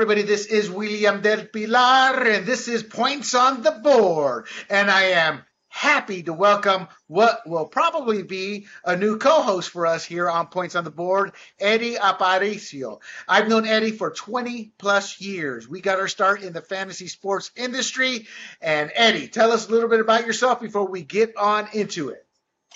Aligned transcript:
everybody. 0.00 0.22
This 0.22 0.46
is 0.46 0.70
William 0.70 1.20
del 1.20 1.44
Pilar, 1.44 2.26
and 2.26 2.46
this 2.46 2.68
is 2.68 2.82
Points 2.82 3.34
on 3.34 3.60
the 3.60 3.70
Board. 3.70 4.46
And 4.70 4.90
I 4.90 5.02
am 5.02 5.42
happy 5.68 6.22
to 6.22 6.32
welcome 6.32 6.88
what 7.06 7.46
will 7.46 7.66
probably 7.66 8.22
be 8.22 8.66
a 8.82 8.96
new 8.96 9.18
co-host 9.18 9.68
for 9.68 9.84
us 9.84 10.02
here 10.02 10.30
on 10.30 10.46
Points 10.46 10.74
on 10.74 10.84
the 10.84 10.90
Board, 10.90 11.32
Eddie 11.58 11.96
Aparicio. 11.96 13.02
I've 13.28 13.48
known 13.48 13.66
Eddie 13.66 13.90
for 13.90 14.10
20 14.10 14.72
plus 14.78 15.20
years. 15.20 15.68
We 15.68 15.82
got 15.82 15.98
our 15.98 16.08
start 16.08 16.40
in 16.40 16.54
the 16.54 16.62
fantasy 16.62 17.08
sports 17.08 17.50
industry. 17.54 18.26
And 18.62 18.90
Eddie, 18.94 19.28
tell 19.28 19.52
us 19.52 19.68
a 19.68 19.70
little 19.70 19.90
bit 19.90 20.00
about 20.00 20.26
yourself 20.26 20.62
before 20.62 20.88
we 20.88 21.02
get 21.02 21.36
on 21.36 21.68
into 21.74 22.08
it. 22.08 22.26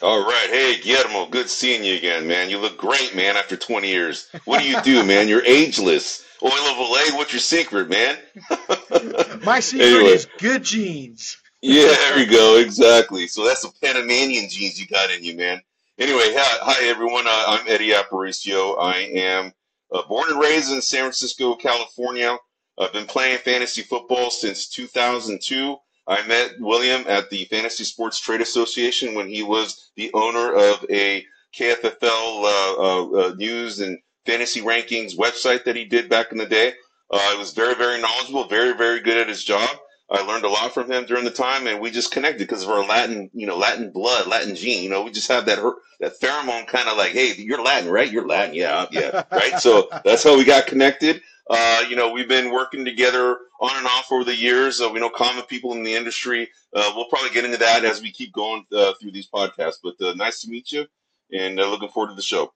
All 0.02 0.27
right. 0.27 0.48
Hey, 0.51 0.79
Guillermo, 0.79 1.24
good 1.30 1.48
seeing 1.48 1.84
you 1.84 1.95
again, 1.95 2.27
man. 2.27 2.51
You 2.51 2.59
look 2.59 2.77
great, 2.77 3.16
man, 3.16 3.38
after 3.38 3.56
20 3.56 3.88
years. 3.88 4.29
What 4.45 4.60
do 4.60 4.68
you 4.68 4.79
do, 4.82 5.04
man? 5.04 5.29
You're 5.29 5.46
ageless. 5.46 6.23
Oil 6.43 6.51
of 6.51 6.77
Olay, 6.77 7.16
what's 7.16 7.33
your 7.33 7.41
secret, 7.41 7.88
man? 7.88 8.19
My 9.45 9.61
secret 9.61 9.87
anyway. 9.87 10.11
is 10.11 10.27
good 10.38 10.65
genes. 10.65 11.37
Yeah, 11.62 11.87
there 11.87 12.16
we 12.16 12.27
go. 12.27 12.59
Exactly. 12.59 13.27
So 13.27 13.45
that's 13.46 13.63
the 13.63 13.73
Panamanian 13.82 14.49
genes 14.49 14.79
you 14.79 14.87
got 14.87 15.10
in 15.10 15.24
you, 15.24 15.37
man. 15.37 15.62
Anyway, 15.99 16.35
hi, 16.35 16.59
hi 16.60 16.88
everyone. 16.88 17.27
Uh, 17.27 17.45
I'm 17.46 17.68
Eddie 17.68 17.90
Aparicio. 17.90 18.77
I 18.80 18.96
am 19.15 19.52
uh, 19.93 20.02
born 20.09 20.30
and 20.30 20.40
raised 20.40 20.73
in 20.73 20.82
San 20.82 21.02
Francisco, 21.02 21.55
California. 21.55 22.37
I've 22.79 22.93
been 22.93 23.07
playing 23.07 23.38
fantasy 23.38 23.82
football 23.82 24.30
since 24.30 24.68
2002. 24.68 25.77
I 26.07 26.27
met 26.27 26.55
William 26.59 27.05
at 27.09 27.30
the 27.30 27.45
Fantasy 27.45 27.85
Sports 27.85 28.21
Trade 28.21 28.40
Association 28.40 29.15
when 29.15 29.29
he 29.29 29.43
was 29.43 29.93
the 29.96 30.10
owner 30.12 30.55
of 30.55 30.85
a 30.90 31.24
KFFL 31.57 32.02
uh, 32.02 32.74
uh, 32.77 33.29
uh, 33.30 33.35
news 33.37 33.80
and 33.80 33.99
fantasy 34.27 34.61
rankings 34.61 35.17
website 35.17 35.65
that 35.65 35.77
he 35.77 35.85
did 35.85 36.09
back 36.09 36.33
in 36.33 36.39
the 36.39 36.47
day. 36.47 36.75
Uh, 37.11 37.33
he 37.33 37.39
was 37.39 37.53
very, 37.53 37.75
very 37.75 38.01
knowledgeable, 38.01 38.45
very, 38.49 38.77
very 38.77 39.01
good 39.01 39.19
at 39.19 39.29
his 39.29 39.45
job. 39.45 39.69
I 40.11 40.21
learned 40.23 40.45
a 40.45 40.49
lot 40.49 40.75
from 40.75 40.91
him 40.91 41.07
during 41.07 41.25
the 41.25 41.30
time, 41.30 41.67
and 41.67 41.80
we 41.80 41.91
just 41.91 42.13
connected 42.13 42.39
because 42.39 42.63
of 42.63 42.69
our 42.69 42.85
Latin, 42.85 43.30
you 43.33 43.47
know, 43.47 43.57
Latin 43.57 43.91
blood, 43.91 44.27
Latin 44.27 44.55
gene. 44.55 44.83
You 44.83 44.91
know, 44.91 45.02
we 45.02 45.11
just 45.11 45.29
have 45.29 45.47
that 45.47 45.59
that 46.01 46.21
pheromone 46.21 46.67
kind 46.67 46.89
of 46.89 46.97
like, 46.97 47.13
hey, 47.13 47.35
you're 47.37 47.63
Latin, 47.63 47.91
right? 47.91 48.11
You're 48.11 48.27
Latin, 48.27 48.55
yeah, 48.55 48.87
yeah, 48.91 49.23
right. 49.33 49.59
So 49.59 49.89
that's 50.05 50.23
how 50.23 50.37
we 50.37 50.45
got 50.45 50.67
connected. 50.67 51.23
Uh, 51.49 51.85
you 51.89 51.97
know, 51.97 52.11
we've 52.11 52.29
been 52.29 52.52
working 52.52 52.85
together 52.85 53.39
on 53.61 53.77
and 53.77 53.87
off 53.87 54.11
over 54.13 54.25
the 54.25 54.35
years. 54.35 54.80
Uh, 54.80 54.91
we 54.91 55.01
know 55.01 55.11
common 55.11 55.45
people 55.45 55.73
in 55.73 55.83
the 55.83 55.95
industry. 55.95 56.49
Uh, 56.75 56.93
we'll 56.95 57.07
probably 57.07 57.30
get 57.30 57.45
into 57.45 57.59
that 57.59 57.85
as 57.85 58.02
we 58.02 58.11
keep 58.11 58.33
going 58.33 58.65
uh, 58.73 58.93
through 59.01 59.11
these 59.11 59.29
podcasts. 59.29 59.79
But 59.83 60.01
uh, 60.01 60.15
nice 60.15 60.41
to 60.43 60.51
meet 60.51 60.71
you, 60.73 60.87
and 61.33 61.59
uh, 61.59 61.69
looking 61.69 61.89
forward 61.89 62.11
to 62.11 62.15
the 62.17 62.23
show. 62.23 62.52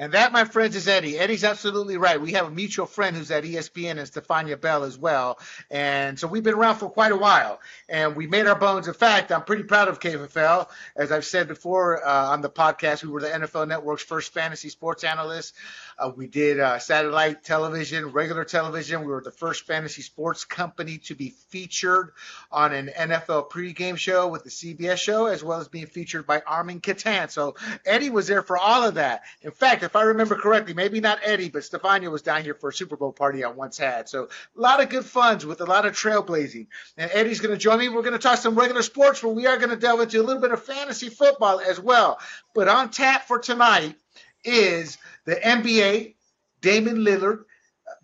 And 0.00 0.12
that, 0.12 0.32
my 0.32 0.44
friends, 0.44 0.76
is 0.76 0.88
Eddie. 0.88 1.18
Eddie's 1.18 1.44
absolutely 1.44 1.98
right. 1.98 2.18
We 2.18 2.32
have 2.32 2.46
a 2.46 2.50
mutual 2.50 2.86
friend 2.86 3.14
who's 3.14 3.30
at 3.30 3.44
ESPN 3.44 3.98
and 3.98 4.08
Stephania 4.08 4.56
Bell 4.56 4.84
as 4.84 4.96
well. 4.96 5.38
And 5.70 6.18
so 6.18 6.26
we've 6.26 6.42
been 6.42 6.54
around 6.54 6.76
for 6.76 6.88
quite 6.88 7.12
a 7.12 7.16
while. 7.16 7.60
And 7.86 8.16
we 8.16 8.26
made 8.26 8.46
our 8.46 8.58
bones. 8.58 8.88
In 8.88 8.94
fact, 8.94 9.30
I'm 9.30 9.44
pretty 9.44 9.64
proud 9.64 9.88
of 9.88 10.00
KFFL. 10.00 10.70
As 10.96 11.12
I've 11.12 11.26
said 11.26 11.48
before 11.48 12.02
uh, 12.02 12.30
on 12.30 12.40
the 12.40 12.48
podcast, 12.48 13.04
we 13.04 13.10
were 13.10 13.20
the 13.20 13.28
NFL 13.28 13.68
Network's 13.68 14.02
first 14.02 14.32
fantasy 14.32 14.70
sports 14.70 15.04
analyst. 15.04 15.54
Uh, 15.98 16.10
we 16.16 16.26
did 16.26 16.58
uh, 16.58 16.78
satellite 16.78 17.44
television, 17.44 18.06
regular 18.06 18.46
television. 18.46 19.00
We 19.00 19.08
were 19.08 19.20
the 19.20 19.30
first 19.30 19.66
fantasy 19.66 20.00
sports 20.00 20.46
company 20.46 20.96
to 21.04 21.14
be 21.14 21.28
featured 21.50 22.12
on 22.50 22.72
an 22.72 22.90
NFL 22.96 23.50
pregame 23.50 23.98
show 23.98 24.28
with 24.28 24.44
the 24.44 24.50
CBS 24.50 24.96
show, 24.96 25.26
as 25.26 25.44
well 25.44 25.60
as 25.60 25.68
being 25.68 25.88
featured 25.88 26.26
by 26.26 26.40
Armen 26.46 26.80
Keteyian. 26.80 27.30
So 27.30 27.56
Eddie 27.84 28.08
was 28.08 28.28
there 28.28 28.40
for 28.40 28.56
all 28.56 28.82
of 28.84 28.94
that. 28.94 29.24
In 29.42 29.50
fact, 29.50 29.89
if 29.90 29.96
I 29.96 30.02
remember 30.02 30.36
correctly, 30.36 30.72
maybe 30.72 31.00
not 31.00 31.18
Eddie, 31.24 31.48
but 31.48 31.64
Stephania 31.64 32.12
was 32.12 32.22
down 32.22 32.44
here 32.44 32.54
for 32.54 32.68
a 32.68 32.72
Super 32.72 32.96
Bowl 32.96 33.10
party 33.10 33.42
I 33.42 33.48
once 33.48 33.76
had. 33.76 34.08
So 34.08 34.28
a 34.56 34.60
lot 34.60 34.80
of 34.80 34.88
good 34.88 35.04
funs 35.04 35.44
with 35.44 35.60
a 35.60 35.64
lot 35.64 35.84
of 35.84 35.94
trailblazing. 35.94 36.68
And 36.96 37.10
Eddie's 37.12 37.40
going 37.40 37.52
to 37.52 37.58
join 37.58 37.80
me. 37.80 37.88
We're 37.88 38.02
going 38.02 38.12
to 38.12 38.20
talk 38.20 38.38
some 38.38 38.54
regular 38.54 38.82
sports, 38.82 39.20
but 39.20 39.30
we 39.30 39.48
are 39.48 39.56
going 39.56 39.70
to 39.70 39.76
delve 39.76 40.02
into 40.02 40.20
a 40.20 40.22
little 40.22 40.40
bit 40.40 40.52
of 40.52 40.62
fantasy 40.62 41.08
football 41.08 41.58
as 41.58 41.80
well. 41.80 42.20
But 42.54 42.68
on 42.68 42.90
tap 42.90 43.26
for 43.26 43.40
tonight 43.40 43.96
is 44.44 44.96
the 45.24 45.34
NBA, 45.34 46.14
Damian 46.60 46.98
Lillard, 46.98 47.40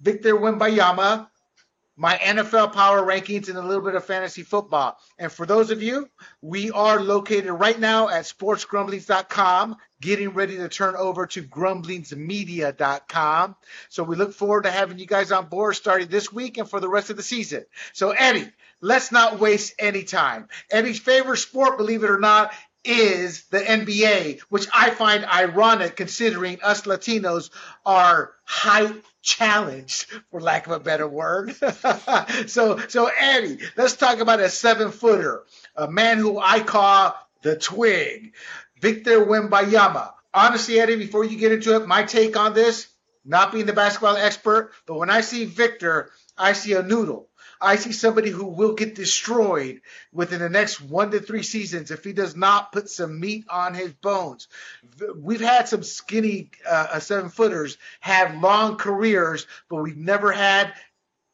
Victor 0.00 0.34
Wembanyama, 0.34 1.28
my 1.96 2.16
NFL 2.16 2.74
power 2.74 3.00
rankings, 3.00 3.48
and 3.48 3.56
a 3.56 3.62
little 3.62 3.82
bit 3.82 3.94
of 3.94 4.04
fantasy 4.04 4.42
football. 4.42 4.98
And 5.18 5.32
for 5.32 5.46
those 5.46 5.70
of 5.70 5.82
you, 5.82 6.10
we 6.42 6.70
are 6.70 7.00
located 7.00 7.50
right 7.50 7.78
now 7.78 8.10
at 8.10 8.24
sportsgrumblings.com, 8.24 9.76
getting 10.00 10.30
ready 10.30 10.56
to 10.58 10.68
turn 10.68 10.94
over 10.94 11.26
to 11.26 11.42
grumblingsmedia.com. 11.42 13.56
So 13.88 14.02
we 14.02 14.16
look 14.16 14.34
forward 14.34 14.64
to 14.64 14.70
having 14.70 14.98
you 14.98 15.06
guys 15.06 15.32
on 15.32 15.46
board 15.46 15.76
starting 15.76 16.08
this 16.08 16.30
week 16.30 16.58
and 16.58 16.68
for 16.68 16.80
the 16.80 16.88
rest 16.88 17.08
of 17.08 17.16
the 17.16 17.22
season. 17.22 17.64
So, 17.94 18.10
Eddie, 18.10 18.50
let's 18.82 19.10
not 19.10 19.40
waste 19.40 19.72
any 19.78 20.04
time. 20.04 20.48
Eddie's 20.70 20.98
favorite 20.98 21.38
sport, 21.38 21.78
believe 21.78 22.04
it 22.04 22.10
or 22.10 22.20
not, 22.20 22.52
is 22.86 23.44
the 23.44 23.58
NBA, 23.58 24.40
which 24.48 24.66
I 24.72 24.90
find 24.90 25.24
ironic 25.24 25.96
considering 25.96 26.58
us 26.62 26.82
Latinos 26.82 27.50
are 27.84 28.32
high 28.44 28.92
challenged, 29.22 30.06
for 30.30 30.40
lack 30.40 30.66
of 30.66 30.72
a 30.72 30.80
better 30.80 31.08
word. 31.08 31.54
so, 32.46 32.78
so 32.88 33.10
Eddie, 33.18 33.58
let's 33.76 33.96
talk 33.96 34.20
about 34.20 34.40
a 34.40 34.48
seven 34.48 34.92
footer, 34.92 35.42
a 35.74 35.90
man 35.90 36.18
who 36.18 36.38
I 36.38 36.60
call 36.60 37.14
the 37.42 37.56
twig, 37.56 38.34
Victor 38.80 39.24
Wembanyama. 39.24 40.12
Honestly, 40.32 40.78
Eddie, 40.78 40.96
before 40.96 41.24
you 41.24 41.36
get 41.38 41.52
into 41.52 41.74
it, 41.76 41.88
my 41.88 42.04
take 42.04 42.36
on 42.36 42.54
this, 42.54 42.88
not 43.24 43.50
being 43.50 43.66
the 43.66 43.72
basketball 43.72 44.16
expert, 44.16 44.72
but 44.86 44.98
when 44.98 45.10
I 45.10 45.22
see 45.22 45.44
Victor, 45.44 46.10
I 46.38 46.52
see 46.52 46.74
a 46.74 46.82
noodle. 46.82 47.28
I 47.60 47.76
see 47.76 47.92
somebody 47.92 48.30
who 48.30 48.46
will 48.46 48.74
get 48.74 48.94
destroyed 48.94 49.80
within 50.12 50.40
the 50.40 50.48
next 50.48 50.80
one 50.80 51.10
to 51.10 51.20
three 51.20 51.42
seasons 51.42 51.90
if 51.90 52.04
he 52.04 52.12
does 52.12 52.36
not 52.36 52.72
put 52.72 52.88
some 52.88 53.20
meat 53.20 53.46
on 53.48 53.74
his 53.74 53.92
bones. 53.92 54.48
We've 55.16 55.40
had 55.40 55.68
some 55.68 55.82
skinny 55.82 56.50
uh, 56.68 56.86
uh, 56.92 57.00
seven 57.00 57.30
footers 57.30 57.78
have 58.00 58.40
long 58.40 58.76
careers, 58.76 59.46
but 59.68 59.82
we've 59.82 59.96
never 59.96 60.32
had 60.32 60.72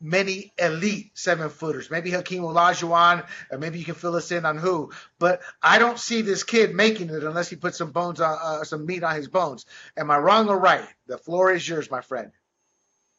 many 0.00 0.52
elite 0.58 1.12
seven 1.14 1.48
footers. 1.48 1.90
Maybe 1.90 2.10
Hakeem 2.10 2.42
Olajuwon, 2.42 3.24
or 3.50 3.58
maybe 3.58 3.78
you 3.78 3.84
can 3.84 3.94
fill 3.94 4.16
us 4.16 4.32
in 4.32 4.44
on 4.44 4.58
who. 4.58 4.90
But 5.18 5.40
I 5.62 5.78
don't 5.78 5.98
see 5.98 6.22
this 6.22 6.42
kid 6.42 6.74
making 6.74 7.10
it 7.10 7.22
unless 7.22 7.48
he 7.48 7.56
puts 7.56 7.78
some 7.78 7.92
bones 7.92 8.20
on, 8.20 8.38
uh, 8.40 8.64
some 8.64 8.84
meat 8.84 9.04
on 9.04 9.14
his 9.14 9.28
bones. 9.28 9.64
Am 9.96 10.10
I 10.10 10.18
wrong 10.18 10.48
or 10.48 10.58
right? 10.58 10.86
The 11.06 11.18
floor 11.18 11.52
is 11.52 11.66
yours, 11.66 11.90
my 11.90 12.00
friend. 12.00 12.32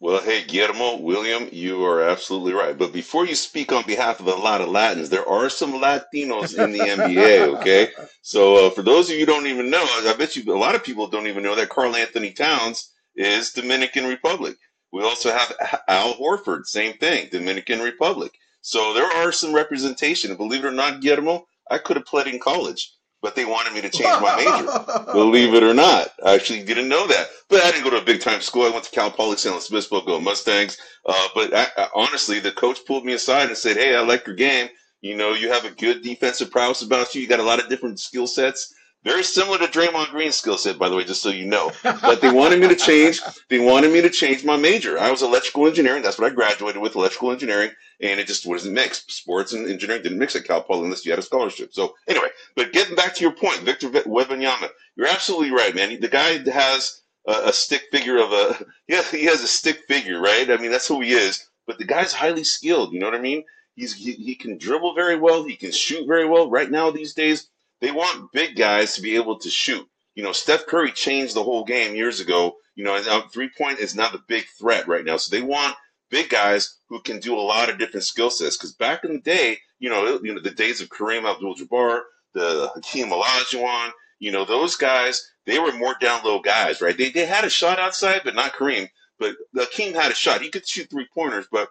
Well, 0.04 0.22
hey, 0.22 0.44
Guillermo, 0.44 0.98
William, 0.98 1.48
you 1.54 1.86
are 1.86 2.04
absolutely 2.04 2.52
right. 2.52 2.78
But 2.78 2.92
before 2.92 3.26
you 3.26 3.36
speak 3.36 3.72
on 3.72 3.86
behalf 3.86 4.20
of 4.20 4.28
a 4.28 4.36
lot 4.36 4.60
of 4.60 4.68
Latins, 4.68 5.10
there 5.10 5.26
are 5.26 5.50
some 5.50 5.72
Latinos 5.72 6.62
in 6.62 6.74
the 6.74 6.80
NBA, 6.80 7.48
okay? 7.60 7.88
So 8.22 8.68
uh, 8.68 8.70
for 8.72 8.82
those 8.82 9.10
of 9.10 9.16
you 9.16 9.26
don't 9.26 9.48
even 9.48 9.70
know, 9.70 9.82
I 9.82 10.14
bet 10.18 10.36
you 10.36 10.54
a 10.54 10.60
lot 10.60 10.76
of 10.76 10.84
people 10.84 11.08
don't 11.08 11.28
even 11.28 11.42
know 11.42 11.56
that 11.56 11.70
Karl-Anthony 11.70 12.32
Towns 12.32 12.92
is 13.16 13.54
Dominican 13.54 14.04
Republic. 14.04 14.58
We 14.92 15.04
also 15.04 15.32
have 15.32 15.56
Al 15.88 16.16
Horford, 16.16 16.66
same 16.66 16.98
thing, 16.98 17.30
Dominican 17.32 17.80
Republic. 17.80 18.34
So 18.60 18.94
there 18.94 19.10
are 19.10 19.32
some 19.32 19.56
representation. 19.56 20.36
Believe 20.36 20.66
it 20.66 20.68
or 20.68 20.72
not, 20.72 21.00
Guillermo, 21.00 21.48
I 21.72 21.78
could 21.78 21.96
have 21.96 22.06
played 22.06 22.28
in 22.28 22.42
college 22.42 22.92
but 23.24 23.36
they 23.36 23.46
wanted 23.46 23.74
me 23.74 23.80
to 23.80 23.90
change 23.90 24.22
my 24.22 24.36
major. 24.36 25.12
believe 25.14 25.54
it 25.54 25.64
or 25.64 25.74
not. 25.74 26.10
I 26.26 26.36
actually 26.36 26.62
didn't 26.62 26.90
know 26.90 27.08
that. 27.08 27.30
But 27.50 27.64
I 27.64 27.72
didn't 27.72 27.86
go 27.86 27.90
to 27.92 28.02
a 28.02 28.06
big 28.06 28.20
time 28.20 28.42
school. 28.42 28.64
I 28.64 28.70
went 28.70 28.84
to 28.84 28.92
Cal 28.92 29.10
Poly 29.10 29.38
San 29.38 29.54
Luis 29.54 29.72
Obispo, 29.72 30.02
go 30.02 30.20
Mustangs. 30.20 30.78
Uh, 31.06 31.28
but 31.34 31.56
I, 31.56 31.68
I, 31.78 31.88
honestly, 31.96 32.42
the 32.42 32.52
coach 32.52 32.86
pulled 32.86 33.06
me 33.06 33.14
aside 33.14 33.48
and 33.48 33.58
said, 33.58 33.78
Hey, 33.78 33.96
I 33.96 34.02
like 34.02 34.28
your 34.28 34.36
game. 34.36 34.68
You 35.00 35.16
know, 35.16 35.34
you 35.34 35.50
have 35.50 35.64
a 35.64 35.72
good 35.72 36.02
defensive 36.02 36.52
prowess 36.52 36.82
about 36.82 37.16
you. 37.16 37.22
You 37.22 37.28
got 37.28 37.40
a 37.40 37.44
lot 37.44 37.64
of 37.64 37.70
different 37.70 38.00
skill 38.00 38.28
sets. 38.28 38.74
Very 39.04 39.24
similar 39.24 39.58
to 39.58 39.68
Draymond 39.68 40.12
Green's 40.12 40.38
skill 40.38 40.58
set, 40.58 40.80
by 40.80 40.88
the 40.88 40.96
way, 40.96 41.04
just 41.04 41.22
so 41.22 41.30
you 41.30 41.46
know. 41.46 41.74
But 41.84 42.22
they 42.22 42.32
wanted 42.32 42.62
me 42.62 42.70
to 42.70 42.76
change. 42.76 43.20
They 43.50 43.60
wanted 43.60 43.92
me 43.92 44.02
to 44.02 44.10
change 44.10 44.46
my 44.46 44.56
major. 44.56 44.98
I 44.98 45.12
was 45.12 45.22
electrical 45.22 45.68
engineering. 45.68 46.02
That's 46.02 46.18
what 46.18 46.32
I 46.32 46.34
graduated 46.34 46.82
with, 46.82 46.96
electrical 46.96 47.32
engineering, 47.32 47.72
and 48.00 48.18
it 48.20 48.28
just 48.28 48.46
wasn't 48.46 48.76
mixed. 48.76 49.12
Sports 49.12 49.52
and 49.52 49.70
engineering 49.70 50.04
didn't 50.04 50.20
mix 50.20 50.38
at 50.38 50.46
Cal 50.46 50.62
Poly 50.62 50.86
unless 50.86 51.06
you 51.06 51.12
had 51.12 51.20
a 51.20 51.24
scholarship. 51.24 51.74
So 51.74 51.96
anyway, 52.08 52.30
but 52.56 52.72
getting 52.72 52.96
back 52.96 53.14
to 53.16 53.22
your 53.22 53.34
point, 53.34 53.60
Victor 53.60 53.90
Wembanyama, 53.90 54.70
you're 54.96 55.08
absolutely 55.08 55.52
right, 55.52 55.76
man. 55.76 56.00
The 56.00 56.08
guy 56.08 56.38
has 56.50 57.02
a, 57.28 57.50
a 57.50 57.54
stick 57.54 57.84
figure 57.92 58.20
of 58.20 58.32
a 58.32 58.66
yeah, 58.88 59.04
he 59.04 59.26
has 59.26 59.44
a 59.44 59.48
stick 59.48 59.82
figure, 59.86 60.22
right? 60.22 60.50
I 60.50 60.56
mean, 60.58 60.72
that's 60.72 60.88
who 60.88 61.02
he 61.02 61.12
is. 61.12 61.50
But 61.68 61.78
the 61.78 61.86
guy's 61.86 62.14
highly 62.14 62.46
skilled. 62.46 62.94
You 62.94 63.00
know 63.00 63.08
what 63.08 63.16
I 63.16 63.22
mean? 63.22 63.44
He's 63.76 63.94
he, 63.94 64.14
he 64.14 64.36
can 64.36 64.58
dribble 64.58 64.96
very 64.96 65.18
well. 65.18 65.44
He 65.44 65.58
can 65.58 65.72
shoot 65.72 66.08
very 66.08 66.26
well. 66.26 66.50
Right 66.50 66.72
now, 66.72 66.90
these 66.90 67.14
days 67.14 67.50
they 67.84 67.92
want 67.92 68.32
big 68.32 68.56
guys 68.56 68.96
to 68.96 69.02
be 69.02 69.16
able 69.16 69.38
to 69.40 69.50
shoot. 69.50 69.86
You 70.16 70.24
know, 70.24 70.32
Steph 70.32 70.68
Curry 70.68 70.92
changed 70.92 71.36
the 71.36 71.44
whole 71.44 71.66
game 71.66 71.96
years 71.96 72.20
ago. 72.20 72.56
You 72.76 72.84
know, 72.84 72.96
uh, 72.96 73.28
three 73.34 73.50
point 73.58 73.80
is 73.80 73.94
not 73.94 74.14
the 74.14 74.22
big 74.28 74.46
threat 74.58 74.88
right 74.88 75.04
now. 75.04 75.18
So 75.18 75.36
they 75.36 75.42
want 75.42 75.76
big 76.10 76.30
guys 76.30 76.78
who 76.88 77.02
can 77.02 77.20
do 77.20 77.36
a 77.36 77.42
lot 77.42 77.70
of 77.70 77.78
different 77.78 78.06
skill 78.06 78.30
sets. 78.30 78.56
Because 78.56 78.74
back 78.74 79.04
in 79.04 79.14
the 79.14 79.20
day, 79.20 79.58
you 79.80 79.90
know, 79.90 80.20
you 80.24 80.34
know 80.34 80.42
the 80.42 80.52
days 80.52 80.80
of 80.80 80.90
Kareem 80.90 81.30
Abdul-Jabbar, 81.30 82.02
the 82.34 82.72
Hakeem 82.76 83.10
Olajuwon, 83.10 83.92
you 84.20 84.32
know, 84.32 84.46
those 84.46 84.76
guys, 84.76 85.22
they 85.46 85.60
were 85.60 85.74
more 85.74 85.96
down 86.00 86.24
low 86.24 86.40
guys, 86.40 86.80
right? 86.80 86.98
They, 86.98 87.10
they 87.10 87.26
had 87.26 87.44
a 87.44 87.50
shot 87.50 87.80
outside, 87.80 88.22
but 88.24 88.36
not 88.36 88.54
Kareem. 88.54 88.88
but 89.20 89.36
Hakeem 89.56 89.94
had 89.94 90.12
a 90.12 90.16
shot. 90.16 90.42
He 90.42 90.50
could 90.50 90.68
shoot 90.68 90.90
three 90.90 91.08
pointers, 91.14 91.48
but 91.52 91.68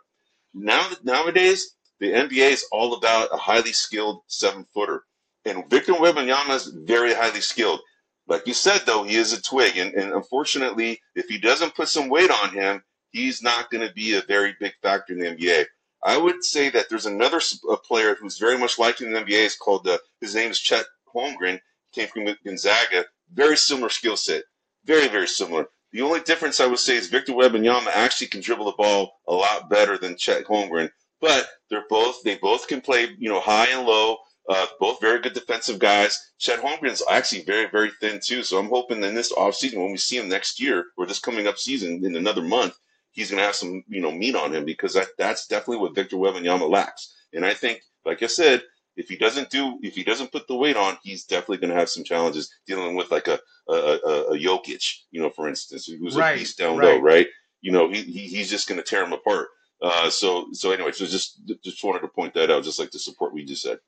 now 0.52 0.90
nowadays 1.02 1.74
the 2.00 2.08
NBA 2.08 2.50
is 2.50 2.66
all 2.70 2.94
about 2.94 3.32
a 3.32 3.36
highly 3.38 3.72
skilled 3.72 4.22
seven 4.26 4.66
footer, 4.74 5.04
and 5.44 5.68
Victor 5.68 5.92
Wembanyama 5.92 6.54
is 6.54 6.66
very 6.66 7.14
highly 7.14 7.40
skilled. 7.40 7.80
Like 8.28 8.46
you 8.46 8.54
said, 8.54 8.82
though, 8.86 9.02
he 9.02 9.16
is 9.16 9.32
a 9.32 9.42
twig, 9.42 9.76
and, 9.76 9.92
and 9.94 10.12
unfortunately, 10.12 11.00
if 11.14 11.26
he 11.26 11.38
doesn't 11.38 11.74
put 11.74 11.88
some 11.88 12.08
weight 12.08 12.30
on 12.30 12.50
him, 12.50 12.82
he's 13.10 13.42
not 13.42 13.70
going 13.70 13.86
to 13.86 13.92
be 13.94 14.14
a 14.14 14.22
very 14.22 14.54
big 14.60 14.72
factor 14.82 15.12
in 15.12 15.18
the 15.18 15.26
NBA. 15.26 15.66
I 16.04 16.16
would 16.16 16.44
say 16.44 16.68
that 16.70 16.88
there's 16.88 17.06
another 17.06 17.40
player 17.84 18.14
who's 18.14 18.38
very 18.38 18.58
much 18.58 18.78
liked 18.78 19.00
in 19.00 19.12
the 19.12 19.20
NBA. 19.20 19.46
Is 19.46 19.56
called 19.56 19.86
uh, 19.86 19.98
his 20.20 20.34
name 20.34 20.50
is 20.50 20.58
Chet 20.58 20.84
Holmgren. 21.14 21.60
Came 21.92 22.08
from 22.08 22.26
Gonzaga. 22.44 23.04
Very 23.32 23.56
similar 23.56 23.88
skill 23.88 24.16
set. 24.16 24.42
Very 24.84 25.08
very 25.08 25.28
similar. 25.28 25.68
The 25.92 26.02
only 26.02 26.20
difference 26.20 26.58
I 26.58 26.66
would 26.66 26.78
say 26.78 26.96
is 26.96 27.06
Victor 27.06 27.32
Wembanyama 27.32 27.88
actually 27.88 28.28
can 28.28 28.40
dribble 28.40 28.64
the 28.64 28.72
ball 28.72 29.20
a 29.28 29.34
lot 29.34 29.70
better 29.70 29.98
than 29.98 30.16
Chet 30.16 30.44
Holmgren. 30.44 30.90
But 31.20 31.48
they're 31.70 31.84
both 31.88 32.22
they 32.24 32.36
both 32.36 32.66
can 32.66 32.80
play 32.80 33.08
you 33.18 33.28
know 33.28 33.40
high 33.40 33.68
and 33.68 33.86
low. 33.86 34.16
Uh, 34.48 34.66
both 34.80 35.00
very 35.00 35.20
good 35.20 35.34
defensive 35.34 35.78
guys. 35.78 36.32
Chet 36.38 36.60
Holmgren's 36.60 37.02
actually 37.08 37.44
very, 37.44 37.68
very 37.70 37.90
thin 38.00 38.20
too. 38.22 38.42
So 38.42 38.58
I'm 38.58 38.68
hoping 38.68 39.02
in 39.04 39.14
this 39.14 39.32
offseason, 39.32 39.76
when 39.76 39.92
we 39.92 39.96
see 39.96 40.18
him 40.18 40.28
next 40.28 40.60
year 40.60 40.86
or 40.96 41.06
this 41.06 41.20
coming 41.20 41.46
up 41.46 41.58
season 41.58 42.04
in 42.04 42.16
another 42.16 42.42
month, 42.42 42.74
he's 43.12 43.30
going 43.30 43.38
to 43.38 43.46
have 43.46 43.54
some, 43.54 43.84
you 43.86 44.00
know, 44.00 44.10
meat 44.10 44.34
on 44.34 44.52
him 44.52 44.64
because 44.64 44.94
that, 44.94 45.08
that's 45.16 45.46
definitely 45.46 45.78
what 45.78 45.94
Victor 45.94 46.16
Wembanyama 46.16 46.68
lacks. 46.68 47.14
And 47.32 47.46
I 47.46 47.54
think, 47.54 47.82
like 48.04 48.22
I 48.22 48.26
said, 48.26 48.62
if 48.96 49.08
he 49.08 49.16
doesn't 49.16 49.50
do, 49.50 49.78
if 49.82 49.94
he 49.94 50.02
doesn't 50.04 50.32
put 50.32 50.48
the 50.48 50.56
weight 50.56 50.76
on, 50.76 50.98
he's 51.02 51.24
definitely 51.24 51.58
going 51.58 51.72
to 51.72 51.78
have 51.78 51.88
some 51.88 52.04
challenges 52.04 52.52
dealing 52.66 52.94
with 52.94 53.10
like 53.10 53.28
a 53.28 53.38
a, 53.68 53.72
a, 53.72 54.22
a 54.32 54.38
Jokic, 54.38 54.84
you 55.12 55.22
know, 55.22 55.30
for 55.30 55.48
instance, 55.48 55.86
who's 55.86 56.16
right, 56.16 56.34
a 56.34 56.38
beast 56.38 56.58
down 56.58 56.76
right. 56.76 56.96
low, 56.96 56.98
right? 57.00 57.26
You 57.60 57.72
know, 57.72 57.88
he, 57.88 58.02
he 58.02 58.26
he's 58.26 58.50
just 58.50 58.68
going 58.68 58.78
to 58.78 58.84
tear 58.84 59.04
him 59.04 59.12
apart. 59.12 59.48
Uh, 59.80 60.10
so 60.10 60.48
so 60.52 60.72
anyway, 60.72 60.92
so 60.92 61.06
just 61.06 61.40
just 61.62 61.82
wanted 61.82 62.00
to 62.00 62.08
point 62.08 62.34
that 62.34 62.50
out, 62.50 62.64
just 62.64 62.78
like 62.78 62.90
the 62.90 62.98
support 62.98 63.32
we 63.32 63.44
just 63.44 63.62
said. 63.62 63.78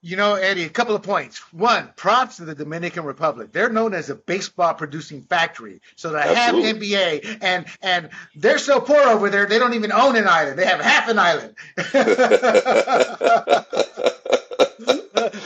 You 0.00 0.16
know, 0.16 0.34
Eddie, 0.34 0.62
a 0.62 0.68
couple 0.68 0.94
of 0.94 1.02
points. 1.02 1.38
One, 1.52 1.92
props 1.96 2.36
to 2.36 2.44
the 2.44 2.54
Dominican 2.54 3.02
Republic. 3.04 3.50
They're 3.50 3.68
known 3.68 3.94
as 3.94 4.10
a 4.10 4.14
baseball 4.14 4.74
producing 4.74 5.22
factory. 5.22 5.80
So 5.96 6.12
to 6.12 6.18
Absolutely. 6.18 6.68
have 6.68 6.76
NBA 6.76 7.38
and 7.42 7.66
and 7.82 8.10
they're 8.36 8.58
so 8.58 8.80
poor 8.80 9.00
over 9.08 9.28
there, 9.28 9.46
they 9.46 9.58
don't 9.58 9.74
even 9.74 9.90
own 9.90 10.14
an 10.14 10.28
island. 10.28 10.56
They 10.56 10.66
have 10.66 10.80
half 10.80 11.08
an 11.08 11.18
island. 11.18 11.56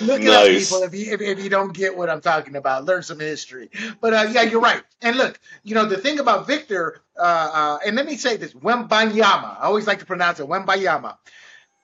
Look 0.03 0.21
it 0.21 0.27
nice. 0.27 0.69
people, 0.69 0.83
if 0.83 0.95
you 0.95 1.13
if, 1.15 1.21
if, 1.21 1.43
you 1.43 1.49
don't 1.49 1.73
get 1.73 1.97
what 1.97 2.11
I'm 2.11 2.21
talking 2.21 2.57
about. 2.57 2.85
Learn 2.85 3.03
some 3.03 3.21
history. 3.21 3.71
But 4.01 4.13
uh, 4.13 4.27
yeah, 4.31 4.43
you're 4.43 4.61
right. 4.61 4.83
And 5.01 5.17
look, 5.17 5.41
you 5.63 5.75
know 5.75 5.87
the 5.87 5.97
thing 5.97 6.19
about 6.19 6.47
Victor, 6.47 7.01
uh, 7.17 7.23
uh, 7.23 7.79
and 7.87 7.97
let 7.97 8.07
me 8.07 8.17
say 8.17 8.37
this: 8.37 8.53
Wembanyama. 8.53 9.61
I 9.61 9.63
always 9.63 9.87
like 9.87 10.01
to 10.01 10.07
pronounce 10.07 10.41
it 10.41 10.47
Wembanyama. 10.47 11.17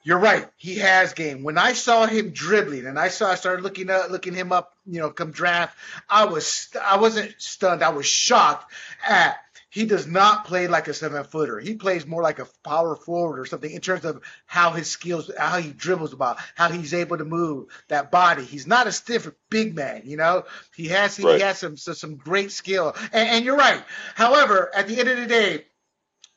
You're 0.09 0.17
right. 0.17 0.49
He 0.57 0.77
has 0.77 1.13
game. 1.13 1.43
When 1.43 1.59
I 1.59 1.75
saw 1.75 2.07
him 2.07 2.31
dribbling, 2.31 2.87
and 2.87 2.99
I 2.99 3.09
saw 3.09 3.31
I 3.31 3.35
started 3.35 3.63
looking 3.63 3.91
up, 3.91 4.09
looking 4.09 4.33
him 4.33 4.53
up, 4.53 4.73
you 4.87 5.01
know, 5.01 5.11
come 5.11 5.33
draft, 5.33 5.77
I 6.09 6.25
was 6.25 6.71
I 6.83 6.97
wasn't 6.97 7.35
stunned. 7.37 7.83
I 7.83 7.91
was 7.91 8.07
shocked 8.07 8.73
at 9.07 9.37
he 9.69 9.85
does 9.85 10.07
not 10.07 10.47
play 10.47 10.67
like 10.67 10.89
a 10.89 10.95
seven 10.95 11.23
footer. 11.25 11.61
He 11.61 11.75
plays 11.75 12.07
more 12.07 12.23
like 12.23 12.39
a 12.39 12.49
power 12.65 12.97
forward 12.97 13.39
or 13.39 13.45
something 13.45 13.71
in 13.71 13.83
terms 13.83 14.07
of 14.07 14.23
how 14.47 14.71
his 14.71 14.91
skills, 14.91 15.31
how 15.39 15.59
he 15.59 15.73
dribbles 15.73 16.15
about, 16.15 16.39
how 16.55 16.71
he's 16.71 16.95
able 16.95 17.19
to 17.19 17.27
move 17.27 17.67
that 17.89 18.11
body. 18.11 18.45
He's 18.45 18.67
not 18.67 18.87
a 18.87 18.93
stiff 18.93 19.31
big 19.51 19.77
man, 19.77 20.03
you 20.07 20.17
know. 20.17 20.45
He 20.75 20.89
has 20.89 21.21
right. 21.21 21.35
he 21.35 21.43
has 21.43 21.59
some 21.59 21.77
some 21.77 22.17
great 22.17 22.51
skill, 22.51 22.97
and, 23.13 23.29
and 23.29 23.45
you're 23.45 23.59
right. 23.59 23.85
However, 24.15 24.71
at 24.75 24.89
the 24.89 24.99
end 24.99 25.11
of 25.11 25.19
the 25.19 25.27
day, 25.27 25.67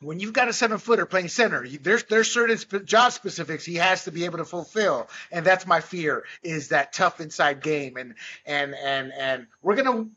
when 0.01 0.19
you've 0.19 0.33
got 0.33 0.47
a 0.47 0.53
seven 0.53 0.77
footer 0.77 1.05
playing 1.05 1.29
center, 1.29 1.65
there's 1.67 2.03
there's 2.05 2.31
certain 2.31 2.57
sp- 2.57 2.83
job 2.85 3.11
specifics 3.11 3.63
he 3.63 3.75
has 3.75 4.05
to 4.05 4.11
be 4.11 4.25
able 4.25 4.39
to 4.39 4.45
fulfill, 4.45 5.07
and 5.31 5.45
that's 5.45 5.67
my 5.67 5.79
fear 5.79 6.25
is 6.43 6.69
that 6.69 6.93
tough 6.93 7.21
inside 7.21 7.61
game, 7.61 7.97
and 7.97 8.15
and 8.45 8.75
and 8.75 9.13
and 9.17 9.47
we're 9.61 9.75
gonna 9.75 10.07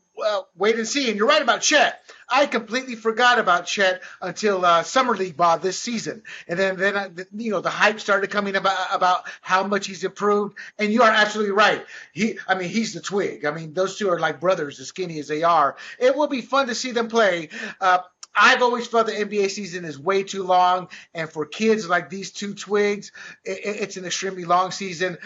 wait 0.57 0.77
and 0.77 0.87
see. 0.87 1.09
And 1.09 1.19
you're 1.19 1.29
right 1.29 1.43
about 1.43 1.61
Chet. 1.61 2.01
I 2.29 2.47
completely 2.47 2.95
forgot 2.95 3.39
about 3.39 3.67
Chet 3.67 4.03
until 4.21 4.65
uh, 4.65 4.83
summer 4.83 5.15
league 5.15 5.37
ball 5.37 5.59
this 5.59 5.79
season, 5.79 6.23
and 6.49 6.59
then 6.59 6.77
then 6.77 6.97
uh, 6.97 7.09
you 7.37 7.51
know 7.51 7.61
the 7.61 7.71
hype 7.71 8.01
started 8.01 8.31
coming 8.31 8.57
about 8.57 8.95
about 8.95 9.25
how 9.41 9.65
much 9.67 9.87
he's 9.87 10.05
improved. 10.05 10.57
And 10.79 10.93
you 10.93 11.03
are 11.03 11.11
absolutely 11.11 11.53
right. 11.53 11.85
He, 12.13 12.39
I 12.49 12.55
mean, 12.55 12.71
he's 12.71 12.95
the 12.95 13.01
twig. 13.01 13.45
I 13.45 13.51
mean, 13.51 13.75
those 13.75 13.99
two 13.99 14.11
are 14.11 14.19
like 14.19 14.41
brothers, 14.41 14.81
as 14.81 14.89
skinny 14.89 15.19
as 15.19 15.29
they 15.29 15.43
are. 15.43 15.77
It 15.99 16.17
will 16.17 16.29
be 16.29 16.41
fun 16.41 16.69
to 16.69 16.75
see 16.75 16.93
them 16.93 17.09
play. 17.09 17.51
Uh, 17.81 17.99
I've 18.35 18.63
always 18.63 18.87
felt 18.87 19.07
the 19.07 19.13
NBA 19.13 19.51
season 19.51 19.85
is 19.85 19.99
way 19.99 20.23
too 20.23 20.43
long, 20.43 20.89
and 21.15 21.31
for 21.31 21.47
kids 21.47 21.89
like 21.89 22.11
these 22.11 22.33
two 22.33 22.55
twigs, 22.55 23.13
it, 23.45 23.61
it's 23.65 23.97
an 23.97 24.05
extremely 24.05 24.45
long 24.45 24.71
season. 24.71 25.19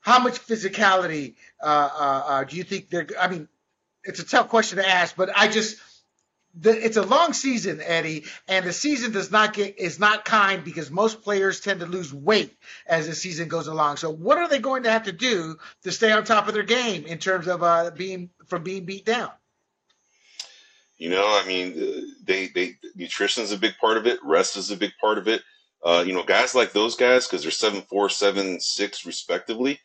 How 0.00 0.20
much 0.20 0.38
physicality 0.38 1.34
uh, 1.60 1.66
uh, 1.66 2.22
uh, 2.26 2.44
do 2.44 2.56
you 2.56 2.62
think 2.62 2.90
they're? 2.90 3.08
I 3.18 3.28
mean, 3.28 3.48
it's 4.04 4.20
a 4.20 4.26
tough 4.26 4.48
question 4.48 4.78
to 4.78 4.88
ask, 4.88 5.16
but 5.16 5.30
I 5.36 5.48
just 5.48 5.78
it's 6.62 6.96
a 6.96 7.02
long 7.02 7.32
season, 7.32 7.80
Eddie, 7.82 8.24
and 8.48 8.64
the 8.64 8.72
season 8.72 9.12
does 9.12 9.30
not 9.30 9.52
get 9.52 9.78
is 9.78 9.98
not 9.98 10.24
kind 10.24 10.64
because 10.64 10.90
most 10.90 11.22
players 11.22 11.60
tend 11.60 11.80
to 11.80 11.86
lose 11.86 12.14
weight 12.14 12.56
as 12.86 13.06
the 13.06 13.14
season 13.14 13.48
goes 13.48 13.66
along. 13.66 13.98
So, 13.98 14.10
what 14.10 14.38
are 14.38 14.48
they 14.48 14.58
going 14.58 14.84
to 14.84 14.90
have 14.90 15.04
to 15.04 15.12
do 15.12 15.56
to 15.82 15.92
stay 15.92 16.12
on 16.12 16.24
top 16.24 16.48
of 16.48 16.54
their 16.54 16.62
game 16.62 17.04
in 17.04 17.18
terms 17.18 17.46
of 17.46 17.62
uh, 17.62 17.90
being 17.90 18.30
from 18.46 18.62
being 18.62 18.84
beat 18.84 19.04
down? 19.04 19.30
You 20.98 21.10
know, 21.10 21.26
I 21.26 21.46
mean, 21.46 21.74
uh, 21.80 22.00
they 22.24 22.48
they 22.48 22.76
nutrition 22.94 23.42
is 23.42 23.52
a 23.52 23.58
big 23.58 23.76
part 23.80 23.96
of 23.96 24.06
it. 24.06 24.18
Rest 24.22 24.56
is 24.56 24.70
a 24.70 24.76
big 24.76 24.92
part 25.00 25.18
of 25.18 25.28
it. 25.28 25.42
Uh, 25.84 26.02
you 26.06 26.12
know, 26.12 26.22
guys 26.22 26.54
like 26.54 26.72
those 26.72 26.96
guys 26.96 27.26
because 27.26 27.42
they're 27.42 27.50
seven 27.50 27.82
four, 27.82 28.08
seven 28.08 28.60
six, 28.60 29.04
respectively. 29.04 29.78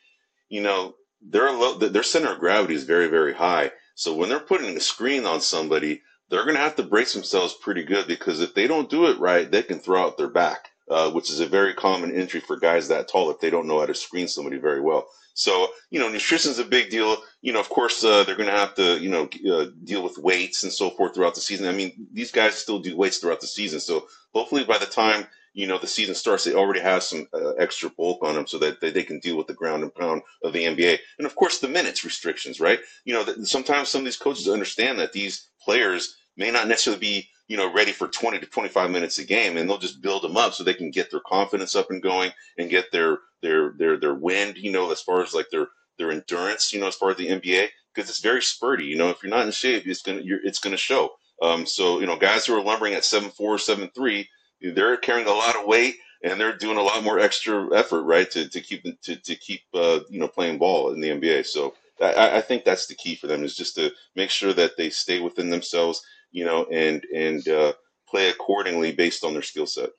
You 0.49 0.61
know, 0.61 0.95
their 1.21 1.51
their 1.77 2.03
center 2.03 2.31
of 2.31 2.39
gravity 2.39 2.75
is 2.75 2.85
very 2.85 3.07
very 3.07 3.33
high. 3.33 3.71
So 3.95 4.15
when 4.15 4.29
they're 4.29 4.39
putting 4.39 4.75
a 4.75 4.79
screen 4.79 5.25
on 5.25 5.41
somebody, 5.41 6.01
they're 6.29 6.45
going 6.45 6.55
to 6.55 6.61
have 6.61 6.77
to 6.77 6.83
brace 6.83 7.13
themselves 7.13 7.53
pretty 7.61 7.83
good 7.83 8.07
because 8.07 8.39
if 8.39 8.53
they 8.53 8.65
don't 8.65 8.89
do 8.89 9.07
it 9.07 9.19
right, 9.19 9.51
they 9.51 9.61
can 9.61 9.79
throw 9.79 10.01
out 10.01 10.17
their 10.17 10.29
back, 10.29 10.69
uh, 10.89 11.11
which 11.11 11.29
is 11.29 11.41
a 11.41 11.45
very 11.45 11.73
common 11.73 12.11
injury 12.11 12.39
for 12.39 12.57
guys 12.57 12.87
that 12.87 13.09
tall 13.09 13.29
if 13.29 13.39
they 13.41 13.49
don't 13.49 13.67
know 13.67 13.81
how 13.81 13.85
to 13.85 13.93
screen 13.93 14.29
somebody 14.29 14.57
very 14.57 14.79
well. 14.79 15.07
So, 15.33 15.69
you 15.89 15.99
know, 15.99 16.09
nutrition 16.09 16.51
is 16.51 16.59
a 16.59 16.65
big 16.65 16.89
deal. 16.89 17.17
You 17.41 17.53
know, 17.53 17.59
of 17.59 17.69
course, 17.69 18.03
uh, 18.03 18.23
they're 18.23 18.35
going 18.35 18.49
to 18.49 18.55
have 18.55 18.75
to, 18.75 18.99
you 18.99 19.09
know, 19.09 19.29
uh, 19.51 19.67
deal 19.83 20.03
with 20.03 20.17
weights 20.17 20.63
and 20.63 20.71
so 20.71 20.89
forth 20.89 21.13
throughout 21.13 21.35
the 21.35 21.41
season. 21.41 21.67
I 21.67 21.71
mean, 21.71 22.07
these 22.11 22.31
guys 22.31 22.55
still 22.55 22.79
do 22.79 22.95
weights 22.95 23.17
throughout 23.17 23.41
the 23.41 23.47
season. 23.47 23.79
So 23.79 24.07
hopefully 24.33 24.63
by 24.63 24.77
the 24.77 24.85
time, 24.85 25.27
you 25.53 25.67
know, 25.67 25.77
the 25.77 25.87
season 25.87 26.15
starts, 26.15 26.43
they 26.43 26.53
already 26.53 26.79
have 26.79 27.03
some 27.03 27.27
uh, 27.33 27.51
extra 27.51 27.89
bulk 27.89 28.23
on 28.23 28.35
them 28.35 28.47
so 28.47 28.57
that 28.59 28.79
they, 28.79 28.89
they 28.89 29.03
can 29.03 29.19
deal 29.19 29.37
with 29.37 29.47
the 29.47 29.53
ground 29.53 29.83
and 29.83 29.93
pound 29.93 30.21
of 30.43 30.53
the 30.53 30.63
NBA. 30.63 30.97
And 31.17 31.25
of 31.25 31.35
course, 31.35 31.59
the 31.59 31.67
minutes 31.67 32.05
restrictions, 32.05 32.59
right? 32.59 32.79
You 33.03 33.13
know, 33.13 33.25
sometimes 33.43 33.89
some 33.89 33.99
of 33.99 34.05
these 34.05 34.17
coaches 34.17 34.47
understand 34.47 34.99
that 34.99 35.11
these 35.11 35.49
players 35.61 36.15
may 36.37 36.51
not 36.51 36.67
necessarily 36.67 36.99
be 36.99 37.29
you 37.51 37.57
know 37.57 37.71
ready 37.73 37.91
for 37.91 38.07
20 38.07 38.39
to 38.39 38.45
25 38.45 38.89
minutes 38.89 39.17
a 39.17 39.25
game 39.25 39.57
and 39.57 39.69
they'll 39.69 39.77
just 39.77 40.01
build 40.01 40.23
them 40.23 40.37
up 40.37 40.53
so 40.53 40.63
they 40.63 40.73
can 40.73 40.89
get 40.89 41.11
their 41.11 41.19
confidence 41.19 41.75
up 41.75 41.89
and 41.89 42.01
going 42.01 42.31
and 42.57 42.69
get 42.69 42.89
their 42.93 43.17
their 43.41 43.71
their 43.71 43.97
their 43.97 44.13
wind 44.13 44.55
you 44.57 44.71
know 44.71 44.89
as 44.89 45.01
far 45.01 45.21
as 45.21 45.33
like 45.33 45.49
their 45.49 45.67
their 45.97 46.11
endurance 46.11 46.71
you 46.71 46.79
know 46.79 46.87
as 46.87 46.95
far 46.95 47.11
as 47.11 47.17
the 47.17 47.27
NBA 47.27 47.67
because 47.93 48.09
it's 48.09 48.21
very 48.21 48.39
spurty 48.39 48.85
you 48.85 48.95
know 48.95 49.09
if 49.09 49.21
you're 49.21 49.29
not 49.29 49.45
in 49.45 49.51
shape 49.51 49.85
it's 49.85 50.01
gonna 50.01 50.21
you're, 50.21 50.39
it's 50.45 50.59
gonna 50.59 50.77
show. 50.77 51.11
Um, 51.41 51.65
so 51.65 51.99
you 51.99 52.05
know 52.05 52.15
guys 52.15 52.45
who 52.45 52.57
are 52.57 52.63
lumbering 52.63 52.93
at 52.93 53.03
seven 53.03 53.29
four 53.29 53.57
seven 53.57 53.91
three 53.93 54.29
they're 54.61 54.95
carrying 54.95 55.27
a 55.27 55.31
lot 55.33 55.57
of 55.57 55.65
weight 55.65 55.95
and 56.23 56.39
they're 56.39 56.55
doing 56.55 56.77
a 56.77 56.81
lot 56.81 57.03
more 57.03 57.19
extra 57.19 57.75
effort 57.75 58.03
right 58.03 58.31
to, 58.31 58.47
to 58.47 58.61
keep 58.61 58.83
to, 59.01 59.15
to 59.17 59.35
keep 59.35 59.61
uh, 59.73 59.99
you 60.09 60.19
know 60.19 60.27
playing 60.29 60.57
ball 60.57 60.93
in 60.93 61.01
the 61.01 61.09
NBA 61.09 61.45
so 61.45 61.73
I, 62.01 62.37
I 62.37 62.41
think 62.41 62.63
that's 62.63 62.87
the 62.87 62.95
key 62.95 63.15
for 63.15 63.27
them 63.27 63.43
is 63.43 63.57
just 63.57 63.75
to 63.75 63.91
make 64.15 64.29
sure 64.29 64.53
that 64.53 64.77
they 64.77 64.89
stay 64.89 65.19
within 65.19 65.49
themselves 65.49 66.01
you 66.31 66.45
know, 66.45 66.65
and 66.65 67.03
and 67.13 67.47
uh, 67.47 67.73
play 68.07 68.29
accordingly 68.29 68.91
based 68.91 69.23
on 69.23 69.33
their 69.33 69.41
skill 69.41 69.67
set. 69.67 69.89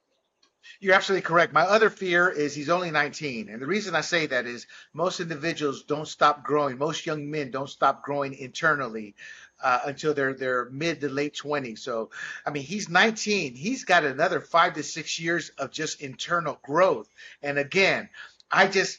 You're 0.80 0.94
absolutely 0.94 1.22
correct. 1.22 1.52
My 1.52 1.62
other 1.62 1.90
fear 1.90 2.28
is 2.28 2.54
he's 2.54 2.68
only 2.68 2.90
19. 2.90 3.48
And 3.48 3.60
the 3.60 3.66
reason 3.66 3.94
I 3.94 4.00
say 4.00 4.26
that 4.26 4.46
is 4.46 4.66
most 4.92 5.20
individuals 5.20 5.82
don't 5.84 6.06
stop 6.06 6.44
growing. 6.44 6.78
Most 6.78 7.06
young 7.06 7.30
men 7.30 7.50
don't 7.50 7.68
stop 7.68 8.02
growing 8.02 8.34
internally 8.34 9.14
uh, 9.62 9.80
until 9.86 10.14
they're 10.14 10.34
they're 10.34 10.68
mid 10.70 11.00
to 11.00 11.08
late 11.08 11.34
20s. 11.34 11.78
So, 11.78 12.10
I 12.46 12.50
mean, 12.50 12.62
he's 12.62 12.88
19. 12.88 13.54
He's 13.54 13.84
got 13.84 14.04
another 14.04 14.40
five 14.40 14.74
to 14.74 14.82
six 14.82 15.18
years 15.18 15.50
of 15.58 15.70
just 15.70 16.00
internal 16.00 16.58
growth. 16.62 17.08
And 17.42 17.58
again, 17.58 18.08
I 18.50 18.66
just 18.66 18.98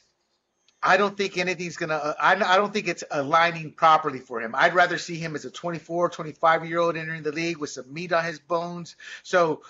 I 0.84 0.98
don't 0.98 1.16
think 1.16 1.38
anything's 1.38 1.78
gonna. 1.78 1.96
Uh, 1.96 2.13
I, 2.20 2.34
I 2.34 2.58
don't 2.58 2.74
think 2.74 2.88
it's 2.88 3.04
aligning 3.10 3.72
properly 3.72 4.20
for 4.20 4.42
him. 4.42 4.54
I'd 4.56 4.75
rather 4.75 4.98
see 4.98 5.16
him 5.16 5.36
as 5.36 5.46
a 5.46 5.52
24, 5.52 6.10
25 6.10 6.66
year 6.66 6.80
old 6.80 6.98
entering 6.98 7.24
the 7.24 7.32
league 7.32 7.58
with 7.58 7.70
some 7.70 7.92
meat 7.94 8.12
on 8.12 8.25
his 8.25 8.40
bones. 8.40 8.96
So 9.24 9.62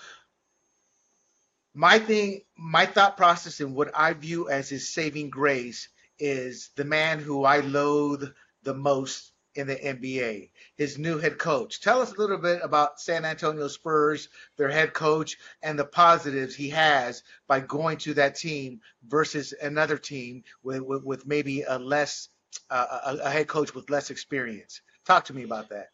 my 1.74 1.98
thing, 1.98 2.42
my 2.56 2.86
thought 2.86 3.16
process, 3.16 3.60
and 3.60 3.74
what 3.76 3.92
I 3.94 4.12
view 4.14 4.48
as 4.48 4.68
his 4.68 4.92
saving 4.92 5.30
grace 5.30 5.88
is 6.18 6.70
the 6.76 6.84
man 6.84 7.20
who 7.20 7.44
I 7.44 7.60
loathe 7.60 8.24
the 8.64 8.74
most 8.74 9.33
in 9.54 9.66
the 9.66 9.76
NBA, 9.76 10.50
his 10.76 10.98
new 10.98 11.18
head 11.18 11.38
coach. 11.38 11.80
Tell 11.80 12.00
us 12.00 12.12
a 12.12 12.18
little 12.18 12.38
bit 12.38 12.60
about 12.62 13.00
San 13.00 13.24
Antonio 13.24 13.68
Spurs, 13.68 14.28
their 14.56 14.70
head 14.70 14.92
coach, 14.92 15.38
and 15.62 15.78
the 15.78 15.84
positives 15.84 16.54
he 16.54 16.70
has 16.70 17.22
by 17.46 17.60
going 17.60 17.98
to 17.98 18.14
that 18.14 18.34
team 18.34 18.80
versus 19.06 19.54
another 19.62 19.98
team 19.98 20.42
with, 20.62 20.82
with, 20.82 21.04
with 21.04 21.26
maybe 21.26 21.62
a 21.62 21.78
less 21.78 22.28
uh, 22.70 23.00
a, 23.06 23.16
a 23.24 23.30
head 23.30 23.48
coach 23.48 23.74
with 23.74 23.90
less 23.90 24.10
experience. 24.10 24.80
Talk 25.04 25.24
to 25.26 25.34
me 25.34 25.42
about 25.42 25.68
that. 25.70 25.88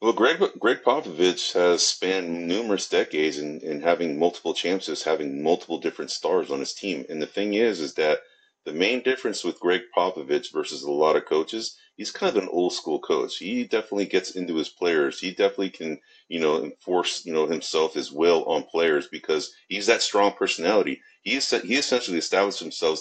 Well, 0.00 0.12
Gregg 0.12 0.42
Gregg 0.58 0.82
Popovich 0.82 1.54
has 1.54 1.86
spanned 1.86 2.46
numerous 2.46 2.88
decades 2.88 3.38
in, 3.38 3.60
in 3.60 3.80
having 3.80 4.18
multiple 4.18 4.52
championships, 4.52 5.02
having 5.02 5.42
multiple 5.42 5.78
different 5.78 6.10
stars 6.10 6.50
on 6.50 6.60
his 6.60 6.74
team. 6.74 7.06
And 7.08 7.22
the 7.22 7.26
thing 7.26 7.54
is, 7.54 7.80
is 7.80 7.94
that 7.94 8.18
the 8.64 8.72
main 8.72 9.02
difference 9.02 9.44
with 9.44 9.60
Gregg 9.60 9.82
Popovich 9.96 10.52
versus 10.52 10.82
a 10.82 10.90
lot 10.90 11.16
of 11.16 11.24
coaches, 11.24 11.78
he's 11.96 12.10
kind 12.10 12.36
of 12.36 12.42
an 12.42 12.48
old 12.50 12.72
school 12.72 12.98
coach. 12.98 13.36
He 13.36 13.64
definitely 13.64 14.06
gets 14.06 14.32
into 14.32 14.54
his 14.56 14.68
players. 14.68 15.18
He 15.18 15.30
definitely 15.30 15.70
can, 15.70 16.00
you 16.28 16.40
know, 16.40 16.62
enforce, 16.62 17.24
you 17.24 17.32
know, 17.32 17.46
himself, 17.46 17.94
his 17.94 18.12
will 18.12 18.44
on 18.44 18.64
players 18.64 19.08
because 19.08 19.54
he's 19.68 19.86
that 19.86 20.02
strong 20.02 20.32
personality. 20.32 21.00
He 21.22 21.36
is, 21.36 21.50
he 21.50 21.76
essentially 21.76 22.18
established 22.18 22.60
himself 22.60 23.00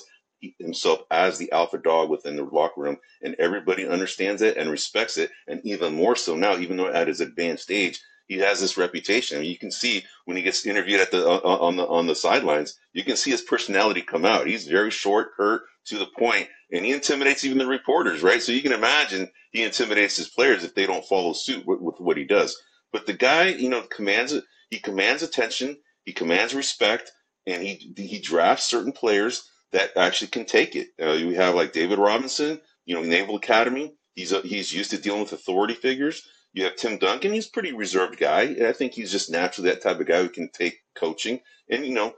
himself 0.60 1.04
as 1.10 1.38
the 1.38 1.52
alpha 1.54 1.78
dog 1.78 2.10
within 2.10 2.36
the 2.36 2.44
locker 2.44 2.82
room, 2.82 2.98
and 3.22 3.36
everybody 3.40 3.88
understands 3.88 4.42
it 4.42 4.58
and 4.58 4.70
respects 4.70 5.18
it. 5.18 5.32
And 5.48 5.62
even 5.64 5.94
more 5.96 6.16
so 6.18 6.36
now, 6.36 6.58
even 6.58 6.76
though 6.78 6.92
at 6.92 7.08
his 7.08 7.22
advanced 7.22 7.72
age, 7.72 8.02
he 8.28 8.38
has 8.40 8.60
this 8.60 8.78
reputation. 8.78 9.38
I 9.38 9.42
mean, 9.42 9.52
you 9.52 9.58
can 9.58 9.72
see 9.72 10.04
when 10.26 10.38
he 10.38 10.44
gets 10.44 10.66
interviewed 10.66 11.02
at 11.02 11.12
the 11.12 11.28
uh, 11.28 11.42
uh, 11.44 11.58
on 11.58 11.76
the 11.76 11.88
on 11.88 12.08
the 12.08 12.16
sidelines, 12.16 12.78
you 12.94 13.04
can 13.04 13.16
see 13.16 13.32
his 13.32 13.42
personality 13.42 14.02
come 14.02 14.26
out. 14.26 14.48
He's 14.48 14.68
very 14.68 14.92
short, 14.92 15.34
curt, 15.36 15.64
to 15.86 15.98
the 15.98 16.08
point, 16.18 16.48
and 16.72 16.86
he 16.86 16.92
intimidates 16.92 17.44
even 17.44 17.58
the 17.58 17.68
reporters, 17.68 18.24
right? 18.24 18.42
So 18.42 18.52
you 18.52 18.62
can 18.62 18.72
imagine 18.72 19.30
he 19.52 19.64
intimidates 19.64 20.18
his 20.18 20.30
players 20.30 20.64
if 20.64 20.76
they 20.76 20.86
don't 20.86 21.06
follow 21.06 21.34
suit 21.34 21.66
with, 21.66 21.82
with 21.82 22.00
what 22.00 22.18
he 22.18 22.24
does. 22.26 22.56
But 22.92 23.06
the 23.06 23.14
guy, 23.14 23.48
you 23.48 23.70
know, 23.70 23.82
commands 23.84 24.34
he 24.70 24.80
commands 24.80 25.24
attention, 25.24 25.78
he 26.06 26.14
commands 26.14 26.54
respect, 26.54 27.12
and 27.46 27.62
he 27.62 27.94
he 27.98 28.20
drafts 28.20 28.66
certain 28.66 28.92
players 28.92 29.50
that 29.72 29.96
actually 29.98 30.28
can 30.28 30.46
take 30.46 30.76
it. 30.76 30.90
Uh, 31.02 31.28
we 31.28 31.36
have 31.36 31.56
like 31.56 31.74
David 31.74 32.00
Robinson, 32.00 32.62
you 32.86 32.96
know, 32.96 33.04
Naval 33.04 33.36
Academy. 33.36 33.96
He's 34.16 34.32
a, 34.32 34.42
he's 34.42 34.74
used 34.74 34.92
to 34.92 34.98
dealing 34.98 35.22
with 35.22 35.34
authority 35.34 35.74
figures. 35.74 36.28
You 36.54 36.66
have 36.66 36.76
Tim 36.76 37.00
Duncan. 37.00 37.34
He's 37.34 37.48
a 37.48 37.52
pretty 37.52 37.74
reserved 37.74 38.20
guy. 38.20 38.44
And 38.44 38.68
I 38.68 38.74
think 38.74 38.94
he's 38.94 39.12
just 39.12 39.32
naturally 39.32 39.70
that 39.72 39.82
type 39.82 40.00
of 40.00 40.06
guy 40.06 40.22
who 40.22 40.30
can 40.30 40.50
take 40.50 40.80
coaching. 40.96 41.40
And 41.70 41.86
you 41.86 41.96
know, 41.96 42.14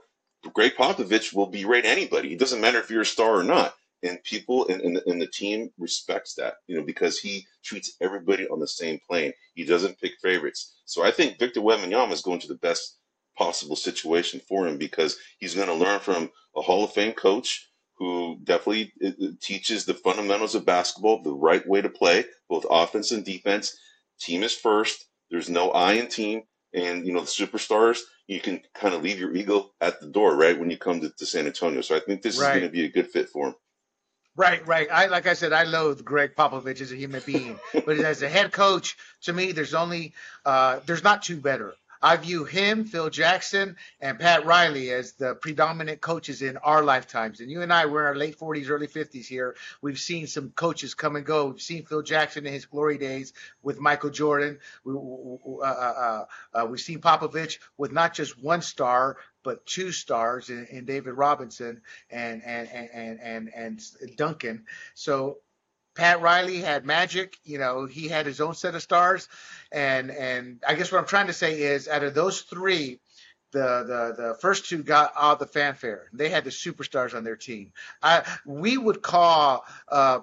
Gregg 0.52 0.74
Popovich 0.76 1.34
will 1.34 1.46
berate 1.46 1.84
anybody. 1.84 2.32
It 2.32 2.38
doesn't 2.38 2.60
matter 2.60 2.78
if 2.78 2.90
you're 2.90 3.02
a 3.02 3.06
star 3.06 3.38
or 3.38 3.44
not. 3.44 3.74
And 4.02 4.22
people 4.24 4.68
and, 4.68 4.98
and 5.06 5.20
the 5.20 5.26
team 5.26 5.70
respects 5.78 6.34
that, 6.34 6.56
you 6.66 6.76
know, 6.76 6.84
because 6.84 7.18
he 7.18 7.46
treats 7.64 7.96
everybody 8.00 8.46
on 8.48 8.60
the 8.60 8.68
same 8.68 9.00
plane. 9.08 9.32
He 9.54 9.64
doesn't 9.64 9.98
pick 10.00 10.12
favorites. 10.22 10.74
So 10.84 11.02
I 11.02 11.10
think 11.10 11.38
Victor 11.38 11.60
Wembanyama 11.60 12.12
is 12.12 12.22
going 12.22 12.40
to 12.40 12.48
the 12.48 12.56
best 12.56 12.98
possible 13.36 13.76
situation 13.76 14.40
for 14.48 14.66
him 14.66 14.78
because 14.78 15.16
he's 15.38 15.54
going 15.54 15.68
to 15.68 15.74
learn 15.74 16.00
from 16.00 16.30
a 16.56 16.62
Hall 16.62 16.84
of 16.84 16.92
Fame 16.92 17.12
coach 17.12 17.70
who 17.98 18.38
definitely 18.44 18.92
uh, 19.04 19.08
uh, 19.08 19.28
teaches 19.40 19.84
the 19.84 19.94
fundamentals 19.94 20.54
of 20.54 20.66
basketball, 20.66 21.22
the 21.22 21.32
right 21.32 21.66
way 21.66 21.80
to 21.80 21.88
play, 21.88 22.24
both 22.48 22.66
offense 22.70 23.12
and 23.12 23.24
defense. 23.24 23.76
Team 24.20 24.42
is 24.42 24.54
first. 24.54 25.06
There's 25.30 25.48
no 25.48 25.70
I 25.70 25.94
in 25.94 26.08
team. 26.08 26.42
And, 26.76 27.06
you 27.06 27.12
know, 27.12 27.20
the 27.20 27.26
superstars, 27.26 27.98
you 28.28 28.38
can 28.38 28.60
kind 28.74 28.94
of 28.94 29.02
leave 29.02 29.18
your 29.18 29.34
ego 29.34 29.72
at 29.80 30.00
the 30.00 30.06
door, 30.06 30.36
right, 30.36 30.58
when 30.58 30.70
you 30.70 30.76
come 30.76 31.00
to, 31.00 31.10
to 31.10 31.26
San 31.26 31.46
Antonio. 31.46 31.80
So 31.80 31.96
I 31.96 32.00
think 32.00 32.22
this 32.22 32.38
right. 32.38 32.50
is 32.50 32.60
going 32.60 32.70
to 32.70 32.72
be 32.72 32.84
a 32.84 32.90
good 32.90 33.08
fit 33.08 33.28
for 33.30 33.48
him. 33.48 33.54
Right, 34.36 34.66
right. 34.66 34.86
I 34.92 35.06
like 35.06 35.26
I 35.26 35.32
said, 35.32 35.54
I 35.54 35.64
loathe 35.64 36.04
Greg 36.04 36.36
Popovich 36.36 36.82
as 36.82 36.92
a 36.92 36.96
human 36.96 37.22
being, 37.24 37.58
but 37.72 37.98
as 37.98 38.20
a 38.20 38.28
head 38.28 38.52
coach, 38.52 38.96
to 39.22 39.32
me, 39.32 39.52
there's 39.52 39.72
only 39.72 40.12
uh, 40.44 40.80
there's 40.84 41.02
not 41.02 41.22
two 41.22 41.40
better. 41.40 41.72
I 42.02 42.16
view 42.16 42.44
him, 42.44 42.84
Phil 42.84 43.10
Jackson, 43.10 43.76
and 44.00 44.18
Pat 44.18 44.46
Riley 44.46 44.90
as 44.90 45.12
the 45.12 45.34
predominant 45.34 46.00
coaches 46.00 46.42
in 46.42 46.56
our 46.58 46.82
lifetimes. 46.82 47.40
And 47.40 47.50
you 47.50 47.62
and 47.62 47.72
I, 47.72 47.86
we're 47.86 48.02
in 48.02 48.06
our 48.06 48.14
late 48.14 48.38
40s, 48.38 48.70
early 48.70 48.86
50s 48.86 49.26
here. 49.26 49.56
We've 49.80 49.98
seen 49.98 50.26
some 50.26 50.50
coaches 50.50 50.94
come 50.94 51.16
and 51.16 51.24
go. 51.24 51.46
We've 51.46 51.60
seen 51.60 51.84
Phil 51.84 52.02
Jackson 52.02 52.46
in 52.46 52.52
his 52.52 52.66
glory 52.66 52.98
days 52.98 53.32
with 53.62 53.80
Michael 53.80 54.10
Jordan. 54.10 54.58
We, 54.84 54.94
uh, 54.94 55.60
uh, 55.60 55.64
uh, 55.64 56.24
uh, 56.54 56.66
we've 56.66 56.80
seen 56.80 57.00
Popovich 57.00 57.58
with 57.76 57.92
not 57.92 58.14
just 58.14 58.42
one 58.42 58.62
star, 58.62 59.16
but 59.42 59.64
two 59.64 59.92
stars 59.92 60.50
in, 60.50 60.66
in 60.66 60.84
David 60.84 61.12
Robinson 61.12 61.80
and, 62.10 62.42
and 62.44 62.68
and 62.68 63.20
and 63.20 63.50
and 63.54 63.80
Duncan. 64.16 64.64
So 64.94 65.38
Pat 65.96 66.20
Riley 66.20 66.60
had 66.60 66.84
magic. 66.84 67.38
You 67.44 67.58
know, 67.58 67.86
he 67.86 68.06
had 68.08 68.26
his 68.26 68.40
own 68.40 68.54
set 68.54 68.74
of 68.74 68.82
stars, 68.82 69.28
and 69.72 70.10
and 70.10 70.62
I 70.66 70.74
guess 70.74 70.92
what 70.92 70.98
I'm 70.98 71.06
trying 71.06 71.26
to 71.26 71.32
say 71.32 71.62
is, 71.62 71.88
out 71.88 72.04
of 72.04 72.14
those 72.14 72.42
three, 72.42 73.00
the 73.52 74.14
the 74.16 74.22
the 74.22 74.34
first 74.40 74.68
two 74.68 74.82
got 74.82 75.12
all 75.16 75.36
the 75.36 75.46
fanfare. 75.46 76.08
They 76.12 76.28
had 76.28 76.44
the 76.44 76.50
superstars 76.50 77.14
on 77.14 77.24
their 77.24 77.36
team. 77.36 77.72
I 78.02 78.24
we 78.44 78.76
would 78.76 79.02
call 79.02 79.64
uh, 79.88 80.20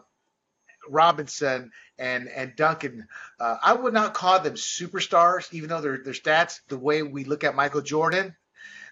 Robinson 0.88 1.72
and 1.98 2.27
and 2.30 2.56
Duncan. 2.56 3.08
Uh, 3.39 3.58
I 3.62 3.74
would 3.74 3.94
not 3.94 4.13
call 4.13 4.39
them 4.39 4.53
superstars, 4.53 5.51
even 5.53 5.70
though 5.70 5.82
their 5.82 5.98
their 5.98 6.13
stats, 6.13 6.62
the 6.68 6.77
way 6.77 7.01
we 7.01 7.24
look 7.24 7.44
at 7.44 7.56
Michael 7.56 7.82
Jordan. 7.82 8.36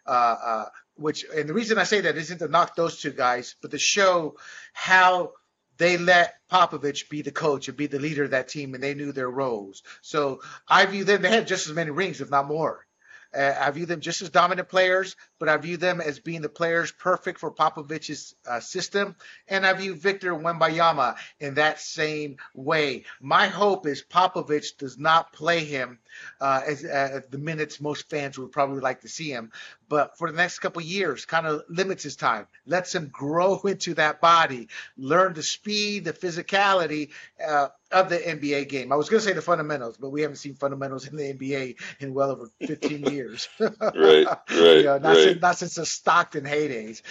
Uh, 0.06 0.10
uh 0.44 0.66
which 0.96 1.26
and 1.36 1.48
the 1.48 1.54
reason 1.54 1.78
I 1.78 1.84
say 1.84 2.02
that 2.02 2.18
isn't 2.18 2.40
to 2.40 2.48
knock 2.48 2.76
those 2.76 3.00
two 3.00 3.12
guys, 3.12 3.56
but 3.62 3.72
to 3.72 3.80
show 3.80 4.36
how 4.74 5.34
they 5.82 5.98
let 5.98 6.36
Popovich 6.52 7.10
be 7.10 7.24
the 7.24 7.32
coach 7.32 7.68
and 7.68 7.76
be 7.76 7.88
the 7.88 7.98
leader 7.98 8.24
of 8.24 8.32
that 8.32 8.50
team, 8.50 8.76
and 8.76 8.84
they 8.84 8.94
knew 8.94 9.12
their 9.12 9.30
roles. 9.30 9.82
So 10.02 10.42
I 10.68 10.86
view 10.86 11.04
them, 11.04 11.24
they 11.24 11.30
had 11.30 11.48
just 11.48 11.68
as 11.68 11.74
many 11.74 11.90
rings, 11.90 12.22
if 12.22 12.30
not 12.30 12.48
more. 12.48 12.86
Uh, 13.34 13.56
I 13.60 13.72
view 13.72 13.86
them 13.86 14.02
just 14.02 14.22
as 14.22 14.30
dominant 14.30 14.68
players, 14.68 15.16
but 15.40 15.48
I 15.48 15.56
view 15.58 15.78
them 15.78 16.02
as 16.02 16.20
being 16.20 16.42
the 16.42 16.50
players 16.50 16.92
perfect 16.92 17.40
for 17.40 17.50
Popovich's 17.50 18.36
uh, 18.46 18.60
system. 18.60 19.16
And 19.48 19.66
I 19.66 19.74
view 19.74 19.96
Victor 19.96 20.34
Wembanyama 20.34 21.16
in 21.40 21.56
that 21.56 21.80
same 21.80 22.38
way. 22.54 23.06
My 23.22 23.48
hope 23.48 23.88
is 23.88 24.04
Popovich 24.04 24.78
does 24.78 25.00
not 25.00 25.34
play 25.34 25.64
him 25.64 26.00
uh, 26.42 26.62
as 26.68 26.84
uh, 26.84 27.22
the 27.30 27.38
minutes 27.38 27.80
most 27.80 28.10
fans 28.10 28.38
would 28.38 28.52
probably 28.52 28.82
like 28.82 29.02
to 29.02 29.10
see 29.10 29.32
him, 29.32 29.52
but 29.92 30.18
for 30.18 30.32
the 30.32 30.38
next 30.38 30.60
couple 30.60 30.82
years, 30.82 31.26
kind 31.26 31.46
of 31.46 31.64
limits 31.68 32.04
his 32.04 32.16
time, 32.16 32.48
lets 32.66 32.96
him 32.96 33.10
grow 33.12 33.60
into 33.66 33.94
that 33.96 34.22
body, 34.22 34.70
learn 34.98 35.34
the 35.34 35.44
speed, 35.44 36.06
the 36.06 36.14
physicality, 36.14 37.10
uh, 37.46 37.68
of 37.92 38.08
the 38.08 38.18
NBA 38.18 38.70
game. 38.70 38.94
I 38.94 38.96
was 38.96 39.10
going 39.10 39.20
to 39.20 39.28
say 39.28 39.34
the 39.34 39.42
fundamentals, 39.42 39.98
but 39.98 40.12
we 40.12 40.22
haven't 40.22 40.38
seen 40.38 40.56
fundamentals 40.56 41.10
in 41.10 41.18
the 41.18 41.34
NBA 41.34 41.76
in 42.00 42.14
well 42.14 42.32
over 42.32 42.50
15 42.66 43.06
years. 43.12 43.50
right, 43.60 43.76
right, 43.94 44.38
you 44.50 44.84
know, 44.84 44.98
not, 44.98 45.04
right. 45.04 45.18
Since, 45.18 45.42
not 45.42 45.58
since 45.58 45.76
the 45.76 45.86
Stockton 45.86 46.46
heydays. 46.46 47.02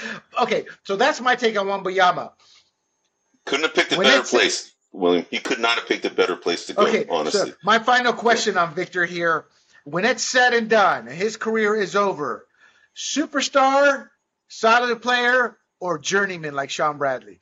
Okay, 0.40 0.64
so 0.84 0.96
that's 0.96 1.20
my 1.20 1.36
take 1.36 1.60
on 1.60 1.66
Wembanyama. 1.66 2.32
Couldn't 3.44 3.66
have 3.66 3.74
picked 3.74 3.92
a 3.92 3.98
when 3.98 4.06
better 4.06 4.22
place, 4.22 4.72
William. 4.90 5.26
He 5.30 5.38
could 5.38 5.58
not 5.58 5.76
have 5.76 5.86
picked 5.86 6.06
a 6.06 6.10
better 6.10 6.36
place 6.36 6.64
to 6.68 6.72
go, 6.72 6.86
okay, 6.86 7.04
honestly. 7.10 7.50
So 7.50 7.56
my 7.62 7.78
final 7.78 8.14
question 8.14 8.56
on 8.56 8.74
Victor 8.74 9.04
here. 9.04 9.44
When 9.84 10.04
it's 10.04 10.22
said 10.22 10.54
and 10.54 10.68
done, 10.68 11.06
his 11.06 11.36
career 11.38 11.74
is 11.74 11.96
over, 11.96 12.46
superstar, 12.96 14.08
solid 14.48 15.02
player, 15.02 15.56
or 15.80 15.98
journeyman 15.98 16.54
like 16.54 16.70
Shawn 16.70 16.98
Bradley? 16.98 17.40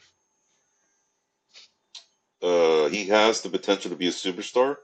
Uh, 2.41 2.89
he 2.89 3.07
has 3.07 3.41
the 3.41 3.49
potential 3.49 3.91
to 3.91 3.97
be 3.97 4.07
a 4.07 4.13
superstar. 4.13 4.77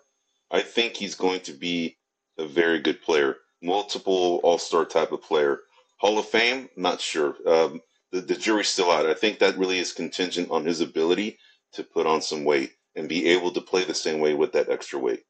I 0.51 0.63
think 0.63 0.97
he's 0.97 1.15
going 1.15 1.41
to 1.41 1.53
be 1.53 1.97
a 2.39 2.47
very 2.47 2.81
good 2.81 3.03
player, 3.03 3.37
multiple 3.63 4.41
All 4.43 4.59
Star 4.59 4.85
type 4.85 5.13
of 5.13 5.23
player. 5.23 5.61
Hall 5.99 6.19
of 6.19 6.27
Fame, 6.27 6.69
not 6.77 7.01
sure. 7.01 7.37
Um, 7.47 7.81
the, 8.11 8.21
the 8.21 8.35
jury's 8.35 8.69
still 8.69 8.91
out. 8.91 9.07
I 9.07 9.15
think 9.15 9.39
that 9.39 9.57
really 9.57 9.79
is 9.79 9.93
contingent 9.93 10.51
on 10.51 10.65
his 10.65 10.81
ability 10.81 11.39
to 11.73 11.83
put 11.83 12.07
on 12.07 12.23
some 12.23 12.45
weight 12.45 12.73
and 12.97 13.09
be 13.09 13.27
able 13.29 13.53
to 13.53 13.61
play 13.61 13.85
the 13.85 13.95
same 13.95 14.21
way 14.21 14.35
with 14.35 14.53
that 14.53 14.69
extra 14.69 14.99
weight. 14.99 15.23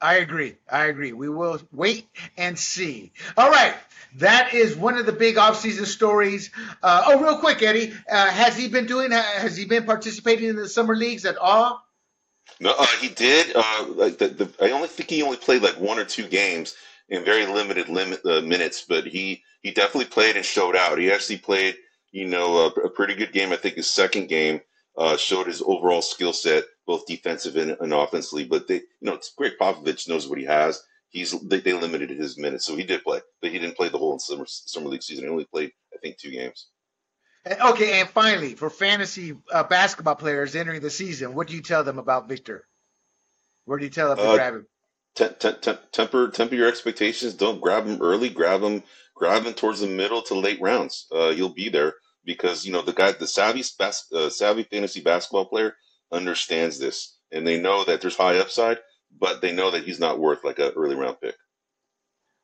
I 0.00 0.16
agree. 0.16 0.56
I 0.70 0.86
agree. 0.86 1.12
We 1.12 1.28
will 1.28 1.60
wait 1.72 2.06
and 2.36 2.58
see. 2.58 3.12
All 3.36 3.50
right. 3.50 3.74
That 4.16 4.54
is 4.54 4.76
one 4.76 4.96
of 4.96 5.06
the 5.06 5.12
big 5.12 5.36
offseason 5.36 5.86
stories. 5.86 6.50
Uh, 6.82 7.04
oh, 7.06 7.20
real 7.20 7.38
quick, 7.38 7.62
Eddie. 7.62 7.92
Uh, 8.10 8.30
has 8.30 8.56
he 8.56 8.68
been 8.68 8.86
doing, 8.86 9.10
has 9.10 9.56
he 9.56 9.64
been 9.64 9.84
participating 9.84 10.48
in 10.48 10.56
the 10.56 10.68
summer 10.68 10.94
leagues 10.94 11.24
at 11.24 11.36
all? 11.36 11.82
No, 12.60 12.74
uh, 12.78 12.86
he 13.00 13.08
did. 13.08 13.52
Uh, 13.54 13.86
like 13.88 14.18
the, 14.18 14.28
the, 14.28 14.50
I 14.60 14.70
only 14.70 14.88
think 14.88 15.10
he 15.10 15.22
only 15.22 15.36
played 15.36 15.62
like 15.62 15.78
one 15.78 15.98
or 15.98 16.04
two 16.04 16.26
games 16.26 16.74
in 17.08 17.24
very 17.24 17.46
limited 17.46 17.88
limit 17.88 18.24
uh, 18.24 18.40
minutes, 18.40 18.84
but 18.88 19.06
he, 19.06 19.42
he 19.62 19.70
definitely 19.70 20.06
played 20.06 20.36
and 20.36 20.44
showed 20.44 20.76
out. 20.76 20.98
He 20.98 21.10
actually 21.10 21.38
played, 21.38 21.76
you 22.12 22.26
know, 22.26 22.58
a, 22.58 22.66
a 22.68 22.90
pretty 22.90 23.14
good 23.14 23.32
game. 23.32 23.52
I 23.52 23.56
think 23.56 23.74
his 23.74 23.88
second 23.88 24.28
game 24.28 24.60
uh, 24.96 25.16
showed 25.16 25.46
his 25.46 25.62
overall 25.62 26.02
skill 26.02 26.32
set, 26.32 26.64
both 26.86 27.06
defensive 27.06 27.56
and, 27.56 27.76
and 27.80 27.92
offensively. 27.92 28.44
But 28.44 28.68
they, 28.68 28.76
you 28.76 28.82
know, 29.02 29.14
it's 29.14 29.32
Gregg 29.36 29.52
Popovich 29.60 30.08
knows 30.08 30.28
what 30.28 30.38
he 30.38 30.44
has. 30.44 30.82
He's 31.08 31.38
they, 31.40 31.60
they, 31.60 31.72
limited 31.72 32.10
his 32.10 32.38
minutes, 32.38 32.64
so 32.64 32.76
he 32.76 32.82
did 32.82 33.04
play, 33.04 33.20
but 33.40 33.50
he 33.50 33.58
didn't 33.58 33.76
play 33.76 33.88
the 33.88 33.98
whole 33.98 34.18
summer 34.18 34.44
summer 34.46 34.88
league 34.88 35.02
season. 35.02 35.24
He 35.24 35.30
only 35.30 35.44
played, 35.46 35.70
I 35.94 35.98
think, 35.98 36.18
two 36.18 36.30
games. 36.30 36.68
Okay, 37.64 38.00
and 38.00 38.08
finally, 38.08 38.54
for 38.54 38.68
fantasy 38.68 39.36
uh, 39.52 39.62
basketball 39.62 40.16
players 40.16 40.56
entering 40.56 40.80
the 40.80 40.90
season, 40.90 41.34
what 41.34 41.46
do 41.46 41.54
you 41.54 41.62
tell 41.62 41.84
them 41.84 42.00
about 42.00 42.28
Victor? 42.28 42.66
Where 43.66 43.78
do 43.78 43.84
you 43.84 43.90
tell 43.90 44.08
them 44.08 44.18
to 44.18 44.30
uh, 44.30 44.34
grab 44.34 44.54
him? 44.54 44.66
temper 45.92 46.28
temper 46.28 46.54
your 46.54 46.68
expectations. 46.68 47.34
Don't 47.34 47.60
grab 47.60 47.86
him 47.86 48.02
early. 48.02 48.28
Grab 48.28 48.62
him 48.62 48.82
grab 49.14 49.44
him 49.44 49.54
towards 49.54 49.80
the 49.80 49.86
middle 49.86 50.22
to 50.22 50.34
late 50.34 50.60
rounds. 50.60 51.06
Uh, 51.14 51.28
you'll 51.28 51.48
be 51.48 51.68
there 51.68 51.94
because 52.26 52.66
you 52.66 52.72
know 52.72 52.82
the 52.82 52.92
guy, 52.92 53.12
the 53.12 53.26
savvy 53.26 53.62
bas- 53.78 54.12
uh, 54.12 54.28
savvy 54.28 54.64
fantasy 54.64 55.00
basketball 55.00 55.46
player 55.46 55.76
understands 56.12 56.78
this, 56.78 57.16
and 57.32 57.46
they 57.46 57.58
know 57.58 57.84
that 57.84 58.00
there's 58.00 58.16
high 58.16 58.38
upside, 58.38 58.78
but 59.18 59.40
they 59.40 59.52
know 59.52 59.70
that 59.70 59.84
he's 59.84 60.00
not 60.00 60.18
worth 60.18 60.44
like 60.44 60.58
an 60.58 60.72
early 60.76 60.96
round 60.96 61.20
pick. 61.20 61.36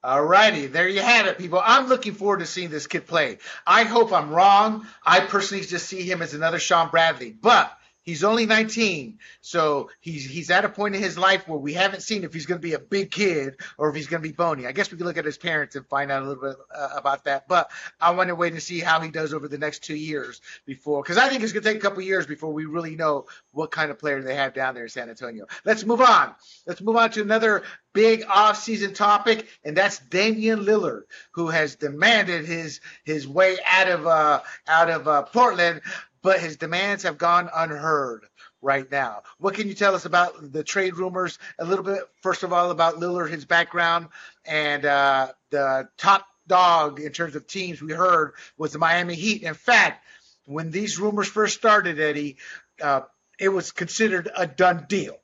All 0.05 0.25
righty, 0.25 0.67
there 0.67 0.89
you 0.89 1.01
have 1.01 1.27
it, 1.27 1.39
people. 1.39 1.61
I'm 1.65 1.87
looking 1.87 2.15
forward 2.15 2.41
to 2.41 2.47
seeing 2.47 2.71
this 2.71 2.89
kid 2.89 3.07
play. 3.07 3.39
I 3.67 3.85
hope 3.85 4.13
I'm 4.13 4.31
wrong. 4.31 4.87
I 5.05 5.21
personally 5.21 5.65
just 5.65 5.87
see 5.87 6.03
him 6.03 6.23
as 6.23 6.35
another 6.35 6.59
Shawn 6.59 6.89
Bradley, 6.91 7.31
but 7.31 7.77
He's 8.03 8.25
only 8.25 8.47
19, 8.47 9.19
so 9.41 9.89
he's 10.01 10.25
he's 10.25 10.51
at 10.51 10.65
a 10.65 10.69
point 10.69 10.97
in 10.97 11.03
his 11.03 11.17
life 11.17 11.47
where 11.47 11.59
we 11.59 11.73
haven't 11.73 12.03
seen 12.03 12.25
if 12.25 12.35
he's 12.35 12.47
going 12.47 12.61
to 12.61 12.67
be 12.67 12.75
a 12.75 12.81
big 12.81 13.13
kid 13.13 13.61
or 13.79 13.91
if 13.91 13.95
he's 13.95 14.09
going 14.09 14.21
to 14.21 14.29
be 14.29 14.35
bony. 14.35 14.67
I 14.67 14.73
guess 14.73 14.91
we 14.91 14.99
can 14.99 15.07
look 15.07 15.19
at 15.19 15.25
his 15.25 15.39
parents 15.39 15.77
and 15.77 15.87
find 15.87 16.11
out 16.11 16.25
a 16.25 16.27
little 16.27 16.43
bit 16.43 16.57
uh, 16.75 16.89
about 16.97 17.25
that. 17.25 17.47
But 17.47 17.71
I 18.01 18.11
want 18.11 18.29
to 18.29 18.35
wait 18.35 18.55
and 18.55 18.63
see 18.63 18.81
how 18.81 19.01
he 19.01 19.11
does 19.11 19.33
over 19.33 19.47
the 19.47 19.59
next 19.59 19.85
two 19.85 19.95
years 19.95 20.41
before, 20.67 21.03
because 21.03 21.17
I 21.17 21.29
think 21.29 21.45
it's 21.45 21.53
going 21.53 21.63
to 21.63 21.69
take 21.69 21.79
a 21.79 21.81
couple 21.81 22.03
years 22.03 22.27
before 22.27 22.53
we 22.53 22.65
really 22.65 22.97
know 22.97 23.27
what 23.53 23.71
kind 23.71 23.93
of 23.93 24.01
player 24.01 24.21
they 24.21 24.35
have 24.35 24.53
down 24.53 24.75
there 24.75 24.85
in 24.85 24.91
San 24.91 25.09
Antonio. 25.09 25.47
Let's 25.65 25.85
move 25.85 26.01
on. 26.01 26.35
Let's 26.67 26.81
move 26.81 26.97
on 26.97 27.11
to 27.13 27.23
another 27.23 27.63
big 27.93 28.25
off-season 28.29 28.95
topic, 28.95 29.47
and 29.65 29.77
that's 29.77 29.99
Damian 29.99 30.65
Lillard, 30.65 31.03
who 31.33 31.49
has 31.49 31.77
demanded 31.77 32.47
his 32.47 32.81
his 33.05 33.29
way 33.29 33.59
out 33.65 33.89
of 33.89 34.07
uh, 34.09 34.41
out 34.67 34.91
of 34.91 35.07
uh, 35.07 35.23
Portland 35.23 35.83
but 36.23 36.41
his 36.41 36.57
demands 36.57 37.03
have 37.03 37.19
gone 37.19 37.51
unheard 37.55 38.27
right 38.61 38.91
now. 38.91 39.23
What 39.39 39.55
can 39.55 39.69
you 39.69 39.75
tell 39.75 39.95
us 39.95 40.05
about 40.05 40.53
the 40.53 40.63
trade 40.63 40.97
rumors? 40.97 41.39
A 41.59 41.65
little 41.65 41.85
bit, 41.85 42.03
first 42.23 42.45
of 42.45 42.53
all, 42.53 42.71
about 42.71 42.97
Lillard, 42.97 43.31
his 43.31 43.45
background, 43.45 44.09
and 44.45 44.85
uh, 44.85 45.33
the 45.51 45.89
top 45.99 46.27
dog 46.47 47.01
in 47.01 47.13
terms 47.13 47.37
of 47.37 47.47
teams 47.47 47.83
we 47.83 47.93
heard 47.93 48.33
was 48.57 48.73
the 48.73 48.79
Miami 48.79 49.15
Heat. 49.15 49.43
In 49.43 49.55
fact, 49.55 50.05
when 50.47 50.71
these 50.71 50.99
rumors 50.99 51.29
first 51.29 51.57
started, 51.57 52.01
Eddie, 52.01 52.37
uh, 52.81 53.03
it 53.39 53.49
was 53.49 53.73
considered 53.73 54.31
a 54.37 54.47
done 54.47 54.87
deal. 54.89 55.19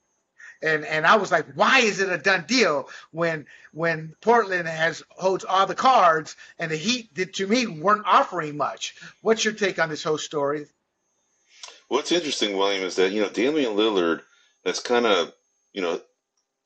And 0.60 0.84
and 0.84 1.06
I 1.06 1.16
was 1.16 1.30
like, 1.30 1.46
why 1.54 1.80
is 1.80 2.00
it 2.00 2.08
a 2.08 2.18
done 2.18 2.44
deal 2.48 2.88
when 3.12 3.46
when 3.72 4.16
Portland 4.20 4.66
has 4.66 5.04
holds 5.10 5.44
all 5.44 5.66
the 5.66 5.76
cards 5.76 6.34
and 6.58 6.68
the 6.68 6.76
Heat 6.76 7.14
did 7.14 7.34
to 7.34 7.46
me 7.46 7.68
weren't 7.68 8.06
offering 8.06 8.56
much? 8.56 8.96
What's 9.22 9.44
your 9.44 9.54
take 9.54 9.78
on 9.78 9.88
this 9.88 10.02
whole 10.02 10.18
story? 10.18 10.66
What's 11.88 12.12
interesting, 12.12 12.56
William, 12.56 12.84
is 12.84 12.96
that 12.96 13.12
you 13.12 13.20
know 13.20 13.30
Damian 13.30 13.74
Lillard 13.74 14.22
has 14.64 14.80
kind 14.80 15.06
of 15.06 15.32
you 15.72 15.82
know 15.82 16.00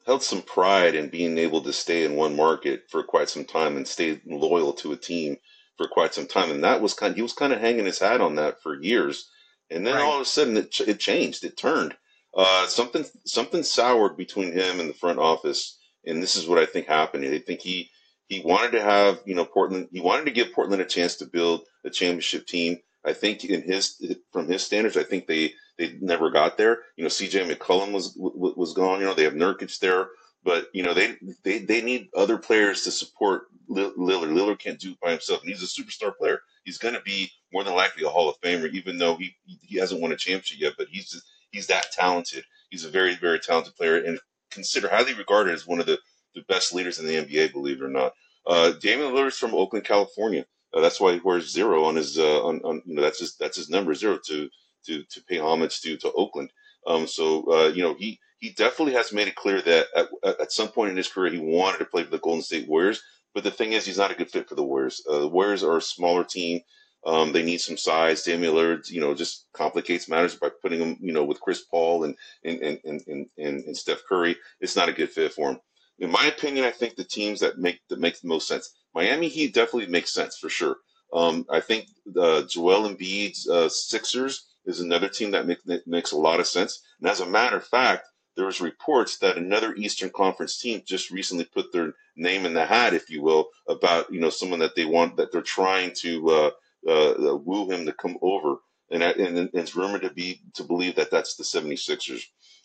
held 0.06 0.22
some 0.22 0.42
pride 0.42 0.94
in 0.94 1.08
being 1.08 1.38
able 1.38 1.62
to 1.62 1.72
stay 1.72 2.04
in 2.04 2.16
one 2.16 2.34
market 2.34 2.84
for 2.90 3.02
quite 3.02 3.28
some 3.28 3.44
time 3.44 3.76
and 3.76 3.86
stay 3.86 4.20
loyal 4.26 4.72
to 4.72 4.92
a 4.92 4.96
team 4.96 5.36
for 5.76 5.86
quite 5.86 6.12
some 6.12 6.26
time, 6.26 6.50
and 6.50 6.64
that 6.64 6.80
was 6.80 6.94
kind. 6.94 7.12
Of, 7.12 7.16
he 7.16 7.22
was 7.22 7.32
kind 7.32 7.52
of 7.52 7.60
hanging 7.60 7.86
his 7.86 8.00
hat 8.00 8.20
on 8.20 8.34
that 8.36 8.62
for 8.62 8.80
years, 8.80 9.30
and 9.70 9.86
then 9.86 9.94
right. 9.94 10.02
all 10.02 10.16
of 10.16 10.22
a 10.22 10.24
sudden 10.24 10.56
it, 10.56 10.80
it 10.80 11.00
changed. 11.00 11.44
It 11.44 11.56
turned. 11.56 11.96
Uh, 12.34 12.66
something 12.66 13.04
something 13.24 13.62
soured 13.62 14.16
between 14.16 14.52
him 14.52 14.80
and 14.80 14.88
the 14.88 14.94
front 14.94 15.18
office, 15.18 15.78
and 16.04 16.22
this 16.22 16.34
is 16.34 16.46
what 16.46 16.58
I 16.58 16.66
think 16.66 16.86
happened. 16.86 17.24
I 17.24 17.38
think 17.38 17.60
he 17.60 17.90
he 18.26 18.40
wanted 18.40 18.72
to 18.72 18.82
have 18.82 19.20
you 19.24 19.34
know 19.34 19.44
Portland. 19.44 19.88
He 19.92 20.00
wanted 20.00 20.24
to 20.24 20.32
give 20.32 20.52
Portland 20.52 20.82
a 20.82 20.86
chance 20.86 21.16
to 21.16 21.26
build 21.26 21.62
a 21.84 21.90
championship 21.90 22.46
team. 22.46 22.78
I 23.04 23.12
think 23.12 23.44
in 23.44 23.62
his 23.62 24.00
from 24.32 24.46
his 24.48 24.62
standards, 24.62 24.96
I 24.96 25.02
think 25.02 25.26
they 25.26 25.54
they 25.78 25.96
never 26.00 26.30
got 26.30 26.56
there. 26.56 26.80
You 26.96 27.04
know, 27.04 27.08
C.J. 27.08 27.48
McCollum 27.48 27.92
was 27.92 28.14
was 28.16 28.72
gone. 28.72 29.00
You 29.00 29.06
know, 29.06 29.14
they 29.14 29.24
have 29.24 29.34
Nurkic 29.34 29.78
there, 29.80 30.08
but 30.44 30.68
you 30.72 30.82
know 30.82 30.94
they 30.94 31.16
they 31.42 31.58
they 31.58 31.82
need 31.82 32.08
other 32.16 32.38
players 32.38 32.82
to 32.84 32.90
support 32.90 33.44
Lillard. 33.68 34.32
Lillard 34.32 34.58
can't 34.58 34.78
do 34.78 34.92
it 34.92 35.00
by 35.00 35.10
himself, 35.10 35.40
and 35.40 35.50
he's 35.50 35.62
a 35.62 35.82
superstar 35.82 36.16
player. 36.16 36.40
He's 36.64 36.78
going 36.78 36.94
to 36.94 37.00
be 37.00 37.30
more 37.52 37.64
than 37.64 37.74
likely 37.74 38.04
a 38.04 38.08
Hall 38.08 38.28
of 38.28 38.40
Famer, 38.40 38.72
even 38.72 38.98
though 38.98 39.16
he 39.16 39.34
he 39.44 39.78
hasn't 39.78 40.00
won 40.00 40.12
a 40.12 40.16
championship 40.16 40.60
yet. 40.60 40.74
But 40.78 40.88
he's 40.88 41.20
he's 41.50 41.66
that 41.68 41.92
talented. 41.92 42.44
He's 42.70 42.84
a 42.84 42.90
very 42.90 43.16
very 43.16 43.40
talented 43.40 43.74
player, 43.74 43.96
and 43.96 44.18
considered 44.50 44.90
highly 44.90 45.14
regarded 45.14 45.54
as 45.54 45.66
one 45.66 45.80
of 45.80 45.86
the 45.86 45.98
the 46.34 46.42
best 46.42 46.72
leaders 46.72 46.98
in 46.98 47.06
the 47.06 47.16
NBA. 47.16 47.52
Believe 47.52 47.80
it 47.80 47.84
or 47.84 47.88
not, 47.88 48.12
uh, 48.46 48.72
Damian 48.72 49.12
Lillard's 49.12 49.38
from 49.38 49.54
Oakland, 49.54 49.84
California. 49.84 50.46
Uh, 50.74 50.80
that's 50.80 51.00
why 51.00 51.12
he 51.12 51.20
wears 51.20 51.52
zero 51.52 51.84
on 51.84 51.96
his 51.96 52.18
uh, 52.18 52.44
on, 52.44 52.60
on 52.64 52.82
you 52.86 52.94
know 52.94 53.02
that's 53.02 53.20
his 53.20 53.36
that's 53.36 53.56
his 53.56 53.70
number 53.70 53.94
zero 53.94 54.18
to 54.26 54.48
to 54.86 55.02
to 55.04 55.22
pay 55.24 55.38
homage 55.38 55.80
to 55.80 55.96
to 55.96 56.12
Oakland. 56.12 56.50
Um, 56.86 57.06
so 57.06 57.44
uh, 57.52 57.68
you 57.68 57.82
know 57.82 57.94
he 57.94 58.18
he 58.38 58.50
definitely 58.50 58.94
has 58.94 59.12
made 59.12 59.28
it 59.28 59.36
clear 59.36 59.62
that 59.62 59.86
at, 59.96 60.08
at 60.40 60.52
some 60.52 60.68
point 60.68 60.90
in 60.90 60.96
his 60.96 61.08
career 61.08 61.32
he 61.32 61.38
wanted 61.38 61.78
to 61.78 61.84
play 61.84 62.02
for 62.02 62.10
the 62.10 62.18
Golden 62.18 62.42
State 62.42 62.68
Warriors. 62.68 63.02
But 63.34 63.44
the 63.44 63.50
thing 63.50 63.72
is, 63.72 63.86
he's 63.86 63.98
not 63.98 64.10
a 64.10 64.14
good 64.14 64.30
fit 64.30 64.48
for 64.48 64.56
the 64.56 64.64
Warriors. 64.64 65.02
Uh, 65.08 65.20
the 65.20 65.28
Warriors 65.28 65.64
are 65.64 65.78
a 65.78 65.82
smaller 65.82 66.24
team. 66.24 66.60
Um, 67.04 67.32
they 67.32 67.42
need 67.42 67.60
some 67.60 67.76
size. 67.76 68.22
Damian 68.22 68.54
Lillard, 68.54 68.88
you 68.90 69.00
know, 69.00 69.14
just 69.14 69.46
complicates 69.52 70.08
matters 70.08 70.36
by 70.36 70.50
putting 70.60 70.80
him, 70.80 70.96
you 71.00 71.12
know, 71.12 71.24
with 71.24 71.40
Chris 71.40 71.62
Paul 71.62 72.04
and 72.04 72.14
and 72.44 72.60
and 72.60 72.78
and, 72.84 73.26
and, 73.38 73.64
and 73.64 73.76
Steph 73.76 74.02
Curry. 74.08 74.36
It's 74.60 74.76
not 74.76 74.88
a 74.88 74.92
good 74.92 75.10
fit 75.10 75.32
for 75.32 75.50
him. 75.50 75.60
In 75.98 76.10
my 76.10 76.26
opinion, 76.26 76.64
I 76.64 76.70
think 76.70 76.94
the 76.94 77.04
teams 77.04 77.40
that 77.40 77.58
make 77.58 77.80
that 77.88 77.98
make 77.98 78.20
the 78.20 78.28
most 78.28 78.46
sense. 78.46 78.72
Miami 78.94 79.28
Heat 79.28 79.54
definitely 79.54 79.90
makes 79.90 80.12
sense 80.12 80.36
for 80.36 80.48
sure. 80.48 80.76
Um, 81.12 81.46
I 81.50 81.60
think 81.60 81.88
uh, 82.18 82.42
Joel 82.42 82.88
Embiid's 82.88 83.48
uh, 83.48 83.68
Sixers 83.68 84.46
is 84.64 84.80
another 84.80 85.08
team 85.08 85.30
that, 85.32 85.46
make, 85.46 85.62
that 85.64 85.86
makes 85.86 86.12
a 86.12 86.16
lot 86.18 86.40
of 86.40 86.46
sense. 86.46 86.82
And 87.00 87.08
as 87.08 87.20
a 87.20 87.26
matter 87.26 87.56
of 87.56 87.64
fact, 87.64 88.06
there 88.34 88.46
was 88.46 88.60
reports 88.60 89.18
that 89.18 89.36
another 89.36 89.74
Eastern 89.74 90.10
Conference 90.10 90.58
team 90.58 90.82
just 90.86 91.10
recently 91.10 91.44
put 91.44 91.72
their 91.72 91.92
name 92.16 92.46
in 92.46 92.54
the 92.54 92.64
hat, 92.64 92.94
if 92.94 93.10
you 93.10 93.22
will, 93.22 93.48
about 93.68 94.10
you 94.12 94.20
know 94.20 94.30
someone 94.30 94.58
that 94.60 94.74
they 94.74 94.84
want 94.84 95.16
that 95.16 95.30
they're 95.30 95.42
trying 95.42 95.92
to 95.96 96.30
uh, 96.30 96.50
uh, 96.88 97.36
woo 97.36 97.70
him 97.70 97.84
to 97.84 97.92
come 97.92 98.16
over, 98.22 98.56
and, 98.90 99.02
and, 99.02 99.50
it's 99.52 99.76
rumored 99.76 100.02
to 100.02 100.10
be 100.10 100.40
to 100.54 100.64
believe 100.64 100.94
that 100.96 101.10
that's 101.10 101.36
the 101.36 101.44
76ers. 101.44 102.22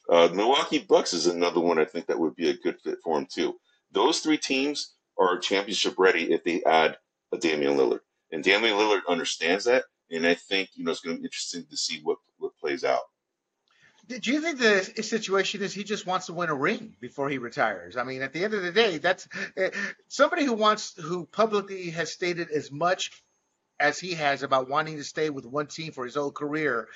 Uh, 0.10 0.30
Milwaukee 0.34 0.80
Bucks 0.80 1.14
is 1.14 1.28
another 1.28 1.60
one 1.60 1.80
I 1.80 1.86
think 1.86 2.06
that 2.08 2.20
would 2.20 2.36
be 2.36 2.50
a 2.50 2.58
good 2.58 2.80
fit 2.80 3.00
for 3.04 3.18
him 3.18 3.28
too. 3.30 3.56
Those 3.92 4.20
three 4.20 4.38
teams 4.38 4.96
are 5.20 5.38
championship 5.40 5.96
ready 5.98 6.32
if 6.32 6.44
they 6.44 6.64
add 6.64 6.98
a 7.32 7.38
Damian 7.38 7.78
Lillard. 7.78 8.02
And 8.32 8.44
Damian 8.44 8.76
Lillard 8.76 9.02
understands 9.08 9.66
that. 9.66 9.86
And 10.10 10.26
I 10.26 10.36
think, 10.36 10.70
you 10.76 10.84
know, 10.84 10.92
it's 10.92 11.02
going 11.02 11.16
to 11.16 11.22
be 11.22 11.26
interesting 11.26 11.66
to 11.70 11.78
see 11.78 12.00
what, 12.04 12.18
what 12.38 12.58
plays 12.58 12.84
out. 12.84 13.02
Do 14.08 14.32
you 14.32 14.40
think 14.40 14.58
the 14.58 15.04
situation 15.04 15.62
is 15.62 15.74
he 15.74 15.84
just 15.84 16.06
wants 16.08 16.28
to 16.28 16.34
win 16.34 16.50
a 16.50 16.56
ring 16.56 16.96
before 17.02 17.30
he 17.30 17.40
retires? 17.40 17.98
I 17.98 18.04
mean, 18.06 18.22
at 18.22 18.32
the 18.32 18.46
end 18.46 18.54
of 18.54 18.62
the 18.62 18.72
day, 18.72 19.00
that's 19.00 19.28
uh, 19.62 19.68
somebody 20.08 20.46
who 20.46 20.54
wants, 20.54 20.94
who 20.96 21.26
publicly 21.26 21.90
has 21.90 22.14
stated 22.14 22.50
as 22.50 22.72
much 22.72 23.12
as 23.82 24.00
he 24.00 24.14
has 24.14 24.44
about 24.44 24.70
wanting 24.70 24.96
to 24.96 25.04
stay 25.04 25.30
with 25.30 25.46
one 25.46 25.68
team 25.68 25.92
for 25.92 26.06
his 26.06 26.16
whole 26.16 26.32
career 26.32 26.88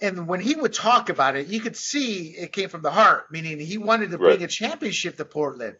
and 0.00 0.28
when 0.28 0.40
he 0.40 0.54
would 0.54 0.72
talk 0.72 1.08
about 1.08 1.36
it, 1.36 1.48
you 1.48 1.60
could 1.60 1.76
see 1.76 2.28
it 2.28 2.52
came 2.52 2.68
from 2.68 2.82
the 2.82 2.90
heart, 2.90 3.30
meaning 3.32 3.58
he 3.58 3.78
wanted 3.78 4.10
to 4.12 4.18
bring 4.18 4.38
right. 4.38 4.42
a 4.42 4.46
championship 4.46 5.16
to 5.16 5.24
Portland. 5.24 5.76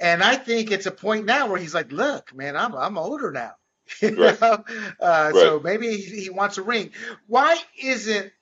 And 0.00 0.22
I 0.22 0.36
think 0.36 0.70
it's 0.70 0.86
a 0.86 0.90
point 0.90 1.24
now 1.24 1.48
where 1.48 1.58
he's 1.58 1.74
like, 1.74 1.92
"Look, 1.92 2.34
man, 2.34 2.56
I'm 2.56 2.74
I'm 2.74 2.98
older 2.98 3.30
now." 3.30 3.52
you 4.00 4.22
right. 4.22 4.40
know? 4.40 4.64
Uh, 5.00 5.30
right. 5.32 5.34
So 5.34 5.60
maybe 5.62 5.96
he, 5.96 6.22
he, 6.22 6.30
wants 6.30 6.58
a 6.58 6.62
ring. 6.62 6.90
Why 7.26 7.56
isn't 7.80 8.32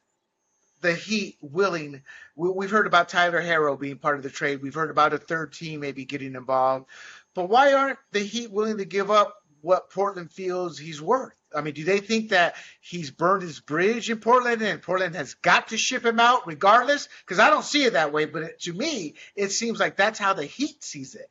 the 0.81 0.95
Heat 0.95 1.39
willing? 1.41 2.03
We, 2.37 2.65
have 2.65 2.71
heard 2.71 2.87
about 2.87 3.09
Tyler 3.09 3.43
Herro 3.43 3.79
being 3.79 3.99
part 3.99 4.17
of 4.17 4.23
the 4.23 4.31
trade. 4.31 4.63
We've 4.63 4.75
heard 4.75 4.91
about 4.91 5.13
a 5.13 5.19
third 5.19 5.53
team 5.53 5.81
maybe 5.81 6.05
getting 6.05 6.35
involved. 6.35 6.87
But 7.35 7.49
why 7.49 7.73
aren't 7.73 7.99
the 8.13 8.21
Heat 8.21 8.51
willing 8.51 8.79
to 8.79 8.85
give 8.85 9.11
up 9.11 9.38
what 9.61 9.91
Portland 9.91 10.33
feels 10.33 10.79
he's 10.79 11.01
worth? 11.01 11.35
I 11.55 11.63
mean, 11.63 11.75
do 11.75 11.85
they 11.85 12.01
think 12.01 12.31
that 12.31 12.57
he's 12.81 13.11
burned 13.11 13.43
his 13.43 13.61
bridge 13.61 14.11
in 14.11 14.21
Portland 14.21 14.61
and 14.61 14.83
Portland 14.83 15.15
has 15.15 15.35
got 15.35 15.69
to 15.69 15.79
ship 15.79 16.05
him 16.05 16.21
out 16.21 16.47
regardless? 16.47 17.09
Because 17.25 17.39
I 17.39 17.51
don't 17.51 17.65
see 17.65 17.85
it 17.85 17.95
that 17.95 18.13
way, 18.13 18.27
but 18.27 18.43
it, 18.43 18.61
to 18.63 18.73
me, 18.73 19.15
it 19.35 19.51
seems 19.51 19.81
like 19.81 19.97
that's 19.97 20.19
how 20.19 20.35
the 20.35 20.45
Heat 20.45 20.85
sees 20.85 21.15
it. 21.15 21.31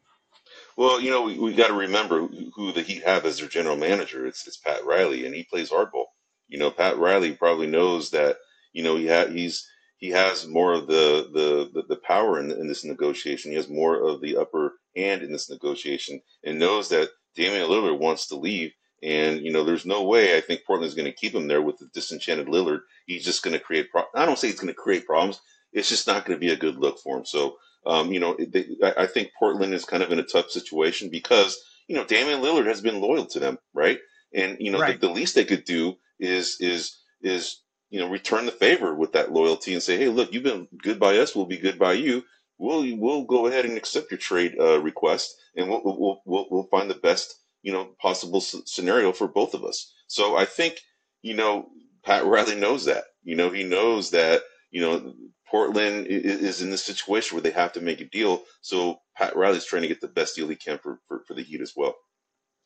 Well, 0.76 1.00
you 1.00 1.10
know, 1.12 1.24
we, 1.24 1.38
we 1.38 1.54
got 1.54 1.68
to 1.68 1.74
remember 1.74 2.28
who 2.56 2.72
the 2.72 2.82
Heat 2.82 3.04
have 3.04 3.26
as 3.26 3.40
their 3.40 3.48
general 3.48 3.76
manager. 3.76 4.26
It's 4.26 4.48
it's 4.48 4.58
Pat 4.58 4.86
Riley, 4.86 5.26
and 5.26 5.36
he 5.36 5.44
plays 5.44 5.70
hardball. 5.70 6.06
You 6.48 6.58
know, 6.60 6.72
Pat 6.72 6.98
Riley 6.98 7.34
probably 7.34 7.68
knows 7.68 8.12
that. 8.12 8.38
You 8.74 8.84
know, 8.84 8.96
he 8.96 9.08
ha- 9.08 9.28
he's 9.28 9.68
he 9.98 10.10
has 10.10 10.48
more 10.48 10.74
of 10.74 10.88
the 10.88 11.30
the 11.34 11.70
the, 11.74 11.88
the 11.88 12.02
power 12.02 12.40
in, 12.40 12.52
in 12.52 12.68
this 12.68 12.86
negotiation. 12.86 13.52
He 13.52 13.58
has 13.58 13.70
more 13.70 14.08
of 14.08 14.22
the 14.22 14.38
upper 14.38 14.74
hand 14.96 15.24
in 15.24 15.32
this 15.32 15.50
negotiation, 15.50 16.22
and 16.44 16.60
knows 16.60 16.90
that 16.90 17.10
Damian 17.38 17.70
Lillard 17.70 18.00
wants 18.00 18.28
to 18.28 18.36
leave 18.36 18.74
and 19.04 19.42
you 19.42 19.52
know, 19.52 19.64
there's 19.64 19.86
no 19.86 20.04
way 20.04 20.36
I 20.36 20.42
think 20.42 20.66
Portland's 20.66 20.96
going 20.96 21.06
to 21.06 21.12
keep 21.12 21.34
him 21.34 21.48
there 21.48 21.62
with 21.62 21.78
the 21.78 21.88
disenchanted 21.94 22.48
Lillard. 22.48 22.82
He's 23.06 23.24
just 23.24 23.44
going 23.44 23.54
to 23.54 23.64
create. 23.64 23.92
Pro- 23.92 24.06
I 24.16 24.26
don't 24.26 24.40
say 24.40 24.48
he's 24.48 24.60
going 24.60 24.68
to 24.68 24.74
create 24.74 25.06
problems. 25.06 25.40
It's 25.72 25.90
just 25.90 26.08
not 26.08 26.26
going 26.26 26.36
to 26.36 26.46
be 26.46 26.52
a 26.52 26.58
good 26.58 26.78
look 26.78 27.00
for 27.00 27.18
him. 27.18 27.26
So, 27.26 27.58
um, 27.86 28.12
you 28.12 28.20
know, 28.20 28.36
they, 28.40 28.66
I 28.98 29.06
think 29.06 29.32
Portland 29.38 29.74
is 29.74 29.86
kind 29.86 30.02
of 30.02 30.12
in 30.12 30.20
a 30.20 30.24
tough 30.24 30.50
situation 30.50 31.10
because 31.10 31.58
you 31.88 31.96
know 31.96 32.06
Damian 32.06 32.42
Lillard 32.42 32.66
has 32.66 32.82
been 32.82 33.00
loyal 33.00 33.26
to 33.28 33.40
them, 33.40 33.60
right? 33.74 34.00
And 34.34 34.58
you 34.60 34.72
know, 34.72 34.80
right. 34.80 35.00
the, 35.00 35.08
the 35.08 35.14
least 35.14 35.36
they 35.36 35.46
could 35.46 35.64
do 35.66 35.96
is 36.20 36.58
is 36.60 36.98
is 37.22 37.62
you 37.92 38.00
know 38.00 38.10
return 38.10 38.48
the 38.48 38.52
favor 38.52 38.96
with 38.96 39.12
that 39.14 39.32
loyalty 39.32 39.74
and 39.74 39.84
say, 39.84 39.98
hey, 39.98 40.10
look, 40.10 40.34
you've 40.34 40.44
been 40.44 40.68
good 40.82 41.00
by 41.00 41.18
us, 41.18 41.36
we'll 41.36 41.46
be 41.46 41.58
good 41.58 41.78
by 41.78 41.94
you. 41.94 42.24
We'll 42.58 42.96
we'll 42.98 43.24
go 43.24 43.48
ahead 43.48 43.66
and 43.66 43.78
accept 43.78 44.12
your 44.12 44.18
trade 44.18 44.56
uh, 44.60 44.80
request, 44.82 45.36
and 45.56 45.70
we'll, 45.70 45.82
we'll 45.84 46.22
we'll 46.26 46.48
we'll 46.50 46.68
find 46.72 46.90
the 46.90 46.96
best 46.96 47.36
you 47.62 47.72
know 47.72 47.90
possible 48.00 48.42
scenario 48.42 49.12
for 49.12 49.28
both 49.28 49.54
of 49.54 49.64
us. 49.64 49.94
So 50.08 50.36
I 50.38 50.46
think 50.46 50.80
you 51.22 51.36
know 51.36 51.70
Pat 52.04 52.26
Riley 52.26 52.56
knows 52.56 52.86
that. 52.86 53.06
You 53.24 53.36
know 53.36 53.50
he 53.50 53.64
knows 53.64 54.12
that 54.12 54.42
you 54.72 54.82
know 54.82 55.14
Portland 55.50 56.08
is 56.08 56.62
in 56.62 56.70
this 56.70 56.84
situation 56.84 57.36
where 57.36 57.42
they 57.42 57.52
have 57.52 57.74
to 57.74 57.82
make 57.82 58.02
a 58.02 58.06
deal. 58.06 58.44
So 58.62 59.00
Pat 59.16 59.36
Riley's 59.36 59.66
trying 59.66 59.84
to 59.84 59.88
get 59.88 60.02
the 60.02 60.08
best 60.08 60.36
deal 60.36 60.48
he 60.48 60.56
can 60.56 60.78
for, 60.78 61.00
for, 61.08 61.24
for 61.26 61.34
the 61.34 61.44
Heat 61.44 61.62
as 61.62 61.74
well. 61.76 61.96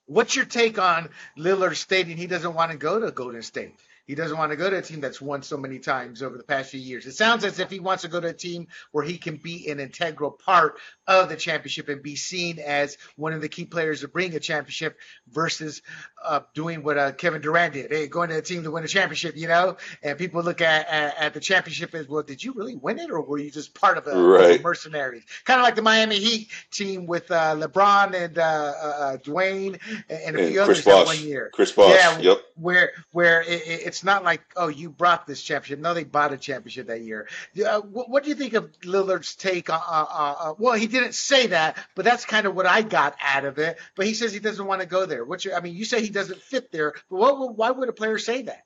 What's 0.08 0.36
your 0.36 0.46
take 0.46 0.80
on 0.80 1.10
Lillard 1.38 1.76
stating 1.76 2.18
he 2.18 2.28
doesn't 2.28 2.56
want 2.56 2.72
to 2.72 2.78
go 2.78 3.00
to 3.00 3.12
Golden 3.12 3.44
State? 3.44 3.76
He 4.12 4.16
doesn't 4.16 4.38
want 4.38 4.52
to 4.52 4.58
go 4.58 4.70
to 4.70 4.78
a 4.78 4.82
team 4.82 5.00
that's 5.00 5.22
won 5.22 5.42
so 5.42 5.56
many 5.56 5.80
times 5.80 6.22
over 6.22 6.36
the 6.36 6.44
past 6.44 6.72
few 6.72 6.82
years. 6.82 7.06
It 7.06 7.14
sounds 7.14 7.46
as 7.46 7.60
if 7.60 7.70
he 7.70 7.80
wants 7.80 8.02
to 8.02 8.10
go 8.10 8.20
to 8.20 8.28
a 8.28 8.34
team 8.34 8.68
where 8.92 9.06
he 9.06 9.18
can 9.18 9.38
be 9.38 9.70
an 9.70 9.80
integral 9.80 10.32
part 10.32 10.80
of 11.08 11.30
the 11.30 11.38
championship 11.38 11.88
and 11.88 12.04
be 12.04 12.18
seen 12.18 12.60
as 12.60 12.98
one 13.16 13.32
of 13.32 13.40
the 13.40 13.48
key 13.48 13.64
players 13.64 14.02
to 14.02 14.10
bring 14.10 14.36
a 14.36 14.40
championship 14.42 14.98
versus 15.30 15.82
uh, 16.22 16.42
doing 16.54 16.84
what 16.84 16.98
uh, 16.98 17.14
Kevin 17.14 17.42
Durant 17.42 17.74
did. 17.74 17.90
Hey, 17.90 18.08
going 18.08 18.28
to 18.32 18.38
a 18.38 18.42
team 18.42 18.64
to 18.64 18.72
win 18.72 18.84
a 18.84 18.88
championship, 18.90 19.38
you 19.38 19.48
know? 19.48 19.78
And 20.04 20.18
people 20.18 20.44
look 20.44 20.60
at, 20.60 20.90
at, 20.90 21.18
at 21.18 21.34
the 21.34 21.40
championship 21.40 21.96
as, 21.96 22.10
well, 22.10 22.22
did 22.22 22.44
you 22.44 22.52
really 22.52 22.76
win 22.76 23.00
it 23.00 23.12
or 23.12 23.22
were 23.22 23.38
you 23.38 23.50
just 23.50 23.74
part 23.74 23.98
of 23.98 24.08
a, 24.08 24.22
right. 24.22 24.58
of 24.58 24.62
mercenaries? 24.62 25.24
Kind 25.46 25.62
of 25.62 25.64
like 25.64 25.76
the 25.76 25.84
Miami 25.84 26.20
Heat 26.20 26.50
team 26.70 27.06
with 27.06 27.32
uh, 27.32 27.56
LeBron 27.56 28.14
and 28.14 28.38
uh, 28.38 28.42
uh, 28.42 28.86
uh, 28.86 29.18
Dwyane 29.20 29.80
and, 30.10 30.36
a 30.36 30.50
few 30.50 30.62
others 30.62 30.84
that 30.84 31.06
one 31.06 31.20
year. 31.22 31.50
Chris 31.54 31.72
Bosh, 31.72 31.96
yeah, 31.96 32.20
yep. 32.20 32.42
Where, 32.58 32.92
where 33.14 33.42
it, 33.42 33.62
it's 33.66 34.01
it's 34.02 34.06
not 34.08 34.24
like 34.24 34.42
oh 34.56 34.68
you 34.68 34.90
brought 34.90 35.28
this 35.28 35.44
championship. 35.44 35.78
No, 35.78 35.94
they 35.94 36.04
bought 36.04 36.34
a 36.34 36.38
championship 36.38 36.88
that 36.88 37.02
year. 37.02 37.28
Uh, 37.64 37.82
what, 37.82 38.10
what, 38.10 38.24
do 38.24 38.30
you 38.30 38.36
think 38.36 38.56
of 38.56 38.72
Lillard's 38.82 39.36
take? 39.36 39.70
On, 39.70 39.80
uh, 39.80 40.06
uh, 40.12 40.54
well, 40.58 40.74
he 40.74 40.88
didn't 40.88 41.14
say 41.14 41.48
that, 41.48 41.78
but 41.94 42.04
that's 42.04 42.26
kind 42.26 42.48
of 42.48 42.56
what 42.56 42.66
I 42.66 42.82
got 42.82 43.16
out 43.22 43.46
of 43.46 43.60
it. 43.60 43.78
But 43.96 44.08
he 44.08 44.16
says 44.16 44.34
he 44.34 44.40
doesn't 44.40 44.66
want 44.66 44.82
to 44.82 44.88
go 44.88 45.06
there. 45.06 45.24
What's 45.24 45.46
your? 45.46 45.56
I 45.56 45.62
mean, 45.62 45.76
you 45.76 45.86
say 45.86 46.02
he 46.02 46.10
doesn't 46.10 46.42
fit 46.42 46.72
there, 46.72 46.96
but 47.12 47.18
what, 47.18 47.56
why 47.56 47.70
would 47.70 47.90
a 47.90 47.94
player 47.94 48.18
say 48.18 48.42
that? 48.42 48.64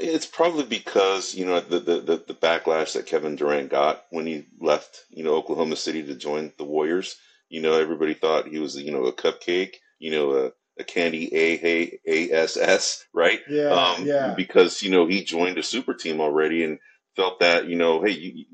It's 0.00 0.24
probably 0.24 0.64
because 0.64 1.34
you 1.34 1.44
know 1.44 1.60
the, 1.60 1.80
the, 1.80 2.00
the, 2.00 2.24
the 2.28 2.34
backlash 2.34 2.94
that 2.94 3.04
Kevin 3.04 3.36
Durant 3.36 3.68
got 3.68 4.06
when 4.08 4.26
he 4.26 4.46
left, 4.58 5.04
you 5.10 5.22
know, 5.22 5.34
Oklahoma 5.34 5.76
City 5.76 6.02
to 6.04 6.14
join 6.14 6.50
the 6.56 6.64
Warriors. 6.64 7.18
You 7.50 7.60
know, 7.60 7.74
everybody 7.78 8.14
thought 8.14 8.48
he 8.48 8.58
was, 8.58 8.74
you 8.74 8.90
know, 8.90 9.04
a 9.04 9.12
cupcake, 9.12 9.74
you 9.98 10.12
know, 10.12 10.46
a 10.46 10.52
a 10.78 10.84
candy 10.84 11.28
A 11.34 11.66
A 11.66 12.00
A 12.06 12.32
S 12.32 12.56
S, 12.56 13.04
right? 13.12 13.40
Yeah, 13.48 13.70
um, 13.70 14.06
yeah. 14.06 14.34
Because 14.34 14.82
you 14.82 14.90
know 14.90 15.06
he 15.06 15.24
joined 15.24 15.58
a 15.58 15.62
super 15.62 15.94
team 15.94 16.20
already 16.20 16.64
and 16.64 16.78
felt 17.16 17.40
that 17.40 17.66
you 17.68 17.76
know, 17.76 18.02
hey, 18.02 18.12
you, 18.12 18.44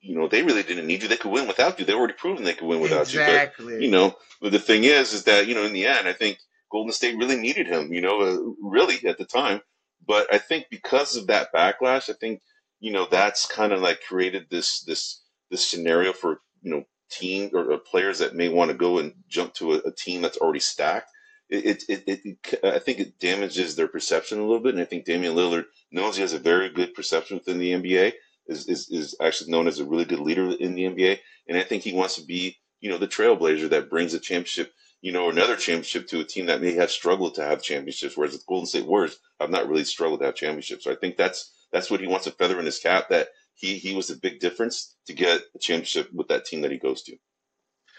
you 0.00 0.14
know, 0.14 0.28
they 0.28 0.42
really 0.42 0.62
didn't 0.62 0.86
need 0.86 1.02
you. 1.02 1.08
They 1.08 1.16
could 1.16 1.30
win 1.30 1.46
without 1.46 1.78
you. 1.78 1.84
They 1.84 1.92
already 1.92 2.14
proven 2.14 2.44
they 2.44 2.54
could 2.54 2.68
win 2.68 2.80
without 2.80 3.02
exactly. 3.02 3.66
you. 3.66 3.72
But 3.72 3.82
you 3.82 3.90
know, 3.90 4.16
but 4.40 4.52
the 4.52 4.58
thing 4.58 4.84
is, 4.84 5.12
is 5.12 5.24
that 5.24 5.46
you 5.46 5.54
know, 5.54 5.64
in 5.64 5.72
the 5.72 5.86
end, 5.86 6.08
I 6.08 6.12
think 6.12 6.38
Golden 6.70 6.92
State 6.92 7.18
really 7.18 7.36
needed 7.36 7.66
him. 7.66 7.92
You 7.92 8.00
know, 8.00 8.20
uh, 8.20 8.52
really 8.62 9.06
at 9.06 9.18
the 9.18 9.26
time. 9.26 9.60
But 10.06 10.32
I 10.32 10.38
think 10.38 10.66
because 10.70 11.16
of 11.16 11.26
that 11.26 11.52
backlash, 11.52 12.08
I 12.08 12.14
think 12.14 12.40
you 12.80 12.92
know 12.92 13.06
that's 13.10 13.46
kind 13.46 13.72
of 13.72 13.80
like 13.80 14.00
created 14.06 14.46
this 14.50 14.80
this 14.82 15.22
this 15.50 15.66
scenario 15.66 16.12
for 16.12 16.40
you 16.62 16.70
know 16.70 16.84
team 17.10 17.50
or, 17.54 17.72
or 17.72 17.78
players 17.78 18.18
that 18.18 18.34
may 18.34 18.48
want 18.48 18.70
to 18.70 18.76
go 18.76 18.98
and 18.98 19.14
jump 19.28 19.54
to 19.54 19.72
a, 19.74 19.76
a 19.78 19.92
team 19.92 20.22
that's 20.22 20.36
already 20.38 20.60
stacked 20.60 21.10
it, 21.48 21.84
it, 21.88 22.04
it, 22.06 22.20
it, 22.24 22.64
I 22.64 22.78
think 22.78 23.00
it 23.00 23.18
damages 23.18 23.74
their 23.74 23.88
perception 23.88 24.38
a 24.38 24.42
little 24.42 24.60
bit. 24.60 24.74
And 24.74 24.82
I 24.82 24.86
think 24.86 25.04
Damian 25.04 25.34
Lillard 25.34 25.64
knows 25.90 26.16
he 26.16 26.22
has 26.22 26.34
a 26.34 26.38
very 26.38 26.68
good 26.68 26.94
perception 26.94 27.38
within 27.38 27.58
the 27.58 27.72
NBA, 27.72 28.12
is, 28.46 28.68
is, 28.68 28.88
is 28.90 29.16
actually 29.20 29.50
known 29.50 29.66
as 29.66 29.78
a 29.78 29.84
really 29.84 30.04
good 30.04 30.20
leader 30.20 30.50
in 30.58 30.74
the 30.74 30.84
NBA. 30.84 31.18
And 31.48 31.56
I 31.56 31.62
think 31.62 31.82
he 31.82 31.94
wants 31.94 32.16
to 32.16 32.24
be, 32.24 32.56
you 32.80 32.90
know, 32.90 32.98
the 32.98 33.08
trailblazer 33.08 33.70
that 33.70 33.90
brings 33.90 34.14
a 34.14 34.20
championship, 34.20 34.72
you 35.00 35.12
know, 35.12 35.30
another 35.30 35.56
championship 35.56 36.06
to 36.08 36.20
a 36.20 36.24
team 36.24 36.46
that 36.46 36.60
may 36.60 36.72
have 36.74 36.90
struggled 36.90 37.34
to 37.36 37.44
have 37.44 37.62
championships, 37.62 38.16
whereas 38.16 38.34
the 38.34 38.42
Golden 38.46 38.66
State 38.66 38.86
Warriors 38.86 39.18
have 39.40 39.50
not 39.50 39.68
really 39.68 39.84
struggled 39.84 40.20
to 40.20 40.26
have 40.26 40.34
championships. 40.34 40.84
So 40.84 40.92
I 40.92 40.96
think 40.96 41.16
that's, 41.16 41.52
that's 41.72 41.90
what 41.90 42.00
he 42.00 42.06
wants 42.06 42.24
to 42.24 42.32
feather 42.32 42.58
in 42.58 42.66
his 42.66 42.78
cap 42.78 43.08
that 43.08 43.28
he, 43.54 43.78
he 43.78 43.94
was 43.94 44.10
a 44.10 44.16
big 44.16 44.38
difference 44.38 44.96
to 45.06 45.14
get 45.14 45.40
a 45.54 45.58
championship 45.58 46.10
with 46.12 46.28
that 46.28 46.44
team 46.44 46.60
that 46.60 46.70
he 46.70 46.78
goes 46.78 47.02
to. 47.02 47.16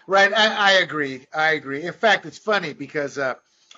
Right, 0.07 0.31
I, 0.33 0.47
I, 0.47 0.71
agree. 0.79 1.25
I 1.33 1.51
agree. 1.51 1.83
In 1.83 1.93
fact, 1.93 2.25
it's 2.25 2.37
funny 2.37 2.73
because 2.73 3.17
uh, 3.17 3.35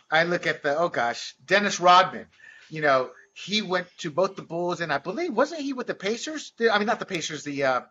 I 0.09 0.23
look 0.23 0.47
at 0.47 0.63
the 0.63 0.77
oh 0.77 0.89
gosh, 0.89 1.35
Dennis 1.45 1.79
Rodman. 1.79 2.27
You 2.69 2.81
know, 2.81 3.09
he 3.33 3.61
went 3.61 3.87
to 3.99 4.11
both 4.11 4.35
the 4.35 4.41
Bulls 4.41 4.81
and 4.81 4.91
I 4.91 4.97
believe 4.97 5.33
wasn't 5.33 5.61
he 5.61 5.73
with 5.73 5.87
the 5.87 5.95
Pacers? 5.95 6.53
I 6.59 6.77
mean, 6.77 6.87
not 6.87 6.99
the 6.99 7.05
Pacers, 7.05 7.43
the 7.43 7.63
uh, 7.63 7.81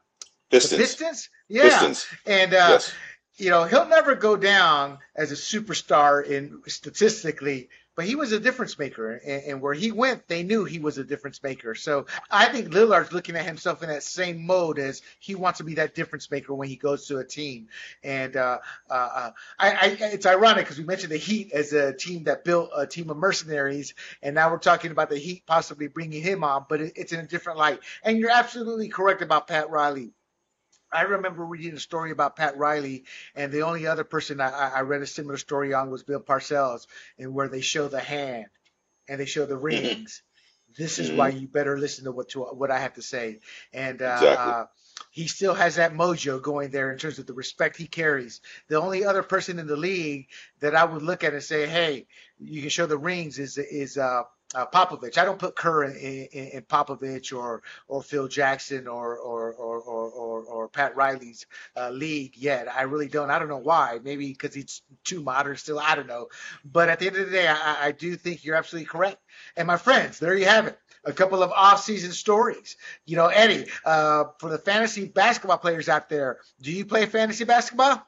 Pistons. 0.51 0.71
The 0.71 0.85
Pistons, 0.85 1.29
yeah. 1.49 1.63
Pistons. 1.63 2.07
And 2.27 2.53
uh, 2.53 2.69
yes. 2.71 2.93
You 3.41 3.51
know, 3.51 3.65
he'll 3.65 3.89
never 3.89 4.15
go 4.15 4.37
down 4.37 4.99
as 5.17 5.33
a 5.33 5.35
superstar 5.35 6.25
in 6.25 6.63
statistically 6.67 7.69
but 8.01 8.07
he 8.07 8.17
was 8.17 8.33
a 8.33 8.41
difference 8.41 8.79
maker. 8.79 9.13
And, 9.13 9.43
and, 9.45 9.61
where 9.61 9.75
he 9.75 9.93
went, 9.93 10.27
they 10.27 10.43
knew 10.43 10.65
he 10.65 10.79
was 10.79 10.97
a 10.97 11.05
difference 11.05 11.43
maker. 11.43 11.75
So 11.75 12.07
I 12.31 12.47
think 12.47 12.69
Lillard's 12.69 13.13
looking 13.13 13.37
at 13.37 13.45
himself 13.45 13.83
in 13.83 13.91
that 13.91 14.03
same 14.03 14.47
mode 14.47 14.79
as 14.79 15.03
he 15.19 15.35
wants 15.35 15.59
to 15.59 15.65
be 15.65 15.75
that 15.75 15.95
difference 15.95 16.31
maker 16.31 16.55
when 16.55 16.69
he 16.69 16.77
goes 16.77 17.09
to 17.09 17.19
a 17.19 17.25
team. 17.25 17.69
And 18.03 18.37
uh, 18.37 18.61
uh, 18.89 18.95
uh 18.95 19.31
I, 19.59 19.71
I, 19.73 19.97
it's 20.01 20.25
ironic 20.25 20.65
because 20.65 20.79
we 20.79 20.85
mentioned 20.85 21.13
the 21.13 21.19
Heat 21.19 21.53
as 21.53 21.75
a 21.75 21.93
team 21.93 22.25
that 22.25 22.43
built 22.43 22.71
a 22.75 22.87
team 22.87 23.11
of 23.11 23.19
mercenaries, 23.19 23.93
and 24.23 24.35
now 24.35 24.51
we're 24.51 24.59
talking 24.59 24.93
about 24.93 25.11
the 25.11 25.19
Heat 25.19 25.45
possibly 25.45 25.89
bringing 25.89 26.23
him 26.23 26.43
on, 26.43 26.65
but 26.71 26.81
it, 26.81 26.93
it's 26.97 27.13
in 27.13 27.21
a 27.21 27.27
different 27.27 27.59
light. 27.59 27.81
And 28.03 28.17
you're 28.17 28.31
absolutely 28.31 28.89
correct 28.89 29.21
about 29.21 29.47
Pat 29.47 29.69
Riley. 29.69 30.13
I 30.93 31.03
remember 31.03 31.45
reading 31.45 31.75
a 31.75 31.81
story 31.81 32.11
about 32.11 32.37
Pat 32.37 32.57
Riley, 32.57 33.05
and 33.35 33.53
the 33.53 33.63
only 33.63 33.87
other 33.87 34.05
person 34.05 34.41
I, 34.41 34.51
I 34.51 34.81
read 34.81 35.03
a 35.03 35.07
similar 35.07 35.37
story 35.37 35.73
on 35.73 35.91
was 35.91 36.03
Bill 36.03 36.21
Parcells, 36.21 36.87
and 37.19 37.35
where 37.35 37.49
they 37.49 37.61
show 37.61 37.89
the 37.89 38.01
hand 38.01 38.47
and 39.09 39.21
they 39.21 39.27
show 39.27 39.47
the 39.47 39.55
mm-hmm. 39.55 39.65
rings. 39.65 40.23
This 40.77 40.99
is 40.99 41.09
mm-hmm. 41.09 41.17
why 41.17 41.29
you 41.31 41.49
better 41.49 41.77
listen 41.77 42.05
to 42.05 42.13
what 42.13 42.31
to 42.31 42.43
what 42.43 42.71
I 42.71 42.79
have 42.79 42.95
to 42.95 43.03
say. 43.03 43.41
And 43.73 44.01
uh, 44.03 44.19
exactly. 44.21 44.53
uh, 44.53 44.65
he 45.11 45.27
still 45.27 45.55
has 45.55 45.77
that 45.77 45.95
mojo 45.95 46.41
going 46.41 46.71
there 46.71 46.93
in 46.93 46.99
terms 46.99 47.19
of 47.19 47.27
the 47.27 47.33
respect 47.35 47.77
he 47.77 47.87
carries. 47.87 48.41
The 48.69 48.81
only 48.81 49.05
other 49.05 49.25
person 49.25 49.59
in 49.59 49.67
the 49.67 49.77
league 49.77 50.29
that 50.61 50.77
I 50.77 50.85
would 50.85 51.03
look 51.03 51.25
at 51.25 51.35
and 51.35 51.43
say, 51.43 51.67
"Hey, 51.67 52.07
you 52.39 52.61
can 52.61 52.71
show 52.71 52.87
the 52.87 52.99
rings," 52.99 53.39
is 53.39 53.59
is 53.59 53.99
uh, 53.99 54.23
uh, 54.55 54.67
Popovich. 54.67 55.17
I 55.19 55.25
don't 55.25 55.39
put 55.39 55.55
Kerr 55.55 55.85
in, 55.85 55.97
in, 55.97 56.49
in, 56.49 56.63
Popovich 56.63 57.37
or 57.37 57.63
or 57.89 58.03
Phil 58.03 58.29
Jackson 58.29 58.89
or 58.89 59.17
or 59.17 59.53
or 59.53 59.81
or, 59.81 60.43
or, 60.43 60.69
Pat 60.69 60.97
Riley's 60.97 61.47
uh, 61.77 61.91
league 61.91 62.37
yet. 62.37 62.69
I 62.69 62.83
really 62.83 63.09
don't. 63.09 63.31
I 63.31 63.39
don't 63.39 63.49
know 63.49 63.59
why. 63.59 64.01
Maybe 64.03 64.29
because 64.29 64.55
he's 64.55 64.83
too 65.05 65.23
modern 65.23 65.57
still. 65.57 65.79
I 65.79 65.95
don't 65.95 66.09
know. 66.09 66.29
But 66.65 66.89
at 66.89 66.99
the 66.99 67.07
end 67.07 67.17
of 67.17 67.27
the 67.27 67.33
day, 67.33 67.47
I, 67.49 67.87
I 67.87 67.93
do 67.93 68.17
think 68.17 68.45
you're 68.45 68.57
absolutely 68.57 68.87
correct. 68.87 69.19
And 69.57 69.67
my 69.67 69.77
friends, 69.77 70.19
there 70.19 70.37
you 70.37 70.47
have 70.47 70.67
it. 70.67 70.79
A 71.05 71.13
couple 71.13 71.43
of 71.43 71.51
off-season 71.51 72.13
stories. 72.13 72.77
You 73.07 73.17
know, 73.17 73.29
Eddie, 73.29 73.67
uh, 73.87 74.25
for 74.39 74.51
the 74.51 74.59
fantasy 74.59 75.07
basketball 75.07 75.57
players 75.57 75.89
out 75.89 76.11
there, 76.11 76.41
do 76.61 76.71
you 76.71 76.85
play 76.85 77.07
fantasy 77.07 77.45
basketball? 77.45 78.07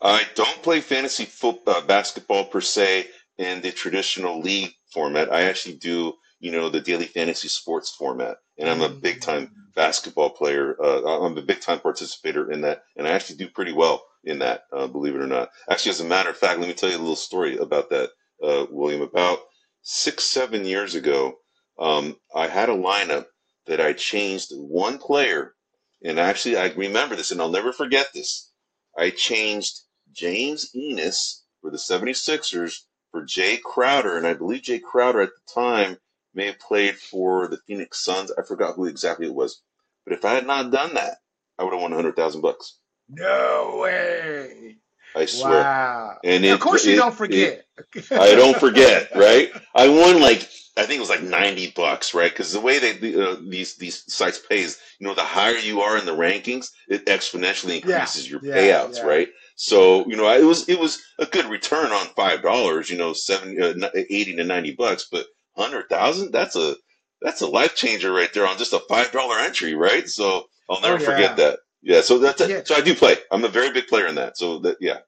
I 0.00 0.22
don't 0.36 0.62
play 0.62 0.80
fantasy 0.80 1.24
football, 1.24 1.74
uh, 1.74 1.80
basketball 1.80 2.44
per 2.44 2.60
se 2.60 3.08
in 3.36 3.60
the 3.62 3.72
traditional 3.72 4.40
league 4.40 4.74
format. 4.92 5.32
I 5.32 5.42
actually 5.42 5.76
do, 5.76 6.14
you 6.40 6.50
know, 6.50 6.68
the 6.68 6.80
daily 6.80 7.06
fantasy 7.06 7.48
sports 7.48 7.90
format, 7.90 8.38
and 8.58 8.68
I'm 8.68 8.82
a 8.82 8.88
mm. 8.88 9.00
big 9.00 9.20
time 9.20 9.50
basketball 9.74 10.30
player. 10.30 10.76
Uh, 10.82 11.20
I'm 11.20 11.36
a 11.36 11.42
big 11.42 11.60
time 11.60 11.80
participator 11.80 12.50
in 12.50 12.60
that, 12.62 12.82
and 12.96 13.06
I 13.06 13.10
actually 13.10 13.36
do 13.36 13.48
pretty 13.48 13.72
well 13.72 14.04
in 14.24 14.38
that, 14.40 14.64
uh, 14.72 14.86
believe 14.86 15.14
it 15.14 15.22
or 15.22 15.26
not. 15.26 15.50
Actually, 15.70 15.90
as 15.90 16.00
a 16.00 16.04
matter 16.04 16.30
of 16.30 16.36
fact, 16.36 16.58
let 16.58 16.68
me 16.68 16.74
tell 16.74 16.90
you 16.90 16.96
a 16.96 16.98
little 16.98 17.16
story 17.16 17.56
about 17.56 17.90
that, 17.90 18.10
uh, 18.42 18.66
William. 18.70 19.02
About 19.02 19.40
six, 19.82 20.24
seven 20.24 20.64
years 20.64 20.94
ago, 20.94 21.38
um, 21.78 22.16
I 22.34 22.48
had 22.48 22.68
a 22.68 22.76
lineup 22.76 23.26
that 23.66 23.80
I 23.80 23.92
changed 23.92 24.52
one 24.52 24.98
player, 24.98 25.54
and 26.02 26.18
actually, 26.18 26.56
I 26.56 26.68
remember 26.68 27.16
this, 27.16 27.30
and 27.30 27.40
I'll 27.40 27.50
never 27.50 27.72
forget 27.72 28.08
this. 28.12 28.50
I 28.96 29.10
changed 29.10 29.80
James 30.12 30.70
Ennis 30.74 31.44
for 31.60 31.70
the 31.70 31.76
76ers 31.76 32.80
for 33.10 33.24
Jae 33.24 33.60
Crowder, 33.60 34.16
and 34.16 34.26
I 34.26 34.34
believe 34.34 34.62
Jae 34.62 34.82
Crowder 34.82 35.20
at 35.20 35.30
the 35.30 35.52
time 35.52 35.96
may 36.34 36.46
have 36.46 36.60
played 36.60 36.96
for 36.96 37.48
the 37.48 37.58
Phoenix 37.66 38.04
Suns. 38.04 38.30
I 38.38 38.42
forgot 38.42 38.74
who 38.74 38.86
exactly 38.86 39.26
it 39.26 39.34
was, 39.34 39.62
but 40.04 40.12
if 40.12 40.24
I 40.24 40.34
had 40.34 40.46
not 40.46 40.70
done 40.70 40.94
that, 40.94 41.18
I 41.58 41.64
would 41.64 41.72
have 41.72 41.82
won 41.82 41.92
a 41.92 41.96
hundred 41.96 42.16
thousand 42.16 42.40
bucks. 42.40 42.78
No 43.08 43.80
way! 43.82 44.76
I 45.16 45.24
swear. 45.24 45.62
Wow. 45.62 46.18
And 46.24 46.44
it, 46.44 46.50
of 46.50 46.60
course 46.60 46.84
you 46.84 46.94
it, 46.94 46.96
don't 46.96 47.14
forget. 47.14 47.64
It, 47.94 48.12
I 48.12 48.34
don't 48.34 48.58
forget, 48.58 49.10
right? 49.16 49.50
I 49.74 49.88
won 49.88 50.20
like 50.20 50.48
I 50.76 50.86
think 50.86 50.98
it 50.98 51.00
was 51.00 51.10
like 51.10 51.22
ninety 51.22 51.70
bucks, 51.70 52.14
right? 52.14 52.30
Because 52.30 52.52
the 52.52 52.60
way 52.60 52.78
they 52.78 53.14
uh, 53.20 53.36
these 53.48 53.76
these 53.76 54.04
sites 54.12 54.38
pays, 54.38 54.78
you 55.00 55.06
know, 55.06 55.14
the 55.14 55.22
higher 55.22 55.56
you 55.56 55.80
are 55.80 55.98
in 55.98 56.06
the 56.06 56.16
rankings, 56.16 56.70
it 56.88 57.06
exponentially 57.06 57.76
increases 57.76 58.26
yeah. 58.26 58.30
your 58.30 58.40
yeah, 58.44 58.54
payouts, 58.54 58.96
yeah. 58.96 59.06
right? 59.06 59.28
So 59.60 60.06
you 60.08 60.16
know, 60.16 60.30
it 60.30 60.44
was 60.44 60.68
it 60.68 60.78
was 60.78 61.02
a 61.18 61.26
good 61.26 61.46
return 61.46 61.90
on 61.90 62.06
five 62.14 62.42
dollars. 62.42 62.88
You 62.88 62.96
know, 62.96 63.12
seven 63.12 63.60
uh, 63.60 63.90
eighty 63.92 64.36
to 64.36 64.44
ninety 64.44 64.70
bucks, 64.72 65.08
but 65.10 65.26
hundred 65.56 65.88
thousand 65.88 66.30
that's 66.30 66.54
a 66.54 66.76
that's 67.20 67.40
a 67.40 67.46
life 67.48 67.74
changer 67.74 68.12
right 68.12 68.32
there 68.32 68.46
on 68.46 68.56
just 68.56 68.72
a 68.72 68.78
five 68.88 69.10
dollar 69.10 69.36
entry, 69.40 69.74
right? 69.74 70.08
So 70.08 70.46
I'll 70.70 70.80
never 70.80 70.94
oh, 70.94 71.00
yeah. 71.00 71.04
forget 71.04 71.36
that. 71.38 71.58
Yeah, 71.82 72.02
so 72.02 72.18
that's. 72.18 72.40
Yeah. 72.48 72.62
So 72.64 72.76
I 72.76 72.80
do 72.82 72.94
play. 72.94 73.16
I'm 73.32 73.44
a 73.44 73.48
very 73.48 73.72
big 73.72 73.88
player 73.88 74.06
in 74.06 74.14
that. 74.14 74.38
So 74.38 74.60
that 74.60 74.76
yeah. 74.80 74.98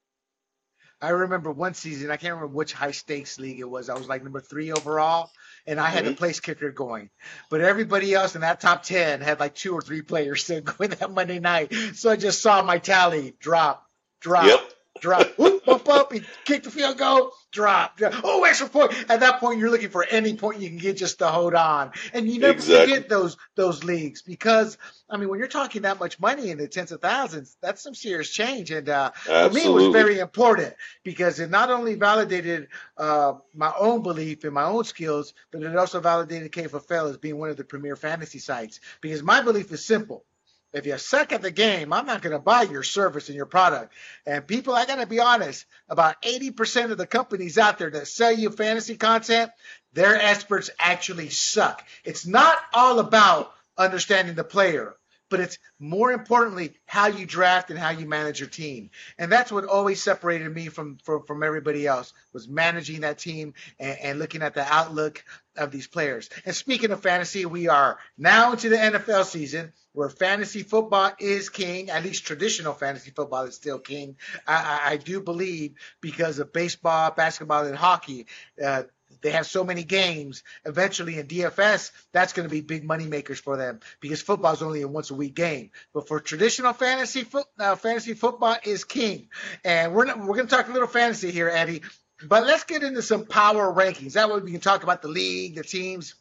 I 1.02 1.10
remember 1.10 1.50
one 1.50 1.74
season, 1.74 2.10
I 2.10 2.16
can't 2.16 2.34
remember 2.34 2.54
which 2.54 2.72
high 2.72 2.90
stakes 2.90 3.38
league 3.38 3.60
it 3.60 3.70
was. 3.70 3.88
I 3.88 3.96
was 3.96 4.08
like 4.08 4.22
number 4.22 4.40
three 4.40 4.72
overall, 4.72 5.30
and 5.66 5.80
I 5.80 5.88
had 5.88 6.04
the 6.04 6.10
Mhm. 6.10 6.16
place 6.18 6.40
kicker 6.40 6.70
going. 6.72 7.08
But 7.48 7.62
everybody 7.62 8.12
else 8.12 8.34
in 8.34 8.42
that 8.42 8.60
top 8.60 8.82
10 8.82 9.20
had 9.22 9.40
like 9.40 9.54
two 9.54 9.72
or 9.72 9.80
three 9.80 10.02
players 10.02 10.42
still 10.44 10.60
going 10.60 10.90
that 10.90 11.10
Monday 11.10 11.38
night. 11.38 11.72
So 11.94 12.10
I 12.10 12.16
just 12.16 12.42
saw 12.42 12.62
my 12.62 12.78
tally 12.78 13.34
drop, 13.40 13.89
drop, 14.20 14.46
Yep. 14.46 14.60
drop, 15.00 15.26
whoop, 15.38 15.64
bump 15.64 15.88
up. 15.88 16.12
He 16.12 16.22
kicked 16.44 16.64
the 16.64 16.70
field 16.70 16.98
goal, 16.98 17.32
drop, 17.52 17.96
drop. 17.96 18.14
Oh, 18.24 18.44
extra 18.44 18.68
point. 18.68 18.92
At 19.10 19.20
that 19.20 19.40
point, 19.40 19.58
you're 19.58 19.70
looking 19.70 19.90
for 19.90 20.04
any 20.04 20.34
point 20.36 20.60
you 20.60 20.68
can 20.68 20.78
get 20.78 20.96
just 20.96 21.18
to 21.20 21.28
hold 21.28 21.54
on. 21.54 21.92
And 22.12 22.28
you 22.28 22.38
never 22.40 22.52
Exactly. 22.52 22.94
forget 22.94 23.08
those 23.08 23.36
those 23.56 23.82
leagues 23.84 24.22
because, 24.22 24.76
I 25.08 25.16
mean, 25.16 25.28
when 25.28 25.38
you're 25.38 25.48
talking 25.48 25.82
that 25.82 25.98
much 26.00 26.20
money 26.20 26.50
in 26.50 26.58
the 26.58 26.68
tens 26.68 26.92
of 26.92 27.00
thousands, 27.00 27.56
that's 27.62 27.82
some 27.82 27.94
serious 27.94 28.30
change. 28.30 28.70
And 28.70 28.88
uh, 28.88 29.10
for 29.10 29.50
me, 29.50 29.64
it 29.64 29.72
was 29.72 29.86
very 29.86 30.18
important 30.18 30.74
because 31.02 31.40
it 31.40 31.50
not 31.50 31.70
only 31.70 31.94
validated 31.94 32.68
uh, 32.96 33.34
my 33.54 33.72
own 33.78 34.02
belief 34.02 34.44
in 34.44 34.52
my 34.52 34.64
own 34.64 34.84
skills, 34.84 35.32
but 35.50 35.62
it 35.62 35.76
also 35.76 36.00
validated 36.00 36.52
KFFL 36.52 37.10
as 37.10 37.16
being 37.16 37.38
one 37.38 37.50
of 37.50 37.56
the 37.56 37.64
premier 37.64 37.96
fantasy 37.96 38.38
sites. 38.38 38.80
Because 39.00 39.22
my 39.22 39.40
belief 39.42 39.72
is 39.72 39.84
simple. 39.84 40.24
If 40.72 40.86
you 40.86 40.96
suck 40.98 41.32
at 41.32 41.42
the 41.42 41.50
game, 41.50 41.92
I'm 41.92 42.06
not 42.06 42.22
going 42.22 42.32
to 42.32 42.38
buy 42.38 42.62
your 42.62 42.84
service 42.84 43.28
and 43.28 43.36
your 43.36 43.46
product. 43.46 43.92
And 44.24 44.46
people, 44.46 44.74
I 44.74 44.86
got 44.86 44.96
to 44.96 45.06
be 45.06 45.18
honest, 45.18 45.66
about 45.88 46.22
80% 46.22 46.92
of 46.92 46.98
the 46.98 47.06
companies 47.06 47.58
out 47.58 47.78
there 47.78 47.90
that 47.90 48.06
sell 48.06 48.32
you 48.32 48.50
fantasy 48.50 48.96
content, 48.96 49.50
their 49.92 50.16
experts 50.16 50.70
actually 50.78 51.30
suck. 51.30 51.84
It's 52.04 52.26
not 52.26 52.56
all 52.72 53.00
about 53.00 53.52
understanding 53.76 54.36
the 54.36 54.44
player, 54.44 54.94
but 55.30 55.40
it's 55.40 55.58
more 55.78 56.12
importantly 56.12 56.74
how 56.84 57.06
you 57.06 57.24
draft 57.24 57.70
and 57.70 57.78
how 57.78 57.90
you 57.90 58.06
manage 58.06 58.40
your 58.40 58.48
team. 58.48 58.90
And 59.18 59.32
that's 59.32 59.50
what 59.50 59.64
always 59.64 60.02
separated 60.02 60.52
me 60.54 60.68
from 60.68 60.98
from, 61.02 61.24
from 61.24 61.42
everybody 61.42 61.86
else 61.86 62.12
was 62.32 62.48
managing 62.48 63.00
that 63.00 63.18
team 63.18 63.54
and, 63.78 63.98
and 64.00 64.18
looking 64.18 64.42
at 64.42 64.54
the 64.54 64.64
outlook 64.70 65.24
of 65.56 65.70
these 65.70 65.86
players. 65.86 66.28
And 66.44 66.54
speaking 66.54 66.90
of 66.90 67.02
fantasy, 67.02 67.46
we 67.46 67.68
are 67.68 67.98
now 68.18 68.52
into 68.52 68.68
the 68.68 68.76
NFL 68.76 69.24
season 69.24 69.72
where 69.92 70.08
fantasy 70.08 70.62
football 70.62 71.12
is 71.18 71.48
king. 71.48 71.90
At 71.90 72.04
least 72.04 72.26
traditional 72.26 72.74
fantasy 72.74 73.10
football 73.10 73.44
is 73.44 73.54
still 73.54 73.78
king. 73.78 74.16
I, 74.46 74.54
I, 74.54 74.92
I 74.92 74.96
do 74.96 75.20
believe 75.20 75.74
because 76.00 76.38
of 76.38 76.52
baseball, 76.52 77.10
basketball, 77.12 77.66
and 77.66 77.76
hockey. 77.76 78.26
Uh, 78.62 78.84
they 79.22 79.30
have 79.32 79.46
so 79.46 79.64
many 79.64 79.84
games. 79.84 80.42
Eventually, 80.64 81.18
in 81.18 81.26
DFS, 81.26 81.90
that's 82.12 82.32
going 82.32 82.48
to 82.48 82.52
be 82.52 82.60
big 82.60 82.84
money 82.84 83.06
makers 83.06 83.38
for 83.38 83.56
them 83.56 83.80
because 84.00 84.22
football 84.22 84.52
is 84.52 84.62
only 84.62 84.82
a 84.82 84.88
once 84.88 85.10
a 85.10 85.14
week 85.14 85.34
game. 85.34 85.70
But 85.92 86.08
for 86.08 86.20
traditional 86.20 86.72
fantasy, 86.72 87.24
foot, 87.24 87.46
uh, 87.58 87.76
fantasy 87.76 88.14
football 88.14 88.56
is 88.64 88.84
king. 88.84 89.28
And 89.64 89.94
we're 89.94 90.06
we're 90.06 90.36
going 90.36 90.46
to 90.46 90.54
talk 90.54 90.68
a 90.68 90.72
little 90.72 90.88
fantasy 90.88 91.30
here, 91.30 91.48
Eddie. 91.48 91.82
But 92.22 92.46
let's 92.46 92.64
get 92.64 92.82
into 92.82 93.02
some 93.02 93.24
power 93.26 93.72
rankings. 93.72 94.12
That 94.12 94.30
way 94.30 94.40
we 94.40 94.52
can 94.52 94.60
talk 94.60 94.82
about 94.82 95.02
the 95.02 95.08
league, 95.08 95.54
the 95.54 95.62
teams. 95.62 96.14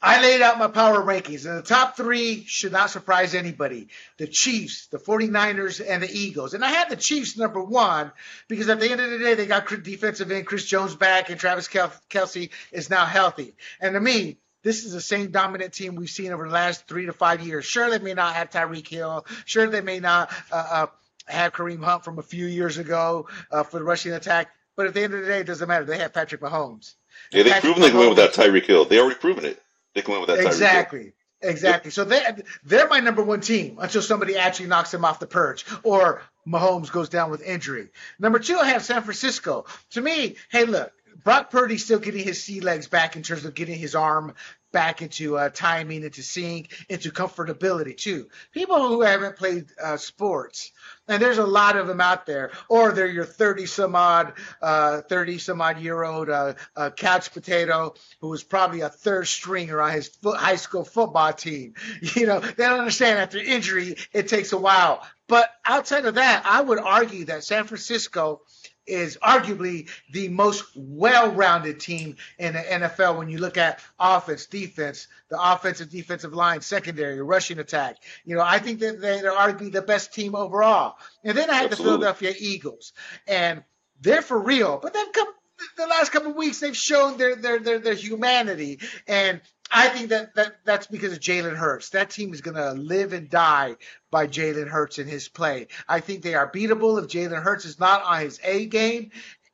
I 0.00 0.20
laid 0.20 0.42
out 0.42 0.58
my 0.58 0.68
power 0.68 1.02
rankings, 1.02 1.46
and 1.46 1.58
the 1.58 1.62
top 1.62 1.96
three 1.96 2.44
should 2.46 2.72
not 2.72 2.90
surprise 2.90 3.34
anybody 3.34 3.88
the 4.18 4.26
Chiefs, 4.26 4.86
the 4.88 4.98
49ers, 4.98 5.82
and 5.86 6.02
the 6.02 6.10
Eagles. 6.10 6.54
And 6.54 6.64
I 6.64 6.70
had 6.70 6.90
the 6.90 6.96
Chiefs 6.96 7.36
number 7.36 7.62
one 7.62 8.12
because 8.48 8.68
at 8.68 8.80
the 8.80 8.90
end 8.90 9.00
of 9.00 9.10
the 9.10 9.18
day, 9.18 9.34
they 9.34 9.46
got 9.46 9.66
defensive 9.82 10.30
end 10.30 10.46
Chris 10.46 10.66
Jones 10.66 10.94
back, 10.94 11.30
and 11.30 11.40
Travis 11.40 11.68
Kelce 11.68 12.50
is 12.70 12.90
now 12.90 13.04
healthy. 13.04 13.54
And 13.80 13.94
to 13.94 14.00
me, 14.00 14.38
this 14.62 14.84
is 14.84 14.92
the 14.92 15.00
same 15.00 15.30
dominant 15.30 15.74
team 15.74 15.94
we've 15.94 16.08
seen 16.08 16.32
over 16.32 16.46
the 16.48 16.54
last 16.54 16.88
three 16.88 17.06
to 17.06 17.12
five 17.12 17.46
years. 17.46 17.64
Sure, 17.64 17.90
they 17.90 17.98
may 17.98 18.14
not 18.14 18.34
have 18.34 18.50
Tyreek 18.50 18.88
Hill. 18.88 19.26
Sure, 19.44 19.66
they 19.68 19.82
may 19.82 20.00
not 20.00 20.32
uh, 20.50 20.66
uh, 20.70 20.86
have 21.26 21.52
Kareem 21.52 21.84
Hunt 21.84 22.04
from 22.04 22.18
a 22.18 22.22
few 22.22 22.46
years 22.46 22.78
ago 22.78 23.28
uh, 23.50 23.62
for 23.62 23.78
the 23.78 23.84
rushing 23.84 24.12
attack. 24.12 24.50
But 24.76 24.86
at 24.86 24.94
the 24.94 25.02
end 25.02 25.14
of 25.14 25.20
the 25.20 25.26
day, 25.26 25.40
it 25.40 25.46
doesn't 25.46 25.68
matter. 25.68 25.84
They 25.84 25.98
have 25.98 26.12
Patrick 26.12 26.40
Mahomes. 26.40 26.94
Yeah, 27.30 27.44
they've 27.44 27.52
Patrick 27.52 27.74
proven 27.74 27.82
they 27.82 27.90
can 27.90 27.98
win 27.98 28.08
without 28.08 28.32
Tyreek 28.32 28.64
Hill. 28.64 28.86
They 28.86 28.98
already 28.98 29.16
proven 29.16 29.44
it. 29.44 29.62
They 29.94 30.02
can 30.02 30.12
win 30.12 30.20
without 30.20 30.38
Tyreek 30.38 30.46
Exactly. 30.46 31.12
Exactly. 31.40 31.90
So 31.90 32.04
they 32.04 32.22
they're 32.64 32.88
my 32.88 33.00
number 33.00 33.22
one 33.22 33.40
team 33.40 33.78
until 33.78 34.02
somebody 34.02 34.36
actually 34.36 34.66
knocks 34.66 34.90
them 34.90 35.04
off 35.04 35.20
the 35.20 35.26
perch 35.26 35.64
or 35.82 36.22
Mahomes 36.46 36.90
goes 36.90 37.08
down 37.08 37.30
with 37.30 37.42
injury. 37.42 37.88
Number 38.18 38.38
two, 38.38 38.56
I 38.56 38.66
have 38.70 38.84
San 38.84 39.02
Francisco. 39.02 39.66
To 39.90 40.00
me, 40.00 40.36
hey, 40.50 40.64
look, 40.64 40.92
Brock 41.22 41.50
Purdy's 41.50 41.84
still 41.84 41.98
getting 41.98 42.24
his 42.24 42.42
sea 42.42 42.60
legs 42.60 42.86
back 42.86 43.16
in 43.16 43.22
terms 43.22 43.44
of 43.44 43.54
getting 43.54 43.78
his 43.78 43.94
arm 43.94 44.34
back 44.74 45.00
into 45.00 45.38
uh, 45.38 45.48
timing, 45.48 46.02
into 46.02 46.22
sync, 46.22 46.70
into 46.90 47.10
comfortability 47.10 47.96
too. 47.96 48.28
People 48.52 48.88
who 48.88 49.00
haven't 49.02 49.36
played 49.36 49.66
uh, 49.82 49.96
sports, 49.96 50.72
and 51.08 51.22
there's 51.22 51.38
a 51.38 51.46
lot 51.46 51.76
of 51.76 51.86
them 51.86 52.00
out 52.00 52.26
there, 52.26 52.50
or 52.68 52.92
they're 52.92 53.06
your 53.06 53.24
30 53.24 53.66
some 53.66 53.94
odd, 53.94 54.32
uh, 54.60 55.00
30 55.02 55.38
some 55.38 55.60
odd 55.62 55.78
year 55.78 56.02
old 56.02 56.28
uh, 56.28 56.54
uh, 56.76 56.90
couch 56.90 57.32
potato 57.32 57.94
who 58.20 58.28
was 58.28 58.42
probably 58.42 58.80
a 58.80 58.88
third 58.88 59.28
stringer 59.28 59.80
on 59.80 59.92
his 59.92 60.08
fo- 60.08 60.34
high 60.34 60.56
school 60.56 60.84
football 60.84 61.32
team. 61.32 61.74
You 62.14 62.26
know, 62.26 62.40
they 62.40 62.64
don't 62.64 62.80
understand 62.80 63.18
after 63.18 63.38
injury, 63.38 63.96
it 64.12 64.28
takes 64.28 64.52
a 64.52 64.58
while. 64.58 65.06
But 65.26 65.48
outside 65.64 66.04
of 66.04 66.16
that, 66.16 66.42
I 66.44 66.60
would 66.60 66.78
argue 66.78 67.26
that 67.26 67.44
San 67.44 67.64
Francisco 67.64 68.42
is 68.86 69.16
arguably 69.22 69.88
the 70.12 70.28
most 70.28 70.64
well-rounded 70.74 71.80
team 71.80 72.16
in 72.38 72.52
the 72.52 72.60
NFL 72.60 73.18
when 73.18 73.28
you 73.28 73.38
look 73.38 73.56
at 73.56 73.80
offense, 73.98 74.46
defense, 74.46 75.08
the 75.28 75.38
offensive 75.40 75.90
defensive 75.90 76.34
line, 76.34 76.60
secondary, 76.60 77.20
rushing 77.22 77.58
attack. 77.58 77.96
You 78.24 78.36
know, 78.36 78.42
I 78.42 78.58
think 78.58 78.80
that 78.80 79.00
they- 79.00 79.20
they're 79.20 79.32
arguably 79.32 79.72
the 79.72 79.82
best 79.82 80.12
team 80.12 80.34
overall. 80.34 80.96
And 81.22 81.36
then 81.36 81.50
I 81.50 81.54
have 81.54 81.70
the 81.70 81.76
Philadelphia 81.76 82.34
Eagles, 82.38 82.92
and 83.26 83.62
they're 84.00 84.22
for 84.22 84.38
real. 84.38 84.78
But 84.78 84.92
they've 84.94 85.12
come 85.12 85.28
the 85.76 85.86
last 85.86 86.12
couple 86.12 86.30
of 86.30 86.36
weeks. 86.36 86.60
They've 86.60 86.76
shown 86.76 87.16
their 87.16 87.36
their 87.36 87.58
their, 87.58 87.78
their 87.78 87.94
humanity, 87.94 88.80
and 89.06 89.40
I 89.70 89.88
think 89.88 90.10
that, 90.10 90.34
that 90.36 90.56
that's 90.64 90.86
because 90.86 91.12
of 91.12 91.20
Jalen 91.20 91.56
Hurts. 91.56 91.90
That 91.90 92.10
team 92.10 92.32
is 92.32 92.40
going 92.40 92.56
to 92.56 92.72
live 92.72 93.12
and 93.12 93.28
die 93.28 93.76
by 94.10 94.26
Jalen 94.26 94.68
Hurts 94.68 94.98
and 94.98 95.08
his 95.08 95.28
play. 95.28 95.68
I 95.88 96.00
think 96.00 96.22
they 96.22 96.34
are 96.34 96.50
beatable 96.50 97.02
if 97.02 97.08
Jalen 97.10 97.42
Hurts 97.42 97.64
is 97.64 97.80
not 97.80 98.02
on 98.04 98.20
his 98.20 98.40
A 98.44 98.66
game. 98.66 99.10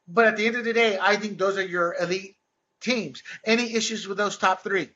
But 0.08 0.26
at 0.26 0.36
the 0.36 0.46
end 0.46 0.56
of 0.56 0.64
the 0.64 0.72
day, 0.72 0.98
I 1.00 1.16
think 1.16 1.38
those 1.38 1.56
are 1.56 1.64
your 1.64 1.94
elite 2.00 2.36
teams. 2.80 3.22
Any 3.44 3.74
issues 3.74 4.08
with 4.08 4.18
those 4.18 4.36
top 4.36 4.62
three? 4.62 4.90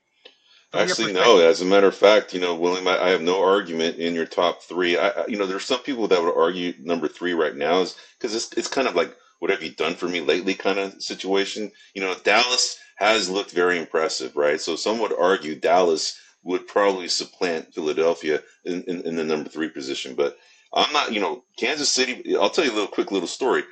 Actually, 0.72 1.12
no. 1.12 1.38
As 1.38 1.61
a 1.61 1.64
matter 1.64 1.87
of 1.87 1.94
fact, 1.94 2.35
you 2.35 2.40
know, 2.40 2.55
William, 2.57 2.88
I, 2.88 2.98
I 3.00 3.09
have 3.11 3.22
no 3.22 3.42
argument 3.42 3.96
in 3.98 4.14
your 4.14 4.27
top 4.27 4.62
three. 4.62 4.96
I, 4.98 5.09
I- 5.11 5.27
you 5.29 5.37
know, 5.38 5.46
there's 5.46 5.64
some 5.64 5.81
people 5.81 6.09
that 6.09 6.22
would 6.22 6.37
argue 6.37 6.74
number 6.81 7.07
three 7.09 7.33
right 7.33 7.55
now 7.55 7.81
is 7.81 7.96
because 8.18 8.35
it's 8.35 8.53
it's 8.55 8.68
kind 8.68 8.88
of 8.88 8.96
like 8.96 9.16
what 9.44 9.50
have 9.50 9.62
you 9.62 9.72
done 9.72 9.94
for 9.94 10.09
me 10.09 10.22
lately 10.22 10.54
kind 10.54 10.78
of 10.78 11.02
situation. 11.02 11.70
You 11.92 12.00
know, 12.00 12.14
Dallas 12.24 12.78
has 12.96 13.28
looked 13.28 13.50
very 13.50 13.78
impressive, 13.78 14.35
right? 14.37 14.59
So 14.59 14.74
some 14.74 14.98
would 15.00 15.12
argue 15.12 15.54
Dallas 15.54 16.18
would 16.44 16.66
probably 16.66 17.09
supplant 17.09 17.74
Philadelphia 17.74 18.42
in, 18.64 18.85
in, 18.85 19.02
in 19.02 19.16
the 19.16 19.22
number 19.24 19.50
three 19.50 19.68
position, 19.68 20.14
but 20.14 20.38
I'm 20.72 20.90
not. 20.94 21.12
You 21.12 21.20
know, 21.20 21.44
Kansas 21.59 21.90
City. 21.90 22.35
I'll 22.35 22.48
tell 22.48 22.64
you 22.64 22.70
a 22.70 22.72
little 22.72 22.88
quick 22.88 23.12
little 23.12 23.28
story. 23.28 23.64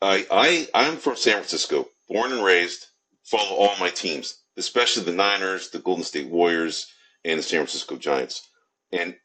I 0.00 0.24
I 0.30 0.68
I'm 0.72 0.96
from 0.96 1.16
San 1.16 1.32
Francisco, 1.32 1.88
born 2.08 2.32
and 2.32 2.44
raised. 2.44 2.86
Follow 3.24 3.56
all 3.56 3.76
my 3.80 3.90
teams, 3.90 4.44
especially 4.56 5.02
the 5.02 5.10
Niners, 5.10 5.70
the 5.70 5.80
Golden 5.80 6.04
State 6.04 6.28
Warriors, 6.28 6.86
and 7.24 7.40
the 7.40 7.42
San 7.42 7.58
Francisco 7.58 7.96
Giants. 7.96 8.48
And 8.92 9.16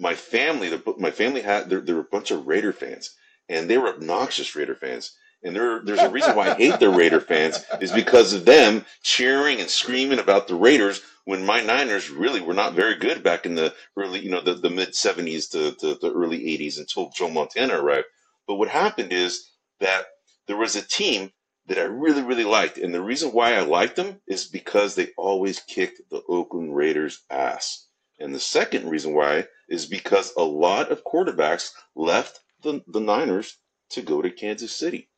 my 0.00 0.14
family, 0.14 0.72
my 0.96 1.10
family 1.10 1.42
had 1.42 1.68
they're, 1.68 1.82
they're 1.82 1.98
a 2.00 2.04
bunch 2.04 2.30
of 2.30 2.46
Raider 2.46 2.72
fans, 2.72 3.14
and 3.52 3.68
they 3.68 3.78
were 3.78 3.88
obnoxious 3.94 4.56
Raider 4.56 4.74
fans. 4.74 5.12
And 5.44 5.56
there, 5.56 5.80
there's 5.84 5.98
a 5.98 6.10
reason 6.10 6.36
why 6.36 6.50
I 6.50 6.54
hate 6.54 6.78
the 6.78 6.88
Raider 6.88 7.20
fans 7.20 7.64
is 7.80 7.90
because 7.90 8.32
of 8.32 8.44
them 8.44 8.84
cheering 9.02 9.60
and 9.60 9.68
screaming 9.68 10.20
about 10.20 10.46
the 10.46 10.54
Raiders 10.54 11.02
when 11.24 11.44
my 11.44 11.60
Niners 11.60 12.10
really 12.10 12.40
were 12.40 12.54
not 12.54 12.74
very 12.74 12.96
good 12.96 13.22
back 13.22 13.44
in 13.44 13.56
the 13.56 13.74
early, 13.96 14.20
you 14.20 14.30
know, 14.30 14.40
the, 14.40 14.54
the 14.54 14.70
mid 14.70 14.90
70s 14.90 15.50
to, 15.50 15.72
to 15.80 15.94
the 15.96 16.12
early 16.12 16.38
80s 16.38 16.78
until 16.78 17.10
Joe 17.10 17.28
Montana 17.28 17.74
arrived. 17.80 18.06
But 18.46 18.54
what 18.54 18.68
happened 18.68 19.12
is 19.12 19.50
that 19.80 20.06
there 20.46 20.56
was 20.56 20.76
a 20.76 20.86
team 20.86 21.32
that 21.66 21.78
I 21.78 21.82
really, 21.82 22.22
really 22.22 22.44
liked. 22.44 22.78
And 22.78 22.94
the 22.94 23.02
reason 23.02 23.30
why 23.30 23.54
I 23.54 23.60
liked 23.60 23.96
them 23.96 24.20
is 24.26 24.44
because 24.44 24.94
they 24.94 25.08
always 25.16 25.60
kicked 25.60 26.00
the 26.10 26.22
Oakland 26.28 26.74
Raiders' 26.74 27.22
ass. 27.30 27.86
And 28.18 28.34
the 28.34 28.40
second 28.40 28.88
reason 28.88 29.14
why 29.14 29.46
is 29.68 29.86
because 29.86 30.32
a 30.36 30.42
lot 30.42 30.92
of 30.92 31.04
quarterbacks 31.04 31.72
left 31.96 32.40
the, 32.62 32.82
the 32.86 33.00
Niners 33.00 33.56
to 33.90 34.02
go 34.02 34.22
to 34.22 34.30
Kansas 34.30 34.72
City. 34.72 35.08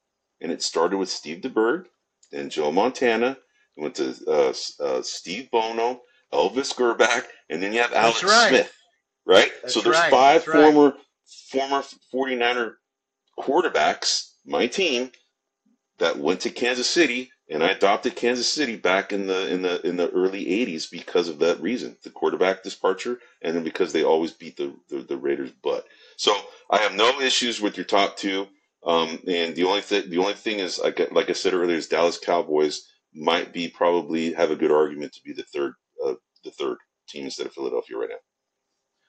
And 0.40 0.52
it 0.52 0.62
started 0.62 0.98
with 0.98 1.09
Steve 1.09 1.40
DeBerg, 1.42 1.87
then 2.30 2.50
Joe 2.50 2.72
Montana, 2.72 3.38
went 3.76 3.94
to 3.96 4.14
uh, 4.26 4.52
uh, 4.83 5.02
Steve 5.02 5.50
Bono, 5.50 6.02
Elvis 6.33 6.74
Grbac, 6.74 7.24
and 7.48 7.62
then 7.62 7.72
you 7.72 7.80
have 7.80 7.92
Alex 7.92 8.22
right. 8.24 8.48
Smith, 8.48 8.72
right? 9.26 9.52
That's 9.62 9.74
so 9.74 9.80
there's 9.80 9.96
right, 9.96 10.11
five 10.11 10.44
that's 10.44 10.48
right. 10.48 10.72
former 10.72 10.96
former 11.50 11.83
49er 12.12 12.74
quarterbacks, 13.38 14.33
my 14.44 14.66
team, 14.66 15.11
that 15.98 16.18
went 16.18 16.40
to 16.40 16.50
Kansas 16.50 16.88
City 16.88 17.30
And 17.48 17.62
I 17.62 17.70
adopted 17.70 18.16
Kansas 18.16 18.48
City 18.48 18.76
back 18.76 19.12
in 19.12 19.26
the 19.26 19.52
in 19.52 19.62
the 19.62 19.87
in 19.87 19.96
the 19.96 20.11
early 20.11 20.46
'80s 20.46 20.90
because 20.90 21.28
of 21.28 21.38
that 21.40 21.61
reason, 21.61 21.96
the 22.02 22.11
quarterback 22.11 22.62
departure, 22.62 23.20
and 23.42 23.54
then 23.54 23.64
because 23.64 23.92
they 23.92 24.02
always 24.02 24.33
beat 24.33 24.57
the 24.57 24.74
the, 24.88 25.00
the 25.00 25.16
Raiders' 25.16 25.50
butt. 25.50 25.87
So 26.16 26.37
I 26.70 26.79
have 26.79 26.94
no 26.94 27.20
issues 27.20 27.61
with 27.61 27.77
your 27.77 27.87
top 27.87 28.16
two. 28.16 28.46
Um, 28.87 29.18
and 29.27 29.55
the 29.55 29.64
only 29.64 29.81
thing 29.81 30.11
the 30.11 30.18
only 30.18 30.35
thing 30.35 30.59
is, 30.59 30.79
like 30.79 31.00
like 31.11 31.31
I 31.31 31.33
said 31.33 31.55
earlier, 31.55 31.77
is 31.77 31.88
Dallas 31.88 32.18
Cowboys 32.18 32.87
might 33.14 33.53
be 33.53 33.68
probably 33.68 34.33
have 34.35 34.50
a 34.50 34.57
good 34.57 34.70
argument 34.70 35.12
to 35.14 35.22
be 35.22 35.33
the 35.33 35.44
third 35.44 35.72
uh, 36.05 36.14
the 36.44 36.50
third 36.50 36.77
team 37.09 37.24
instead 37.24 37.46
of 37.46 37.55
Philadelphia 37.55 37.96
right 37.96 38.11
now. 38.11 38.16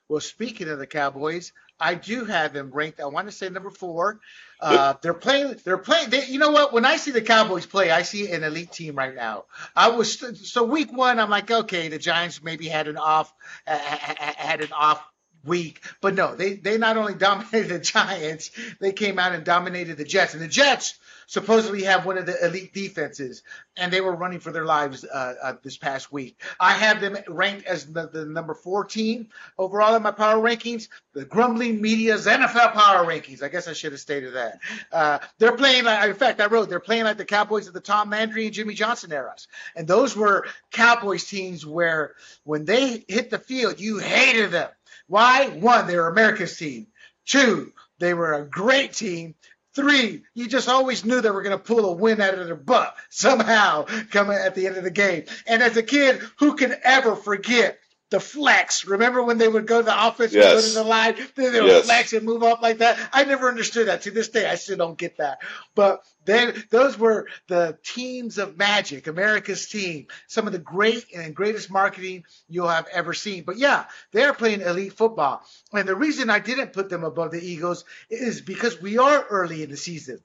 Well, 0.07 0.21
speaking 0.21 0.69
of 0.69 0.77
the 0.77 0.85
Cowboys, 0.85 1.51
I 1.79 1.95
do 1.95 2.25
have 2.25 2.53
them 2.53 2.69
ranked. 2.71 2.99
I 2.99 3.05
want 3.07 3.27
to 3.27 3.31
say 3.31 3.49
number 3.49 3.71
four. 3.71 4.19
Uh, 4.61 4.93
they're 5.01 5.15
playing. 5.15 5.55
They're 5.65 5.79
playing. 5.79 6.11
They, 6.11 6.25
you 6.27 6.37
know 6.37 6.51
what? 6.51 6.71
When 6.71 6.85
I 6.85 6.97
see 6.97 7.11
the 7.11 7.21
Cowboys 7.21 7.65
play, 7.65 7.89
I 7.89 8.03
see 8.03 8.31
an 8.31 8.43
elite 8.43 8.71
team 8.71 8.95
right 8.95 9.15
now. 9.15 9.45
I 9.75 9.89
was 9.89 10.49
so 10.49 10.63
week 10.63 10.95
one. 10.95 11.19
I'm 11.19 11.29
like, 11.29 11.49
okay, 11.49 11.87
the 11.87 11.97
Giants 11.97 12.43
maybe 12.43 12.67
had 12.67 12.87
an 12.87 12.97
off 12.97 13.33
had 13.65 14.61
an 14.61 14.71
off 14.73 15.03
week. 15.45 15.81
But 16.01 16.15
no, 16.15 16.35
they 16.35 16.53
they 16.53 16.77
not 16.77 16.97
only 16.97 17.13
dominated 17.15 17.69
the 17.69 17.79
Giants, 17.79 18.51
they 18.79 18.91
came 18.91 19.19
out 19.19 19.33
and 19.33 19.43
dominated 19.43 19.97
the 19.97 20.03
Jets. 20.03 20.33
And 20.33 20.43
the 20.43 20.47
Jets 20.47 20.99
supposedly 21.27 21.83
have 21.83 22.05
one 22.05 22.17
of 22.17 22.25
the 22.25 22.45
elite 22.45 22.73
defenses, 22.73 23.43
and 23.77 23.91
they 23.91 24.01
were 24.01 24.15
running 24.15 24.39
for 24.39 24.51
their 24.51 24.65
lives 24.65 25.03
uh, 25.03 25.33
uh, 25.41 25.53
this 25.63 25.77
past 25.77 26.11
week. 26.11 26.39
I 26.59 26.73
have 26.73 27.01
them 27.01 27.17
ranked 27.27 27.65
as 27.65 27.85
the, 27.85 28.07
the 28.07 28.25
number 28.25 28.53
four 28.53 28.85
team 28.85 29.29
overall 29.57 29.95
in 29.95 30.03
my 30.03 30.11
power 30.11 30.41
rankings. 30.41 30.87
The 31.13 31.25
grumbling 31.25 31.81
media's 31.81 32.27
NFL 32.27 32.73
power 32.73 33.05
rankings. 33.05 33.41
I 33.41 33.47
guess 33.47 33.67
I 33.67 33.73
should 33.73 33.93
have 33.93 34.01
stated 34.01 34.33
that. 34.35 34.59
Uh, 34.91 35.19
they're 35.37 35.57
playing 35.57 35.85
like, 35.85 36.09
in 36.09 36.15
fact, 36.15 36.41
I 36.41 36.47
wrote 36.47 36.69
they're 36.69 36.79
playing 36.79 37.05
like 37.05 37.17
the 37.17 37.25
Cowboys 37.25 37.67
of 37.67 37.73
the 37.73 37.79
Tom 37.81 38.09
Landry 38.09 38.45
and 38.45 38.53
Jimmy 38.53 38.73
Johnson 38.73 39.11
eras, 39.11 39.47
and 39.75 39.87
those 39.87 40.15
were 40.15 40.45
Cowboys 40.71 41.25
teams 41.25 41.65
where 41.65 42.15
when 42.43 42.65
they 42.65 43.03
hit 43.07 43.29
the 43.29 43.39
field, 43.39 43.79
you 43.79 43.99
hated 43.99 44.51
them. 44.51 44.69
Why? 45.07 45.49
One, 45.49 45.87
they 45.87 45.95
were 45.95 46.07
America's 46.07 46.57
team. 46.57 46.87
Two, 47.25 47.71
they 47.99 48.13
were 48.13 48.33
a 48.33 48.47
great 48.47 48.93
team. 48.93 49.35
Three, 49.75 50.23
you 50.33 50.47
just 50.47 50.69
always 50.69 51.03
knew 51.03 51.19
they 51.19 51.31
were 51.31 51.43
going 51.43 51.57
to 51.57 51.63
pull 51.63 51.85
a 51.85 51.93
win 51.93 52.21
out 52.21 52.39
of 52.39 52.45
their 52.45 52.55
butt 52.55 52.95
somehow 53.09 53.83
coming 54.09 54.37
at 54.37 54.55
the 54.55 54.67
end 54.67 54.77
of 54.77 54.83
the 54.83 54.91
game. 54.91 55.25
And 55.47 55.61
as 55.61 55.75
a 55.75 55.83
kid, 55.83 56.21
who 56.39 56.55
can 56.55 56.75
ever 56.83 57.15
forget 57.15 57.77
the 58.11 58.19
flex. 58.19 58.85
Remember 58.85 59.23
when 59.23 59.37
they 59.37 59.47
would 59.47 59.65
go 59.65 59.79
to 59.79 59.85
the 59.85 60.07
offense 60.07 60.33
yes. 60.33 60.45
and 60.45 60.53
go 60.53 60.67
to 60.67 60.73
the 60.73 60.83
line, 60.83 61.15
then 61.35 61.53
they 61.53 61.61
would 61.61 61.67
yes. 61.67 61.85
flex 61.85 62.13
and 62.13 62.25
move 62.25 62.43
up 62.43 62.61
like 62.61 62.79
that. 62.79 62.99
I 63.11 63.23
never 63.23 63.47
understood 63.47 63.87
that. 63.87 64.03
To 64.03 64.11
this 64.11 64.29
day, 64.29 64.47
I 64.47 64.55
still 64.55 64.77
don't 64.77 64.97
get 64.97 65.17
that. 65.17 65.39
But 65.73 66.03
then 66.25 66.63
those 66.69 66.97
were 66.97 67.27
the 67.47 67.77
teams 67.83 68.37
of 68.37 68.57
magic, 68.57 69.07
America's 69.07 69.67
team. 69.67 70.07
Some 70.27 70.45
of 70.47 70.53
the 70.53 70.59
great 70.59 71.05
and 71.15 71.35
greatest 71.35 71.71
marketing 71.71 72.25
you'll 72.47 72.67
have 72.67 72.87
ever 72.91 73.13
seen. 73.13 73.43
But 73.43 73.57
yeah, 73.57 73.85
they're 74.11 74.33
playing 74.33 74.61
elite 74.61 74.93
football. 74.93 75.41
And 75.73 75.87
the 75.87 75.95
reason 75.95 76.29
I 76.29 76.39
didn't 76.39 76.73
put 76.73 76.89
them 76.89 77.03
above 77.03 77.31
the 77.31 77.43
Eagles 77.43 77.85
is 78.09 78.41
because 78.41 78.79
we 78.81 78.97
are 78.97 79.25
early 79.29 79.63
in 79.63 79.69
the 79.69 79.77
season. 79.77 80.19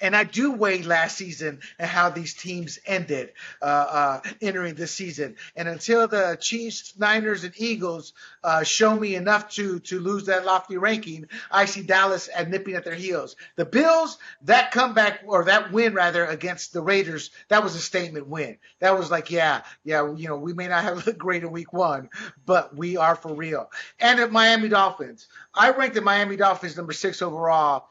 And 0.00 0.16
I 0.16 0.24
do 0.24 0.52
weigh 0.52 0.82
last 0.82 1.16
season 1.16 1.60
and 1.78 1.88
how 1.88 2.10
these 2.10 2.34
teams 2.34 2.78
ended 2.86 3.32
uh, 3.62 3.64
uh, 3.64 4.20
entering 4.40 4.74
this 4.74 4.92
season. 4.92 5.36
And 5.54 5.68
until 5.68 6.08
the 6.08 6.36
Chiefs, 6.40 6.94
Niners, 6.98 7.44
and 7.44 7.54
Eagles 7.56 8.12
uh, 8.42 8.62
show 8.62 8.94
me 8.94 9.14
enough 9.14 9.50
to 9.50 9.80
to 9.80 10.00
lose 10.00 10.26
that 10.26 10.44
lofty 10.44 10.76
ranking, 10.76 11.28
I 11.50 11.64
see 11.66 11.82
Dallas 11.82 12.28
at 12.34 12.50
nipping 12.50 12.74
at 12.74 12.84
their 12.84 12.94
heels. 12.94 13.36
The 13.56 13.64
Bills, 13.64 14.18
that 14.42 14.70
comeback 14.70 15.20
or 15.26 15.44
that 15.44 15.72
win 15.72 15.94
rather 15.94 16.24
against 16.24 16.72
the 16.72 16.82
Raiders, 16.82 17.30
that 17.48 17.62
was 17.62 17.74
a 17.74 17.80
statement 17.80 18.26
win. 18.28 18.58
That 18.80 18.98
was 18.98 19.10
like, 19.10 19.30
yeah, 19.30 19.62
yeah, 19.84 20.14
you 20.14 20.28
know, 20.28 20.36
we 20.36 20.52
may 20.52 20.68
not 20.68 20.84
have 20.84 20.96
looked 21.06 21.18
great 21.18 21.42
in 21.42 21.52
week 21.52 21.72
one, 21.72 22.08
but 22.44 22.76
we 22.76 22.96
are 22.96 23.16
for 23.16 23.34
real. 23.34 23.70
And 24.00 24.20
at 24.20 24.32
Miami 24.32 24.68
Dolphins, 24.68 25.28
I 25.54 25.70
ranked 25.70 25.94
the 25.94 26.00
Miami 26.00 26.36
Dolphins 26.36 26.76
number 26.76 26.92
six 26.92 27.22
overall 27.22 27.88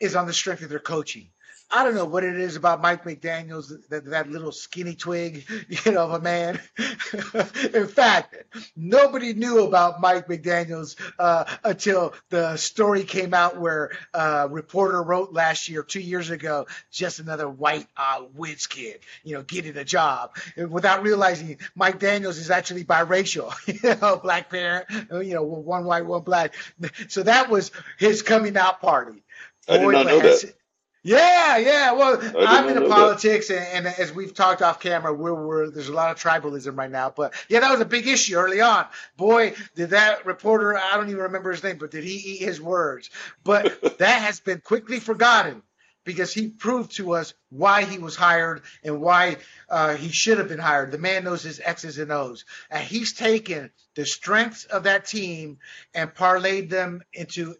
is 0.00 0.16
on 0.16 0.26
the 0.26 0.32
strength 0.32 0.62
of 0.62 0.68
their 0.68 0.78
coaching. 0.78 1.30
I 1.70 1.82
don't 1.82 1.96
know 1.96 2.04
what 2.04 2.22
it 2.22 2.38
is 2.38 2.54
about 2.54 2.80
Mike 2.80 3.04
McDaniels, 3.04 3.72
that, 3.88 4.04
that 4.06 4.30
little 4.30 4.52
skinny 4.52 4.94
twig, 4.94 5.44
you 5.68 5.92
know, 5.92 6.04
of 6.04 6.12
a 6.12 6.20
man. 6.20 6.60
In 7.74 7.88
fact, 7.88 8.36
nobody 8.76 9.32
knew 9.32 9.66
about 9.66 10.00
Mike 10.00 10.28
McDaniels 10.28 10.94
uh, 11.18 11.44
until 11.64 12.14
the 12.28 12.56
story 12.56 13.02
came 13.02 13.34
out 13.34 13.58
where 13.58 13.90
a 14.14 14.18
uh, 14.18 14.48
reporter 14.50 15.02
wrote 15.02 15.32
last 15.32 15.68
year, 15.68 15.82
two 15.82 16.00
years 16.00 16.30
ago, 16.30 16.66
just 16.92 17.18
another 17.18 17.48
white 17.48 17.88
uh, 17.96 18.20
whiz 18.20 18.68
kid, 18.68 19.00
you 19.24 19.34
know, 19.34 19.42
getting 19.42 19.76
a 19.76 19.84
job, 19.84 20.36
without 20.68 21.02
realizing 21.02 21.58
Mike 21.74 21.98
Daniels 21.98 22.38
is 22.38 22.50
actually 22.50 22.84
biracial, 22.84 23.52
you 23.82 23.96
know, 24.00 24.16
black 24.16 24.48
parent, 24.48 24.86
you 25.10 25.34
know, 25.34 25.42
one 25.42 25.84
white, 25.84 26.06
one 26.06 26.22
black. 26.22 26.54
So 27.08 27.24
that 27.24 27.50
was 27.50 27.72
his 27.98 28.22
coming 28.22 28.56
out 28.56 28.80
party. 28.80 29.23
I 29.68 29.78
did 29.78 29.88
not 29.88 30.06
know 30.06 30.20
that. 30.20 30.54
Yeah, 31.06 31.58
yeah. 31.58 31.92
Well, 31.92 32.18
I'm 32.48 32.66
into 32.66 32.88
politics, 32.88 33.50
and, 33.50 33.86
and, 33.86 33.86
as 33.86 34.10
we've 34.10 34.32
talked 34.32 34.62
off 34.62 34.80
camera, 34.80 35.12
we're, 35.12 35.34
we're, 35.34 35.68
there's 35.68 35.90
a 35.90 35.92
lot 35.92 36.10
of 36.10 36.18
tribalism 36.18 36.78
right 36.78 36.90
now. 36.90 37.12
But 37.14 37.34
yeah, 37.50 37.60
that 37.60 37.70
was 37.70 37.80
a 37.80 37.84
big 37.84 38.08
issue 38.08 38.36
early 38.36 38.62
on. 38.62 38.86
Boy, 39.18 39.54
did 39.74 39.90
that 39.90 40.24
reporter, 40.24 40.78
I 40.78 40.96
don't 40.96 41.10
even 41.10 41.24
remember 41.24 41.50
his 41.50 41.62
name, 41.62 41.76
but 41.76 41.90
did 41.90 42.04
he 42.04 42.14
eat 42.14 42.40
his 42.40 42.58
words? 42.58 43.10
But 43.44 43.82
that 43.98 44.22
has 44.22 44.40
been 44.40 44.62
quickly 44.62 44.98
forgotten 44.98 45.62
because 46.04 46.32
he 46.32 46.48
proved 46.48 46.96
to 46.96 47.12
us 47.12 47.34
why 47.50 47.84
he 47.84 47.98
was 47.98 48.16
hired 48.16 48.62
and 48.82 49.02
why 49.02 49.36
uh, 49.68 49.96
he 49.96 50.08
should 50.08 50.38
have 50.38 50.48
been 50.48 50.58
hired. 50.58 50.90
The 50.90 50.98
man 50.98 51.24
knows 51.24 51.42
his 51.42 51.60
X's 51.62 51.98
and 51.98 52.12
O's. 52.12 52.46
And 52.70 52.82
he's 52.82 53.12
taken 53.12 53.70
the 53.94 54.06
strengths 54.06 54.64
of 54.64 54.84
that 54.84 55.04
team 55.04 55.58
and 55.92 56.14
parlayed 56.14 56.70
them 56.70 57.02
into 57.12 57.56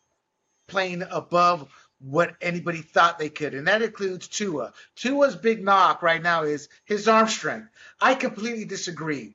playing 0.67 1.03
above 1.11 1.69
what 2.05 2.35
anybody 2.41 2.83
thought 2.83 3.19
they 3.19 3.31
could, 3.31 3.55
and 3.55 3.67
that 3.67 3.83
includes 3.83 4.29
Tua. 4.29 4.73
Tua's 4.95 5.37
big 5.37 5.65
knock 5.65 6.03
right 6.03 6.23
now 6.23 6.43
is 6.43 6.69
his 6.85 7.09
arm 7.09 7.29
strength. 7.29 7.69
I 8.01 8.15
completely 8.15 8.67
disagree. 8.67 9.35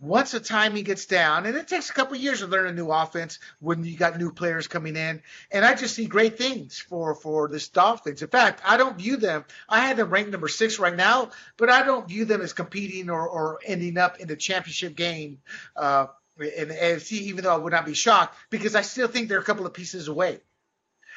Once 0.00 0.32
the 0.32 0.40
timing 0.40 0.82
gets 0.82 1.06
down, 1.06 1.46
and 1.46 1.56
it 1.56 1.68
takes 1.68 1.88
a 1.88 1.92
couple 1.92 2.16
years 2.16 2.40
to 2.40 2.48
learn 2.48 2.66
a 2.66 2.72
new 2.72 2.90
offense 2.90 3.38
when 3.60 3.84
you 3.84 3.96
got 3.96 4.18
new 4.18 4.32
players 4.32 4.66
coming 4.66 4.96
in, 4.96 5.22
and 5.52 5.64
I 5.64 5.74
just 5.76 5.94
see 5.94 6.06
great 6.06 6.36
things 6.36 6.76
for 6.76 7.14
for 7.14 7.46
this 7.46 7.68
Dolphins. 7.68 8.20
In 8.20 8.26
fact, 8.26 8.60
I 8.66 8.76
don't 8.78 8.98
view 8.98 9.16
them. 9.16 9.44
I 9.68 9.78
had 9.78 9.96
them 9.96 10.10
ranked 10.10 10.32
number 10.32 10.48
six 10.48 10.80
right 10.80 10.96
now, 10.96 11.30
but 11.56 11.70
I 11.70 11.84
don't 11.84 12.08
view 12.08 12.24
them 12.24 12.40
as 12.40 12.52
competing 12.52 13.10
or, 13.10 13.28
or 13.28 13.60
ending 13.64 13.96
up 13.96 14.18
in 14.18 14.26
the 14.26 14.34
championship 14.34 14.96
game. 14.96 15.38
Uh, 15.76 16.06
in 16.40 16.68
the 16.68 16.74
AFC, 16.74 17.12
even 17.12 17.44
though 17.44 17.54
I 17.54 17.58
would 17.58 17.72
not 17.72 17.86
be 17.86 17.94
shocked, 17.94 18.34
because 18.50 18.74
I 18.74 18.80
still 18.80 19.06
think 19.06 19.28
they're 19.28 19.38
a 19.38 19.44
couple 19.44 19.66
of 19.66 19.74
pieces 19.74 20.08
away. 20.08 20.40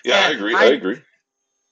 Yeah, 0.05 0.17
and 0.17 0.25
I 0.25 0.37
agree. 0.37 0.55
I, 0.55 0.59
I, 0.59 0.65
agree. 0.65 1.01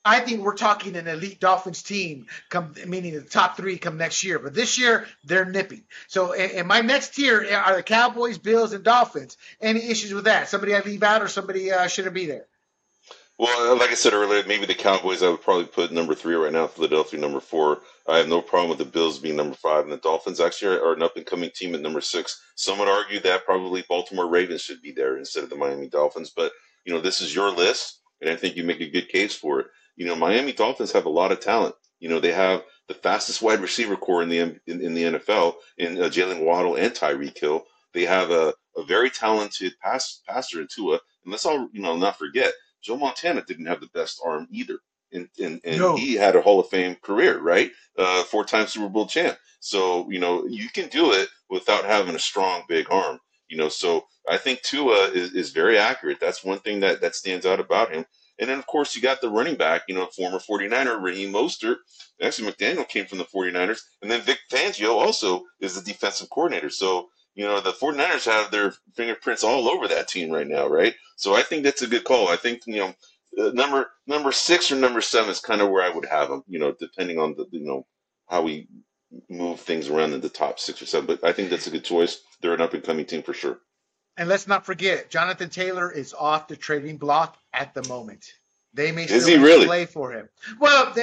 I 0.06 0.20
think 0.20 0.42
we're 0.42 0.56
talking 0.56 0.96
an 0.96 1.08
elite 1.08 1.40
Dolphins 1.40 1.84
team, 1.84 2.26
come 2.50 2.74
meaning 2.88 3.14
the 3.14 3.22
top 3.22 3.56
three 3.56 3.78
come 3.78 3.98
next 3.98 4.24
year. 4.24 4.40
But 4.40 4.54
this 4.54 4.78
year 4.78 5.06
they're 5.24 5.46
nipping. 5.46 5.84
So 6.08 6.34
in 6.34 6.68
my 6.68 6.82
next 6.82 7.16
tier 7.16 7.48
are 7.56 7.76
the 7.76 7.84
Cowboys, 7.84 8.38
Bills, 8.38 8.74
and 8.74 8.84
Dolphins. 8.84 9.38
Any 9.62 9.84
issues 9.84 10.14
with 10.14 10.26
that? 10.26 10.50
Somebody 10.50 10.76
I 10.76 10.80
leave 10.80 11.04
out, 11.04 11.22
or 11.22 11.28
somebody 11.28 11.72
uh, 11.72 11.88
shouldn't 11.88 12.16
be 12.16 12.26
there? 12.26 12.48
Well, 13.40 13.78
like 13.78 13.90
I 13.90 13.96
said 13.96 14.14
earlier, 14.14 14.44
maybe 14.46 14.66
the 14.66 14.76
Cowboys 14.76 15.24
I 15.24 15.30
would 15.30 15.42
probably 15.42 15.66
put 15.66 15.92
number 15.92 16.14
three 16.14 16.36
right 16.36 16.54
now. 16.54 16.68
Philadelphia 16.68 17.20
number 17.20 17.40
four. 17.40 17.80
I 18.08 18.18
have 18.18 18.28
no 18.28 18.42
problem 18.42 18.70
with 18.70 18.78
the 18.80 18.86
Bills 18.86 19.20
being 19.20 19.38
number 19.38 19.56
five, 19.56 19.84
and 19.84 19.92
the 19.92 19.98
Dolphins 19.98 20.40
actually 20.40 20.78
are 20.78 20.94
an 20.94 21.02
up 21.02 21.18
and 21.18 21.26
coming 21.26 21.50
team 21.50 21.74
at 21.74 21.82
number 21.82 22.02
six. 22.02 22.42
Some 22.56 22.78
would 22.80 22.90
argue 22.90 23.20
that 23.22 23.46
probably 23.46 23.84
Baltimore 23.88 24.28
Ravens 24.28 24.62
should 24.62 24.82
be 24.82 24.92
there 24.92 25.18
instead 25.18 25.44
of 25.44 25.50
the 25.50 25.56
Miami 25.56 25.88
Dolphins. 25.88 26.30
But 26.36 26.52
you 26.86 26.94
know, 26.94 27.00
this 27.00 27.22
is 27.22 27.34
your 27.34 27.50
list 27.50 28.02
and 28.24 28.32
I 28.32 28.36
think 28.36 28.56
you 28.56 28.64
make 28.64 28.82
a 28.82 28.90
good 28.90 29.10
case 29.10 29.36
for 29.36 29.60
it. 29.60 29.68
You 29.96 30.06
know, 30.06 30.16
Miami 30.16 30.54
Dolphins 30.54 30.92
have 30.94 31.06
a 31.06 31.10
lot 31.10 31.32
of 31.32 31.40
talent. 31.40 31.76
You 32.00 32.10
know, 32.10 32.20
they 32.20 32.32
have 32.32 32.64
the 32.88 32.94
fastest 32.94 33.42
wide 33.42 33.62
receiver 33.62 33.96
corps 33.96 34.24
in 34.24 34.30
the 34.30 34.40
in, 34.40 34.60
in 34.68 34.94
the 34.94 35.04
NFL 35.04 35.56
in 35.78 36.02
uh, 36.02 36.06
Jaylen 36.06 36.44
Waddle 36.44 36.76
and 36.76 36.94
Tyreek 36.94 37.38
Hill. 37.38 37.64
They 37.94 38.06
have 38.06 38.32
a, 38.32 38.54
a 38.76 38.84
very 38.84 39.10
talented 39.10 39.74
pass 39.82 40.22
passer 40.28 40.62
in 40.62 40.68
Tua, 40.68 41.00
and 41.24 41.32
let's 41.32 41.46
all 41.46 41.70
you 41.72 41.82
know 41.82 41.96
not 41.96 42.18
forget 42.18 42.54
Joe 42.82 42.98
Montana 42.98 43.44
didn't 43.48 43.68
have 43.68 43.80
the 43.80 43.90
best 43.94 44.22
arm 44.26 44.48
either, 44.52 44.80
and 45.12 45.30
and, 45.40 45.62
and 45.64 45.80
no. 45.80 45.96
he 45.96 46.16
had 46.16 46.36
a 46.36 46.42
Hall 46.42 46.60
of 46.60 46.70
Fame 46.70 46.96
career, 47.02 47.40
right? 47.40 47.72
Uh, 47.98 48.24
four 48.24 48.44
time 48.44 48.68
Super 48.68 48.90
Bowl 48.90 49.08
champ. 49.08 49.38
So 49.60 50.10
you 50.10 50.20
know 50.20 50.46
you 50.46 50.70
can 50.70 50.90
do 50.90 51.14
it 51.14 51.30
without 51.50 51.86
having 51.86 52.16
a 52.16 52.20
strong 52.20 52.64
big 52.68 52.88
arm. 52.92 53.20
You 53.54 53.60
know, 53.60 53.70
so 53.70 54.08
I 54.28 54.38
think 54.38 54.64
Tua 54.64 55.10
is, 55.12 55.34
is 55.34 55.52
very 55.52 55.78
accurate. 55.78 56.20
That's 56.20 56.44
one 56.44 56.58
thing 56.58 56.80
that, 56.80 57.02
that 57.02 57.14
stands 57.14 57.46
out 57.46 57.60
about 57.60 57.94
him. 57.94 58.04
And 58.40 58.50
then, 58.50 58.58
of 58.58 58.66
course, 58.66 58.96
you 58.96 59.02
got 59.02 59.22
the 59.22 59.30
running 59.30 59.58
back, 59.58 59.84
you 59.88 59.94
know, 59.94 60.08
former 60.08 60.40
49er, 60.40 61.00
Raheem 61.00 61.32
Mostert. 61.32 61.76
Actually, 62.20 62.52
McDaniel 62.52 62.90
came 62.90 63.06
from 63.06 63.20
the 63.20 63.26
49ers. 63.26 63.82
And 64.02 64.10
then 64.10 64.22
Vic 64.22 64.40
Fangio 64.52 64.96
also 64.96 65.44
is 65.62 65.76
the 65.76 65.86
defensive 65.86 66.32
coordinator. 66.32 66.72
So, 66.72 67.10
you 67.36 67.46
know, 67.46 67.62
the 67.62 67.74
49ers 67.74 68.26
have 68.26 68.50
their 68.50 68.74
fingerprints 68.96 69.44
all 69.44 69.70
over 69.70 69.88
that 69.88 70.08
team 70.08 70.32
right 70.32 70.48
now, 70.48 70.68
right? 70.68 70.96
So 71.16 71.36
I 71.36 71.44
think 71.44 71.64
that's 71.64 71.84
a 71.84 71.88
good 71.88 72.06
call. 72.06 72.30
I 72.30 72.38
think, 72.38 72.64
you 72.66 72.78
know, 72.78 72.96
uh, 73.40 73.52
number 73.52 73.92
number 74.08 74.32
six 74.32 74.72
or 74.72 74.78
number 74.78 75.02
seven 75.02 75.30
is 75.30 75.40
kind 75.40 75.62
of 75.62 75.70
where 75.70 75.84
I 75.84 75.94
would 75.94 76.06
have 76.08 76.30
them, 76.30 76.44
you 76.48 76.58
know, 76.58 76.72
depending 76.72 77.20
on 77.20 77.36
the, 77.36 77.46
you 77.52 77.64
know, 77.64 77.86
how 78.28 78.42
we 78.42 78.68
move 79.30 79.60
things 79.60 79.90
around 79.90 80.14
in 80.14 80.22
the 80.22 80.30
top 80.30 80.60
six 80.60 80.82
or 80.82 80.86
seven. 80.86 81.06
But 81.08 81.24
I 81.24 81.34
think 81.34 81.50
that's 81.50 81.68
a 81.68 81.72
good 81.72 81.84
choice. 81.84 82.22
They're 82.42 82.54
an 82.54 82.62
up 82.62 82.74
and 82.74 82.84
coming 82.84 83.06
team 83.06 83.24
for 83.24 83.34
sure. 83.34 83.60
And 84.18 84.30
let's 84.30 84.48
not 84.48 84.66
forget, 84.66 85.10
Jonathan 85.10 85.50
Taylor 85.50 85.92
is 85.92 86.14
off 86.14 86.48
the 86.48 86.56
trading 86.56 86.98
block 86.98 87.38
at 87.52 87.74
the 87.74 87.88
moment. 87.88 88.34
They 88.76 88.92
may 88.92 89.06
still 89.06 89.20
Is 89.20 89.28
he 89.28 89.38
really? 89.38 89.68
play 89.68 89.86
for 89.86 90.12
him. 90.12 90.30
Well, 90.60 90.94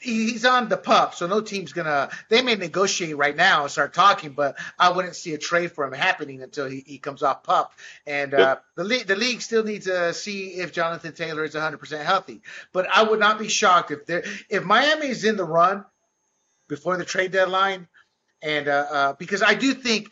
he's 0.00 0.44
on 0.44 0.68
the 0.68 0.76
pup, 0.76 1.14
so 1.14 1.28
no 1.28 1.40
team's 1.40 1.72
gonna. 1.72 2.10
They 2.28 2.42
may 2.42 2.56
negotiate 2.56 3.16
right 3.16 3.36
now 3.36 3.62
and 3.62 3.70
start 3.70 3.94
talking, 3.94 4.32
but 4.32 4.58
I 4.76 4.90
wouldn't 4.90 5.14
see 5.14 5.32
a 5.34 5.38
trade 5.38 5.70
for 5.70 5.84
him 5.84 5.92
happening 5.92 6.42
until 6.42 6.66
he, 6.66 6.82
he 6.84 6.98
comes 6.98 7.22
off 7.22 7.44
pup. 7.44 7.72
And 8.04 8.34
uh, 8.34 8.56
the 8.74 8.82
league, 8.82 9.06
the 9.06 9.14
league 9.14 9.42
still 9.42 9.62
needs 9.62 9.86
to 9.86 10.12
see 10.12 10.54
if 10.54 10.72
Jonathan 10.72 11.12
Taylor 11.12 11.44
is 11.44 11.54
100 11.54 11.78
percent 11.78 12.04
healthy. 12.04 12.42
But 12.72 12.88
I 12.92 13.04
would 13.04 13.20
not 13.20 13.38
be 13.38 13.46
shocked 13.48 13.92
if 13.92 14.06
they 14.06 14.24
if 14.48 14.64
Miami 14.64 15.06
is 15.06 15.24
in 15.24 15.36
the 15.36 15.44
run 15.44 15.84
before 16.70 16.96
the 16.96 17.04
trade 17.04 17.32
deadline, 17.32 17.86
and 18.40 18.68
uh, 18.68 18.86
uh, 18.90 19.12
because 19.14 19.42
I 19.42 19.52
do 19.52 19.74
think 19.74 20.10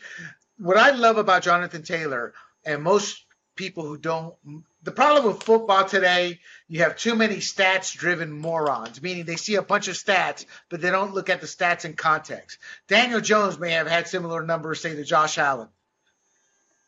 what 0.59 0.77
I 0.77 0.91
love 0.91 1.17
about 1.17 1.41
Jonathan 1.41 1.81
Taylor 1.81 2.33
and 2.63 2.83
most 2.83 3.25
people 3.55 3.83
who 3.83 3.97
don't 3.97 4.35
the 4.83 4.91
problem 4.91 5.25
with 5.25 5.43
football 5.43 5.83
today 5.83 6.39
you 6.69 6.81
have 6.81 6.95
too 6.95 7.15
many 7.15 7.37
stats 7.37 7.93
driven 7.93 8.31
morons 8.31 9.01
meaning 9.01 9.25
they 9.25 9.35
see 9.35 9.55
a 9.55 9.61
bunch 9.61 9.89
of 9.89 9.95
stats 9.95 10.45
but 10.69 10.79
they 10.79 10.89
don't 10.89 11.13
look 11.13 11.29
at 11.29 11.41
the 11.41 11.47
stats 11.47 11.83
in 11.83 11.93
context. 11.93 12.57
Daniel 12.87 13.19
jones 13.19 13.59
may 13.59 13.71
have 13.71 13.87
had 13.87 14.07
similar 14.07 14.43
numbers 14.43 14.79
say 14.79 14.95
to 14.95 15.03
josh 15.03 15.37
allen 15.37 15.67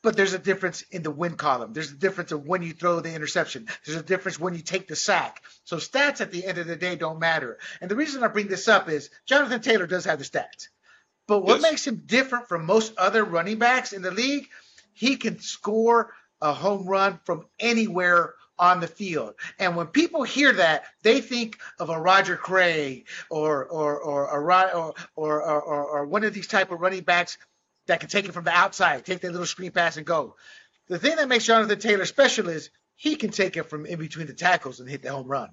but 0.04 0.18
there's 0.18 0.34
a 0.34 0.40
difference 0.40 0.82
in 0.92 1.04
the 1.04 1.12
win 1.12 1.36
column. 1.36 1.74
There's 1.74 1.92
a 1.92 1.96
difference 1.96 2.32
of 2.32 2.46
when 2.48 2.64
you 2.64 2.74
throw 2.74 3.00
the 3.00 3.14
interception. 3.14 3.68
There's 3.86 4.00
a 4.00 4.04
difference 4.04 4.40
when 4.40 4.56
you 4.56 4.62
take 4.62 4.88
the 4.88 4.96
sack. 4.96 5.44
So 5.64 5.78
stats 5.78 6.22
at 6.22 6.32
the 6.32 6.46
end 6.46 6.58
of 6.58 6.68
the 6.68 6.76
day 6.76 6.96
don't 6.96 7.20
matter. 7.20 7.60
And 7.82 7.90
the 7.90 7.96
reason 7.96 8.24
I 8.24 8.28
bring 8.28 8.48
this 8.48 8.68
up 8.68 8.90
is 8.90 9.10
Jonathan 9.26 9.62
Taylor 9.62 9.88
does 9.88 10.06
have 10.06 10.20
the 10.20 10.26
stats. 10.26 10.70
But 11.28 11.44
what 11.44 11.62
Yes. 11.62 11.72
makes 11.72 11.88
him 11.88 12.04
different 12.06 12.48
from 12.48 12.66
most 12.66 12.98
other 12.98 13.24
running 13.24 13.60
backs 13.60 13.94
in 13.94 14.02
the 14.02 14.12
league, 14.12 14.50
he 14.94 15.18
can 15.18 15.40
score 15.40 16.14
a 16.42 16.54
home 16.54 16.88
run 16.88 17.20
from 17.24 17.46
anywhere 17.60 18.34
on 18.58 18.80
the 18.80 18.88
field. 18.88 19.34
And 19.58 19.76
when 19.76 19.88
people 19.88 20.24
hear 20.24 20.54
that, 20.54 20.86
they 21.02 21.22
think 21.22 21.60
of 21.80 21.90
a 21.90 22.00
Roger 22.00 22.38
Craig 22.38 23.08
or 23.30 23.66
or 23.66 24.00
or 24.00 24.26
a 24.26 24.78
or 24.78 24.94
or, 25.16 25.42
or, 25.42 25.62
or, 25.62 25.86
or 25.86 26.06
one 26.06 26.24
of 26.24 26.34
these 26.34 26.48
type 26.48 26.72
of 26.72 26.80
running 26.80 27.04
backs 27.04 27.38
that 27.92 28.00
can 28.00 28.08
take 28.08 28.24
it 28.24 28.32
from 28.32 28.46
the 28.46 28.52
outside, 28.52 29.06
take 29.06 29.20
that 29.20 29.34
little 29.34 29.46
screen 29.46 29.72
pass 29.72 29.98
and 29.98 30.06
go. 30.06 30.38
The 30.88 30.98
thing 30.98 31.18
that 31.18 31.28
makes 31.28 31.44
Jonathan 31.44 31.78
Taylor 31.78 32.06
special 32.06 32.48
is 32.48 32.70
he 32.96 33.18
can 33.18 33.32
take 33.32 33.58
it 33.58 33.64
from 33.64 33.86
in 33.86 34.00
between 34.00 34.28
the 34.28 34.34
tackles 34.34 34.80
and 34.80 34.90
hit 34.90 35.02
the 35.02 35.12
home 35.12 35.28
run 35.28 35.50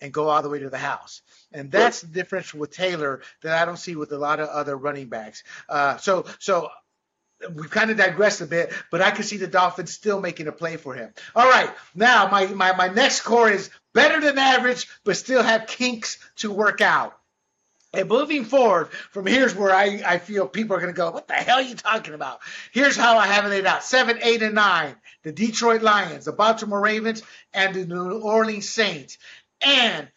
and 0.00 0.12
go 0.12 0.28
all 0.28 0.42
the 0.42 0.48
way 0.48 0.60
to 0.60 0.70
the 0.70 0.78
house. 0.78 1.22
And 1.50 1.72
that's 1.72 2.00
the 2.00 2.06
difference 2.06 2.54
with 2.54 2.70
Taylor 2.70 3.22
that 3.42 3.60
I 3.60 3.64
don't 3.64 3.78
see 3.78 3.96
with 3.96 4.12
a 4.12 4.16
lot 4.16 4.38
of 4.38 4.48
other 4.48 4.76
running 4.76 5.08
backs. 5.08 5.42
Uh, 5.68 5.96
so 5.96 6.24
so 6.38 6.68
we've 7.52 7.68
kind 7.68 7.90
of 7.90 7.96
digressed 7.96 8.40
a 8.40 8.46
bit, 8.46 8.72
but 8.92 9.02
I 9.02 9.10
can 9.10 9.24
see 9.24 9.38
the 9.38 9.48
Dolphins 9.48 9.92
still 9.92 10.20
making 10.20 10.46
a 10.46 10.52
play 10.52 10.76
for 10.76 10.94
him. 10.94 11.12
All 11.34 11.50
right, 11.50 11.70
now 11.96 12.28
my 12.30 12.46
my, 12.46 12.76
my 12.76 12.86
next 12.86 13.22
core 13.22 13.50
is 13.50 13.70
better 13.92 14.20
than 14.20 14.38
average, 14.38 14.86
but 15.02 15.16
still 15.16 15.42
have 15.42 15.66
kinks 15.66 16.18
to 16.36 16.52
work 16.52 16.80
out. 16.80 17.18
And 17.94 18.08
moving 18.08 18.44
forward, 18.44 18.90
from 19.10 19.26
here's 19.26 19.54
where 19.54 19.74
I, 19.74 20.02
I 20.06 20.18
feel 20.18 20.48
people 20.48 20.76
are 20.76 20.80
going 20.80 20.92
to 20.92 20.96
go, 20.96 21.10
what 21.10 21.28
the 21.28 21.34
hell 21.34 21.58
are 21.58 21.62
you 21.62 21.74
talking 21.74 22.14
about? 22.14 22.40
Here's 22.72 22.96
how 22.96 23.18
I 23.18 23.26
have 23.26 23.50
it 23.52 23.66
out. 23.66 23.84
Seven, 23.84 24.18
eight, 24.22 24.42
and 24.42 24.54
nine. 24.54 24.94
The 25.24 25.32
Detroit 25.32 25.82
Lions, 25.82 26.24
the 26.24 26.32
Baltimore 26.32 26.80
Ravens, 26.80 27.22
and 27.52 27.74
the 27.74 27.86
New 27.86 28.20
Orleans 28.20 28.68
Saints. 28.68 29.18
And 29.64 30.08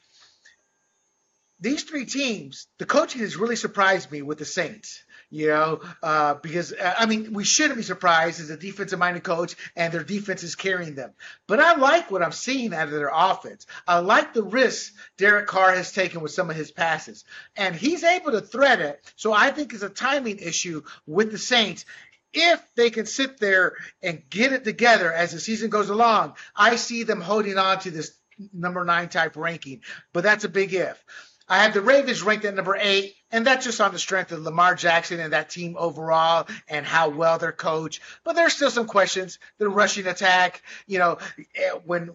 these 1.59 1.83
three 1.83 2.05
teams, 2.05 2.67
the 2.79 2.85
coaching 2.85 3.21
has 3.21 3.37
really 3.37 3.55
surprised 3.55 4.11
me 4.11 4.21
with 4.21 4.37
the 4.37 4.45
Saints. 4.45 5.03
You 5.35 5.47
know, 5.49 5.81
uh, 6.01 6.35
because 6.35 6.71
uh, 6.71 6.95
I 6.97 7.07
mean, 7.07 7.33
we 7.33 7.43
shouldn't 7.43 7.75
be 7.75 7.83
surprised 7.83 8.39
as 8.39 8.49
a 8.49 8.55
defensive-minded 8.55 9.25
coach, 9.25 9.57
and 9.75 9.93
their 9.93 10.01
defense 10.01 10.43
is 10.43 10.55
carrying 10.55 10.95
them. 10.95 11.11
But 11.45 11.59
I 11.59 11.75
like 11.75 12.09
what 12.09 12.23
I'm 12.23 12.31
seeing 12.31 12.73
out 12.73 12.87
of 12.87 12.93
their 12.93 13.11
offense. 13.13 13.65
I 13.85 13.99
like 13.99 14.33
the 14.33 14.43
risks 14.43 14.93
Derek 15.17 15.47
Carr 15.47 15.75
has 15.75 15.91
taken 15.91 16.21
with 16.21 16.31
some 16.31 16.49
of 16.49 16.55
his 16.55 16.71
passes, 16.71 17.25
and 17.57 17.75
he's 17.75 18.05
able 18.05 18.31
to 18.31 18.39
thread 18.39 18.79
it. 18.79 19.03
So 19.17 19.33
I 19.33 19.51
think 19.51 19.73
it's 19.73 19.83
a 19.83 19.89
timing 19.89 20.39
issue 20.39 20.83
with 21.05 21.33
the 21.33 21.37
Saints. 21.37 21.83
If 22.31 22.63
they 22.75 22.89
can 22.89 23.05
sit 23.05 23.37
there 23.37 23.73
and 24.01 24.23
get 24.29 24.53
it 24.53 24.63
together 24.63 25.11
as 25.11 25.33
the 25.33 25.41
season 25.41 25.69
goes 25.69 25.89
along, 25.89 26.35
I 26.55 26.77
see 26.77 27.03
them 27.03 27.19
holding 27.19 27.57
on 27.57 27.79
to 27.79 27.91
this 27.91 28.17
number 28.53 28.85
nine 28.85 29.09
type 29.09 29.35
ranking. 29.35 29.81
But 30.13 30.23
that's 30.23 30.45
a 30.45 30.49
big 30.49 30.73
if. 30.73 31.03
I 31.47 31.63
have 31.63 31.73
the 31.73 31.81
Ravens 31.81 32.23
ranked 32.23 32.45
at 32.45 32.55
number 32.55 32.75
eight, 32.79 33.15
and 33.35 33.45
that's 33.45 33.65
just 33.65 33.81
on 33.81 33.91
the 33.91 33.99
strength 33.99 34.31
of 34.31 34.41
Lamar 34.41 34.75
Jackson 34.75 35.19
and 35.19 35.33
that 35.33 35.49
team 35.49 35.75
overall 35.77 36.47
and 36.69 36.85
how 36.85 37.09
well 37.09 37.37
they're 37.37 37.51
coached. 37.51 38.01
But 38.23 38.35
there's 38.35 38.53
still 38.53 38.71
some 38.71 38.87
questions. 38.87 39.39
The 39.57 39.67
rushing 39.69 40.07
attack, 40.07 40.61
you 40.87 40.99
know, 40.99 41.17
eh, 41.55 41.71
when 41.85 42.11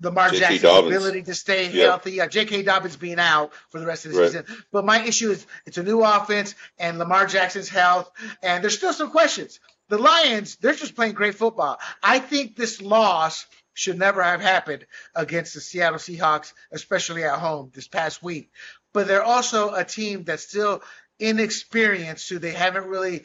Lamar 0.00 0.30
J.K. 0.30 0.38
Jackson's 0.40 0.62
Dobbins. 0.62 0.96
ability 0.96 1.22
to 1.24 1.34
stay 1.34 1.70
Yeah. 1.70 1.84
healthy, 1.86 2.20
uh, 2.20 2.26
J.K. 2.26 2.62
Dobbins 2.62 2.96
being 2.96 3.20
out 3.20 3.52
for 3.70 3.78
the 3.78 3.86
rest 3.86 4.04
of 4.06 4.12
the 4.12 4.18
Right. 4.20 4.26
season. 4.32 4.46
But 4.72 4.84
my 4.84 5.00
issue 5.04 5.30
is 5.30 5.46
it's 5.66 5.78
a 5.78 5.82
new 5.82 6.02
offense 6.02 6.54
and 6.78 6.98
Lamar 6.98 7.26
Jackson's 7.26 7.68
health, 7.68 8.10
and 8.42 8.62
there's 8.64 8.76
still 8.76 8.92
some 8.92 9.10
questions. 9.10 9.60
The 9.90 9.98
Lions, 9.98 10.56
they're 10.56 10.74
just 10.74 10.96
playing 10.96 11.12
great 11.14 11.34
football. 11.36 11.78
I 12.02 12.18
think 12.18 12.56
this 12.56 12.80
loss 12.80 13.46
should 13.74 13.98
never 13.98 14.22
have 14.22 14.40
happened 14.40 14.86
against 15.14 15.54
the 15.54 15.60
Seattle 15.60 15.98
Seahawks, 15.98 16.52
especially 16.72 17.24
at 17.24 17.38
home 17.38 17.70
this 17.74 17.88
past 17.88 18.22
week. 18.22 18.50
But 18.92 19.06
they're 19.08 19.22
also 19.22 19.74
a 19.74 19.84
team 19.84 20.24
that's 20.24 20.46
still 20.48 20.82
inexperienced, 21.18 22.28
who 22.28 22.38
they 22.38 22.52
haven't 22.52 22.86
really 22.86 23.22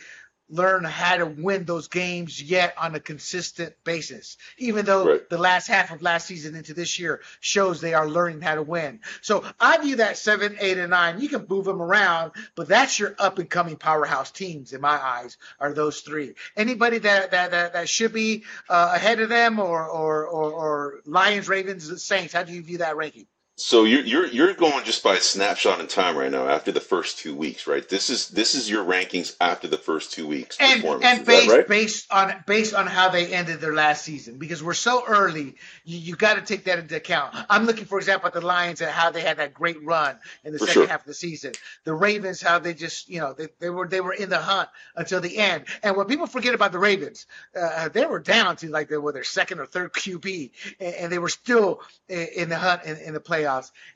learned 0.50 0.86
how 0.88 1.18
to 1.18 1.26
win 1.26 1.66
those 1.66 1.90
games 1.90 2.42
yet 2.42 2.74
on 2.78 2.96
a 2.96 3.02
consistent 3.02 3.74
basis. 3.84 4.38
Even 4.58 4.86
though 4.86 5.06
Right. 5.06 5.30
the 5.30 5.38
last 5.38 5.68
half 5.68 5.92
of 5.92 6.02
last 6.02 6.26
season 6.26 6.56
into 6.56 6.74
this 6.74 6.98
year 7.00 7.22
shows 7.42 7.82
they 7.82 7.94
are 7.94 8.08
learning 8.08 8.40
how 8.40 8.56
to 8.56 8.62
win. 8.62 9.02
So 9.22 9.44
I 9.60 9.78
view 9.80 9.98
that 9.98 10.18
seven, 10.18 10.56
eight, 10.62 10.78
and 10.78 10.92
nine. 10.92 11.20
You 11.20 11.28
can 11.28 11.46
move 11.50 11.66
them 11.66 11.82
around, 11.82 12.32
but 12.56 12.70
that's 12.70 12.98
your 12.98 13.14
up 13.20 13.40
and 13.40 13.50
coming 13.50 13.76
powerhouse 13.76 14.32
teams 14.32 14.72
in 14.72 14.80
my 14.80 14.98
eyes. 14.98 15.38
Are 15.60 15.74
those 15.74 16.00
three? 16.00 16.36
Anybody 16.56 17.00
that 17.00 17.32
that 17.32 17.52
that, 17.52 17.74
that 17.74 17.90
should 17.90 18.14
be 18.14 18.46
uh, 18.70 18.94
ahead 18.96 19.20
of 19.20 19.28
them, 19.28 19.60
or, 19.60 19.86
or 19.86 20.26
or 20.28 20.52
or 20.54 21.02
Lions, 21.06 21.50
Ravens, 21.50 22.02
Saints? 22.02 22.32
How 22.34 22.44
do 22.44 22.54
you 22.54 22.62
view 22.62 22.78
that 22.78 22.96
ranking? 22.96 23.28
So 23.58 23.86
you're 23.86 24.02
you're 24.02 24.28
you're 24.28 24.54
going 24.54 24.86
just 24.86 25.04
by 25.04 25.16
a 25.16 25.22
snapshot 25.22 25.80
in 25.80 25.88
time 25.88 26.16
right 26.16 26.32
now 26.32 26.48
after 26.48 26.72
the 26.72 26.80
first 26.80 27.18
two 27.20 27.36
weeks, 27.36 27.68
right? 27.68 27.88
This 27.90 28.10
is 28.10 28.30
this 28.30 28.56
is 28.56 28.70
your 28.70 28.86
rankings 28.86 29.36
after 29.42 29.68
the 29.68 29.78
first 29.78 30.12
two 30.14 30.28
weeks 30.28 30.58
and 30.60 30.82
performance. 30.82 31.06
and 31.06 31.22
is 31.22 31.26
based 31.28 31.50
right? 31.50 31.68
based 31.68 32.14
on 32.14 32.44
based 32.46 32.74
on 32.76 32.88
how 32.88 33.10
they 33.10 33.34
ended 33.34 33.60
their 33.60 33.74
last 33.74 34.04
season 34.04 34.38
because 34.38 34.64
we're 34.64 34.74
so 34.74 35.04
early 35.08 35.56
you, 35.86 35.98
you 35.98 36.16
got 36.16 36.36
to 36.36 36.42
take 36.42 36.66
that 36.66 36.80
into 36.80 36.96
account 36.96 37.36
i'm 37.50 37.66
looking 37.66 37.86
for 37.86 37.98
example 37.98 38.28
at 38.28 38.34
the 38.34 38.42
lions 38.42 38.82
and 38.82 38.92
how 38.92 39.10
they 39.12 39.22
had 39.22 39.38
that 39.38 39.54
great 39.54 39.84
run 39.84 40.18
in 40.44 40.54
the 40.54 40.60
For 40.60 40.68
second 40.68 40.82
sure. 40.82 40.88
half 40.88 41.02
of 41.02 41.08
the 41.08 41.14
season 41.14 41.54
the 41.84 41.94
ravens 41.94 42.42
how 42.42 42.60
they 42.60 42.74
just 42.74 43.10
you 43.10 43.20
know 43.20 43.34
they, 43.34 43.48
they 43.60 43.70
were 43.70 43.88
they 43.88 44.02
were 44.02 44.14
in 44.14 44.30
the 44.30 44.40
hunt 44.40 44.70
until 44.96 45.22
the 45.22 45.38
end 45.38 45.66
and 45.84 45.96
what 45.96 46.08
people 46.08 46.28
forget 46.28 46.54
about 46.54 46.72
the 46.72 46.80
ravens 46.80 47.26
uh, 47.60 47.90
they 47.90 48.06
were 48.06 48.20
down 48.20 48.56
to 48.58 48.70
like 48.70 48.90
they 48.90 48.98
were 48.98 49.12
their 49.12 49.24
second 49.24 49.60
or 49.60 49.66
third 49.66 49.94
qb 49.94 50.52
and, 50.80 50.96
and 50.96 51.12
they 51.12 51.20
were 51.20 51.30
still 51.30 51.82
in, 52.10 52.28
in 52.36 52.50
the 52.50 52.58
hunt 52.58 52.84
in, 52.84 52.98
in 52.98 53.14
the 53.14 53.20
playoffs 53.20 53.47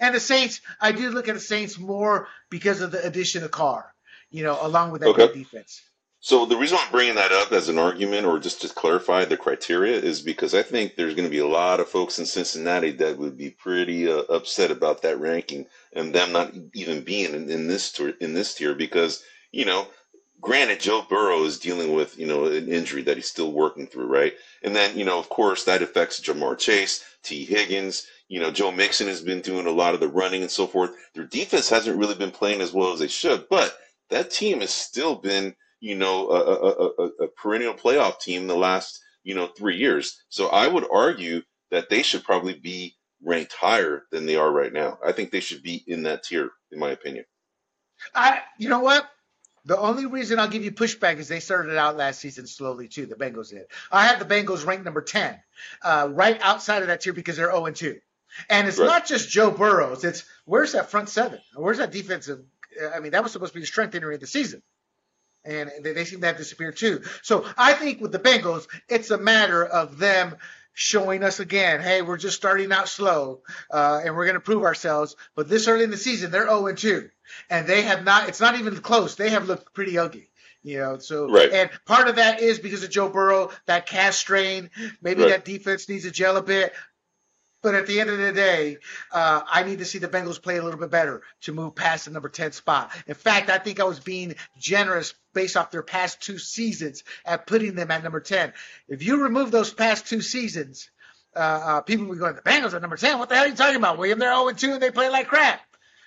and 0.01 0.15
the 0.15 0.21
saints 0.21 0.61
i 0.81 0.91
do 0.93 1.11
look 1.11 1.29
at 1.29 1.35
the 1.35 1.41
saints 1.41 1.79
more 1.79 2.27
because 2.51 2.81
of 2.81 2.91
the 2.91 3.05
addition 3.05 3.43
of 3.43 3.51
carr 3.51 3.93
you 4.31 4.43
know 4.43 4.59
along 4.61 4.91
with 4.91 5.01
that 5.01 5.15
Okay. 5.15 5.19
good 5.19 5.31
defense 5.33 5.83
So 6.19 6.45
the 6.45 6.57
reason 6.57 6.79
I'm 6.81 6.91
bringing 6.91 7.15
that 7.15 7.31
up 7.31 7.51
as 7.51 7.69
an 7.69 7.77
argument, 7.77 8.25
or 8.25 8.39
just 8.39 8.61
to 8.61 8.69
clarify 8.69 9.25
the 9.25 9.37
criteria, 9.37 9.97
is 9.97 10.21
because 10.21 10.55
I 10.55 10.63
think 10.63 10.95
there's 10.95 11.13
going 11.15 11.27
to 11.27 11.31
be 11.31 11.39
a 11.39 11.47
lot 11.47 11.79
of 11.79 11.89
folks 11.89 12.19
in 12.19 12.25
Cincinnati 12.25 12.91
that 12.93 13.17
would 13.19 13.37
be 13.37 13.51
pretty 13.51 14.11
uh, 14.11 14.17
upset 14.29 14.71
about 14.71 15.03
that 15.03 15.19
ranking 15.19 15.67
and 15.93 16.13
them 16.13 16.31
not 16.31 16.53
even 16.73 17.03
being 17.03 17.35
in, 17.35 17.49
in 17.49 17.67
this 17.67 17.91
tier, 17.91 18.15
in 18.19 18.33
this 18.33 18.55
tier 18.55 18.73
because 18.75 19.23
you 19.51 19.65
know, 19.65 19.87
granted, 20.41 20.81
Joe 20.81 21.05
Burrow 21.07 21.43
is 21.45 21.59
dealing 21.59 21.93
with 21.93 22.17
you 22.19 22.27
know 22.27 22.45
an 22.47 22.67
injury 22.67 23.03
that 23.03 23.17
he's 23.17 23.29
still 23.29 23.51
working 23.53 23.87
through, 23.87 24.07
right? 24.07 24.33
And 24.63 24.75
then 24.75 24.97
you 24.97 25.05
know, 25.05 25.19
of 25.19 25.29
course, 25.29 25.65
that 25.65 25.83
affects 25.83 26.19
Ja'Marr 26.19 26.57
Chase, 26.57 27.05
Tee 27.23 27.45
Higgins. 27.45 28.07
You 28.32 28.39
know, 28.39 28.51
Joe 28.51 28.71
Mixon 28.71 29.07
has 29.07 29.21
been 29.21 29.41
doing 29.41 29.67
a 29.67 29.71
lot 29.71 29.93
of 29.93 29.99
the 29.99 30.07
running 30.07 30.41
and 30.41 30.51
so 30.51 30.65
forth. 30.65 30.91
Their 31.13 31.25
defense 31.25 31.69
hasn't 31.69 31.97
really 31.97 32.15
been 32.15 32.32
playing 32.32 32.61
as 32.61 32.73
well 32.73 32.93
as 32.93 32.99
they 32.99 33.07
should, 33.07 33.47
but 33.49 33.77
that 34.09 34.32
team 34.32 34.61
has 34.61 34.71
still 34.71 35.15
been 35.15 35.55
you 35.82 35.95
know, 35.95 36.29
a, 36.29 36.39
a, 36.39 37.05
a, 37.05 37.25
a 37.25 37.27
perennial 37.29 37.73
playoff 37.73 38.19
team 38.19 38.47
the 38.47 38.55
last, 38.55 39.01
you 39.23 39.36
know, 39.36 39.47
three 39.47 39.77
years. 39.77 40.23
So 40.29 40.47
I 40.47 40.67
would 40.67 40.86
argue 40.89 41.41
that 41.71 41.89
they 41.89 42.03
should 42.03 42.23
probably 42.23 42.53
be 42.53 42.95
ranked 43.23 43.53
higher 43.53 44.03
than 44.11 44.25
they 44.25 44.36
are 44.36 44.51
right 44.51 44.71
now. 44.71 44.99
I 45.05 45.11
think 45.11 45.32
they 45.32 45.39
should 45.39 45.63
be 45.63 45.84
in 45.88 46.03
that 46.03 46.23
tier, 46.23 46.51
in 46.71 46.79
my 46.79 46.91
opinion. 46.91 47.25
I, 48.15 48.41
you 48.57 48.69
know 48.69 48.79
what? 48.79 49.09
The 49.65 49.77
only 49.77 50.05
reason 50.05 50.39
I'll 50.39 50.47
give 50.47 50.63
you 50.63 50.71
pushback 50.71 51.17
is 51.17 51.27
they 51.27 51.39
started 51.39 51.77
out 51.77 51.97
last 51.97 52.19
season 52.19 52.47
slowly 52.47 52.88
too. 52.88 53.05
The 53.05 53.15
Bengals 53.15 53.49
did. 53.49 53.65
I 53.91 54.07
have 54.07 54.17
the 54.17 54.25
Bengals 54.25 54.65
ranked 54.65 54.86
number 54.86 55.01
ten, 55.01 55.39
uh, 55.84 56.09
right 56.11 56.39
outside 56.41 56.82
of 56.82 56.88
that 56.88 57.01
tier 57.01 57.13
because 57.13 57.38
they're 57.38 57.51
zero 57.51 57.65
and 57.65 57.75
two. 57.75 57.99
And 58.49 58.67
it's 58.67 58.77
Right. 58.77 58.86
not 58.86 59.05
just 59.07 59.29
Joe 59.29 59.51
Burrows. 59.51 60.03
It's 60.03 60.23
where's 60.45 60.73
that 60.73 60.91
front 60.91 61.09
seven? 61.09 61.39
Where's 61.55 61.77
that 61.79 61.91
defensive 61.91 62.39
I 62.95 62.99
mean, 63.01 63.11
that 63.11 63.23
was 63.23 63.32
supposed 63.34 63.51
to 63.51 63.55
be 63.59 63.61
the 63.61 63.67
strength 63.67 63.95
entering 63.95 64.19
the 64.19 64.27
season. 64.27 64.61
And 65.43 65.69
they, 65.82 65.93
they 65.93 66.05
seem 66.05 66.21
to 66.21 66.27
have 66.27 66.38
disappeared 66.38 66.77
too. 66.77 67.01
So 67.23 67.45
I 67.57 67.73
think 67.73 67.99
with 67.99 68.11
the 68.11 68.19
Bengals, 68.19 68.67
it's 68.88 69.11
a 69.11 69.17
matter 69.17 69.65
of 69.65 69.97
them 69.97 70.36
showing 70.73 71.23
us 71.23 71.39
again, 71.39 71.82
hey, 71.82 72.01
we're 72.01 72.17
just 72.17 72.38
starting 72.38 72.71
out 72.71 72.88
slow, 72.88 73.41
uh, 73.71 74.01
and 74.05 74.15
we're 74.15 74.25
going 74.25 74.36
to 74.36 74.39
prove 74.39 74.63
ourselves. 74.63 75.15
But 75.36 75.49
this 75.49 75.67
early 75.67 75.84
in 75.84 75.91
the 75.91 75.97
season, 75.97 76.32
they're 76.32 76.47
0 76.47 76.73
2, 76.73 77.09
and 77.49 77.67
they 77.67 77.82
have 77.82 78.05
not. 78.05 78.29
It's 78.29 78.39
not 78.39 78.57
even 78.57 78.77
close. 78.77 79.15
They 79.15 79.32
have 79.32 79.47
looked 79.47 79.73
pretty 79.73 79.97
ugly. 79.97 80.29
You 80.63 80.77
know, 80.77 80.97
so 80.99 81.27
Right. 81.27 81.51
and 81.51 81.69
part 81.86 82.07
of 82.07 82.17
that 82.17 82.39
is 82.39 82.59
because 82.59 82.84
of 82.84 82.91
Joe 82.91 83.09
Burrow, 83.09 83.49
that 83.65 83.88
calf 83.88 84.13
strain. 84.13 84.69
Maybe 85.01 85.23
Right. 85.23 85.29
that 85.29 85.43
defense 85.43 85.89
needs 85.89 86.03
to 86.03 86.11
gel 86.11 86.38
a 86.38 86.43
bit. 86.43 86.71
But 87.62 87.76
at 87.76 87.86
the 87.86 87.99
end 87.99 88.09
of 88.09 88.18
the 88.18 88.32
day, 88.32 88.78
uh, 89.12 89.41
I 89.47 89.64
need 89.64 89.80
to 89.80 89.86
see 89.86 89.99
the 89.99 90.07
Bengals 90.07 90.41
play 90.41 90.57
a 90.57 90.64
little 90.64 90.80
bit 90.80 90.89
better 90.89 91.22
to 91.41 91.53
move 91.53 91.76
past 91.76 92.05
the 92.05 92.12
number 92.12 92.30
10 92.30 92.53
spot. 92.53 92.91
In 93.05 93.14
fact, 93.14 93.49
I 93.49 93.59
think 93.59 93.80
I 93.80 93.84
was 93.84 93.99
being 93.99 94.36
generous 94.57 95.14
based 95.34 95.55
off 95.55 95.72
their 95.72 95.84
past 95.84 96.22
two 96.22 96.38
seasons 96.38 97.03
at 97.26 97.45
putting 97.45 97.76
them 97.76 97.91
at 97.91 98.03
number 98.03 98.20
10. 98.20 98.53
If 98.88 99.03
you 99.03 99.24
remove 99.24 99.51
those 99.51 99.72
past 99.72 100.07
two 100.07 100.22
seasons, 100.22 100.89
uh, 101.36 101.39
uh, 101.39 101.82
people 101.82 102.05
will 102.07 102.16
be 102.16 102.20
going, 102.20 102.36
the 102.36 102.41
Bengals 102.41 102.74
are 102.74 102.80
number 102.80 102.97
10. 102.97 103.20
What 103.20 103.30
the 103.30 103.36
hell 103.36 103.45
are 103.45 103.47
you 103.47 103.55
talking 103.55 103.76
about, 103.76 103.97
William? 103.97 104.20
They're 104.20 104.34
0 104.34 104.51
2 104.51 104.74
and 104.74 104.82
they 104.82 104.91
play 104.91 105.09
like 105.09 105.28
crap. 105.28 105.62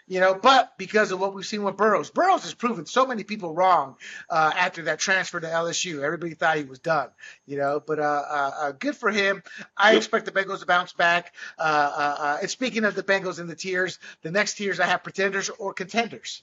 You 0.07 0.21
know, 0.21 0.35
but 0.35 0.77
because 0.77 1.13
of 1.13 1.21
what 1.21 1.35
we've 1.35 1.47
seen 1.47 1.63
with 1.63 1.79
Burrows, 1.79 2.11
Burrows 2.11 2.43
has 2.43 2.53
proven 2.53 2.85
so 2.85 3.07
many 3.07 3.25
people 3.25 3.55
wrong 3.55 3.97
uh, 4.29 4.53
after 4.55 4.83
that 4.83 4.99
transfer 4.99 5.41
to 5.41 5.47
LSU. 5.47 6.03
Everybody 6.03 6.35
thought 6.35 6.59
he 6.59 6.65
was 6.65 6.79
done, 6.79 7.09
you 7.47 7.57
know, 7.57 7.81
but 7.81 7.99
uh, 7.99 8.03
uh, 8.03 8.51
uh, 8.61 8.73
good 8.73 8.97
for 8.97 9.11
him. 9.11 9.43
I 9.75 9.97
expect 9.97 10.27
the 10.27 10.33
Bengals 10.33 10.61
to 10.61 10.67
bounce 10.67 10.93
back. 10.93 11.33
Uh, 11.59 11.63
uh, 11.63 12.17
uh, 12.19 12.39
and 12.43 12.51
speaking 12.51 12.85
of 12.85 12.95
the 12.95 13.03
Bengals 13.03 13.41
in 13.41 13.47
the 13.47 13.57
tiers, 13.57 13.99
the 14.21 14.31
next 14.31 14.55
tiers 14.59 14.79
I 14.79 14.87
have 14.87 15.03
pretenders 15.03 15.49
or 15.49 15.73
contenders. 15.73 16.43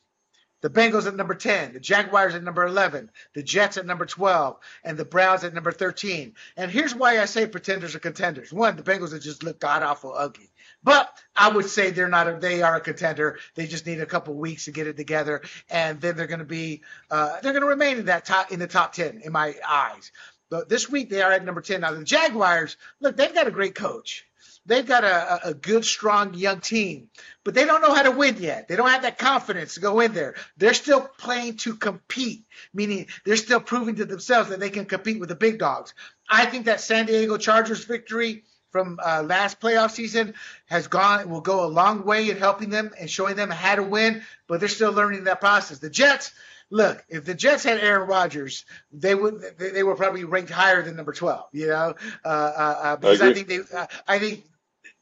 The 0.62 0.70
Bengals 0.70 1.08
at 1.08 1.16
number 1.16 1.34
10, 1.34 1.74
the 1.74 1.80
Jaguars 1.80 2.36
at 2.36 2.44
number 2.44 2.64
11, 2.64 3.10
the 3.34 3.42
Jets 3.42 3.78
at 3.78 3.86
number 3.86 4.06
12, 4.06 4.58
and 4.84 4.96
the 4.96 5.06
Browns 5.06 5.44
at 5.44 5.54
number 5.56 5.72
13. 5.72 6.36
And 6.56 6.70
here's 6.70 6.94
why 6.94 7.20
I 7.20 7.26
say 7.26 7.48
pretenders 7.48 7.96
are 7.96 8.00
contenders. 8.00 8.54
One, 8.54 8.76
the 8.76 8.84
Bengals 8.84 9.12
have 9.12 9.24
just 9.24 9.44
looked 9.44 9.60
god 9.60 9.82
awful 9.82 10.14
ugly. 10.16 10.52
But 10.84 11.12
I 11.36 11.50
would 11.50 11.66
say 11.66 11.90
they're 11.90 12.08
not 12.08 12.28
a, 12.28 12.38
they 12.38 12.62
are 12.62 12.76
a 12.76 12.82
contender. 12.82 13.40
They 13.56 13.68
just 13.68 13.86
need 13.86 14.02
a 14.02 14.06
couple 14.06 14.34
weeks 14.36 14.66
to 14.66 14.72
get 14.72 14.88
it 14.88 14.98
together, 14.98 15.42
and 15.70 16.00
then 16.02 16.16
they're 16.16 16.28
going 16.28 16.40
to 16.40 16.46
be 16.46 16.82
uh, 17.10 17.40
they're 17.42 17.54
going 17.54 17.64
to 17.64 17.68
remain 17.68 17.98
in 17.98 18.06
that 18.06 18.26
top 18.26 18.52
in 18.52 18.60
the 18.60 18.68
top 18.68 18.94
ten 18.94 19.22
in 19.24 19.32
my 19.32 19.56
eyes. 19.68 20.12
But 20.50 20.70
this 20.70 20.90
week 20.90 21.10
they 21.10 21.22
are 21.22 21.32
at 21.32 21.46
number 21.46 21.62
ten. 21.62 21.82
Now 21.82 21.92
the 21.92 22.04
Jaguars, 22.04 22.78
look, 23.00 23.16
they've 23.16 23.34
got 23.34 23.48
a 23.48 23.52
great 23.52 23.76
coach. 23.76 24.26
They've 24.66 24.86
got 24.86 25.04
a, 25.04 25.50
a 25.50 25.54
good, 25.54 25.86
strong 25.86 26.34
young 26.34 26.60
team, 26.60 27.10
but 27.44 27.54
they 27.54 27.66
don't 27.66 27.82
know 27.82 27.94
how 27.94 28.04
to 28.04 28.12
win 28.12 28.38
yet. 28.38 28.68
They 28.68 28.76
don't 28.76 28.90
have 28.90 29.02
that 29.04 29.18
confidence 29.18 29.76
to 29.76 29.80
go 29.80 30.00
in 30.00 30.14
there. 30.14 30.36
They're 30.58 30.74
still 30.74 31.02
playing 31.18 31.58
to 31.58 31.76
compete, 31.76 32.46
meaning 32.74 33.08
they're 33.26 33.38
still 33.38 33.60
proving 33.60 33.96
to 33.96 34.06
themselves 34.06 34.50
that 34.50 34.60
they 34.60 34.70
can 34.70 34.86
compete 34.86 35.20
with 35.20 35.30
the 35.30 35.36
big 35.36 35.60
dogs. 35.60 35.94
I 36.30 36.46
think 36.46 36.66
that 36.66 36.82
San 36.82 37.08
Diego 37.08 37.38
Chargers 37.38 37.86
victory 37.86 38.44
from 38.72 39.00
uh, 39.04 39.24
last 39.24 39.60
playoff 39.60 39.92
season 39.92 40.34
has 40.68 40.88
gone 40.88 41.30
will 41.30 41.42
go 41.42 41.66
a 41.66 41.68
long 41.68 42.06
way 42.06 42.30
in 42.30 42.38
helping 42.38 42.70
them 42.70 42.92
and 43.00 43.10
showing 43.10 43.36
them 43.36 43.50
how 43.50 43.76
to 43.76 43.84
win, 43.84 44.24
but 44.48 44.60
they're 44.60 44.70
still 44.70 44.94
learning 44.94 45.26
that 45.26 45.42
process. 45.42 45.80
The 45.80 45.90
Jets, 45.90 46.32
look, 46.72 47.04
if 47.10 47.26
the 47.26 47.36
Jets 47.36 47.64
had 47.64 47.80
Aaron 47.80 48.08
Rodgers, 48.08 48.66
they 48.92 49.14
would 49.14 49.44
they, 49.60 49.70
they 49.70 49.84
were 49.84 49.96
probably 49.96 50.24
ranked 50.24 50.50
higher 50.50 50.82
than 50.82 50.96
number 50.96 51.14
twelve. 51.14 51.46
You 51.52 51.68
know, 51.68 51.96
uh, 52.26 52.28
uh, 52.28 52.80
uh, 52.82 52.96
because 52.96 53.22
I, 53.22 53.28
agree. 53.28 53.44
think 53.44 53.70
they, 53.70 53.78
uh, 53.78 53.86
I 54.08 54.18
think 54.18 54.46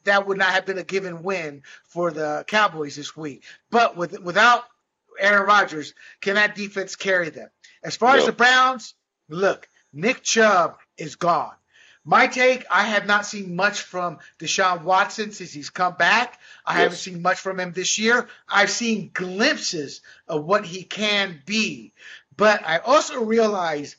that 0.04 0.28
would 0.28 0.38
not 0.38 0.50
have 0.50 0.66
been 0.66 0.78
a 0.78 0.84
given 0.84 1.24
win 1.24 1.64
for 1.86 2.12
the 2.12 2.44
Cowboys 2.48 2.98
this 2.98 3.16
week. 3.16 3.44
But 3.70 3.96
with 3.96 4.20
without 4.20 4.66
Aaron 5.18 5.46
Rodgers, 5.48 5.94
can 6.20 6.36
that 6.36 6.56
defense 6.56 6.96
carry 6.98 7.30
them? 7.30 7.50
As 7.84 7.96
far 7.96 8.18
as 8.18 8.26
the 8.26 8.34
Browns, 8.34 8.94
look, 9.30 9.70
Nick 9.94 10.22
Chubb 10.22 10.78
is 10.98 11.16
gone. 11.16 11.54
My 12.10 12.26
take, 12.26 12.66
I 12.72 12.86
have 12.86 13.06
not 13.06 13.28
seen 13.28 13.56
much 13.56 13.82
from 13.82 14.18
Deshaun 14.40 14.82
Watson 14.82 15.32
since 15.32 15.52
he's 15.52 15.70
come 15.70 15.94
back. 15.94 16.40
I 16.66 16.74
Yes. 16.74 16.82
haven't 16.82 16.98
seen 16.98 17.22
much 17.22 17.40
from 17.40 17.60
him 17.60 17.72
this 17.72 18.00
year. 18.00 18.28
I've 18.48 18.72
seen 18.72 19.12
glimpses 19.14 20.02
of 20.28 20.44
what 20.44 20.66
he 20.66 20.82
can 20.84 21.40
be. 21.46 21.94
But 22.36 22.66
I 22.66 22.80
also 22.80 23.24
realize 23.24 23.96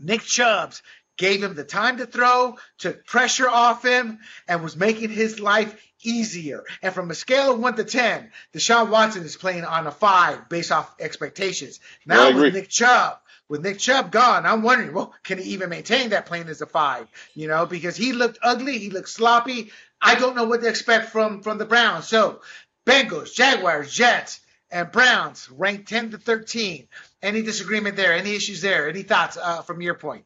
Nick 0.00 0.22
Chubbs 0.22 0.82
gave 1.16 1.40
him 1.40 1.54
the 1.54 1.62
time 1.62 1.98
to 1.98 2.06
throw, 2.06 2.58
took 2.78 3.06
pressure 3.06 3.48
off 3.48 3.84
him, 3.84 4.18
and 4.48 4.64
was 4.64 4.74
making 4.76 5.10
his 5.10 5.38
life 5.38 5.80
easier. 6.02 6.64
And 6.82 6.92
from 6.92 7.08
a 7.12 7.14
scale 7.14 7.52
of 7.52 7.60
one 7.60 7.76
to 7.76 7.84
ten, 7.84 8.32
Deshaun 8.52 8.88
Watson 8.90 9.22
is 9.22 9.36
playing 9.36 9.64
on 9.64 9.86
a 9.86 9.92
five 9.92 10.48
based 10.48 10.72
off 10.72 10.92
expectations. 10.98 11.78
Now 12.04 12.32
with 12.34 12.54
Nick 12.54 12.68
Chubb, 12.68 13.18
with 13.48 13.62
Nick 13.62 13.78
Chubb 13.78 14.10
gone, 14.10 14.46
I'm 14.46 14.62
wondering, 14.62 14.92
well, 14.92 15.14
can 15.22 15.38
he 15.38 15.52
even 15.52 15.70
maintain 15.70 16.10
that 16.10 16.26
playing 16.26 16.48
as 16.48 16.60
a 16.60 16.66
five? 16.66 17.08
You 17.34 17.48
know, 17.48 17.66
because 17.66 17.96
he 17.96 18.12
looked 18.12 18.38
ugly, 18.42 18.78
he 18.78 18.90
looked 18.90 19.08
sloppy. 19.08 19.72
I 20.00 20.14
don't 20.14 20.36
know 20.36 20.44
what 20.44 20.60
to 20.62 20.68
expect 20.68 21.10
from 21.10 21.42
from 21.42 21.58
the 21.58 21.64
Browns. 21.64 22.06
So, 22.06 22.40
Bengals, 22.86 23.34
Jaguars, 23.34 23.92
Jets, 23.92 24.40
and 24.70 24.92
Browns 24.92 25.50
ranked 25.50 25.88
10 25.88 26.10
to 26.12 26.18
13. 26.18 26.88
Any 27.22 27.42
disagreement 27.42 27.96
there? 27.96 28.12
Any 28.12 28.34
issues 28.34 28.60
there? 28.60 28.88
Any 28.88 29.02
thoughts 29.02 29.36
uh, 29.36 29.62
from 29.62 29.80
your 29.80 29.94
point? 29.94 30.24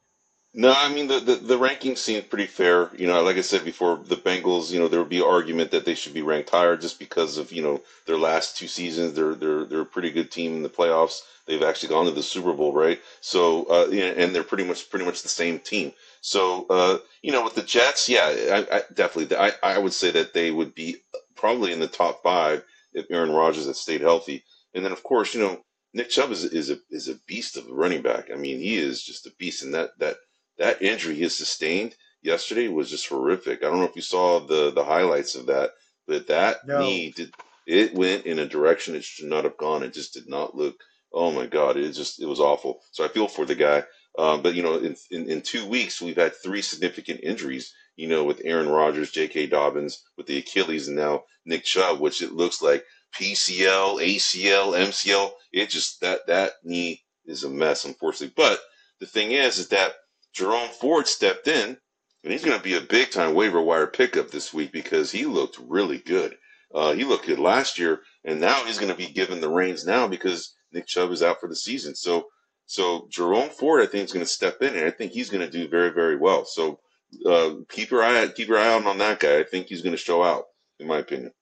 No, 0.54 0.72
I 0.76 0.92
mean 0.92 1.06
the, 1.08 1.18
the 1.18 1.36
the 1.36 1.58
rankings 1.58 1.98
seem 1.98 2.22
pretty 2.24 2.46
fair. 2.46 2.90
You 2.94 3.06
know, 3.06 3.22
like 3.22 3.36
I 3.36 3.40
said 3.40 3.64
before, 3.64 3.96
the 4.04 4.16
Bengals. 4.16 4.70
You 4.70 4.80
know, 4.80 4.88
there 4.88 5.00
would 5.00 5.08
be 5.08 5.22
argument 5.22 5.70
that 5.70 5.86
they 5.86 5.94
should 5.94 6.12
be 6.12 6.20
ranked 6.22 6.50
higher 6.50 6.76
just 6.76 6.98
because 6.98 7.38
of 7.38 7.52
you 7.52 7.62
know 7.62 7.80
their 8.06 8.18
last 8.18 8.56
two 8.58 8.68
seasons. 8.68 9.14
They're 9.14 9.34
they're 9.34 9.64
they're 9.64 9.80
a 9.80 9.86
pretty 9.86 10.10
good 10.10 10.30
team 10.30 10.56
in 10.56 10.62
the 10.62 10.68
playoffs. 10.68 11.20
They've 11.46 11.62
actually 11.62 11.88
gone 11.88 12.04
to 12.04 12.10
the 12.12 12.22
Super 12.22 12.52
Bowl, 12.52 12.72
right? 12.74 13.00
So, 13.22 13.64
uh, 13.64 13.90
and 13.90 14.34
they're 14.34 14.42
pretty 14.44 14.64
much 14.64 14.90
pretty 14.90 15.06
much 15.06 15.22
the 15.22 15.28
same 15.28 15.58
team. 15.58 15.92
So, 16.20 16.66
uh, 16.68 16.98
you 17.22 17.32
know, 17.32 17.42
with 17.42 17.54
the 17.54 17.62
Jets, 17.62 18.08
yeah, 18.08 18.26
I, 18.70 18.76
I 18.76 18.82
definitely, 18.94 19.36
I, 19.36 19.52
I 19.62 19.78
would 19.78 19.92
say 19.94 20.10
that 20.12 20.34
they 20.34 20.50
would 20.52 20.74
be 20.74 20.98
probably 21.34 21.72
in 21.72 21.80
the 21.80 21.88
top 21.88 22.22
five 22.22 22.62
if 22.92 23.06
Aaron 23.10 23.32
Rodgers 23.32 23.66
had 23.66 23.76
stayed 23.76 24.02
healthy. 24.02 24.44
And 24.74 24.84
then, 24.84 24.92
of 24.92 25.02
course, 25.02 25.34
you 25.34 25.40
know, 25.40 25.64
Nick 25.94 26.10
Chubb 26.10 26.30
is 26.30 26.44
is 26.44 26.70
a 26.70 26.78
is 26.90 27.08
a 27.08 27.16
beast 27.26 27.56
of 27.56 27.68
a 27.68 27.72
running 27.74 28.02
back. 28.02 28.30
I 28.30 28.36
mean, 28.36 28.58
he 28.58 28.76
is 28.76 29.02
just 29.02 29.26
a 29.26 29.32
beast, 29.38 29.62
and 29.64 29.74
that 29.74 29.98
that 29.98 30.16
that 30.62 30.80
injury 30.80 31.16
he 31.16 31.28
sustained 31.28 31.96
yesterday 32.22 32.68
was 32.68 32.88
just 32.88 33.08
horrific. 33.08 33.62
I 33.62 33.66
don't 33.66 33.78
know 33.80 33.84
if 33.84 33.96
you 33.96 34.02
saw 34.02 34.38
the 34.38 34.70
the 34.70 34.84
highlights 34.84 35.34
of 35.34 35.46
that, 35.46 35.72
but 36.06 36.28
that 36.28 36.66
No. 36.66 36.78
knee 36.80 37.10
did 37.10 37.34
it 37.66 37.94
went 37.94 38.26
in 38.26 38.38
a 38.38 38.46
direction 38.46 38.94
it 38.94 39.04
should 39.04 39.26
not 39.26 39.44
have 39.44 39.56
gone. 39.56 39.82
It 39.82 39.92
just 39.92 40.14
did 40.14 40.28
not 40.28 40.54
look. 40.54 40.76
Oh 41.12 41.32
my 41.32 41.46
God! 41.46 41.76
It 41.76 41.92
just 41.92 42.22
it 42.22 42.26
was 42.26 42.38
awful. 42.40 42.80
So 42.92 43.04
I 43.04 43.08
feel 43.08 43.26
for 43.28 43.44
the 43.44 43.56
guy. 43.56 43.84
Um, 44.18 44.42
but 44.42 44.54
you 44.54 44.62
know, 44.62 44.76
in, 44.78 44.94
in 45.10 45.28
in 45.28 45.42
two 45.42 45.66
weeks 45.66 46.00
we've 46.00 46.16
had 46.16 46.34
three 46.36 46.62
significant 46.62 47.20
injuries. 47.24 47.74
You 47.96 48.08
know, 48.08 48.24
with 48.24 48.40
Aaron 48.44 48.68
Rodgers, 48.68 49.10
J.K. 49.10 49.48
Dobbins 49.48 50.02
with 50.16 50.26
the 50.26 50.38
Achilles, 50.38 50.86
and 50.88 50.96
now 50.96 51.24
Nick 51.44 51.64
Chubb, 51.64 52.00
which 52.00 52.22
it 52.22 52.32
looks 52.32 52.62
like 52.62 52.84
PCL, 53.18 54.00
ACL, 54.00 54.72
MCL. 54.88 55.32
It 55.52 55.70
just 55.70 56.00
that 56.02 56.26
that 56.28 56.52
knee 56.64 57.02
is 57.26 57.44
a 57.44 57.50
mess, 57.50 57.84
unfortunately. 57.84 58.32
But 58.36 58.60
the 59.00 59.06
thing 59.06 59.32
is, 59.32 59.58
is 59.58 59.68
that 59.68 59.92
Jerome 60.32 60.70
Ford 60.70 61.06
stepped 61.06 61.48
in, 61.48 61.76
and 62.24 62.32
he's 62.32 62.44
going 62.44 62.56
to 62.56 62.62
be 62.62 62.76
a 62.76 62.80
big 62.80 63.10
time 63.10 63.34
waiver 63.34 63.60
wire 63.60 63.86
pickup 63.86 64.30
this 64.30 64.52
week 64.52 64.72
because 64.72 65.10
he 65.10 65.24
looked 65.24 65.58
really 65.58 65.98
good. 65.98 66.36
Uh, 66.74 66.92
he 66.92 67.04
looked 67.04 67.26
good 67.26 67.38
last 67.38 67.78
year, 67.78 68.00
and 68.24 68.40
now 68.40 68.64
he's 68.64 68.78
going 68.78 68.90
to 68.90 68.96
be 68.96 69.12
given 69.12 69.40
the 69.40 69.48
reins 69.48 69.84
now 69.84 70.08
because 70.08 70.54
Nick 70.72 70.86
Chubb 70.86 71.10
is 71.10 71.22
out 71.22 71.40
for 71.40 71.48
the 71.48 71.56
season. 71.56 71.94
So, 71.94 72.28
so 72.66 73.06
Jerome 73.10 73.50
Ford, 73.50 73.82
I 73.82 73.86
think, 73.86 74.04
is 74.04 74.12
going 74.12 74.24
to 74.24 74.30
step 74.30 74.62
in, 74.62 74.74
and 74.74 74.86
I 74.86 74.90
think 74.90 75.12
he's 75.12 75.28
going 75.28 75.44
to 75.44 75.50
do 75.50 75.68
very, 75.68 75.90
very 75.90 76.16
well. 76.16 76.44
So, 76.44 76.78
uh, 77.26 77.56
keep 77.68 77.90
your 77.90 78.02
eye 78.02 78.26
keep 78.28 78.48
your 78.48 78.58
eye 78.58 78.72
out 78.72 78.86
on 78.86 78.96
that 78.98 79.20
guy. 79.20 79.38
I 79.38 79.44
think 79.44 79.66
he's 79.66 79.82
going 79.82 79.92
to 79.92 79.98
show 79.98 80.22
out, 80.22 80.44
in 80.78 80.86
my 80.86 80.98
opinion. 80.98 81.32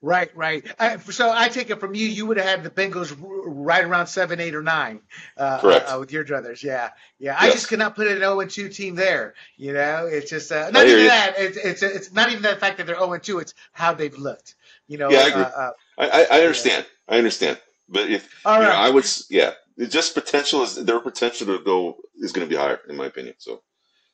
Right, 0.00 0.30
right. 0.36 0.64
I, 0.78 0.96
so 0.98 1.32
I 1.32 1.48
take 1.48 1.70
it 1.70 1.80
from 1.80 1.96
you, 1.96 2.06
you 2.06 2.24
would 2.26 2.36
have 2.36 2.46
had 2.46 2.62
the 2.62 2.70
Bengals 2.70 3.12
right 3.20 3.84
around 3.84 4.06
seven, 4.06 4.38
eight, 4.38 4.54
or 4.54 4.62
nine. 4.62 5.00
Uh, 5.36 5.58
Correct. 5.58 5.92
Uh, 5.92 5.98
with 5.98 6.12
your 6.12 6.24
druthers, 6.24 6.62
yeah, 6.62 6.90
yeah. 7.18 7.36
I 7.38 7.50
just 7.50 7.68
cannot 7.68 7.96
put 7.96 8.06
an 8.06 8.18
0 8.18 8.38
and 8.38 8.50
2 8.50 8.68
team 8.68 8.94
there. 8.94 9.34
You 9.56 9.72
know, 9.72 10.06
it's 10.06 10.30
just 10.30 10.52
uh, 10.52 10.70
not 10.70 10.86
even 10.86 11.00
you. 11.00 11.08
that. 11.08 11.34
It's 11.36 11.56
it's 11.56 11.82
it's 11.82 12.12
not 12.12 12.30
even 12.30 12.42
the 12.42 12.54
fact 12.54 12.76
that 12.78 12.86
they're 12.86 12.96
0 12.96 13.12
and 13.12 13.22
2. 13.22 13.40
It's 13.40 13.54
how 13.72 13.92
they've 13.92 14.16
looked. 14.16 14.54
You 14.86 14.98
know. 14.98 15.10
Yeah, 15.10 15.18
I 15.18 15.28
agree. 15.28 15.42
Uh, 15.42 15.46
uh, 15.46 15.70
I, 15.98 16.26
I, 16.30 16.40
understand. 16.42 16.86
I 17.08 17.18
understand. 17.18 17.60
But 17.88 18.08
if 18.08 18.28
all 18.44 18.58
you 18.58 18.68
know. 18.68 18.70
I 18.70 18.90
would, 18.90 19.06
yeah, 19.30 19.54
just 19.88 20.14
potential 20.14 20.62
is 20.62 20.76
their 20.76 21.00
potential 21.00 21.46
to 21.48 21.58
go 21.64 21.96
is 22.20 22.32
going 22.32 22.46
to 22.46 22.50
be 22.50 22.56
higher, 22.60 22.78
in 22.88 22.96
my 22.96 23.06
opinion. 23.06 23.34
So, 23.38 23.62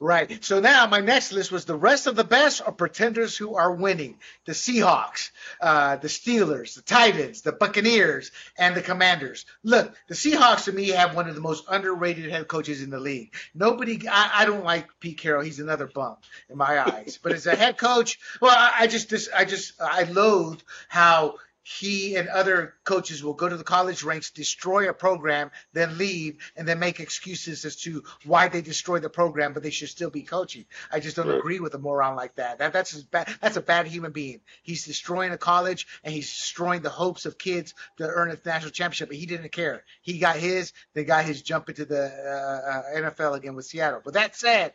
Right. 0.01 0.45
So 0.45 0.59
now 0.61 0.86
my 0.86 1.01
next 1.01 1.32
list 1.32 1.53
was 1.53 1.64
the 1.64 1.76
rest 1.76 2.07
of 2.09 2.16
the 2.16 2.24
best 2.24 2.61
are 2.61 2.72
pretenders 2.72 3.36
who 3.36 3.55
are 3.55 3.72
winning. 3.72 4.18
The 4.45 4.53
Seahawks, 4.53 5.30
uh, 5.61 5.97
the 5.97 6.09
Steelers, 6.09 6.74
the 6.74 6.82
Titans, 6.82 7.42
the 7.42 7.53
Buccaneers, 7.53 8.32
and 8.59 8.74
the 8.74 8.82
Commanders. 8.82 9.47
Look, 9.62 9.95
the 10.09 10.14
Seahawks 10.14 10.64
to 10.64 10.72
me 10.72 10.88
have 10.88 11.14
one 11.14 11.28
of 11.28 11.36
the 11.36 11.40
most 11.40 11.64
underrated 11.68 12.30
head 12.30 12.49
coaches 12.49 12.82
in 12.82 12.90
the 12.90 12.99
league. 12.99 13.34
Nobody, 13.55 14.09
I, 14.09 14.42
I 14.42 14.45
don't 14.47 14.64
like 14.64 14.88
Pete 14.99 15.18
Carroll. 15.18 15.45
He's 15.45 15.61
another 15.61 15.86
bum 15.86 16.16
in 16.51 16.59
my 16.59 16.80
eyes. 16.80 17.18
But 17.22 17.32
as 17.32 17.47
a 17.47 17.55
head 17.55 17.78
coach, 17.78 18.18
well, 18.42 18.55
I, 18.55 18.72
I 18.80 18.86
just, 18.88 19.11
this, 19.11 19.28
I 19.34 19.45
just, 19.45 19.80
I 19.80 20.03
loathe 20.03 20.61
how 20.88 21.36
he 21.65 22.17
and 22.17 22.29
other 22.29 22.75
coaches 22.85 23.25
will 23.25 23.33
go 23.33 23.49
to 23.49 23.57
the 23.57 23.65
college 23.65 24.03
ranks, 24.03 24.31
destroy 24.31 24.91
a 24.91 24.93
program, 24.93 25.51
then 25.73 25.97
leave, 25.97 26.37
and 26.57 26.69
then 26.69 26.79
make 26.79 27.01
excuses 27.01 27.65
as 27.65 27.77
to 27.77 28.05
why 28.25 28.49
they 28.49 28.61
destroyed 28.61 29.01
the 29.01 29.09
program, 29.09 29.55
but 29.55 29.62
they 29.62 29.71
should 29.71 29.89
still 29.89 30.11
be 30.11 30.23
coaching. 30.23 30.67
I 30.93 31.01
just 31.01 31.17
don't 31.17 31.27
right. 31.27 31.39
agree 31.39 31.61
with 31.61 31.73
a 31.73 31.79
moron 31.79 32.17
like 32.17 32.35
that. 32.35 32.59
that 32.59 32.75
that's 32.75 32.95
a 32.95 33.05
bad. 33.07 33.35
That's 33.41 33.57
a 33.57 33.62
bad 33.62 33.87
human 33.87 34.12
being. 34.12 34.41
He's 34.62 34.85
destroying 34.85 35.33
a 35.33 35.39
college 35.39 35.87
and 36.05 36.12
he's 36.12 36.29
destroying 36.29 36.83
the 36.83 36.91
hopes 36.91 37.25
of 37.25 37.39
kids 37.39 37.73
to 37.97 38.07
earn 38.07 38.31
a 38.31 38.39
national 38.45 38.73
championship. 38.73 39.09
But 39.09 39.17
he 39.17 39.25
didn't 39.25 39.51
care. 39.51 39.85
He 40.03 40.19
got 40.19 40.37
his. 40.37 40.75
They 40.93 41.05
got 41.05 41.25
his 41.25 41.41
jump 41.41 41.71
into 41.71 41.87
the 41.87 42.05
uh, 42.05 43.09
uh 43.09 43.11
NFL 43.11 43.39
again 43.39 43.55
with 43.55 43.65
Seattle. 43.65 44.03
But 44.05 44.15
that 44.15 44.37
said, 44.37 44.75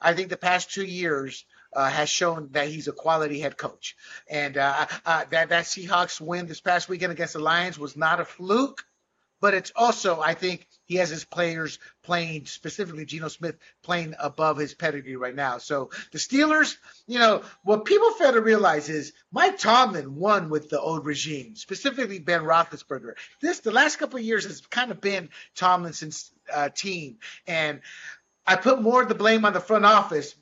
I 0.00 0.14
think 0.14 0.28
the 0.28 0.36
past 0.36 0.70
two 0.70 0.84
years 0.84 1.44
uh, 1.74 1.88
has 1.88 2.08
shown 2.08 2.48
that 2.52 2.68
he's 2.68 2.88
a 2.88 2.92
quality 2.92 3.40
head 3.40 3.56
coach. 3.56 3.96
And 4.28 4.56
uh, 4.56 4.86
uh, 5.04 5.24
that 5.30 5.48
that 5.48 5.64
Seahawks 5.64 6.20
win 6.20 6.46
this 6.46 6.60
past 6.60 6.88
weekend 6.88 7.12
against 7.12 7.34
the 7.34 7.40
Lions 7.40 7.78
was 7.78 7.96
not 7.96 8.20
a 8.20 8.24
fluke, 8.24 8.84
but 9.40 9.54
it's 9.54 9.72
also 9.76 10.20
I 10.20 10.34
think 10.34 10.66
he 10.86 10.96
has 10.96 11.10
his 11.10 11.24
players 11.24 11.78
playing 12.02 12.46
specifically 12.46 13.04
Geno 13.04 13.28
Smith 13.28 13.56
playing 13.82 14.14
above 14.18 14.56
his 14.58 14.74
pedigree 14.74 15.16
right 15.16 15.34
now. 15.34 15.58
So 15.58 15.90
the 16.12 16.18
Steelers, 16.18 16.76
you 17.06 17.18
know, 17.18 17.42
what 17.62 17.84
people 17.84 18.10
fail 18.12 18.32
to 18.32 18.40
realize 18.40 18.88
is 18.88 19.12
Mike 19.32 19.58
Tomlin 19.58 20.16
won 20.16 20.50
with 20.50 20.70
the 20.70 20.80
old 20.80 21.04
regime, 21.04 21.56
specifically 21.56 22.18
Ben 22.18 22.42
Roethlisberger. 22.42 23.14
This 23.40 23.60
the 23.60 23.72
last 23.72 23.96
couple 23.96 24.18
of 24.18 24.24
years 24.24 24.44
has 24.44 24.60
kind 24.62 24.90
of 24.90 25.00
been 25.00 25.30
Tomlinson's 25.56 26.30
uh, 26.52 26.68
team, 26.68 27.18
and 27.46 27.80
I 28.46 28.56
put 28.56 28.82
more 28.82 29.02
of 29.02 29.08
the 29.08 29.14
blame 29.14 29.44
on 29.44 29.52
the 29.52 29.60
front 29.60 29.86
office 29.86 30.34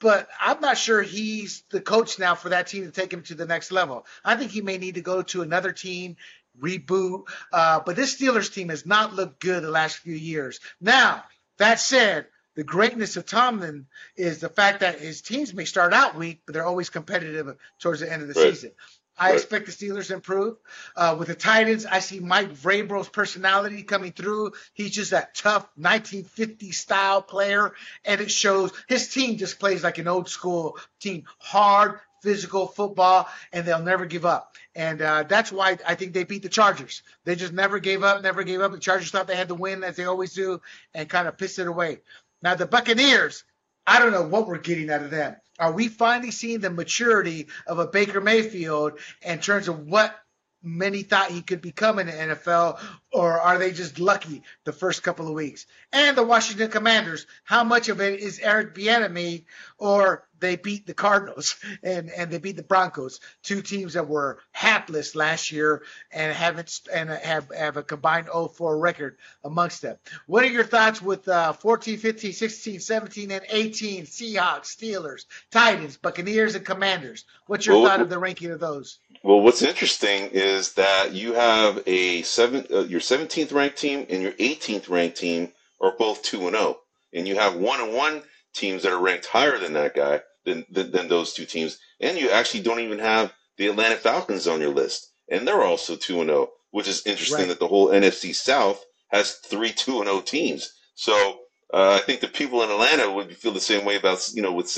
but 0.00 0.28
I'm 0.40 0.60
not 0.60 0.78
sure 0.78 1.02
he's 1.02 1.62
the 1.70 1.80
coach 1.80 2.18
now 2.18 2.34
for 2.34 2.50
that 2.50 2.66
team 2.66 2.84
to 2.84 2.90
take 2.90 3.12
him 3.12 3.22
to 3.24 3.34
the 3.34 3.46
next 3.46 3.72
level. 3.72 4.06
I 4.24 4.36
think 4.36 4.50
he 4.50 4.60
may 4.60 4.78
need 4.78 4.96
to 4.96 5.00
go 5.00 5.22
to 5.22 5.42
another 5.42 5.72
team, 5.72 6.16
reboot. 6.60 7.24
Uh, 7.52 7.80
but 7.84 7.96
this 7.96 8.20
Steelers 8.20 8.52
team 8.52 8.68
has 8.68 8.86
not 8.86 9.14
looked 9.14 9.40
good 9.40 9.62
the 9.62 9.70
last 9.70 9.98
few 9.98 10.14
years. 10.14 10.60
Now, 10.80 11.24
that 11.58 11.80
said, 11.80 12.26
the 12.56 12.64
greatness 12.64 13.16
of 13.16 13.26
Tomlin 13.26 13.86
is 14.16 14.40
the 14.40 14.48
fact 14.48 14.80
that 14.80 14.98
his 14.98 15.20
teams 15.20 15.52
may 15.52 15.66
start 15.66 15.92
out 15.92 16.16
weak, 16.16 16.40
but 16.46 16.54
they're 16.54 16.64
always 16.64 16.88
competitive 16.88 17.54
towards 17.78 18.00
the 18.00 18.10
end 18.10 18.22
of 18.22 18.28
the 18.28 18.40
right. 18.40 18.54
season. 18.54 18.72
I 19.18 19.32
expect 19.32 19.66
the 19.66 19.72
Steelers 19.72 20.08
to 20.08 20.14
improve. 20.14 20.56
Uh, 20.94 21.16
with 21.18 21.28
the 21.28 21.34
Titans, 21.34 21.86
I 21.86 22.00
see 22.00 22.20
Mike 22.20 22.52
Vrabel's 22.52 23.08
personality 23.08 23.82
coming 23.82 24.12
through. 24.12 24.52
He's 24.74 24.90
just 24.90 25.12
that 25.12 25.34
tough 25.34 25.68
1950 25.76 26.72
style 26.72 27.22
player, 27.22 27.72
and 28.04 28.20
it 28.20 28.30
shows. 28.30 28.72
His 28.88 29.08
team 29.08 29.38
just 29.38 29.58
plays 29.58 29.82
like 29.82 29.98
an 29.98 30.08
old 30.08 30.28
school 30.28 30.78
team, 31.00 31.24
hard, 31.38 32.00
physical 32.22 32.66
football, 32.66 33.28
and 33.52 33.64
they'll 33.64 33.82
never 33.82 34.04
give 34.04 34.26
up. 34.26 34.56
And 34.74 35.00
uh, 35.00 35.22
that's 35.22 35.50
why 35.50 35.78
I 35.86 35.94
think 35.94 36.12
they 36.12 36.24
beat 36.24 36.42
the 36.42 36.48
Chargers. 36.48 37.02
They 37.24 37.36
just 37.36 37.52
never 37.52 37.78
gave 37.78 38.02
up, 38.02 38.22
never 38.22 38.42
gave 38.42 38.60
up. 38.60 38.72
The 38.72 38.78
Chargers 38.78 39.10
thought 39.10 39.26
they 39.26 39.36
had 39.36 39.48
to 39.48 39.54
win, 39.54 39.84
as 39.84 39.96
they 39.96 40.04
always 40.04 40.34
do, 40.34 40.60
and 40.92 41.08
kind 41.08 41.28
of 41.28 41.38
pissed 41.38 41.58
it 41.58 41.68
away. 41.68 42.00
Now 42.42 42.54
the 42.54 42.66
Buccaneers, 42.66 43.44
I 43.86 43.98
don't 43.98 44.12
know 44.12 44.26
what 44.26 44.46
we're 44.46 44.58
getting 44.58 44.90
out 44.90 45.02
of 45.02 45.10
them. 45.10 45.36
Are 45.58 45.72
we 45.72 45.88
finally 45.88 46.30
seeing 46.30 46.60
the 46.60 46.70
maturity 46.70 47.48
of 47.66 47.78
a 47.78 47.86
Baker 47.86 48.20
Mayfield 48.20 48.98
in 49.22 49.40
terms 49.40 49.68
of 49.68 49.86
what 49.86 50.14
many 50.62 51.02
thought 51.02 51.30
he 51.30 51.42
could 51.42 51.60
become 51.60 51.98
in 51.98 52.06
the 52.08 52.12
NFL, 52.12 52.80
or 53.16 53.40
are 53.40 53.56
they 53.56 53.72
just 53.72 53.98
lucky 53.98 54.42
the 54.64 54.72
first 54.72 55.02
couple 55.02 55.26
of 55.26 55.32
weeks? 55.32 55.64
And 55.90 56.18
the 56.18 56.22
Washington 56.22 56.70
Commanders, 56.70 57.26
how 57.44 57.64
much 57.64 57.88
of 57.88 58.02
it 58.02 58.20
is 58.20 58.38
Eric 58.38 58.74
Bieniemy, 58.74 59.46
or 59.78 60.26
they 60.38 60.56
beat 60.56 60.86
the 60.86 60.94
Cardinals 60.94 61.56
and 61.82 62.10
and 62.10 62.30
they 62.30 62.38
beat 62.38 62.56
the 62.56 62.62
Broncos, 62.62 63.20
two 63.42 63.62
teams 63.62 63.94
that 63.94 64.08
were 64.08 64.38
hapless 64.52 65.14
last 65.14 65.50
year 65.50 65.82
and 66.12 66.32
haven't 66.34 66.80
and 66.92 67.10
have 67.10 67.50
have 67.56 67.76
a 67.76 67.82
combined 67.82 68.26
0-4 68.26 68.80
record 68.80 69.16
amongst 69.44 69.82
them. 69.82 69.96
What 70.26 70.44
are 70.44 70.50
your 70.50 70.64
thoughts 70.64 71.00
with 71.00 71.26
uh, 71.28 71.52
14, 71.54 71.98
15, 71.98 72.32
16, 72.32 72.80
17, 72.80 73.30
and 73.30 73.44
18 73.48 74.04
Seahawks, 74.04 74.76
Steelers, 74.76 75.24
Titans, 75.50 75.96
Buccaneers, 75.96 76.54
and 76.54 76.64
Commanders? 76.64 77.24
What's 77.46 77.66
your 77.66 77.76
well, 77.76 77.86
thought 77.86 78.00
of 78.00 78.10
the 78.10 78.18
ranking 78.18 78.50
of 78.50 78.60
those? 78.60 78.98
Well, 79.22 79.40
what's 79.40 79.62
interesting 79.62 80.30
is 80.32 80.74
that 80.74 81.12
you 81.12 81.34
have 81.34 81.82
a 81.86 82.22
seven, 82.22 82.66
uh, 82.70 82.80
your 82.80 83.00
17th 83.10 83.52
ranked 83.52 83.78
team 83.78 84.06
and 84.08 84.22
your 84.22 84.32
18th 84.32 84.88
ranked 84.88 85.16
team 85.16 85.52
are 85.80 85.96
both 85.96 86.22
two 86.22 86.46
and 86.46 86.56
zero, 86.56 86.76
oh. 86.78 86.80
and 87.12 87.26
you 87.28 87.36
have 87.36 87.56
one 87.56 87.80
and 87.80 87.92
one 87.92 88.22
teams 88.54 88.82
that 88.82 88.92
are 88.92 89.00
ranked 89.00 89.26
higher 89.26 89.58
than 89.58 89.74
that 89.74 89.94
guy 89.94 90.20
than, 90.44 90.64
than, 90.70 90.90
than 90.90 91.08
those 91.08 91.32
two 91.32 91.44
teams, 91.44 91.78
and 92.00 92.18
you 92.18 92.30
actually 92.30 92.62
don't 92.62 92.80
even 92.80 92.98
have 92.98 93.32
the 93.58 93.68
Atlanta 93.68 93.96
Falcons 93.96 94.46
on 94.46 94.60
your 94.60 94.74
list, 94.74 95.12
and 95.30 95.46
they're 95.46 95.64
also 95.64 95.96
two 95.96 96.20
and 96.20 96.28
zero, 96.28 96.40
oh, 96.40 96.52
which 96.70 96.88
is 96.88 97.06
interesting 97.06 97.40
right. 97.40 97.48
that 97.48 97.58
the 97.58 97.68
whole 97.68 97.88
NFC 97.88 98.34
South 98.34 98.84
has 99.08 99.36
three 99.36 99.72
two 99.72 99.98
and 99.98 100.06
zero 100.06 100.18
oh 100.18 100.20
teams. 100.20 100.72
So 100.94 101.40
uh, 101.72 101.98
I 102.00 102.04
think 102.04 102.20
the 102.20 102.28
people 102.28 102.62
in 102.62 102.70
Atlanta 102.70 103.10
would 103.10 103.36
feel 103.36 103.52
the 103.52 103.60
same 103.60 103.84
way 103.84 103.96
about 103.96 104.28
you 104.34 104.42
know 104.42 104.52
with 104.52 104.74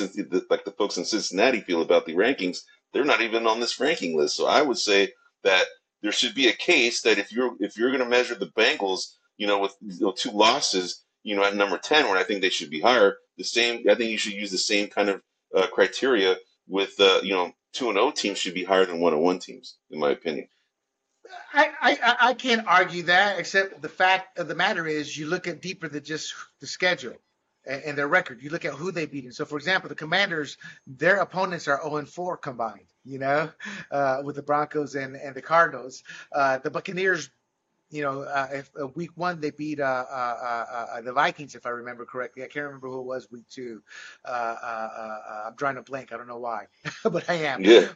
like 0.51 0.65
the 0.65 0.75
folks 0.77 0.97
in 0.97 1.05
Cincinnati 1.05 1.61
feel 1.61 1.83
about 1.83 2.07
the 2.07 2.15
rankings 2.15 2.59
they're 2.93 3.05
not 3.05 3.21
even 3.21 3.47
on 3.47 3.61
this 3.61 3.81
ranking 3.81 4.17
list. 4.17 4.37
So 4.37 4.47
I 4.47 4.63
would 4.63 4.79
say 4.79 5.13
that 5.45 5.67
there 6.03 6.13
should 6.13 6.35
be 6.35 6.49
a 6.49 6.53
case 6.53 7.03
that 7.03 7.19
if 7.19 7.33
you're 7.33 7.57
if 7.61 7.77
you're 7.77 7.91
going 7.91 8.03
to 8.03 8.09
measure 8.09 8.35
the 8.35 8.47
Bengals, 8.47 9.15
you 9.37 9.47
know, 9.47 9.59
with 9.59 9.77
you 9.81 10.01
know, 10.01 10.13
two 10.13 10.31
losses, 10.31 11.05
you 11.23 11.37
know, 11.37 11.45
at 11.45 11.57
number 11.57 11.79
ten, 11.79 12.07
where 12.07 12.19
I 12.19 12.25
think 12.25 12.41
they 12.41 12.51
should 12.51 12.71
be 12.71 12.81
higher, 12.81 13.17
the 13.37 13.45
same. 13.45 13.85
I 13.89 13.95
think 13.95 14.11
you 14.11 14.19
should 14.19 14.35
use 14.35 14.51
the 14.51 14.59
same 14.59 14.89
kind 14.89 15.09
of 15.09 15.23
uh, 15.55 15.67
criteria 15.69 16.37
with 16.67 16.95
uh, 17.01 17.21
you 17.23 17.35
know 17.35 17.53
two 17.73 17.89
and 17.89 17.97
zero 17.97 18.09
oh 18.09 18.11
teams 18.11 18.39
should 18.39 18.55
be 18.55 18.65
higher 18.65 18.87
than 18.87 19.01
one 19.01 19.13
and 19.13 19.23
one 19.23 19.39
teams, 19.39 19.77
in 19.91 19.99
my 19.99 20.11
opinion. 20.11 20.49
I, 21.53 21.71
I, 21.81 22.17
I 22.21 22.35
can't 22.35 22.67
argue 22.67 23.03
that, 23.05 23.39
except 23.39 23.83
the 23.83 23.89
fact 23.89 24.39
of 24.39 24.49
the 24.49 24.55
matter 24.55 24.87
is 24.87 25.17
you 25.17 25.27
look 25.27 25.47
at 25.47 25.61
deeper 25.61 25.89
than 25.89 26.03
just 26.03 26.35
the 26.61 26.67
schedule 26.67 27.17
and 27.67 27.99
their 27.99 28.09
record. 28.09 28.43
You 28.43 28.51
look 28.51 28.65
at 28.65 28.75
who 28.75 28.91
they 28.91 29.07
beat. 29.07 29.33
So, 29.35 29.45
for 29.45 29.59
example, 29.59 29.89
the 29.89 29.95
Commanders, 29.95 30.57
their 30.87 31.17
opponents 31.17 31.69
are 31.69 31.81
0 31.83 31.97
and 31.97 32.09
4 32.09 32.39
combined. 32.39 32.87
You 33.09 33.19
know, 33.19 33.51
uh, 33.91 34.21
with 34.23 34.37
the 34.37 34.43
Broncos 34.43 34.95
and 34.95 35.17
and 35.17 35.35
the 35.35 35.43
Cardinals. 35.43 36.05
Uh, 36.31 36.59
the 36.59 36.71
Buccaneers, 36.71 37.31
you 37.91 38.03
know, 38.03 38.21
uh, 38.21 38.49
if 38.53 38.71
uh, 38.81 38.89
week 38.89 39.11
one 39.15 39.41
they 39.41 39.51
beat 39.51 39.81
uh, 39.81 39.85
uh, 39.85 41.01
the 41.01 41.13
Vikings, 41.13 41.55
if 41.55 41.65
I 41.65 41.71
remember 41.71 42.05
correctly. 42.05 42.45
I 42.45 42.49
can't 42.49 42.67
remember 42.67 42.89
who 42.89 43.01
it 43.01 43.07
was 43.07 43.31
week 43.31 43.49
two. 43.49 43.83
I'm 44.27 45.55
drawing 45.57 45.79
a 45.79 45.83
blank. 45.83 46.13
I 46.13 46.19
don't 46.19 46.29
know 46.29 46.39
why, 46.39 46.67
but 47.05 47.29
I 47.31 47.35
am. 47.35 47.65
Yeah. 47.65 47.89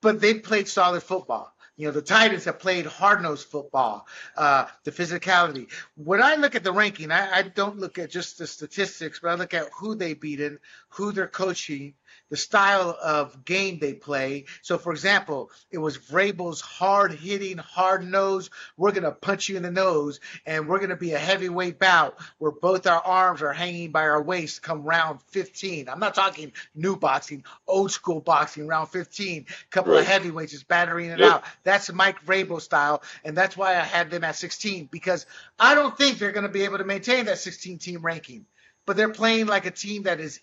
But 0.00 0.20
they 0.20 0.34
played 0.34 0.68
solid 0.68 1.02
football. 1.02 1.52
You 1.78 1.86
know, 1.86 1.92
the 1.92 2.02
Titans 2.02 2.44
have 2.46 2.58
played 2.58 2.86
hard 2.86 3.22
nosed 3.22 3.46
football, 3.46 4.08
uh, 4.36 4.66
the 4.82 4.90
physicality. 4.90 5.70
When 5.94 6.20
I 6.20 6.34
look 6.34 6.56
at 6.56 6.64
the 6.64 6.72
ranking, 6.72 7.12
I, 7.12 7.38
I, 7.38 7.42
don't 7.42 7.78
look 7.78 7.98
at 7.98 8.10
just 8.10 8.36
the 8.36 8.48
statistics, 8.48 9.20
but 9.20 9.28
I 9.28 9.34
look 9.34 9.54
at 9.54 9.68
who 9.78 9.94
they 9.94 10.14
beaten, 10.14 10.58
who 10.88 11.12
they're 11.12 11.28
coaching, 11.28 11.94
the 12.30 12.36
style 12.36 12.96
of 13.02 13.44
game 13.44 13.78
they 13.78 13.94
play. 13.94 14.44
So, 14.62 14.78
for 14.78 14.92
example, 14.92 15.50
it 15.70 15.78
was 15.78 15.98
Vrabel's 15.98 16.60
hard 16.60 17.12
hitting, 17.12 17.58
hard 17.58 18.06
nose. 18.06 18.50
We're 18.76 18.92
going 18.92 19.04
to 19.04 19.12
punch 19.12 19.48
you 19.48 19.56
in 19.56 19.62
the 19.62 19.70
nose, 19.70 20.20
and 20.46 20.68
we're 20.68 20.78
going 20.78 20.90
to 20.90 20.96
be 20.96 21.12
a 21.12 21.18
heavyweight 21.18 21.78
bout 21.78 22.18
where 22.38 22.52
both 22.52 22.86
our 22.86 23.00
arms 23.00 23.42
are 23.42 23.52
hanging 23.52 23.90
by 23.90 24.02
our 24.02 24.22
waist 24.22 24.62
come 24.62 24.84
round 24.84 25.22
15. 25.28 25.88
I'm 25.88 26.00
not 26.00 26.14
talking 26.14 26.52
new 26.74 26.96
boxing, 26.96 27.44
old 27.66 27.90
school 27.92 28.20
boxing, 28.20 28.66
round 28.66 28.88
15. 28.88 29.46
A 29.48 29.70
couple 29.70 29.92
right. 29.92 30.00
of 30.00 30.06
heavyweights 30.06 30.52
just 30.52 30.68
battering 30.68 31.10
it 31.10 31.18
yep. 31.18 31.32
out. 31.32 31.44
That's 31.64 31.92
Mike 31.92 32.24
Vrabel 32.24 32.60
style, 32.60 33.02
and 33.24 33.36
that's 33.36 33.56
why 33.56 33.76
I 33.76 33.82
had 33.82 34.10
them 34.10 34.24
at 34.24 34.36
16 34.36 34.88
because 34.90 35.26
I 35.58 35.74
don't 35.74 35.96
think 35.96 36.18
they're 36.18 36.32
going 36.32 36.46
to 36.46 36.52
be 36.52 36.64
able 36.64 36.78
to 36.78 36.84
maintain 36.84 37.26
that 37.26 37.38
16 37.38 37.78
team 37.78 38.02
ranking. 38.02 38.46
But 38.86 38.96
they're 38.96 39.10
playing 39.10 39.46
like 39.46 39.66
a 39.66 39.70
team 39.70 40.04
that 40.04 40.18
is 40.18 40.40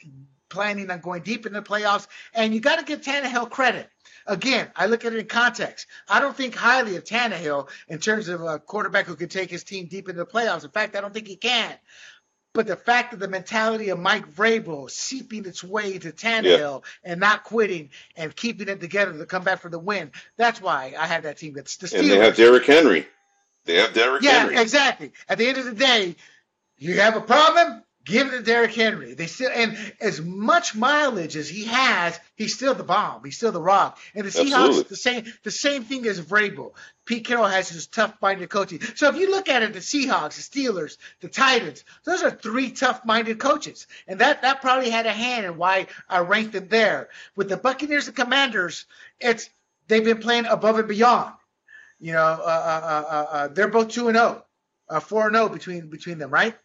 planning 0.56 0.90
on 0.90 1.02
going 1.02 1.22
deep 1.22 1.46
in 1.46 1.54
the 1.54 1.62
playoffs. 1.62 2.08
And 2.34 2.54
you 2.54 2.62
got 2.62 2.80
to 2.80 2.86
give 2.86 3.02
Tannehill 3.02 3.52
credit. 3.52 3.90
Again, 4.26 4.70
I 4.76 4.88
look 4.88 5.06
at 5.06 5.14
it 5.14 5.20
in 5.20 5.28
context. 5.28 5.86
I 6.10 6.20
don't 6.20 6.36
think 6.36 6.56
highly 6.56 6.96
of 6.96 7.04
Tannehill 7.04 7.70
in 7.88 8.00
terms 8.00 8.30
of 8.30 8.42
a 8.42 8.58
quarterback 8.58 9.06
who 9.06 9.16
can 9.16 9.30
take 9.30 9.52
his 9.52 9.64
team 9.64 9.86
deep 9.86 10.10
into 10.10 10.20
the 10.20 10.26
playoffs. 10.26 10.64
In 10.64 10.72
fact, 10.72 10.96
I 10.96 11.02
don't 11.02 11.14
think 11.14 11.28
he 11.28 11.36
can. 11.36 11.76
But 12.54 12.68
the 12.68 12.78
fact 12.78 13.14
of 13.14 13.20
the 13.20 13.28
mentality 13.28 13.90
of 13.90 14.00
Mike 14.00 14.34
Vrabel 14.34 14.90
seeping 14.90 15.46
its 15.46 15.62
way 15.62 15.98
to 16.00 16.12
Tannehill 16.14 16.84
yeah. 16.84 17.12
and 17.12 17.20
not 17.20 17.44
quitting 17.44 17.90
and 18.16 18.34
keeping 18.34 18.70
it 18.70 18.80
together 18.80 19.16
to 19.16 19.26
come 19.26 19.44
back 19.44 19.60
for 19.60 19.70
the 19.70 19.78
win, 19.78 20.12
that's 20.38 20.62
why 20.62 20.96
I 20.98 21.06
have 21.06 21.24
that 21.24 21.38
team. 21.38 21.54
That's 21.54 21.76
the 21.76 21.88
Steelers. 21.88 22.00
And 22.00 22.12
they 22.12 22.18
have 22.20 22.38
Derrick 22.38 22.66
Henry. 22.66 23.06
They 23.66 23.76
have 23.76 23.94
Derrick 23.94 24.24
yeah, 24.24 24.40
Henry. 24.40 24.56
Yeah, 24.56 24.62
exactly. 24.62 25.12
At 25.28 25.38
the 25.38 25.48
end 25.48 25.58
of 25.58 25.66
the 25.66 25.74
day, 25.74 26.16
you 26.78 27.00
have 27.00 27.16
a 27.16 27.22
problem, 27.22 27.84
Give 28.06 28.28
it 28.28 28.32
to 28.32 28.44
Derrick 28.44 28.76
Henry. 28.76 29.16
They 29.16 29.26
still 29.26 29.50
and 29.52 29.76
as 30.00 30.22
much 30.22 30.76
mileage 30.76 31.36
as 31.36 31.50
he 31.50 31.66
has, 31.66 32.20
he's 32.36 32.54
still 32.54 32.76
the 32.76 32.84
bomb. 32.84 33.24
He's 33.26 33.36
still 33.36 33.52
the 33.52 33.62
rock. 33.62 33.98
And 34.14 34.26
the 34.26 34.30
Seahawks, 34.30 34.54
Absolutely. 34.54 34.84
the 34.84 34.96
same 34.96 35.34
the 35.44 35.52
same 35.52 35.84
thing 35.84 36.06
as 36.06 36.22
Vrabel. 36.22 36.74
Pete 37.06 37.26
Carroll 37.26 37.48
has 37.48 37.68
his 37.68 37.88
tough-minded 37.88 38.50
coaching. 38.50 38.80
So 38.96 39.10
if 39.10 39.16
you 39.16 39.32
look 39.32 39.50
at 39.50 39.64
it, 39.64 39.74
the 39.74 39.80
Seahawks, 39.80 40.36
the 40.36 40.62
Steelers, 40.64 40.98
the 41.20 41.30
Titans, 41.30 41.84
those 42.04 42.22
are 42.22 42.30
three 42.30 42.72
tough-minded 42.72 43.40
coaches, 43.40 43.88
and 44.08 44.20
that 44.20 44.44
that 44.44 44.62
probably 44.62 44.92
had 44.92 45.08
a 45.08 45.12
hand 45.12 45.48
in 45.48 45.58
why 45.58 45.88
I 46.08 46.20
ranked 46.20 46.54
them 46.54 46.68
there. 46.68 47.10
With 47.36 47.50
the 47.50 47.58
Buccaneers 47.58 48.06
and 48.06 48.16
Commanders, 48.16 48.86
it's 49.20 49.50
they've 49.88 50.06
been 50.06 50.20
playing 50.20 50.46
above 50.46 50.78
and 50.78 50.88
beyond. 50.88 51.34
You 52.00 52.14
know, 52.14 52.24
uh, 52.24 52.24
uh, 52.24 53.04
uh, 53.10 53.26
uh 53.32 53.48
they're 53.48 53.68
both 53.68 53.88
two 53.88 54.10
and 54.10 54.18
zero, 54.18 54.46
oh, 54.92 54.96
uh, 54.96 55.26
and 55.26 55.34
zero 55.36 55.46
oh 55.46 55.50
between 55.50 55.90
between 55.90 56.20
them, 56.20 56.30
right? 56.30 56.56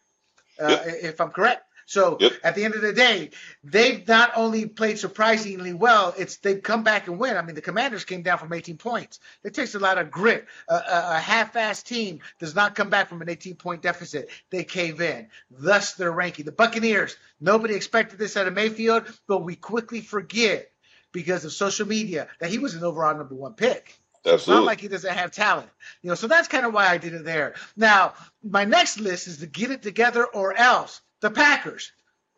Uh, 0.61 0.69
yep. 0.69 0.97
If 1.01 1.21
I'm 1.21 1.31
correct. 1.31 1.65
So 1.91 2.15
yep. 2.21 2.31
at 2.43 2.55
the 2.55 2.63
end 2.63 2.75
of 2.75 2.81
the 2.81 2.93
day, 2.93 3.31
they've 3.65 4.07
not 4.07 4.31
only 4.37 4.65
played 4.65 4.97
surprisingly 4.97 5.73
well, 5.73 6.13
it's 6.17 6.37
they've 6.37 6.61
come 6.61 6.83
back 6.83 7.07
and 7.07 7.19
win. 7.19 7.35
I 7.35 7.41
mean, 7.41 7.55
the 7.55 7.61
Commanders 7.61 8.05
came 8.05 8.21
down 8.21 8.37
from 8.37 8.53
18 8.53 8.77
points. 8.77 9.19
It 9.43 9.53
takes 9.53 9.75
a 9.75 9.79
lot 9.79 9.97
of 9.97 10.09
grit. 10.09 10.45
a, 10.69 10.75
a 10.75 11.19
half-assed 11.19 11.83
team 11.83 12.21
does 12.39 12.55
not 12.55 12.75
come 12.75 12.89
back 12.89 13.09
from 13.09 13.21
an 13.21 13.27
18-point 13.27 13.81
deficit. 13.81 14.29
They 14.51 14.63
cave 14.63 15.01
in. 15.01 15.27
Thus, 15.49 15.95
their 15.95 16.11
ranking. 16.11 16.45
The 16.45 16.53
Buccaneers. 16.53 17.17
Nobody 17.41 17.73
expected 17.73 18.19
this 18.19 18.37
out 18.37 18.47
of 18.47 18.53
Mayfield, 18.53 19.03
but 19.27 19.43
we 19.43 19.57
quickly 19.57 19.99
forget 19.99 20.71
because 21.11 21.43
of 21.43 21.51
social 21.51 21.87
media 21.87 22.29
that 22.39 22.49
he 22.49 22.57
was 22.57 22.73
an 22.73 22.85
overall 22.85 23.17
number 23.17 23.35
one 23.35 23.53
pick. 23.53 24.00
So 24.23 24.35
it's 24.35 24.47
not 24.47 24.63
like 24.63 24.79
he 24.81 24.87
doesn't 24.87 25.13
have 25.13 25.31
talent. 25.31 25.69
You 26.01 26.09
know, 26.09 26.15
so 26.15 26.27
that's 26.27 26.47
kind 26.47 26.65
of 26.65 26.73
why 26.73 26.87
I 26.87 26.97
did 26.97 27.13
it 27.13 27.25
there. 27.25 27.55
Now, 27.75 28.13
my 28.43 28.65
next 28.65 28.99
list 28.99 29.27
is 29.27 29.39
to 29.39 29.47
get 29.47 29.71
it 29.71 29.81
together 29.81 30.25
or 30.25 30.55
else. 30.55 31.01
The 31.21 31.31
Packers. 31.31 31.91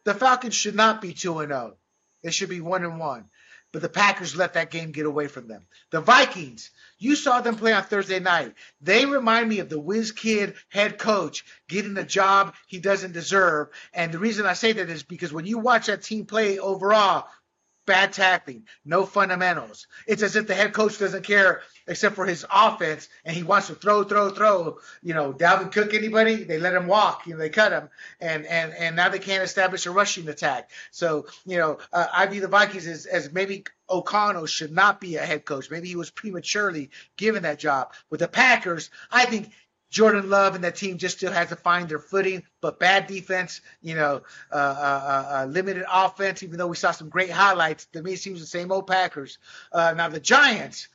The 0.06 0.14
Falcons 0.14 0.56
should 0.56 0.76
not 0.76 1.02
be 1.02 1.14
2 1.14 1.40
and 1.40 1.52
0. 1.52 1.76
They 2.24 2.32
should 2.32 2.50
be 2.50 2.62
1 2.62 2.84
and 2.84 3.00
1. 3.00 3.26
But 3.74 3.82
the 3.82 3.90
Packers 3.90 4.36
let 4.36 4.54
that 4.54 4.70
game 4.70 4.92
get 4.92 5.08
away 5.08 5.28
from 5.28 5.48
them. 5.48 5.66
The 5.90 6.00
Vikings, 6.00 6.70
you 7.00 7.16
saw 7.16 7.42
them 7.42 7.56
play 7.56 7.74
on 7.74 7.84
Thursday 7.84 8.20
night. 8.20 8.54
They 8.82 9.06
remind 9.06 9.50
me 9.50 9.60
of 9.60 9.70
the 9.70 9.80
whiz 9.80 10.12
kid 10.12 10.54
head 10.70 11.00
coach 11.00 11.44
getting 11.68 11.98
a 11.98 12.04
job 12.04 12.54
he 12.68 12.80
doesn't 12.80 13.14
deserve. 13.14 13.70
And 13.94 14.12
the 14.12 14.20
reason 14.20 14.46
I 14.46 14.54
say 14.54 14.74
that 14.74 14.90
is 14.90 15.02
because 15.02 15.34
when 15.34 15.48
you 15.48 15.58
watch 15.58 15.88
that 15.88 16.04
team 16.04 16.26
play 16.26 16.60
overall, 16.60 17.28
bad 17.86 18.14
tackling, 18.14 18.64
no 18.86 19.06
fundamentals. 19.06 19.88
It's 20.08 20.24
as 20.24 20.36
if 20.36 20.48
the 20.48 20.56
head 20.56 20.74
coach 20.74 20.98
doesn't 20.98 21.24
care 21.24 21.62
except 21.88 22.16
for 22.16 22.26
his 22.26 22.46
offense 22.54 23.10
and 23.26 23.36
he 23.36 23.44
wants 23.44 23.68
to 23.68 23.76
throw, 23.76 24.04
throw, 24.04 24.30
throw. 24.30 24.78
You 25.02 25.14
know, 25.14 25.34
Dalvin 25.34 25.72
Cook, 25.72 25.94
anybody, 25.94 26.44
they 26.44 26.60
let 26.60 26.74
him 26.74 26.88
walk. 26.88 27.28
You 27.28 27.34
know, 27.34 27.40
they 27.40 27.50
cut 27.50 27.72
him, 27.72 27.90
and 28.20 28.46
and 28.46 28.74
and 28.74 28.96
now 28.96 29.10
they 29.10 29.20
can't 29.20 29.44
establish 29.44 29.86
a 29.86 29.92
rushing 29.92 30.28
attack. 30.30 30.70
So 30.92 31.28
you 31.46 31.58
know, 31.58 31.80
uh, 31.92 32.08
I 32.14 32.26
view 32.28 32.42
the 32.42 32.48
Vikings 32.48 32.88
as 32.88 33.06
as 33.06 33.32
maybe 33.32 33.66
O'Connell 33.90 34.46
should 34.46 34.72
not 34.72 35.02
be 35.02 35.18
a 35.18 35.26
head 35.26 35.46
coach. 35.46 35.70
Maybe 35.70 35.88
he 35.88 35.96
was 35.96 36.10
prematurely 36.10 36.90
given 37.18 37.44
that 37.44 37.60
job. 37.60 37.94
With 38.10 38.22
the 38.22 38.28
Packers, 38.28 38.90
I 39.12 39.26
think 39.26 39.52
Jordan 39.94 40.28
Love 40.28 40.56
and 40.56 40.64
that 40.64 40.76
team 40.76 40.98
just 40.98 41.18
still 41.18 41.32
has 41.32 41.50
to 41.50 41.56
find 41.56 41.88
their 41.88 42.00
footing, 42.00 42.42
but 42.62 42.80
bad 42.80 43.06
defense, 43.06 43.62
you 43.84 43.94
know, 43.94 44.24
uh, 44.52 44.56
uh, 44.56 45.28
uh, 45.30 45.46
limited 45.46 45.86
offense, 45.90 46.42
even 46.42 46.58
though 46.58 46.66
we 46.66 46.76
saw 46.76 46.90
some 46.90 47.10
great 47.10 47.30
highlights. 47.30 47.86
To 47.94 48.02
me, 48.02 48.14
it 48.14 48.20
seems 48.20 48.40
the 48.40 48.48
same 48.48 48.72
old 48.72 48.88
Packers. 48.88 49.38
Uh, 49.72 49.94
now, 49.96 50.10
the 50.10 50.20
Giants, 50.20 50.88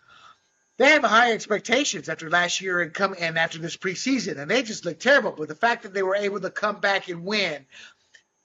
they 0.78 0.88
have 0.88 1.04
high 1.04 1.30
expectations 1.30 2.08
after 2.08 2.28
last 2.28 2.60
year 2.60 2.80
and 2.80 2.92
come 2.92 3.14
and 3.16 3.38
after 3.38 3.58
this 3.58 3.76
preseason, 3.76 4.36
and 4.36 4.50
they 4.50 4.64
just 4.64 4.84
look 4.84 4.98
terrible. 4.98 5.30
But 5.30 5.46
the 5.46 5.54
fact 5.54 5.84
that 5.84 5.94
they 5.94 6.02
were 6.02 6.16
able 6.16 6.40
to 6.40 6.50
come 6.50 6.80
back 6.80 7.08
and 7.08 7.24
win, 7.24 7.66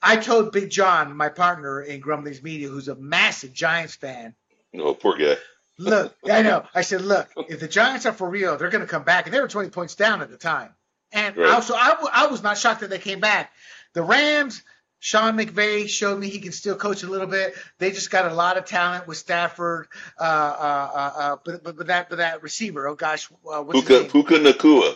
I 0.04 0.18
told 0.18 0.52
Big 0.52 0.70
John, 0.70 1.18
my 1.18 1.30
partner 1.30 1.82
in 1.82 2.00
Grumblings 2.00 2.44
Media, 2.44 2.68
who's 2.70 2.90
a 2.90 2.96
massive 2.96 3.54
Giants 3.54 3.96
fan. 3.96 4.36
Oh, 4.78 4.94
poor 4.94 5.18
guy 5.18 5.38
look, 5.84 6.16
I 6.30 6.42
know. 6.42 6.66
I 6.74 6.82
said, 6.82 7.02
look, 7.02 7.30
if 7.50 7.60
the 7.60 7.68
Giants 7.68 8.06
are 8.06 8.14
for 8.14 8.30
real, 8.30 8.58
they're 8.58 8.70
going 8.70 8.82
to 8.82 8.88
come 8.88 9.04
back. 9.04 9.26
And 9.26 9.34
they 9.34 9.40
were 9.40 9.48
20 9.48 9.70
points 9.70 9.96
down 9.96 10.22
at 10.22 10.30
the 10.30 10.38
time. 10.38 10.70
And 11.12 11.38
right. 11.38 11.52
also, 11.52 11.76
I, 11.76 11.90
w- 11.90 12.10
I 12.12 12.28
was 12.28 12.42
not 12.42 12.58
shocked 12.58 12.82
that 12.82 12.90
they 12.90 13.00
came 13.00 13.20
back. 13.20 13.52
The 13.94 14.02
Rams, 14.02 14.64
Sean 15.00 15.38
McVay 15.38 15.88
showed 15.88 16.20
me 16.20 16.30
he 16.30 16.40
can 16.40 16.52
still 16.52 16.76
coach 16.76 17.04
a 17.04 17.08
little 17.08 17.28
bit. 17.28 17.54
They 17.78 17.92
just 17.92 18.10
got 18.10 18.32
a 18.32 18.34
lot 18.34 18.58
of 18.58 18.66
talent 18.66 19.06
with 19.06 19.18
Stafford, 19.18 19.88
uh, 20.20 20.24
uh, 20.24 20.26
uh, 20.26 21.20
uh 21.20 21.36
but, 21.44 21.64
but, 21.64 21.76
but 21.76 21.88
that 21.88 22.10
but 22.10 22.20
that 22.20 22.42
receiver, 22.42 22.88
oh 22.88 22.96
gosh, 22.96 23.30
uh, 23.32 23.62
what's 23.62 23.86
Puka, 23.86 24.10
Puka 24.10 24.36
Nacua. 24.36 24.96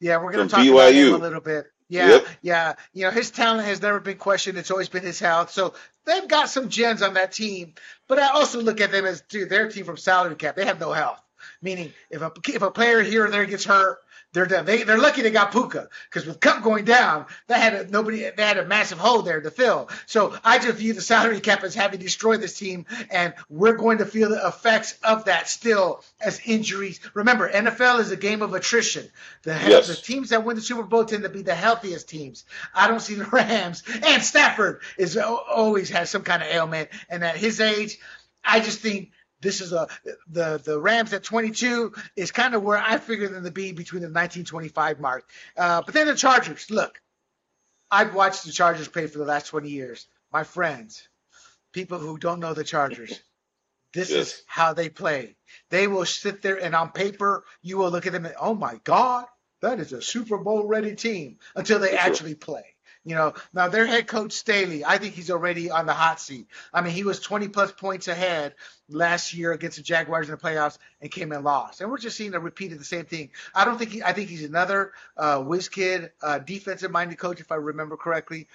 Yeah, 0.00 0.22
we're 0.22 0.32
going 0.32 0.48
to 0.48 0.54
talk 0.54 0.64
BYU. 0.64 0.72
about 0.72 0.92
him 0.92 1.14
a 1.14 1.18
little 1.18 1.40
bit. 1.40 1.66
Yeah, 1.88 2.08
yep. 2.08 2.26
yeah. 2.42 2.74
You 2.92 3.04
know, 3.04 3.10
his 3.10 3.30
talent 3.30 3.66
has 3.66 3.80
never 3.80 4.00
been 4.00 4.18
questioned. 4.18 4.58
It's 4.58 4.70
always 4.70 4.88
been 4.88 5.04
his 5.04 5.20
health. 5.20 5.50
So 5.50 5.74
they've 6.04 6.26
got 6.26 6.48
some 6.48 6.68
gems 6.68 7.02
on 7.02 7.14
that 7.14 7.32
team. 7.32 7.74
But 8.08 8.18
I 8.18 8.28
also 8.30 8.60
look 8.60 8.80
at 8.80 8.90
them 8.90 9.04
as, 9.04 9.20
dude, 9.22 9.50
their 9.50 9.68
team 9.70 9.84
from 9.84 9.96
salary 9.96 10.34
cap. 10.34 10.56
They 10.56 10.64
have 10.64 10.80
no 10.80 10.92
health. 10.92 11.20
Meaning, 11.62 11.92
if 12.10 12.22
a 12.22 12.32
if 12.48 12.62
a 12.62 12.70
player 12.70 13.02
here 13.02 13.26
or 13.26 13.30
there 13.30 13.46
gets 13.46 13.64
hurt, 13.64 13.98
they're. 14.44 14.62
They 14.62 14.82
they're 14.82 14.98
lucky 14.98 15.22
they 15.22 15.30
got 15.30 15.50
Puka 15.50 15.88
because 16.08 16.26
with 16.26 16.40
Kupp 16.40 16.62
going 16.62 16.84
down, 16.84 17.26
they 17.46 17.54
had 17.54 17.74
a, 17.74 17.90
nobody. 17.90 18.28
They 18.36 18.42
had 18.42 18.58
a 18.58 18.66
massive 18.66 18.98
hole 18.98 19.22
there 19.22 19.40
to 19.40 19.50
fill. 19.50 19.88
So 20.04 20.36
I 20.44 20.58
just 20.58 20.76
view 20.76 20.92
the 20.92 21.00
salary 21.00 21.40
cap 21.40 21.64
as 21.64 21.74
having 21.74 22.00
destroyed 22.00 22.40
this 22.42 22.58
team, 22.58 22.84
and 23.10 23.32
we're 23.48 23.76
going 23.76 23.98
to 23.98 24.06
feel 24.06 24.28
the 24.28 24.46
effects 24.46 24.98
of 25.02 25.24
that 25.24 25.48
still 25.48 26.04
as 26.20 26.40
injuries. 26.44 27.00
Remember, 27.14 27.50
NFL 27.50 28.00
is 28.00 28.10
a 28.10 28.16
game 28.16 28.42
of 28.42 28.52
attrition. 28.52 29.08
The 29.42 29.52
yes. 29.52 29.88
the 29.88 29.94
teams 29.94 30.30
that 30.30 30.44
win 30.44 30.56
the 30.56 30.62
Super 30.62 30.82
Bowl 30.82 31.04
tend 31.04 31.22
to 31.22 31.30
be 31.30 31.42
the 31.42 31.54
healthiest 31.54 32.08
teams. 32.08 32.44
I 32.74 32.88
don't 32.88 33.00
see 33.00 33.14
the 33.14 33.24
Rams 33.32 33.82
and 34.04 34.22
Stafford 34.22 34.82
is 34.98 35.16
always 35.16 35.88
has 35.90 36.10
some 36.10 36.22
kind 36.22 36.42
of 36.42 36.48
ailment, 36.48 36.90
and 37.08 37.24
at 37.24 37.36
his 37.36 37.60
age, 37.60 37.98
I 38.44 38.60
just 38.60 38.80
think 38.80 39.10
this 39.40 39.60
is 39.60 39.72
a 39.72 39.88
the 40.28 40.60
the 40.62 40.80
Rams 40.80 41.12
at 41.12 41.22
22 41.22 41.92
is 42.16 42.30
kind 42.30 42.54
of 42.54 42.62
where 42.62 42.78
I 42.78 42.98
figure 42.98 43.28
them 43.28 43.44
to 43.44 43.50
be 43.50 43.72
between 43.72 44.00
the 44.00 44.08
1925 44.08 45.00
mark. 45.00 45.28
Uh, 45.56 45.82
but 45.82 45.94
then 45.94 46.06
the 46.06 46.14
Chargers. 46.14 46.70
Look, 46.70 47.00
I've 47.90 48.14
watched 48.14 48.44
the 48.44 48.52
Chargers 48.52 48.88
play 48.88 49.06
for 49.06 49.18
the 49.18 49.24
last 49.24 49.46
20 49.48 49.68
years. 49.68 50.06
My 50.32 50.44
friends, 50.44 51.08
people 51.72 51.98
who 51.98 52.18
don't 52.18 52.40
know 52.40 52.54
the 52.54 52.64
Chargers, 52.64 53.20
this 53.92 54.10
yes. 54.10 54.26
is 54.26 54.42
how 54.46 54.72
they 54.72 54.88
play. 54.88 55.36
They 55.70 55.86
will 55.86 56.06
sit 56.06 56.42
there 56.42 56.62
and 56.62 56.74
on 56.74 56.90
paper 56.90 57.44
you 57.62 57.78
will 57.78 57.90
look 57.90 58.06
at 58.06 58.12
them 58.12 58.26
and 58.26 58.34
oh 58.40 58.54
my 58.54 58.80
God, 58.84 59.26
that 59.60 59.80
is 59.80 59.92
a 59.92 60.02
Super 60.02 60.38
Bowl 60.38 60.66
ready 60.66 60.94
team 60.94 61.38
until 61.54 61.78
they 61.78 61.96
actually 61.96 62.34
play. 62.34 62.75
You 63.06 63.14
know, 63.14 63.34
now 63.54 63.68
their 63.68 63.86
head 63.86 64.08
coach 64.08 64.32
Staley, 64.32 64.84
I 64.84 64.98
think 64.98 65.14
he's 65.14 65.30
already 65.30 65.70
on 65.70 65.86
the 65.86 65.92
hot 65.92 66.20
seat. 66.20 66.48
I 66.74 66.80
mean, 66.80 66.92
he 66.92 67.04
was 67.04 67.20
20 67.20 67.46
plus 67.46 67.70
points 67.70 68.08
ahead 68.08 68.56
last 68.88 69.32
year 69.32 69.52
against 69.52 69.76
the 69.76 69.84
Jaguars 69.84 70.28
in 70.28 70.32
the 70.32 70.40
playoffs 70.40 70.76
and 71.00 71.08
came 71.08 71.30
and 71.30 71.44
lost. 71.44 71.80
And 71.80 71.88
we're 71.88 71.98
just 71.98 72.16
seeing 72.16 72.34
a 72.34 72.40
repeat 72.40 72.72
of 72.72 72.80
the 72.80 72.84
same 72.84 73.04
thing. 73.04 73.30
I 73.54 73.64
don't 73.64 73.78
think 73.78 73.92
he, 73.92 74.02
I 74.02 74.12
think 74.12 74.28
he's 74.28 74.42
another 74.42 74.90
uh, 75.16 75.40
whiz 75.40 75.68
kid, 75.68 76.10
uh, 76.20 76.40
defensive 76.40 76.90
minded 76.90 77.16
coach, 77.16 77.40
if 77.40 77.52
I 77.52 77.54
remember 77.54 77.96
correctly. 77.96 78.48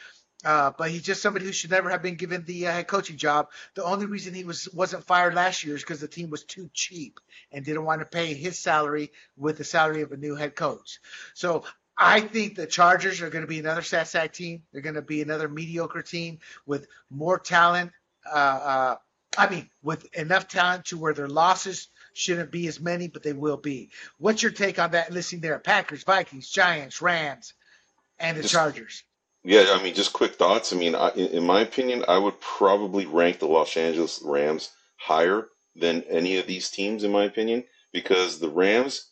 Uh, 0.44 0.72
but 0.78 0.90
he's 0.90 1.04
just 1.04 1.22
somebody 1.22 1.46
who 1.46 1.54
should 1.54 1.72
never 1.72 1.90
have 1.90 2.02
been 2.02 2.16
given 2.16 2.44
the 2.44 2.68
uh, 2.68 2.72
head 2.74 2.88
coaching 2.88 3.16
job. 3.16 3.50
The 3.76 3.86
only 3.86 4.06
reason 4.06 4.34
he 4.34 4.44
was 4.44 4.68
wasn't 4.74 5.06
fired 5.06 5.34
last 5.34 5.64
year 5.64 5.76
is 5.76 5.82
because 5.82 6.02
the 6.02 6.08
team 6.10 6.30
was 6.30 6.44
too 6.44 6.70
cheap 6.74 7.20
and 7.52 7.64
didn't 7.64 7.86
want 7.86 8.02
to 8.02 8.06
pay 8.06 8.34
his 8.34 8.60
salary 8.60 9.12
with 9.38 9.58
the 9.60 9.64
salary 9.64 10.02
of 10.02 10.12
a 10.12 10.18
new 10.18 10.36
head 10.36 10.56
coach. 10.56 11.00
So 11.36 11.64
I 12.02 12.20
think 12.20 12.56
the 12.56 12.66
Chargers 12.66 13.22
are 13.22 13.30
going 13.30 13.44
to 13.44 13.48
be 13.48 13.60
another 13.60 13.84
sat 13.84 14.08
sack 14.08 14.34
team. 14.34 14.64
They're 14.72 14.82
going 14.82 14.96
to 14.96 15.04
be 15.04 15.22
another 15.22 15.48
mediocre 15.48 16.02
team 16.02 16.40
with 16.66 16.88
more 17.12 17.38
talent. 17.38 17.92
Uh, 18.26 18.36
uh, 18.36 18.96
I 19.38 19.50
mean, 19.50 19.70
with 19.84 20.14
enough 20.16 20.48
talent 20.48 20.86
to 20.86 20.98
where 20.98 21.14
their 21.14 21.30
losses 21.30 21.90
shouldn't 22.14 22.52
be 22.52 22.68
as 22.68 22.80
many, 22.80 23.08
but 23.08 23.22
they 23.22 23.34
will 23.34 23.56
be. 23.56 23.92
What's 24.18 24.42
your 24.42 24.52
take 24.52 24.80
on 24.80 24.92
that 24.92 25.12
listing 25.12 25.42
there? 25.42 25.60
Packers, 25.60 26.04
Vikings, 26.04 26.50
Giants, 26.50 27.02
Rams, 27.02 27.54
and 28.20 28.36
the 28.36 28.42
just, 28.42 28.54
Chargers. 28.54 29.04
Yeah, 29.44 29.66
I 29.70 29.82
mean, 29.82 29.94
just 29.94 30.12
quick 30.12 30.36
thoughts. 30.36 30.74
I 30.74 30.78
mean, 30.78 30.96
I, 30.96 31.10
in 31.12 31.46
my 31.46 31.62
opinion, 31.62 32.04
I 32.08 32.18
would 32.18 32.40
probably 32.42 33.06
rank 33.06 33.40
the 33.40 33.48
Los 33.48 33.78
Angeles 33.78 34.22
Rams 34.24 34.72
higher 34.98 35.48
than 35.76 36.04
any 36.10 36.38
of 36.38 36.48
these 36.48 36.70
teams, 36.70 37.04
in 37.04 37.12
my 37.12 37.26
opinion, 37.26 37.64
because 37.94 38.40
the 38.40 38.50
Rams 38.50 39.08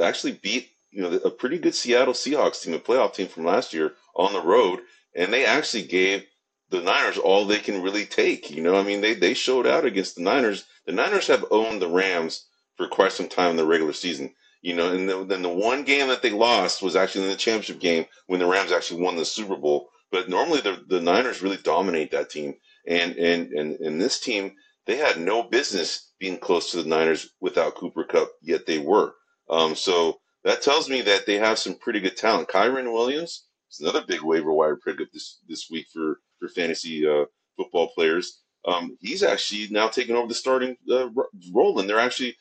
actually 0.00 0.32
beat 0.32 0.70
you 0.90 1.02
know, 1.02 1.10
a 1.24 1.30
pretty 1.30 1.58
good 1.58 1.74
Seattle 1.74 2.14
Seahawks 2.14 2.62
team, 2.62 2.74
a 2.74 2.78
playoff 2.78 3.14
team 3.14 3.28
from 3.28 3.44
last 3.44 3.72
year 3.72 3.94
on 4.14 4.32
the 4.32 4.42
road, 4.42 4.80
and 5.14 5.32
they 5.32 5.44
actually 5.44 5.84
gave 5.84 6.24
the 6.70 6.80
Niners 6.80 7.18
all 7.18 7.44
they 7.44 7.58
can 7.58 7.82
really 7.82 8.04
take. 8.04 8.50
You 8.50 8.62
know, 8.62 8.76
I 8.76 8.82
mean, 8.82 9.00
they 9.00 9.14
they 9.14 9.34
showed 9.34 9.66
out 9.66 9.84
against 9.84 10.16
the 10.16 10.22
Niners. 10.22 10.64
The 10.86 10.92
Niners 10.92 11.26
have 11.26 11.44
owned 11.50 11.80
the 11.80 11.88
Rams 11.88 12.46
for 12.76 12.88
quite 12.88 13.12
some 13.12 13.28
time 13.28 13.50
in 13.50 13.56
the 13.56 13.66
regular 13.66 13.92
season. 13.92 14.34
You 14.62 14.74
know, 14.74 14.92
and 14.92 15.08
the, 15.08 15.24
then 15.24 15.42
the 15.42 15.48
one 15.48 15.84
game 15.84 16.08
that 16.08 16.20
they 16.22 16.30
lost 16.30 16.82
was 16.82 16.94
actually 16.94 17.24
in 17.24 17.30
the 17.30 17.36
championship 17.36 17.80
game 17.80 18.04
when 18.26 18.40
the 18.40 18.46
Rams 18.46 18.72
actually 18.72 19.02
won 19.02 19.16
the 19.16 19.24
Super 19.24 19.56
Bowl. 19.56 19.88
But 20.10 20.28
normally 20.28 20.60
the 20.60 20.82
the 20.88 21.00
Niners 21.00 21.42
really 21.42 21.58
dominate 21.58 22.10
that 22.10 22.30
team, 22.30 22.54
and 22.86 23.16
and 23.16 23.52
and 23.52 23.80
and 23.80 24.00
this 24.00 24.20
team 24.20 24.54
they 24.86 24.96
had 24.96 25.20
no 25.20 25.42
business 25.42 26.10
being 26.18 26.38
close 26.38 26.70
to 26.70 26.82
the 26.82 26.88
Niners 26.88 27.30
without 27.40 27.76
Cooper 27.76 28.04
Kupp, 28.04 28.30
yet 28.42 28.66
they 28.66 28.78
were. 28.78 29.14
Um, 29.48 29.74
so 29.74 30.20
that 30.44 30.62
tells 30.62 30.88
me 30.88 31.02
that 31.02 31.26
they 31.26 31.36
have 31.36 31.58
some 31.58 31.74
pretty 31.74 32.00
good 32.00 32.16
talent. 32.16 32.48
Kyren 32.48 32.92
Williams 32.92 33.46
is 33.70 33.80
another 33.80 34.04
big 34.06 34.22
waiver 34.22 34.52
wire 34.52 34.76
pickup 34.76 35.08
this 35.12 35.40
this 35.48 35.68
week 35.70 35.86
for 35.92 36.20
for 36.38 36.48
fantasy 36.48 37.06
uh, 37.06 37.24
football 37.56 37.88
players. 37.88 38.40
Um, 38.66 38.96
he's 39.00 39.22
actually 39.22 39.68
now 39.70 39.88
taking 39.88 40.16
over 40.16 40.28
the 40.28 40.34
starting 40.34 40.76
uh, 40.90 41.08
role, 41.52 41.78
and 41.78 41.88
they're 41.88 41.98
actually 41.98 42.36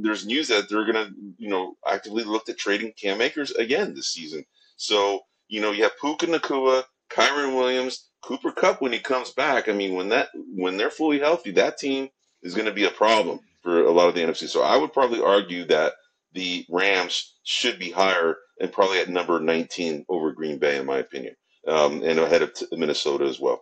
there's 0.00 0.26
news 0.26 0.48
that 0.48 0.68
they're 0.68 0.86
gonna 0.86 1.10
you 1.36 1.48
know 1.48 1.74
actively 1.86 2.24
look 2.24 2.48
at 2.48 2.58
trading 2.58 2.92
Cam 3.00 3.20
Akers 3.20 3.52
again 3.52 3.94
this 3.94 4.08
season. 4.08 4.44
So 4.76 5.20
you 5.48 5.60
know 5.60 5.72
you 5.72 5.84
have 5.84 5.98
Puka 6.00 6.26
Nacua, 6.26 6.84
Kyren 7.10 7.54
Williams, 7.56 8.08
Cooper 8.22 8.52
Kupp 8.52 8.82
when 8.82 8.92
he 8.92 8.98
comes 8.98 9.32
back. 9.32 9.68
I 9.68 9.72
mean 9.72 9.94
when 9.94 10.08
that 10.10 10.28
when 10.34 10.76
they're 10.76 10.90
fully 10.90 11.18
healthy, 11.18 11.50
that 11.52 11.78
team 11.78 12.08
is 12.42 12.54
going 12.54 12.66
to 12.66 12.72
be 12.72 12.84
a 12.84 12.90
problem. 12.90 13.40
for 13.62 13.84
a 13.84 13.90
lot 13.90 14.08
of 14.08 14.14
the 14.14 14.22
NFC. 14.22 14.48
So 14.48 14.62
I 14.62 14.76
would 14.76 14.92
probably 14.92 15.20
argue 15.20 15.64
that 15.66 15.92
the 16.38 16.64
Rams 16.68 17.34
should 17.42 17.80
be 17.80 17.90
higher 17.90 18.36
and 18.60 18.70
probably 18.70 19.00
at 19.00 19.08
number 19.08 19.40
19 19.40 20.06
over 20.08 20.32
Green 20.32 20.58
Bay, 20.58 20.78
in 20.78 20.86
my 20.86 20.98
opinion, 20.98 21.34
um, 21.66 22.04
and 22.04 22.20
ahead 22.20 22.42
of 22.42 22.54
t- 22.54 22.66
Minnesota 22.70 23.24
as 23.24 23.40
well. 23.40 23.60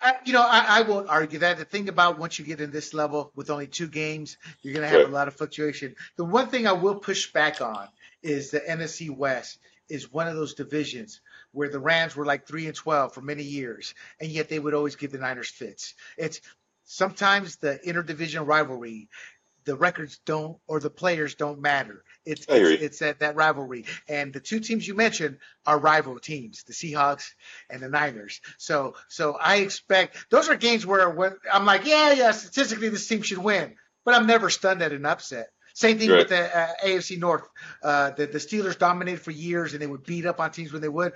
I, 0.00 0.16
you 0.24 0.32
know, 0.32 0.42
I, 0.42 0.80
I 0.80 0.82
won't 0.82 1.08
argue 1.08 1.38
that. 1.38 1.56
The 1.56 1.64
thing 1.64 1.88
about 1.88 2.18
once 2.18 2.36
you 2.38 2.44
get 2.44 2.60
in 2.60 2.72
this 2.72 2.94
level 2.94 3.30
with 3.36 3.48
only 3.48 3.68
two 3.68 3.86
games, 3.86 4.36
you're 4.60 4.74
going 4.74 4.82
to 4.82 4.88
have 4.88 5.04
right. 5.04 5.08
a 5.08 5.12
lot 5.12 5.28
of 5.28 5.34
fluctuation. 5.34 5.94
The 6.16 6.24
one 6.24 6.48
thing 6.48 6.66
I 6.66 6.72
will 6.72 6.96
push 6.96 7.32
back 7.32 7.60
on 7.60 7.88
is 8.22 8.50
the 8.50 8.60
NFC 8.60 9.08
West 9.14 9.58
is 9.88 10.12
one 10.12 10.26
of 10.26 10.34
those 10.34 10.54
divisions 10.54 11.20
where 11.52 11.68
the 11.68 11.78
Rams 11.78 12.16
were 12.16 12.26
like 12.26 12.46
three 12.46 12.66
and 12.66 12.74
twelve 12.74 13.14
for 13.14 13.20
many 13.20 13.44
years, 13.44 13.94
and 14.20 14.30
yet 14.30 14.48
they 14.48 14.58
would 14.58 14.74
always 14.74 14.96
give 14.96 15.12
the 15.12 15.18
Niners 15.18 15.48
fits. 15.48 15.94
It's 16.18 16.40
sometimes 16.84 17.56
the 17.56 17.78
interdivision 17.86 18.46
rivalry 18.46 19.08
the 19.64 19.76
records 19.76 20.20
don't 20.24 20.58
or 20.66 20.80
the 20.80 20.90
players 20.90 21.34
don't 21.34 21.60
matter. 21.60 22.04
It's 22.24 22.46
it's, 22.48 22.82
it's, 22.82 22.98
that, 23.00 23.20
that 23.20 23.36
rivalry. 23.36 23.84
And 24.08 24.32
the 24.32 24.40
two 24.40 24.60
teams 24.60 24.86
you 24.86 24.94
mentioned 24.94 25.38
are 25.66 25.78
rival 25.78 26.18
teams, 26.18 26.64
the 26.64 26.72
Seahawks 26.72 27.32
and 27.68 27.82
the 27.82 27.88
Niners. 27.88 28.40
So 28.58 28.94
so 29.08 29.36
I 29.40 29.56
expect 29.56 30.30
those 30.30 30.48
are 30.48 30.56
games 30.56 30.86
where 30.86 31.08
when 31.10 31.36
I'm 31.52 31.66
like, 31.66 31.86
yeah, 31.86 32.12
yeah, 32.12 32.30
statistically 32.30 32.88
this 32.88 33.06
team 33.06 33.22
should 33.22 33.38
win, 33.38 33.74
but 34.04 34.14
I'm 34.14 34.26
never 34.26 34.50
stunned 34.50 34.82
at 34.82 34.92
an 34.92 35.06
upset. 35.06 35.48
Same 35.74 35.98
thing 35.98 36.10
right. 36.10 36.18
with 36.18 36.28
the 36.28 36.56
uh, 36.56 36.72
AFC 36.84 37.18
North. 37.18 37.48
Uh, 37.82 38.10
the, 38.10 38.26
the 38.26 38.38
Steelers 38.38 38.78
dominated 38.78 39.20
for 39.20 39.32
years, 39.32 39.72
and 39.72 39.82
they 39.82 39.88
would 39.88 40.04
beat 40.04 40.24
up 40.24 40.38
on 40.38 40.52
teams 40.52 40.72
when 40.72 40.80
they 40.80 40.88
would 40.88 41.14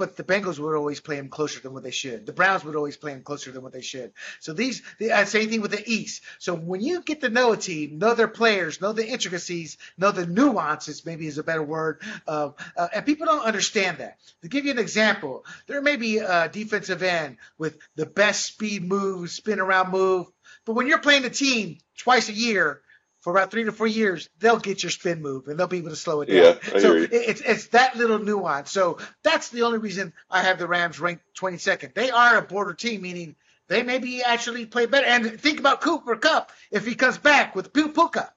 but 0.00 0.16
the 0.16 0.24
Bengals 0.24 0.58
would 0.58 0.74
always 0.74 0.98
play 0.98 1.16
them 1.16 1.28
closer 1.28 1.60
than 1.60 1.74
what 1.74 1.82
they 1.82 1.90
should. 1.90 2.24
The 2.24 2.32
Browns 2.32 2.64
would 2.64 2.74
always 2.74 2.96
play 2.96 3.12
them 3.12 3.22
closer 3.22 3.52
than 3.52 3.62
what 3.62 3.74
they 3.74 3.82
should. 3.82 4.14
So 4.40 4.54
these, 4.54 4.82
the 4.98 5.12
uh, 5.12 5.26
same 5.26 5.50
thing 5.50 5.60
with 5.60 5.72
the 5.72 5.82
East. 5.86 6.22
So 6.38 6.54
when 6.54 6.80
you 6.80 7.02
get 7.02 7.20
to 7.20 7.28
know 7.28 7.52
a 7.52 7.58
team, 7.58 7.98
know 7.98 8.14
their 8.14 8.26
players, 8.26 8.80
know 8.80 8.94
the 8.94 9.06
intricacies, 9.06 9.76
know 9.98 10.10
the 10.10 10.26
nuances, 10.26 11.04
maybe 11.04 11.26
is 11.26 11.36
a 11.36 11.44
better 11.44 11.62
word, 11.62 12.00
uh, 12.26 12.52
uh, 12.78 12.88
and 12.94 13.04
people 13.04 13.26
don't 13.26 13.44
understand 13.44 13.98
that. 13.98 14.16
To 14.40 14.48
give 14.48 14.64
you 14.64 14.70
an 14.70 14.78
example, 14.78 15.44
there 15.66 15.82
may 15.82 15.96
be 15.96 16.16
a 16.16 16.48
defensive 16.48 17.02
end 17.02 17.36
with 17.58 17.76
the 17.96 18.06
best 18.06 18.46
speed 18.46 18.82
move, 18.82 19.28
spin 19.28 19.60
around 19.60 19.90
move, 19.90 20.28
but 20.64 20.72
when 20.72 20.86
you're 20.86 20.98
playing 20.98 21.26
a 21.26 21.30
team 21.30 21.76
twice 21.98 22.30
a 22.30 22.32
year, 22.32 22.80
for 23.20 23.32
about 23.32 23.50
three 23.50 23.64
to 23.64 23.72
four 23.72 23.86
years, 23.86 24.28
they'll 24.38 24.58
get 24.58 24.82
your 24.82 24.90
spin 24.90 25.20
move 25.20 25.48
and 25.48 25.58
they'll 25.58 25.66
be 25.66 25.78
able 25.78 25.90
to 25.90 25.96
slow 25.96 26.22
it 26.22 26.26
down. 26.26 26.36
Yeah, 26.36 26.78
so 26.78 26.94
it's 26.96 27.40
it's 27.40 27.66
that 27.68 27.96
little 27.96 28.18
nuance. 28.18 28.70
So 28.70 28.98
that's 29.22 29.50
the 29.50 29.62
only 29.62 29.78
reason 29.78 30.12
I 30.30 30.42
have 30.42 30.58
the 30.58 30.66
Rams 30.66 30.98
ranked 30.98 31.24
22nd. 31.38 31.94
They 31.94 32.10
are 32.10 32.38
a 32.38 32.42
border 32.42 32.74
team, 32.74 33.02
meaning 33.02 33.36
they 33.68 33.82
maybe 33.82 34.22
actually 34.22 34.66
play 34.66 34.86
better. 34.86 35.06
And 35.06 35.40
think 35.40 35.60
about 35.60 35.80
Cooper 35.80 36.16
Kupp 36.16 36.50
if 36.70 36.86
he 36.86 36.94
comes 36.94 37.18
back 37.18 37.54
with 37.54 37.72
Puka. 37.72 38.32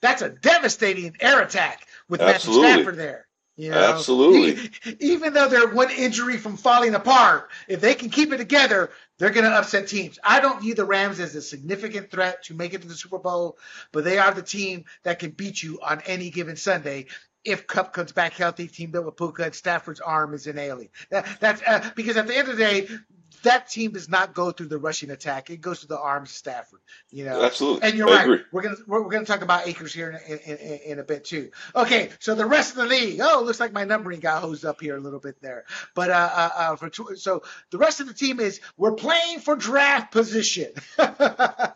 That's 0.00 0.22
a 0.22 0.28
devastating 0.28 1.16
air 1.20 1.40
attack 1.40 1.86
with 2.08 2.20
Absolutely. 2.20 2.62
Matthew 2.62 2.82
Stafford 2.82 2.98
there. 2.98 3.26
You 3.56 3.70
know, 3.70 3.94
Absolutely. 3.94 4.70
Even 5.00 5.32
though 5.32 5.48
they're 5.48 5.68
one 5.68 5.90
injury 5.90 6.38
from 6.38 6.56
falling 6.56 6.94
apart, 6.94 7.50
if 7.68 7.80
they 7.80 7.94
can 7.94 8.10
keep 8.10 8.32
it 8.32 8.38
together, 8.38 8.90
they're 9.18 9.30
going 9.30 9.48
to 9.48 9.56
upset 9.56 9.86
teams. 9.86 10.18
I 10.24 10.40
don't 10.40 10.60
view 10.60 10.74
the 10.74 10.84
Rams 10.84 11.20
as 11.20 11.36
a 11.36 11.42
significant 11.42 12.10
threat 12.10 12.44
to 12.44 12.54
make 12.54 12.74
it 12.74 12.82
to 12.82 12.88
the 12.88 12.94
Super 12.94 13.18
Bowl, 13.18 13.58
but 13.92 14.02
they 14.02 14.18
are 14.18 14.34
the 14.34 14.42
team 14.42 14.86
that 15.04 15.20
can 15.20 15.30
beat 15.30 15.62
you 15.62 15.78
on 15.80 16.02
any 16.06 16.30
given 16.30 16.56
Sunday 16.56 17.06
if 17.44 17.66
Kupp 17.66 17.92
comes 17.92 18.10
back 18.10 18.32
healthy, 18.32 18.66
team 18.66 18.90
built 18.90 19.04
with 19.04 19.16
Puka, 19.16 19.44
and 19.44 19.54
Stafford's 19.54 20.00
arm 20.00 20.34
is 20.34 20.46
an 20.46 20.58
alien. 20.58 20.88
That, 21.10 21.26
that's 21.40 21.62
uh, 21.66 21.90
because 21.94 22.16
at 22.16 22.26
the 22.26 22.36
end 22.36 22.48
of 22.48 22.56
the 22.56 22.62
day, 22.62 22.88
that 23.44 23.68
team 23.68 23.92
does 23.92 24.08
not 24.08 24.34
go 24.34 24.50
through 24.50 24.66
the 24.66 24.78
rushing 24.78 25.10
attack. 25.10 25.48
It 25.48 25.60
goes 25.60 25.80
to 25.80 25.86
the 25.86 25.98
arms 25.98 26.30
of 26.30 26.36
Stafford. 26.36 26.80
You 27.10 27.24
know, 27.24 27.42
absolutely. 27.42 27.88
And 27.88 27.96
you're 27.96 28.08
I 28.08 28.12
right. 28.12 28.24
Agree. 28.24 28.40
We're 28.52 28.62
gonna 28.62 28.76
we're, 28.86 29.02
we're, 29.02 29.10
gonna 29.10 29.24
talk 29.24 29.42
about 29.42 29.66
Akers 29.66 29.94
here 29.94 30.10
in, 30.10 30.38
in, 30.38 30.58
in, 30.58 30.78
in, 30.86 30.98
a 30.98 31.04
bit 31.04 31.24
too. 31.24 31.50
Okay, 31.74 32.10
so 32.18 32.34
the 32.34 32.46
rest 32.46 32.72
of 32.72 32.76
the 32.76 32.86
league. 32.86 33.20
Oh, 33.22 33.42
looks 33.44 33.60
like 33.60 33.72
my 33.72 33.84
numbering 33.84 34.20
got 34.20 34.42
hosed 34.42 34.64
up 34.64 34.80
here 34.80 34.96
a 34.96 35.00
little 35.00 35.20
bit 35.20 35.40
there. 35.40 35.64
But 35.94 36.10
uh, 36.10 36.30
uh, 36.32 36.50
uh 36.56 36.76
for 36.76 36.90
so 37.16 37.42
the 37.70 37.78
rest 37.78 38.00
of 38.00 38.08
the 38.08 38.14
team 38.14 38.40
is 38.40 38.60
we're 38.76 38.92
playing 38.92 39.40
for 39.40 39.56
draft 39.56 40.12
position. 40.12 40.72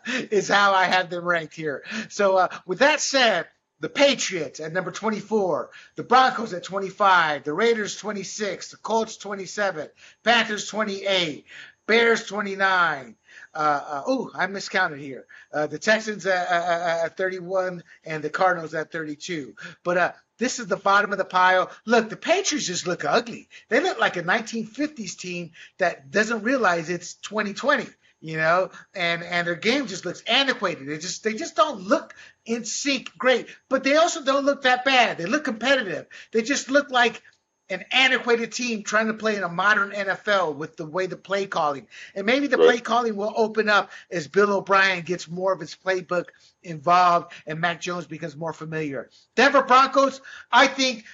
is 0.05 0.47
how 0.47 0.73
I 0.73 0.85
have 0.85 1.09
them 1.09 1.25
ranked 1.25 1.55
here. 1.55 1.83
So 2.09 2.37
uh, 2.37 2.47
with 2.65 2.79
that 2.79 2.99
said 2.99 3.47
the 3.79 3.89
Patriots 3.89 4.59
at 4.59 4.73
number 4.73 4.91
24, 4.91 5.69
the 5.95 6.03
Broncos 6.03 6.53
at 6.53 6.63
25, 6.63 7.43
the 7.43 7.53
Raiders 7.53 7.95
26, 7.97 8.71
the 8.71 8.77
Colts 8.77 9.17
27, 9.17 9.89
Panthers 10.23 10.67
28, 10.67 11.45
Bears 11.87 12.25
29. 12.25 13.15
Uh, 13.53 13.57
uh, 13.57 14.03
oh, 14.05 14.31
I 14.35 14.47
miscounted 14.47 14.99
here. 14.99 15.25
Uh, 15.51 15.67
the 15.67 15.79
Texans 15.79 16.25
at, 16.25 16.47
at, 16.49 17.17
31 17.17 17.83
and 18.03 18.23
the 18.23 18.29
Cardinals 18.29 18.75
at 18.75 18.91
32. 18.91 19.55
But 19.83 19.97
uh, 19.97 20.11
this 20.37 20.59
is 20.59 20.67
the 20.67 20.77
bottom 20.77 21.11
of 21.11 21.17
the 21.17 21.25
pile. 21.25 21.71
Look, 21.85 22.09
the 22.09 22.15
Patriots 22.15 22.67
just 22.67 22.85
look 22.85 23.05
ugly. 23.05 23.49
They 23.69 23.79
look 23.79 23.99
like 23.99 24.17
a 24.17 24.23
1950s 24.23 25.17
team 25.17 25.51
that 25.79 26.11
doesn't 26.11 26.43
realize 26.43 26.89
it's 26.89 27.15
2020 27.15 27.87
you 28.21 28.37
know, 28.37 28.69
and 28.93 29.23
and 29.23 29.47
their 29.47 29.55
game 29.55 29.87
just 29.87 30.05
looks 30.05 30.21
antiquated. 30.27 30.87
They 30.87 30.97
just 30.97 31.23
they 31.23 31.33
just 31.33 31.55
don't 31.55 31.81
look 31.81 32.15
in 32.45 32.65
sync 32.65 33.11
great, 33.17 33.47
but 33.69 33.83
they 33.83 33.95
also 33.95 34.23
don't 34.23 34.45
look 34.45 34.63
that 34.63 34.85
bad. 34.85 35.17
They 35.17 35.25
look 35.25 35.45
competitive. 35.45 36.07
They 36.31 36.41
just 36.41 36.69
look 36.69 36.91
like 36.91 37.21
an 37.69 37.85
antiquated 37.91 38.51
team 38.51 38.83
trying 38.83 39.07
to 39.07 39.13
play 39.13 39.35
in 39.35 39.43
a 39.43 39.49
modern 39.49 39.91
NFL 39.91 40.55
with 40.55 40.75
the 40.75 40.85
way 40.85 41.05
the 41.05 41.15
play 41.15 41.45
calling. 41.45 41.87
And 42.15 42.25
maybe 42.25 42.47
the 42.47 42.57
right. 42.57 42.65
play 42.65 42.79
calling 42.79 43.15
will 43.15 43.33
open 43.35 43.69
up 43.69 43.91
as 44.11 44.27
Bill 44.27 44.51
O'Brien 44.51 45.03
gets 45.03 45.27
more 45.29 45.53
of 45.53 45.59
his 45.59 45.75
playbook 45.75 46.25
involved 46.63 47.31
and 47.45 47.59
Mac 47.59 47.79
Jones 47.79 48.07
becomes 48.07 48.35
more 48.35 48.53
familiar. 48.53 49.09
Denver 49.35 49.63
Broncos, 49.63 50.19
I 50.51 50.65
think 50.65 51.05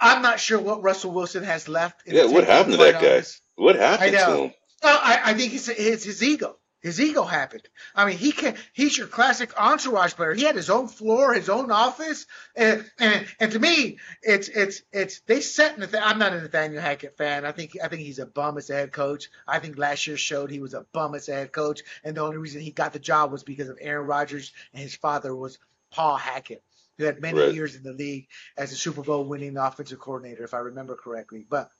I'm 0.00 0.22
not 0.22 0.40
sure 0.40 0.58
what 0.58 0.82
Russell 0.82 1.12
Wilson 1.12 1.44
has 1.44 1.68
left. 1.68 2.02
yeah, 2.06 2.22
uh, 2.22 2.30
what 2.30 2.44
happened 2.44 2.72
to 2.72 2.78
that 2.78 3.02
guy? 3.02 3.22
What 3.56 3.76
happened 3.76 4.12
to 4.12 4.42
him? 4.44 4.52
Well, 4.82 4.98
I, 5.02 5.20
I 5.24 5.34
think 5.34 5.54
it's, 5.54 5.68
it's 5.68 6.04
his 6.04 6.22
ego. 6.22 6.56
His 6.86 7.00
ego 7.00 7.24
happened. 7.24 7.68
I 7.96 8.04
mean, 8.04 8.16
he 8.16 8.30
can. 8.30 8.54
He's 8.72 8.96
your 8.96 9.08
classic 9.08 9.50
entourage 9.60 10.14
player. 10.14 10.34
He 10.34 10.44
had 10.44 10.54
his 10.54 10.70
own 10.70 10.86
floor, 10.86 11.34
his 11.34 11.48
own 11.48 11.72
office, 11.72 12.26
and 12.54 12.88
and, 13.00 13.26
and 13.40 13.50
to 13.50 13.58
me, 13.58 13.98
it's 14.22 14.48
it's 14.48 14.82
it's 14.92 15.18
they 15.20 15.40
set. 15.40 15.78
Nath- 15.80 15.96
I'm 16.00 16.20
not 16.20 16.32
a 16.32 16.40
Nathaniel 16.40 16.80
Hackett 16.80 17.16
fan. 17.16 17.44
I 17.44 17.50
think 17.50 17.76
I 17.82 17.88
think 17.88 18.02
he's 18.02 18.20
a 18.20 18.26
bum 18.26 18.56
as 18.56 18.70
a 18.70 18.74
head 18.74 18.92
coach. 18.92 19.30
I 19.48 19.58
think 19.58 19.78
last 19.78 20.06
year 20.06 20.16
showed 20.16 20.50
he 20.50 20.60
was 20.60 20.74
a 20.74 20.86
bum 20.92 21.16
as 21.16 21.28
a 21.28 21.32
head 21.32 21.50
coach, 21.50 21.82
and 22.04 22.16
the 22.16 22.20
only 22.20 22.36
reason 22.36 22.60
he 22.60 22.70
got 22.70 22.92
the 22.92 23.00
job 23.00 23.32
was 23.32 23.42
because 23.42 23.68
of 23.68 23.78
Aaron 23.80 24.06
Rodgers 24.06 24.52
and 24.72 24.80
his 24.80 24.94
father 24.94 25.34
was 25.34 25.58
Paul 25.90 26.16
Hackett, 26.16 26.62
who 26.98 27.04
had 27.04 27.20
many 27.20 27.40
right. 27.40 27.54
years 27.54 27.74
in 27.74 27.82
the 27.82 27.94
league 27.94 28.28
as 28.56 28.70
a 28.70 28.76
Super 28.76 29.02
Bowl 29.02 29.24
winning 29.24 29.56
offensive 29.56 29.98
coordinator, 29.98 30.44
if 30.44 30.54
I 30.54 30.58
remember 30.58 30.94
correctly. 30.94 31.44
But 31.48 31.70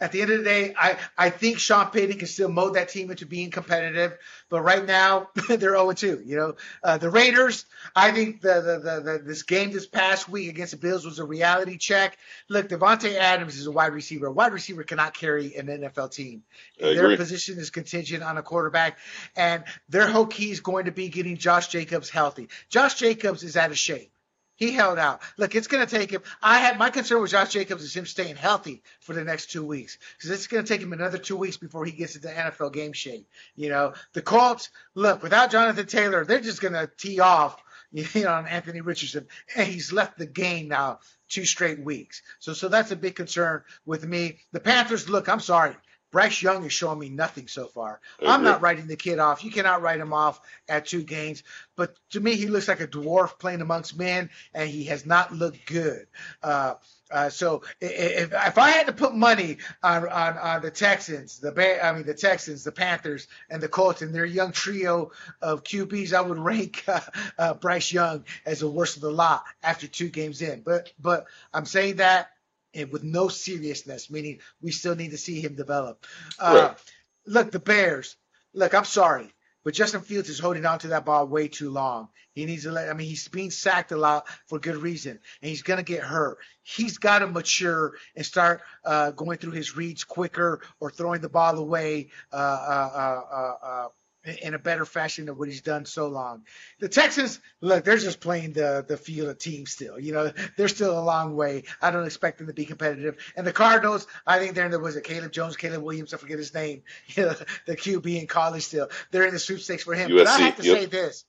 at 0.00 0.12
the 0.12 0.22
end 0.22 0.30
of 0.30 0.38
the 0.38 0.44
day, 0.44 0.74
I, 0.78 0.96
I 1.16 1.30
think 1.30 1.58
Sean 1.58 1.90
Payton 1.90 2.18
can 2.18 2.28
still 2.28 2.48
mold 2.48 2.74
that 2.74 2.88
team 2.88 3.10
into 3.10 3.26
being 3.26 3.50
competitive. 3.50 4.16
But 4.48 4.62
right 4.62 4.84
now, 4.84 5.28
they're 5.48 5.58
0 5.58 5.92
2. 5.92 6.22
You 6.24 6.36
know, 6.36 6.54
uh, 6.82 6.98
the 6.98 7.10
Raiders, 7.10 7.64
I 7.94 8.12
think 8.12 8.40
the, 8.40 8.60
the, 8.60 8.78
the, 8.78 9.00
the, 9.00 9.18
this 9.24 9.42
game 9.42 9.72
this 9.72 9.86
past 9.86 10.28
week 10.28 10.48
against 10.48 10.72
the 10.72 10.78
Bills 10.78 11.04
was 11.04 11.18
a 11.18 11.24
reality 11.24 11.76
check. 11.76 12.16
Look, 12.48 12.68
Davante 12.68 13.14
Adams 13.16 13.56
is 13.56 13.66
a 13.66 13.70
wide 13.70 13.92
receiver. 13.92 14.26
A 14.26 14.32
wide 14.32 14.52
receiver 14.52 14.82
cannot 14.82 15.14
carry 15.14 15.56
an 15.56 15.66
NFL 15.66 16.12
team. 16.12 16.42
Their 16.78 17.16
position 17.16 17.58
is 17.58 17.70
contingent 17.70 18.22
on 18.22 18.38
a 18.38 18.42
quarterback, 18.42 18.98
and 19.36 19.64
their 19.88 20.08
whole 20.08 20.26
key 20.26 20.50
is 20.50 20.60
going 20.60 20.86
to 20.86 20.92
be 20.92 21.08
getting 21.08 21.36
Josh 21.36 21.68
Jacobs 21.68 22.10
healthy. 22.10 22.48
Josh 22.68 22.94
Jacobs 22.94 23.42
is 23.42 23.56
out 23.56 23.70
of 23.70 23.78
shape. 23.78 24.12
He 24.58 24.72
held 24.72 24.98
out. 24.98 25.22
Look, 25.36 25.54
it's 25.54 25.68
going 25.68 25.86
to 25.86 25.98
take 25.98 26.10
him. 26.10 26.20
I 26.42 26.58
had 26.58 26.78
my 26.78 26.90
concern 26.90 27.22
with 27.22 27.30
Josh 27.30 27.52
Jacobs 27.52 27.84
is 27.84 27.94
him 27.94 28.06
staying 28.06 28.34
healthy 28.34 28.82
for 28.98 29.14
the 29.14 29.22
next 29.22 29.52
two 29.52 29.64
weeks 29.64 29.98
because 30.16 30.30
it's 30.30 30.48
going 30.48 30.64
to 30.64 30.68
take 30.68 30.82
him 30.82 30.92
another 30.92 31.16
two 31.16 31.36
weeks 31.36 31.56
before 31.56 31.84
he 31.84 31.92
gets 31.92 32.16
into 32.16 32.26
NFL 32.26 32.72
game 32.72 32.92
shape. 32.92 33.28
You 33.54 33.68
know, 33.68 33.94
the 34.14 34.20
Colts. 34.20 34.70
Look, 34.96 35.22
without 35.22 35.52
Jonathan 35.52 35.86
Taylor, 35.86 36.24
they're 36.24 36.40
just 36.40 36.60
going 36.60 36.74
to 36.74 36.90
tee 36.96 37.20
off. 37.20 37.62
You 37.92 38.04
know, 38.16 38.32
on 38.32 38.48
Anthony 38.48 38.80
Richardson, 38.80 39.28
and 39.56 39.68
he's 39.68 39.92
left 39.92 40.18
the 40.18 40.26
game 40.26 40.68
now 40.68 40.98
two 41.28 41.44
straight 41.44 41.78
weeks. 41.78 42.22
So, 42.40 42.52
so 42.52 42.68
that's 42.68 42.90
a 42.90 42.96
big 42.96 43.14
concern 43.14 43.62
with 43.86 44.04
me. 44.04 44.40
The 44.50 44.60
Panthers. 44.60 45.08
Look, 45.08 45.28
I'm 45.28 45.40
sorry. 45.40 45.76
Bryce 46.10 46.42
Young 46.42 46.64
is 46.64 46.72
showing 46.72 46.98
me 46.98 47.08
nothing 47.10 47.48
so 47.48 47.66
far. 47.66 48.00
I'm 48.24 48.42
not 48.42 48.62
writing 48.62 48.86
the 48.86 48.96
kid 48.96 49.18
off. 49.18 49.44
You 49.44 49.50
cannot 49.50 49.82
write 49.82 50.00
him 50.00 50.12
off 50.12 50.40
at 50.68 50.86
two 50.86 51.02
games. 51.02 51.42
But 51.76 51.96
to 52.10 52.20
me, 52.20 52.34
he 52.34 52.46
looks 52.46 52.68
like 52.68 52.80
a 52.80 52.86
dwarf 52.86 53.38
playing 53.38 53.60
amongst 53.60 53.98
men, 53.98 54.30
and 54.54 54.68
he 54.68 54.84
has 54.84 55.04
not 55.04 55.32
looked 55.32 55.66
good. 55.66 56.06
Uh, 56.42 56.74
uh, 57.10 57.30
so 57.30 57.62
if, 57.80 58.32
if 58.32 58.58
I 58.58 58.70
had 58.70 58.86
to 58.86 58.92
put 58.92 59.14
money 59.14 59.58
on, 59.82 60.08
on, 60.08 60.38
on 60.38 60.62
the 60.62 60.70
Texans, 60.70 61.38
the 61.38 61.52
Bear, 61.52 61.82
I 61.82 61.92
mean 61.92 62.04
the 62.04 62.14
Texans, 62.14 62.64
the 62.64 62.72
Panthers, 62.72 63.28
and 63.48 63.62
the 63.62 63.68
Colts, 63.68 64.02
and 64.02 64.14
their 64.14 64.24
young 64.24 64.52
trio 64.52 65.12
of 65.40 65.64
QBs, 65.64 66.12
I 66.12 66.20
would 66.20 66.38
rank 66.38 66.84
uh, 66.88 67.00
uh, 67.38 67.54
Bryce 67.54 67.92
Young 67.92 68.24
as 68.44 68.60
the 68.60 68.70
worst 68.70 68.96
of 68.96 69.02
the 69.02 69.10
lot 69.10 69.44
after 69.62 69.86
two 69.86 70.08
games 70.08 70.42
in. 70.42 70.60
But 70.60 70.92
but 70.98 71.26
I'm 71.52 71.66
saying 71.66 71.96
that 71.96 72.30
and 72.78 72.92
with 72.92 73.02
no 73.02 73.28
seriousness, 73.28 74.10
meaning 74.10 74.38
we 74.62 74.70
still 74.70 74.94
need 74.94 75.10
to 75.10 75.18
see 75.18 75.40
him 75.40 75.54
develop. 75.54 76.04
Uh, 76.38 76.68
right. 76.68 76.78
Look, 77.26 77.50
the 77.50 77.58
Bears. 77.58 78.16
Look, 78.54 78.74
I'm 78.74 78.84
sorry, 78.84 79.32
but 79.64 79.74
Justin 79.74 80.00
Fields 80.00 80.28
is 80.28 80.38
holding 80.38 80.64
on 80.64 80.78
to 80.80 80.88
that 80.88 81.04
ball 81.04 81.26
way 81.26 81.48
too 81.48 81.70
long. 81.70 82.08
He 82.32 82.46
needs 82.46 82.62
to 82.62 82.72
let. 82.72 82.88
I 82.88 82.94
mean, 82.94 83.08
he's 83.08 83.28
being 83.28 83.50
sacked 83.50 83.92
a 83.92 83.96
lot 83.96 84.26
for 84.46 84.58
good 84.58 84.76
reason, 84.76 85.18
and 85.42 85.48
he's 85.48 85.62
gonna 85.62 85.82
get 85.82 86.02
hurt. 86.02 86.38
He's 86.62 86.98
got 86.98 87.18
to 87.18 87.26
mature 87.26 87.94
and 88.16 88.24
start 88.24 88.62
uh, 88.84 89.10
going 89.10 89.38
through 89.38 89.52
his 89.52 89.76
reads 89.76 90.04
quicker 90.04 90.62
or 90.80 90.90
throwing 90.90 91.20
the 91.20 91.28
ball 91.28 91.58
away. 91.58 92.10
Uh, 92.32 92.36
uh, 92.36 92.90
uh, 92.94 93.34
uh, 93.34 93.66
uh 93.66 93.88
in 94.28 94.54
a 94.54 94.58
better 94.58 94.84
fashion 94.84 95.26
than 95.26 95.38
what 95.38 95.48
he's 95.48 95.62
done 95.62 95.84
so 95.84 96.08
long. 96.08 96.42
The 96.78 96.88
Texans, 96.88 97.40
look, 97.60 97.84
they're 97.84 97.98
just 97.98 98.20
playing 98.20 98.52
the 98.52 98.84
the 98.86 98.96
field 98.96 99.28
of 99.28 99.38
team 99.38 99.66
still. 99.66 99.98
You 99.98 100.12
know, 100.12 100.32
they're 100.56 100.68
still 100.68 100.98
a 100.98 101.02
long 101.02 101.36
way. 101.36 101.64
I 101.80 101.90
don't 101.90 102.06
expect 102.06 102.38
them 102.38 102.46
to 102.46 102.52
be 102.52 102.64
competitive. 102.64 103.16
And 103.36 103.46
the 103.46 103.52
Cardinals, 103.52 104.06
I 104.26 104.38
think 104.38 104.54
they're 104.54 104.66
in 104.66 104.70
the 104.70 104.78
was 104.78 104.96
it 104.96 105.04
Caleb 105.04 105.32
Jones, 105.32 105.56
Caleb 105.56 105.82
Williams, 105.82 106.14
I 106.14 106.18
forget 106.18 106.38
his 106.38 106.54
name. 106.54 106.82
You 107.08 107.26
know, 107.26 107.34
the 107.66 107.76
QB 107.76 108.20
in 108.20 108.26
college 108.26 108.64
still. 108.64 108.88
They're 109.10 109.26
in 109.26 109.32
the 109.32 109.38
sweepstakes 109.38 109.84
for 109.84 109.94
him. 109.94 110.10
USC, 110.10 110.16
but 110.16 110.26
I 110.26 110.38
have 110.38 110.56
to 110.56 110.62
yep. 110.62 110.78
say 110.78 110.86
this. 110.86 111.24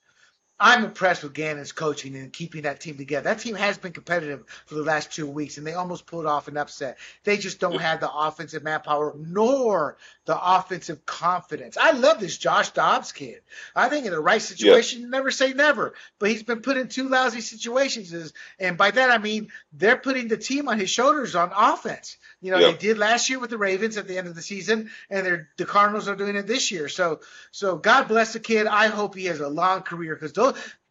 I'm 0.60 0.84
impressed 0.84 1.24
with 1.24 1.34
Gannon's 1.34 1.72
coaching 1.72 2.16
and 2.16 2.34
keeping 2.34 2.64
that 2.64 2.82
team 2.82 2.98
together. 2.98 3.24
That 3.24 3.40
team 3.40 3.56
has 3.56 3.78
been 3.78 3.94
competitive 3.94 4.44
for 4.66 4.76
the 4.76 4.84
last 4.84 5.14
two 5.14 5.26
weeks, 5.26 5.58
and 5.58 5.66
they 5.66 5.74
almost 5.74 6.06
pulled 6.06 6.26
off 6.26 6.50
an 6.50 6.58
upset. 6.58 6.98
They 7.24 7.38
just 7.38 7.60
don't 7.60 7.80
have 7.80 8.02
the 8.02 8.12
offensive 8.12 8.64
manpower 8.64 9.16
nor 9.18 9.98
the 10.26 10.38
offensive 10.38 11.06
confidence. 11.06 11.78
I 11.78 11.92
love 11.92 12.20
this 12.20 12.38
Josh 12.38 12.72
Dobbs 12.72 13.14
kid. 13.14 13.42
I 13.74 13.88
think 13.88 14.06
in 14.06 14.12
the 14.12 14.20
right 14.20 14.42
situation, 14.42 15.02
yeah. 15.02 15.08
never 15.08 15.32
say 15.32 15.54
never, 15.54 15.94
but 16.20 16.30
he's 16.30 16.44
been 16.44 16.62
put 16.62 16.78
in 16.78 16.90
two 16.90 17.08
lousy 17.08 17.42
situations, 17.42 18.34
and 18.60 18.78
by 18.78 18.92
that 18.92 19.12
I 19.12 19.18
mean 19.18 19.50
they're 19.72 19.98
putting 19.98 20.28
the 20.28 20.38
team 20.38 20.68
on 20.68 20.78
his 20.78 20.90
shoulders 20.90 21.36
on 21.36 21.52
offense. 21.56 22.18
You 22.42 22.52
know, 22.52 22.60
yeah. 22.60 22.72
they 22.72 22.78
did 22.78 22.98
last 22.98 23.30
year 23.30 23.40
with 23.40 23.50
the 23.50 23.58
Ravens 23.58 23.98
at 23.98 24.08
the 24.08 24.18
end 24.18 24.28
of 24.28 24.36
the 24.36 24.42
season, 24.42 24.90
and 25.10 25.26
they're, 25.26 25.50
the 25.58 25.66
Cardinals 25.66 26.08
are 26.08 26.16
doing 26.16 26.36
it 26.38 26.48
this 26.48 26.72
year. 26.72 26.88
So, 26.88 27.20
so 27.52 27.76
God 27.76 28.08
bless 28.08 28.34
the 28.34 28.40
kid. 28.40 28.66
I 28.66 28.88
hope 28.88 29.16
he 29.16 29.26
has 29.26 29.42
a 29.42 29.50
long 29.50 29.82
career 29.82 30.16
because 30.16 30.32
those 30.32 30.49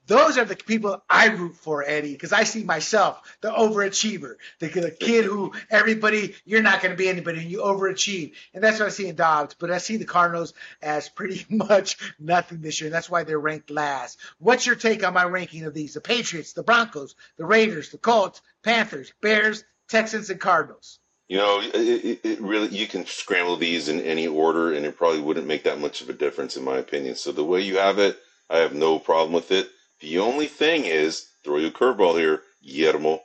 those 0.08 0.38
are 0.38 0.44
the 0.46 0.56
people 0.56 1.02
I 1.08 1.26
root 1.26 1.54
for, 1.56 1.84
Eddie, 1.84 2.14
because 2.14 2.32
I 2.32 2.44
see 2.44 2.64
myself, 2.64 3.20
the 3.42 3.50
overachiever, 3.50 4.36
the, 4.58 4.68
the 4.68 4.90
kid 4.90 5.26
who 5.26 5.52
everybody, 5.70 6.34
you're 6.46 6.62
not 6.62 6.80
going 6.80 6.92
to 6.92 6.96
be 6.96 7.10
anybody, 7.10 7.40
and 7.40 7.50
you 7.50 7.58
overachieve. 7.58 8.32
And 8.54 8.64
that's 8.64 8.80
what 8.80 8.86
I 8.86 8.90
see 8.90 9.06
in 9.06 9.16
Dobbs. 9.16 9.54
But 9.58 9.70
I 9.70 9.76
see 9.76 9.98
the 9.98 10.06
Cardinals 10.06 10.54
as 10.80 11.10
pretty 11.10 11.44
much 11.54 11.98
nothing 12.18 12.62
this 12.62 12.80
year, 12.80 12.88
and 12.88 12.94
that's 12.94 13.10
why 13.10 13.24
they're 13.24 13.38
ranked 13.38 13.70
last. 13.70 14.18
What's 14.38 14.66
your 14.66 14.76
take 14.76 15.06
on 15.06 15.12
my 15.12 15.24
ranking 15.24 15.64
of 15.64 15.74
these? 15.74 15.94
The 15.94 16.00
Patriots, 16.00 16.54
the 16.54 16.62
Broncos, 16.62 17.14
the 17.36 17.44
Raiders, 17.44 17.90
the 17.90 17.98
Colts, 17.98 18.40
Panthers, 18.62 19.12
Bears, 19.20 19.62
Texans, 19.88 20.30
and 20.30 20.40
Cardinals. 20.40 20.98
You 21.28 21.36
know, 21.36 21.60
it, 21.60 22.20
it, 22.24 22.40
really 22.40 22.68
you 22.68 22.86
can 22.86 23.04
scramble 23.04 23.56
these 23.56 23.90
in 23.90 24.00
any 24.00 24.26
order, 24.26 24.72
and 24.72 24.86
it 24.86 24.96
probably 24.96 25.20
wouldn't 25.20 25.46
make 25.46 25.64
that 25.64 25.78
much 25.78 26.00
of 26.00 26.08
a 26.08 26.14
difference, 26.14 26.56
in 26.56 26.64
my 26.64 26.78
opinion. 26.78 27.16
So 27.16 27.32
the 27.32 27.44
way 27.44 27.60
you 27.60 27.76
have 27.76 27.98
it, 27.98 28.18
I 28.50 28.58
have 28.58 28.74
no 28.74 28.98
problem 28.98 29.32
with 29.32 29.50
it. 29.52 29.68
The 30.00 30.20
only 30.20 30.46
thing 30.46 30.84
is, 30.84 31.28
throw 31.44 31.58
you 31.58 31.68
a 31.68 31.70
curveball 31.70 32.18
here, 32.18 32.42
Guillermo. 32.64 33.20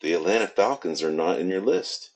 The 0.00 0.14
Atlanta 0.14 0.46
Falcons 0.46 1.02
are 1.02 1.10
not 1.10 1.38
in 1.38 1.48
your 1.48 1.60
list. 1.60 2.10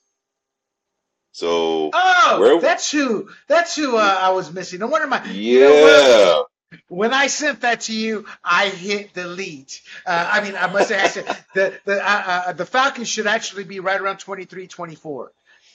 So 1.32 1.90
oh, 1.92 2.36
where, 2.40 2.61
that's 2.61 2.90
who 2.90 3.28
that's 3.46 3.76
who 3.76 3.96
uh, 3.96 4.18
I 4.20 4.30
was 4.30 4.52
missing. 4.52 4.80
No 4.80 4.86
wonder 4.86 5.07
my 5.07 5.22
yeah. 5.26 5.32
You 5.32 5.68
know 5.68 6.46
when 6.88 7.12
I 7.12 7.26
sent 7.26 7.61
that 7.61 7.82
to 7.82 7.94
you, 7.94 8.26
I 8.44 8.68
hit 8.68 9.14
delete. 9.14 9.82
Uh, 10.04 10.28
I 10.32 10.42
mean, 10.42 10.57
I 10.57 10.66
must 10.68 10.90
have 10.90 11.11
said 11.11 11.24
the 11.54 11.78
the 11.84 12.02
uh, 12.02 12.42
uh, 12.46 12.52
the 12.52 12.66
Falcons 12.66 13.09
should 13.09 13.26
actually 13.26 13.64
be 13.64 13.80
right 13.80 14.00
around 14.00 14.18
23, 14.18 14.66
24. 14.66 15.32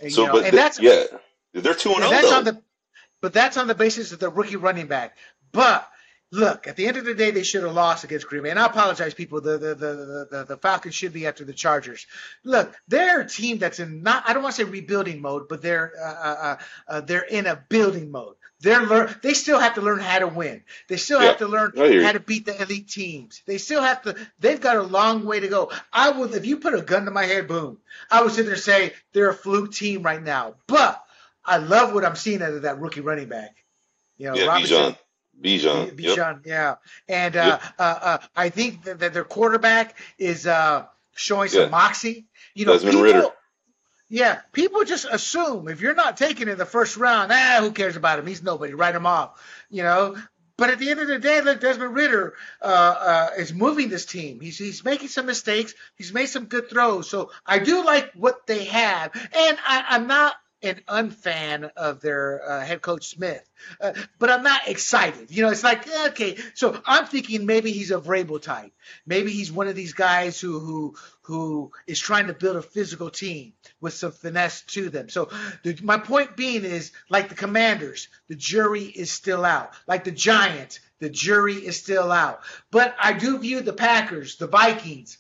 So, 0.10 0.26
know, 0.26 0.34
but 0.34 0.44
and 0.46 0.54
the, 0.54 0.58
that's 0.58 0.80
yeah, 0.80 1.04
they're 1.54 1.74
two 1.74 1.90
and 1.90 2.00
zero. 2.00 2.08
Oh, 2.08 2.10
that's 2.10 2.32
on 2.32 2.44
the, 2.44 2.62
but 3.22 3.34
that's 3.34 3.58
on 3.58 3.68
the 3.68 3.76
basis 3.76 4.12
of 4.12 4.20
the 4.20 4.30
rookie 4.30 4.56
running 4.56 4.88
back. 4.88 5.16
But 5.52 5.88
look, 6.32 6.68
at 6.68 6.76
the 6.76 6.88
end 6.88 6.98
of 6.98 7.06
the 7.06 7.14
day, 7.14 7.32
they 7.32 7.44
should 7.44 7.64
have 7.64 7.74
lost 7.74 8.04
against 8.04 8.28
Green 8.28 8.44
Bay. 8.44 8.50
And 8.50 8.60
I 8.60 8.66
apologize, 8.66 9.14
people. 9.14 9.42
The 9.42 9.58
the, 9.58 9.76
the 9.76 10.28
the 10.32 10.46
the 10.50 10.58
Falcons 10.58 10.96
should 10.96 11.14
be 11.14 11.28
after 11.28 11.44
the 11.44 11.54
Chargers. 11.54 12.08
Look, 12.44 12.74
they're 12.88 13.22
a 13.22 13.28
team 13.28 13.58
that's 13.58 13.80
in 13.80 14.04
not 14.04 14.24
I 14.28 14.34
don't 14.34 14.44
want 14.44 14.56
to 14.56 14.64
say 14.64 14.70
rebuilding 14.70 15.22
mode, 15.22 15.48
but 15.48 15.62
they're 15.62 15.94
uh, 16.02 16.08
uh, 16.08 16.38
uh, 16.42 16.58
uh 16.88 17.02
they're 17.02 17.22
in 17.22 17.48
a 17.48 17.56
building 17.70 18.12
mode. 18.12 18.36
They're 18.62 18.86
learn. 18.86 19.14
They 19.24 19.34
still 19.34 19.60
have 19.60 19.76
to 19.76 19.82
learn 19.82 20.00
how 20.00 20.20
to 20.20 20.28
win. 20.28 20.64
They 20.88 20.98
still 20.98 21.20
yeah, 21.20 21.30
have 21.30 21.40
to 21.40 21.48
learn 21.48 21.74
how 21.76 22.12
to 22.12 22.20
beat 22.20 22.46
the 22.46 22.62
elite 22.62 22.90
teams. 22.90 23.42
They 23.48 23.58
still 23.58 23.82
have 23.82 24.04
to. 24.04 24.16
They've 24.40 24.62
got 24.62 24.78
a 24.78 24.84
long 24.84 25.26
way 25.26 25.40
to 25.40 25.48
go. 25.48 25.72
I 25.92 26.12
would, 26.12 26.34
if 26.36 26.46
you 26.46 26.58
put 26.58 26.76
a 26.76 26.82
gun 26.82 27.06
to 27.06 27.12
my 27.12 27.26
head, 27.26 27.48
boom, 27.48 27.80
I 28.12 28.22
would 28.22 28.32
sit 28.32 28.44
there 28.44 28.54
and 28.54 28.62
say 28.62 28.94
they're 29.14 29.30
a 29.30 29.34
fluke 29.34 29.74
team 29.74 30.04
right 30.04 30.22
now. 30.22 30.56
But 30.68 31.04
I 31.44 31.58
love 31.58 31.94
what 31.94 32.06
I'm 32.06 32.16
seeing 32.16 32.44
out 32.44 32.54
of 32.54 32.62
that 32.62 32.80
rookie 32.80 33.02
running 33.02 33.30
back. 33.30 33.64
You 34.18 34.28
know, 34.28 34.36
yeah, 34.36 34.46
Robinson, 34.46 34.78
Bijan. 34.78 34.98
Bijan, 35.42 36.00
yep. 36.00 36.42
yeah. 36.46 36.76
And 37.08 37.36
uh, 37.36 37.60
yep. 37.62 37.64
uh, 37.80 38.00
uh, 38.02 38.18
I 38.36 38.50
think 38.50 38.84
that, 38.84 39.00
that, 39.00 39.14
their 39.14 39.24
quarterback 39.24 39.98
is 40.18 40.46
uh, 40.46 40.86
showing 41.16 41.50
some 41.50 41.64
yeah. 41.64 41.70
moxie. 41.70 42.28
You 42.54 42.66
know, 42.66 42.74
Desmond 42.74 42.98
people, 42.98 43.04
Ridder. 43.04 43.28
Yeah, 44.10 44.42
people 44.52 44.84
just 44.84 45.06
assume 45.10 45.68
if 45.68 45.82
you're 45.82 45.96
not 45.96 46.18
taking 46.18 46.48
in 46.48 46.58
the 46.58 46.66
first 46.66 46.98
round, 46.98 47.32
ah, 47.32 47.58
who 47.62 47.72
cares 47.72 47.96
about 47.96 48.20
him? 48.20 48.28
He's 48.28 48.44
nobody. 48.44 48.74
Write 48.74 48.96
him 48.96 49.06
off. 49.06 49.42
You 49.70 49.84
know. 49.84 50.18
But 50.58 50.70
at 50.70 50.78
the 50.78 50.92
end 50.92 51.00
of 51.00 51.08
the 51.08 51.18
day, 51.18 51.42
look, 51.42 51.60
Desmond 51.60 51.96
Ridder 51.96 52.36
uh, 52.62 52.66
uh, 52.66 53.30
is 53.36 53.52
moving 53.52 53.90
this 53.90 54.06
team. 54.06 54.40
He's 54.40 54.60
he's 54.60 54.84
making 54.84 55.08
some 55.08 55.26
mistakes. 55.26 55.74
He's 55.96 56.14
made 56.14 56.28
some 56.28 56.46
good 56.46 56.70
throws. 56.70 57.10
So 57.10 57.32
I 57.48 57.58
do 57.58 57.84
like 57.84 58.12
what 58.14 58.46
they 58.46 58.66
have, 58.66 59.12
and 59.16 59.58
I, 59.66 59.86
I'm 59.90 60.06
not 60.06 60.36
an 60.64 60.82
unfan 60.88 61.72
of 61.76 62.02
their 62.02 62.42
uh, 62.48 62.62
head 62.66 62.82
coach 62.82 63.10
Smith, 63.10 63.48
uh, 63.80 63.94
but 64.20 64.30
I'm 64.30 64.44
not 64.44 64.68
excited. 64.68 65.32
You 65.32 65.44
know, 65.44 65.50
it's 65.50 65.64
like 65.64 65.88
okay, 66.08 66.38
so 66.54 66.82
I'm 66.86 67.06
thinking 67.06 67.46
maybe 67.46 67.72
he's 67.72 67.92
a 67.92 68.00
Vrabel 68.00 68.42
type. 68.42 68.72
Maybe 69.06 69.32
he's 69.32 69.52
one 69.52 69.68
of 69.68 69.76
these 69.76 69.94
guys 69.94 70.40
who 70.40 70.60
who 70.60 70.96
who 71.24 71.72
is 71.88 72.00
trying 72.00 72.28
to 72.28 72.34
build 72.34 72.58
a 72.58 72.62
physical 72.62 73.10
team 73.10 73.54
with 73.80 73.94
some 73.94 74.12
finesse 74.12 74.62
to 74.64 74.90
them. 74.90 75.10
So 75.10 75.30
the, 75.64 75.78
my 75.84 75.98
point 75.98 76.36
being 76.36 76.64
is, 76.64 76.92
like 77.10 77.30
the 77.30 77.36
Commanders, 77.36 78.08
the 78.28 78.36
jury 78.36 78.84
is 78.84 79.12
still 79.12 79.46
out. 79.46 79.74
Like 79.88 80.04
the 80.04 80.12
Giants, 80.12 80.80
the 81.00 81.10
jury 81.10 81.56
is 81.56 81.78
still 81.78 82.12
out. 82.12 82.42
But 82.70 82.96
I 83.02 83.14
do 83.14 83.38
view 83.40 83.62
the 83.62 83.74
Packers, 83.74 84.36
the 84.36 84.48
Vikings, 84.48 85.18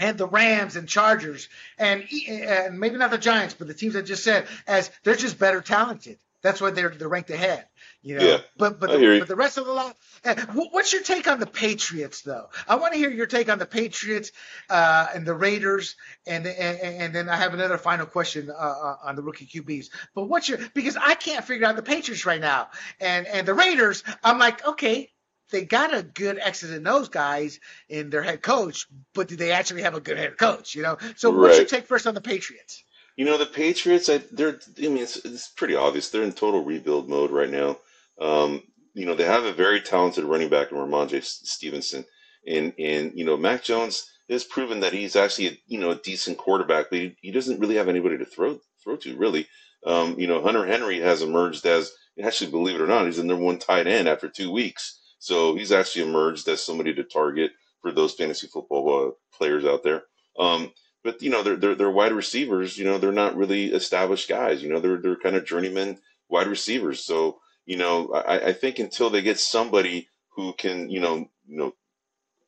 and 0.00 0.18
the 0.18 0.26
Rams 0.26 0.74
and 0.74 0.88
Chargers 0.88 1.48
and, 1.78 2.04
and 2.28 2.80
maybe 2.80 2.96
not 2.96 3.10
the 3.10 3.18
Giants, 3.18 3.54
but 3.54 3.68
the 3.68 3.74
teams 3.74 3.94
I 3.94 4.02
just 4.02 4.24
said 4.24 4.46
as 4.66 4.90
they're 5.04 5.14
just 5.14 5.38
better 5.38 5.60
talented. 5.60 6.18
That's 6.42 6.58
why 6.58 6.70
they're 6.70 6.88
they're 6.88 7.08
ranked 7.08 7.28
ahead. 7.28 7.66
You 8.02 8.16
know, 8.16 8.24
yeah, 8.24 8.38
but 8.56 8.80
but 8.80 8.90
the, 8.90 9.18
but 9.18 9.28
the 9.28 9.36
rest 9.36 9.58
of 9.58 9.66
the 9.66 9.72
lot. 9.72 9.94
Uh, 10.24 10.34
what's 10.54 10.90
your 10.90 11.02
take 11.02 11.28
on 11.28 11.38
the 11.38 11.46
Patriots, 11.46 12.22
though? 12.22 12.48
I 12.66 12.76
want 12.76 12.94
to 12.94 12.98
hear 12.98 13.10
your 13.10 13.26
take 13.26 13.50
on 13.50 13.58
the 13.58 13.66
Patriots 13.66 14.32
uh, 14.70 15.08
and 15.14 15.26
the 15.26 15.34
Raiders, 15.34 15.96
and, 16.26 16.46
and 16.46 16.78
and 16.80 17.14
then 17.14 17.28
I 17.28 17.36
have 17.36 17.52
another 17.52 17.76
final 17.76 18.06
question 18.06 18.50
uh, 18.50 18.54
uh 18.54 18.96
on 19.04 19.16
the 19.16 19.22
rookie 19.22 19.44
QBs. 19.44 19.90
But 20.14 20.30
what's 20.30 20.48
your 20.48 20.58
because 20.72 20.96
I 20.96 21.14
can't 21.14 21.44
figure 21.44 21.66
out 21.66 21.76
the 21.76 21.82
Patriots 21.82 22.24
right 22.24 22.40
now, 22.40 22.68
and 23.00 23.26
and 23.26 23.46
the 23.46 23.52
Raiders. 23.54 24.02
I'm 24.24 24.38
like, 24.38 24.66
okay, 24.66 25.10
they 25.50 25.64
got 25.64 25.94
a 25.94 26.02
good 26.02 26.38
X's 26.38 26.70
and 26.70 26.86
O's 26.88 27.08
guys 27.08 27.60
in 27.88 28.10
their 28.10 28.22
head 28.22 28.42
coach, 28.42 28.86
but 29.14 29.28
do 29.28 29.36
they 29.36 29.52
actually 29.52 29.82
have 29.82 29.94
a 29.94 30.00
good 30.00 30.18
head 30.18 30.36
coach? 30.38 30.74
You 30.74 30.82
know. 30.82 30.98
So 31.16 31.32
right. 31.32 31.40
what's 31.40 31.56
your 31.58 31.66
take 31.66 31.86
first 31.86 32.06
on 32.06 32.14
the 32.14 32.20
Patriots? 32.20 32.82
You 33.16 33.24
know 33.24 33.38
the 33.38 33.46
Patriots. 33.46 34.08
I, 34.08 34.18
they're. 34.32 34.58
I 34.78 34.82
mean, 34.82 34.98
it's, 34.98 35.16
it's 35.16 35.48
pretty 35.48 35.76
obvious. 35.76 36.10
They're 36.10 36.22
in 36.22 36.32
total 36.32 36.64
rebuild 36.64 37.08
mode 37.08 37.30
right 37.30 37.50
now. 37.50 37.78
Um, 38.20 38.62
you 38.94 39.06
know 39.06 39.14
they 39.14 39.24
have 39.24 39.44
a 39.44 39.52
very 39.52 39.80
talented 39.80 40.24
running 40.24 40.48
back 40.48 40.72
in 40.72 40.78
Rhamondre 40.78 41.22
Stevenson, 41.22 42.04
and 42.46 42.72
and 42.78 43.12
you 43.14 43.24
know 43.24 43.36
Mac 43.36 43.62
Jones 43.62 44.10
has 44.28 44.44
proven 44.44 44.80
that 44.80 44.92
he's 44.92 45.16
actually 45.16 45.48
a, 45.48 45.58
you 45.66 45.78
know 45.78 45.90
a 45.90 45.96
decent 45.96 46.38
quarterback, 46.38 46.90
but 46.90 46.98
he, 46.98 47.16
he 47.20 47.30
doesn't 47.30 47.60
really 47.60 47.76
have 47.76 47.88
anybody 47.88 48.18
to 48.18 48.24
throw 48.24 48.58
throw 48.82 48.96
to 48.96 49.16
really. 49.16 49.46
Um, 49.86 50.16
you 50.18 50.26
know 50.26 50.42
Hunter 50.42 50.66
Henry 50.66 51.00
has 51.00 51.22
emerged 51.22 51.64
as 51.64 51.90
actually 52.22 52.50
believe 52.50 52.76
it 52.76 52.80
or 52.80 52.86
not, 52.86 53.06
he's 53.06 53.16
the 53.16 53.24
number 53.24 53.44
one 53.44 53.58
tight 53.58 53.86
end 53.86 54.08
after 54.08 54.28
two 54.28 54.50
weeks. 54.50 54.99
So 55.20 55.54
he's 55.54 55.70
actually 55.70 56.08
emerged 56.08 56.48
as 56.48 56.64
somebody 56.64 56.94
to 56.94 57.04
target 57.04 57.52
for 57.82 57.92
those 57.92 58.14
fantasy 58.14 58.48
football 58.48 59.08
uh, 59.08 59.10
players 59.36 59.64
out 59.64 59.84
there. 59.84 60.04
Um, 60.38 60.72
but 61.04 61.22
you 61.22 61.30
know, 61.30 61.42
they're, 61.42 61.56
they're 61.56 61.74
they're 61.74 61.90
wide 61.90 62.12
receivers. 62.12 62.76
You 62.76 62.86
know, 62.86 62.98
they're 62.98 63.12
not 63.12 63.36
really 63.36 63.66
established 63.66 64.28
guys. 64.28 64.62
You 64.62 64.70
know, 64.70 64.80
they're 64.80 64.96
they're 64.96 65.16
kind 65.16 65.36
of 65.36 65.44
journeyman 65.46 65.98
wide 66.28 66.48
receivers. 66.48 67.04
So 67.04 67.38
you 67.66 67.76
know, 67.76 68.12
I, 68.12 68.48
I 68.48 68.52
think 68.52 68.78
until 68.78 69.10
they 69.10 69.22
get 69.22 69.38
somebody 69.38 70.08
who 70.30 70.52
can, 70.54 70.90
you 70.90 71.00
know, 71.00 71.28
you 71.46 71.56
know, 71.56 71.74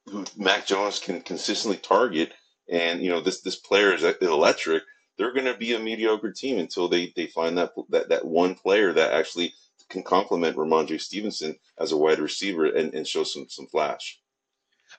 who 0.06 0.24
Mac 0.36 0.66
Jones 0.66 0.98
can 0.98 1.20
consistently 1.20 1.76
target, 1.78 2.32
and 2.70 3.02
you 3.02 3.10
know, 3.10 3.20
this 3.20 3.40
this 3.42 3.56
player 3.56 3.94
is 3.94 4.02
electric. 4.02 4.82
They're 5.18 5.34
going 5.34 5.44
to 5.44 5.54
be 5.54 5.74
a 5.74 5.78
mediocre 5.78 6.32
team 6.32 6.58
until 6.58 6.88
they 6.88 7.12
they 7.14 7.26
find 7.26 7.58
that 7.58 7.72
that 7.90 8.08
that 8.08 8.24
one 8.24 8.54
player 8.54 8.92
that 8.92 9.12
actually 9.12 9.54
can 9.92 10.02
complement 10.02 10.56
Rhamondre 10.56 11.00
Stevenson 11.00 11.56
as 11.78 11.92
a 11.92 11.96
wide 11.96 12.18
receiver 12.18 12.66
and, 12.66 12.94
and 12.94 13.06
show 13.06 13.24
some 13.24 13.46
some 13.48 13.66
flash. 13.68 14.18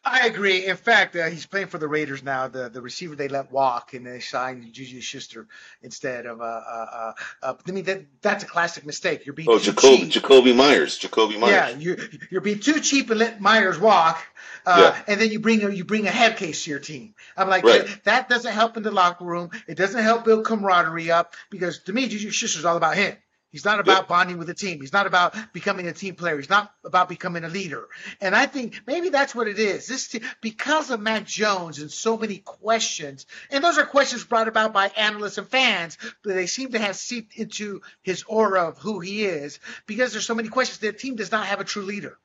I 0.03 0.25
agree. 0.27 0.65
In 0.65 0.75
fact, 0.75 1.15
uh, 1.15 1.27
he's 1.29 1.45
playing 1.45 1.67
for 1.67 1.77
the 1.77 1.87
Raiders 1.87 2.23
now. 2.23 2.47
The 2.47 2.67
the 2.69 2.81
receiver 2.81 3.15
they 3.15 3.27
let 3.27 3.51
walk, 3.51 3.93
and 3.93 4.05
they 4.05 4.19
signed 4.19 4.73
Juju 4.73 5.01
Schuster 5.01 5.47
instead 5.81 6.25
of. 6.25 6.41
Uh, 6.41 6.43
uh, 6.43 7.13
uh, 7.43 7.53
I 7.67 7.71
mean, 7.71 7.83
that 7.85 8.05
that's 8.21 8.43
a 8.43 8.47
classic 8.47 8.85
mistake. 8.85 9.25
You're 9.25 9.33
being 9.35 9.47
Oh, 9.49 9.57
Jakobi, 9.59 10.11
cheap. 10.11 10.23
Jakobi 10.23 10.55
Meyers. 10.55 10.99
Jakobi 10.99 11.39
Meyers. 11.39 11.53
Yeah, 11.53 11.69
you're 11.77 11.97
you're 12.31 12.41
being 12.41 12.59
too 12.59 12.79
cheap 12.81 13.11
and 13.11 13.19
let 13.19 13.39
Meyers 13.39 13.79
walk, 13.79 14.17
uh, 14.65 14.93
and 15.07 15.21
then 15.21 15.31
you 15.31 15.39
bring 15.39 15.63
a 15.63 15.69
you 15.69 15.85
bring 15.85 16.07
a 16.07 16.11
head 16.11 16.37
case 16.37 16.63
to 16.63 16.71
your 16.71 16.79
team. 16.79 17.13
I'm 17.37 17.47
like 17.47 17.63
Right. 17.63 17.85
that, 17.85 18.03
that 18.05 18.29
doesn't 18.29 18.51
help 18.51 18.75
in 18.77 18.83
the 18.83 18.91
locker 18.91 19.25
room. 19.25 19.51
It 19.67 19.77
doesn't 19.77 20.01
help 20.03 20.25
build 20.25 20.43
camaraderie 20.45 21.11
up 21.11 21.35
because 21.51 21.79
to 21.83 21.93
me, 21.93 22.07
Juju 22.07 22.31
Schuster's 22.31 22.65
all 22.65 22.77
about 22.77 22.97
him. 22.97 23.15
He's 23.53 23.65
not 23.65 23.79
about 23.79 24.07
bonding 24.07 24.39
with 24.39 24.47
the 24.47 24.55
team. 24.55 24.81
He's 24.81 24.91
not 24.91 25.05
about 25.05 25.35
becoming 25.53 25.87
a 25.87 25.93
team 25.93 26.15
player. 26.15 26.35
He's 26.37 26.49
not 26.49 26.73
about 26.83 27.07
becoming 27.07 27.43
a 27.43 27.47
leader. 27.49 27.87
And 28.19 28.35
I 28.35 28.47
think 28.47 28.81
maybe 28.87 29.09
that's 29.09 29.35
what 29.35 29.47
it 29.47 29.59
is. 29.59 29.87
This 29.87 30.07
te- 30.07 30.23
because 30.41 30.89
of 30.89 30.99
Mac 30.99 31.25
Jones 31.27 31.77
and 31.77 31.91
so 31.91 32.17
many 32.17 32.39
questions, 32.39 33.27
and 33.51 33.63
those 33.63 33.77
are 33.77 33.85
questions 33.85 34.23
brought 34.23 34.47
about 34.47 34.73
by 34.73 34.87
analysts 34.97 35.37
and 35.37 35.47
fans, 35.47 35.99
but 36.23 36.33
they 36.33 36.47
seem 36.47 36.71
to 36.71 36.79
have 36.79 36.95
seeped 36.95 37.35
into 37.37 37.81
his 38.01 38.23
aura 38.23 38.69
of 38.69 38.79
who 38.79 38.99
he 38.99 39.23
is 39.23 39.59
because 39.85 40.11
there's 40.11 40.25
so 40.25 40.33
many 40.33 40.49
questions. 40.49 40.79
The 40.79 40.91
team 40.91 41.15
does 41.15 41.31
not 41.31 41.45
have 41.45 41.59
a 41.59 41.63
true 41.63 41.83
leader. 41.83 42.17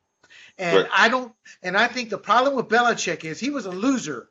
And 0.56 0.78
Right. 0.78 0.90
I 0.90 1.08
don't 1.10 1.32
and 1.62 1.76
I 1.76 1.88
think 1.88 2.08
the 2.08 2.16
problem 2.16 2.56
with 2.56 2.68
Belichick 2.68 3.24
is 3.24 3.38
he 3.38 3.50
was 3.50 3.66
a 3.66 3.70
loser 3.70 4.30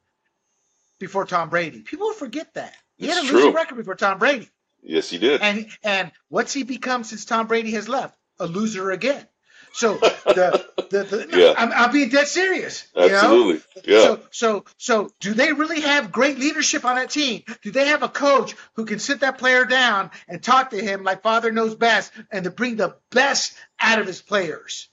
before 0.99 1.25
Tom 1.25 1.49
Brady. 1.49 1.81
People 1.81 2.11
forget 2.13 2.55
that. 2.55 2.75
He 2.97 3.05
had 3.05 3.19
a 3.19 3.21
It's 3.21 3.31
losing 3.31 3.53
record 3.53 3.75
before 3.75 3.93
Tom 3.93 4.17
Brady. 4.17 4.49
Yes, 4.88 5.09
he 5.09 5.17
did. 5.17 5.41
And 5.41 5.67
and 5.83 6.11
what's 6.29 6.53
he 6.53 6.63
become 6.63 7.03
since 7.03 7.25
Tom 7.25 7.47
Brady 7.47 7.71
has 7.71 7.89
left? 7.89 8.17
A 8.39 8.47
loser 8.47 8.91
again. 8.91 9.27
So 9.73 9.95
the 9.97 10.65
the, 10.89 11.03
the 11.03 11.27
Yeah. 11.38 11.53
I'm, 11.57 11.71
I'm 11.73 11.91
being 11.91 12.09
dead 12.09 12.27
serious. 12.27 12.88
You 12.95 13.09
know? 13.09 13.15
Absolutely. 13.15 13.61
Yeah. 13.83 14.01
So 14.01 14.19
so 14.31 14.65
so 14.77 15.09
do 15.19 15.33
they 15.33 15.51
really 15.51 15.81
have 15.81 16.11
great 16.11 16.39
leadership 16.39 16.85
on 16.85 16.95
that 16.95 17.09
team? 17.09 17.43
Do 17.63 17.71
they 17.71 17.88
have 17.88 18.01
a 18.01 18.07
coach 18.07 18.55
who 18.75 18.85
can 18.85 18.99
sit 18.99 19.19
that 19.19 19.38
player 19.38 19.65
down 19.65 20.09
and 20.29 20.41
talk 20.41 20.69
to 20.69 20.81
him 20.81 21.03
like 21.03 21.21
father 21.21 21.51
knows 21.51 21.75
best 21.75 22.13
and 22.31 22.45
to 22.45 22.49
bring 22.49 22.77
the 22.77 22.95
best 23.11 23.55
out 23.79 23.99
of 23.99 24.07
his 24.07 24.21
players? 24.21 24.88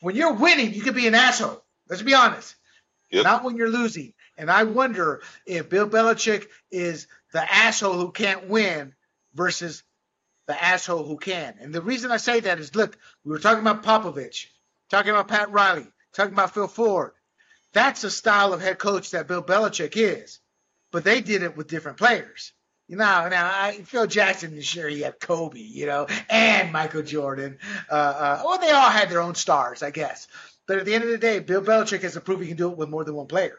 When 0.00 0.14
you're 0.14 0.34
winning, 0.34 0.72
you 0.72 0.82
can 0.82 0.94
be 0.94 1.08
an 1.08 1.14
asshole. 1.16 1.64
Let's 1.88 2.02
be 2.02 2.14
honest. 2.14 2.54
Yep. 3.10 3.24
Not 3.24 3.44
when 3.44 3.56
you're 3.56 3.70
losing. 3.70 4.12
And 4.38 4.50
I 4.50 4.64
wonder 4.64 5.22
if 5.46 5.68
Bill 5.68 5.88
Belichick 5.88 6.46
is 6.70 7.08
the 7.32 7.52
asshole 7.52 7.94
who 7.94 8.12
can't 8.12 8.48
win 8.48 8.94
versus 9.36 9.82
the 10.46 10.62
asshole 10.62 11.04
who 11.04 11.16
can. 11.16 11.54
And 11.60 11.74
the 11.74 11.82
reason 11.82 12.10
I 12.10 12.16
say 12.16 12.40
that 12.40 12.58
is 12.58 12.74
look, 12.74 12.96
we 13.24 13.32
were 13.32 13.38
talking 13.38 13.60
about 13.60 13.82
Popovich, 13.82 14.46
talking 14.90 15.10
about 15.10 15.28
Pat 15.28 15.50
Riley, 15.50 15.86
talking 16.14 16.32
about 16.32 16.54
Phil 16.54 16.68
Ford. 16.68 17.12
That's 17.72 18.04
a 18.04 18.10
style 18.10 18.52
of 18.52 18.60
head 18.60 18.78
coach 18.78 19.10
that 19.10 19.28
Bill 19.28 19.42
Belichick 19.42 19.96
is. 19.96 20.40
But 20.92 21.04
they 21.04 21.20
did 21.20 21.42
it 21.42 21.56
with 21.56 21.68
different 21.68 21.98
players. 21.98 22.52
You 22.88 22.96
know, 22.96 23.28
now 23.28 23.50
I, 23.52 23.80
Phil 23.84 24.06
Jackson, 24.06 24.60
sure 24.60 24.88
he 24.88 25.00
had 25.00 25.18
Kobe, 25.18 25.58
you 25.58 25.86
know, 25.86 26.06
and 26.30 26.72
Michael 26.72 27.02
Jordan. 27.02 27.58
Uh, 27.90 27.94
uh, 27.94 28.42
well, 28.44 28.58
they 28.58 28.70
all 28.70 28.88
had 28.88 29.10
their 29.10 29.20
own 29.20 29.34
stars, 29.34 29.82
I 29.82 29.90
guess. 29.90 30.28
But 30.68 30.78
at 30.78 30.84
the 30.84 30.94
end 30.94 31.02
of 31.02 31.10
the 31.10 31.18
day, 31.18 31.40
Bill 31.40 31.62
Belichick 31.62 32.02
has 32.02 32.14
to 32.14 32.20
prove 32.20 32.40
he 32.40 32.46
can 32.46 32.56
do 32.56 32.70
it 32.70 32.76
with 32.76 32.88
more 32.88 33.04
than 33.04 33.14
one 33.14 33.26
player, 33.26 33.58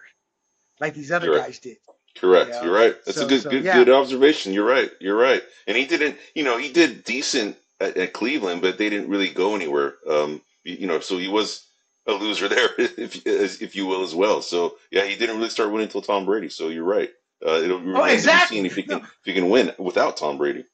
like 0.79 0.93
these 0.93 1.11
other 1.11 1.27
You're 1.27 1.39
guys 1.39 1.59
did. 1.59 1.77
Correct. 2.19 2.49
Yeah. 2.51 2.63
You're 2.63 2.73
right. 2.75 2.95
That's 3.05 3.17
So- 3.17 3.25
a 3.25 3.29
good, 3.29 3.41
so, 3.43 3.49
good, 3.49 3.63
yeah. 3.63 3.75
good 3.77 3.89
observation. 3.89 4.53
You're 4.53 4.65
right. 4.65 4.91
You're 4.99 5.17
right. 5.17 5.43
And 5.67 5.75
he 5.77 5.85
didn't, 5.85 6.17
you 6.35 6.43
know, 6.43 6.57
he 6.57 6.71
did 6.71 7.03
decent 7.03 7.57
at, 7.79 7.97
at 7.97 8.13
Cleveland, 8.13 8.61
but 8.61 8.77
they 8.77 8.89
didn't 8.89 9.09
really 9.09 9.29
go 9.29 9.55
anywhere. 9.55 9.95
Um, 10.09 10.41
you 10.63 10.75
you 10.81 10.87
know, 10.87 10.99
so 10.99 11.17
he 11.17 11.27
was 11.27 11.65
a 12.07 12.13
loser 12.13 12.47
there, 12.55 12.69
if 12.77 13.27
if 13.27 13.75
you 13.75 13.85
will, 13.85 14.03
as 14.03 14.15
well. 14.15 14.41
So 14.41 14.77
yeah, 14.91 15.03
he 15.05 15.15
didn't 15.15 15.37
really 15.37 15.49
start 15.49 15.71
winning 15.71 15.87
until 15.87 16.01
Tom 16.01 16.25
Brady. 16.25 16.49
So 16.49 16.69
you're 16.69 16.83
right. 16.83 17.09
Uh, 17.45 17.61
it'll 17.63 17.79
to 17.79 17.85
be 17.85 17.93
Oh, 17.93 18.03
exactly. 18.05 18.59
if 18.59 18.75
he 18.75 18.83
can 18.83 18.99
No. 18.99 19.03
if 19.03 19.25
he 19.25 19.33
can 19.33 19.49
win 19.49 19.71
without 19.77 20.17
Tom 20.17 20.37
Brady. 20.37 20.65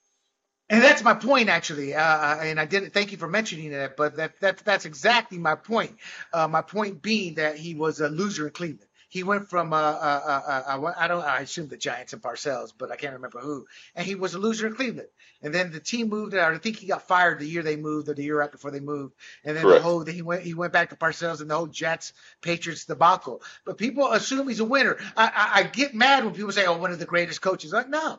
And 0.70 0.82
that's 0.82 1.04
my 1.04 1.14
point, 1.14 1.50
actually. 1.50 1.94
Uh, 1.94 2.02
uh, 2.02 2.40
and 2.42 2.58
I 2.60 2.66
didn't 2.66 2.94
thank 2.94 3.12
you 3.12 3.18
for 3.18 3.28
mentioning 3.28 3.72
that, 3.72 3.98
but 3.98 4.16
that, 4.16 4.40
that 4.40 4.60
that's 4.60 4.86
exactly 4.86 5.38
my 5.38 5.56
point. 5.56 5.98
Uh, 6.32 6.48
my 6.48 6.62
point 6.62 7.02
being 7.02 7.36
that 7.36 7.58
he 7.58 7.76
was 7.76 8.00
a 8.00 8.08
loser 8.08 8.48
in 8.48 8.54
Cleveland. 8.54 8.88
He 9.14 9.22
went 9.22 9.48
from 9.48 9.74
uh, 9.74 9.78
uh, 9.78 10.42
uh, 10.48 10.80
uh, 10.82 10.94
I 10.98 11.08
don't 11.08 11.24
I 11.24 11.42
assume 11.42 11.68
the 11.68 11.78
Giants 11.78 12.14
and 12.14 12.22
Parcells, 12.24 12.74
but 12.76 12.92
I 12.92 12.96
can't 12.96 13.14
remember 13.14 13.42
who. 13.42 13.68
And 13.94 14.08
he 14.08 14.16
was 14.16 14.34
a 14.34 14.40
loser 14.40 14.66
in 14.66 14.74
Cleveland. 14.74 15.10
And 15.44 15.54
then 15.54 15.72
the 15.72 15.80
team 15.80 16.10
moved. 16.10 16.34
I 16.34 16.58
think 16.58 16.78
he 16.78 16.88
got 16.88 17.08
fired 17.08 17.38
the 17.38 17.46
year 17.46 17.62
they 17.62 17.76
moved, 17.76 18.10
or 18.10 18.16
the 18.16 18.24
year 18.24 18.40
right 18.40 18.52
before 18.52 18.72
they 18.72 18.80
moved. 18.80 19.14
And 19.46 19.56
then 19.56 19.66
Correct. 19.66 19.84
the 19.84 19.88
whole 19.88 20.04
he 20.04 20.24
went 20.24 20.42
he 20.42 20.56
went 20.56 20.74
back 20.74 20.90
to 20.90 20.96
Parcells 20.96 21.42
and 21.42 21.52
the 21.52 21.56
whole 21.56 21.68
Jets 21.68 22.12
Patriots 22.42 22.86
debacle. 22.86 23.44
But 23.66 23.78
people 23.78 24.12
assume 24.12 24.48
he's 24.48 24.62
a 24.62 24.66
winner. 24.66 24.98
I, 25.16 25.26
I, 25.28 25.60
I 25.60 25.64
get 25.66 25.94
mad 25.94 26.26
when 26.26 26.34
people 26.34 26.52
say, 26.52 26.66
"Oh, 26.66 26.80
one 26.80 26.92
of 26.92 26.98
the 26.98 27.06
greatest 27.06 27.40
coaches." 27.40 27.72
Like, 27.72 27.90
no, 27.90 28.18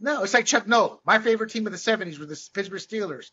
no, 0.00 0.22
it's 0.22 0.32
like 0.32 0.46
Chuck 0.46 0.66
Noll. 0.66 1.02
My 1.04 1.18
favorite 1.18 1.50
team 1.50 1.66
of 1.66 1.72
the 1.72 1.78
'70s 1.78 2.18
were 2.18 2.24
the 2.24 2.48
Pittsburgh 2.54 2.80
Steelers, 2.80 3.30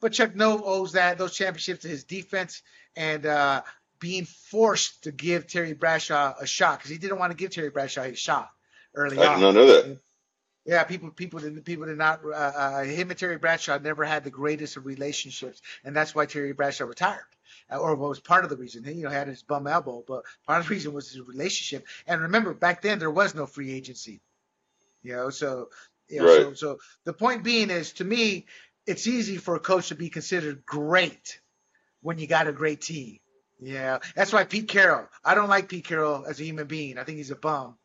but 0.00 0.14
Chuck 0.14 0.34
Noll 0.34 0.62
owes 0.64 0.92
that 0.92 1.18
those 1.18 1.36
championships 1.36 1.82
to 1.82 1.88
his 1.88 2.04
defense 2.04 2.62
and 2.96 3.26
uh, 3.26 3.60
being 4.00 4.24
forced 4.24 5.04
to 5.04 5.12
give 5.12 5.46
Terry 5.46 5.74
Bradshaw 5.74 6.34
a 6.40 6.46
shot 6.46 6.78
because 6.78 6.90
he 6.90 6.98
didn't 6.98 7.18
want 7.18 7.32
to 7.32 7.36
give 7.36 7.50
Terry 7.50 7.70
Bradshaw 7.70 8.02
a 8.02 8.14
shot 8.14 8.50
early 8.94 9.18
I 9.18 9.26
on. 9.26 9.34
did 9.36 9.42
not 9.42 9.54
know 9.54 9.66
that. 9.66 9.98
Yeah, 10.64 10.84
people, 10.84 11.10
people 11.10 11.40
did, 11.40 11.64
people 11.64 11.86
did 11.86 11.96
not. 11.96 12.20
Uh, 12.24 12.28
uh, 12.34 12.84
him 12.84 13.10
and 13.10 13.18
Terry 13.18 13.38
Bradshaw 13.38 13.78
never 13.78 14.04
had 14.04 14.22
the 14.24 14.30
greatest 14.30 14.76
of 14.76 14.84
relationships, 14.84 15.62
and 15.82 15.96
that's 15.96 16.14
why 16.14 16.26
Terry 16.26 16.52
Bradshaw 16.52 16.84
retired, 16.84 17.24
uh, 17.72 17.78
or 17.78 17.94
was 17.94 18.20
part 18.20 18.44
of 18.44 18.50
the 18.50 18.56
reason. 18.56 18.84
He, 18.84 18.92
you 18.92 19.04
know, 19.04 19.10
had 19.10 19.28
his 19.28 19.42
bum 19.42 19.66
elbow, 19.66 20.04
but 20.06 20.24
part 20.46 20.60
of 20.60 20.68
the 20.68 20.74
reason 20.74 20.92
was 20.92 21.10
his 21.10 21.22
relationship. 21.22 21.86
And 22.06 22.20
remember, 22.22 22.52
back 22.52 22.82
then 22.82 22.98
there 22.98 23.10
was 23.10 23.34
no 23.34 23.46
free 23.46 23.72
agency. 23.72 24.20
You 25.02 25.16
know, 25.16 25.30
so 25.30 25.70
you 26.08 26.20
know, 26.20 26.26
so, 26.26 26.48
Right. 26.48 26.58
so 26.58 26.78
the 27.04 27.14
point 27.14 27.44
being 27.44 27.70
is, 27.70 27.94
to 27.94 28.04
me, 28.04 28.44
it's 28.86 29.06
easy 29.06 29.38
for 29.38 29.54
a 29.54 29.60
coach 29.60 29.88
to 29.88 29.94
be 29.94 30.10
considered 30.10 30.66
great 30.66 31.40
when 32.02 32.18
you 32.18 32.26
got 32.26 32.46
a 32.46 32.52
great 32.52 32.82
team. 32.82 33.20
Yeah, 33.60 33.98
that's 34.14 34.32
why 34.32 34.44
Pete 34.44 34.68
Carroll. 34.68 35.08
I 35.24 35.34
don't 35.34 35.48
like 35.48 35.68
Pete 35.68 35.84
Carroll 35.84 36.24
as 36.26 36.40
a 36.40 36.44
human 36.44 36.66
being. 36.66 36.98
I 36.98 37.04
think 37.04 37.18
he's 37.18 37.30
a 37.30 37.36
bum. 37.36 37.76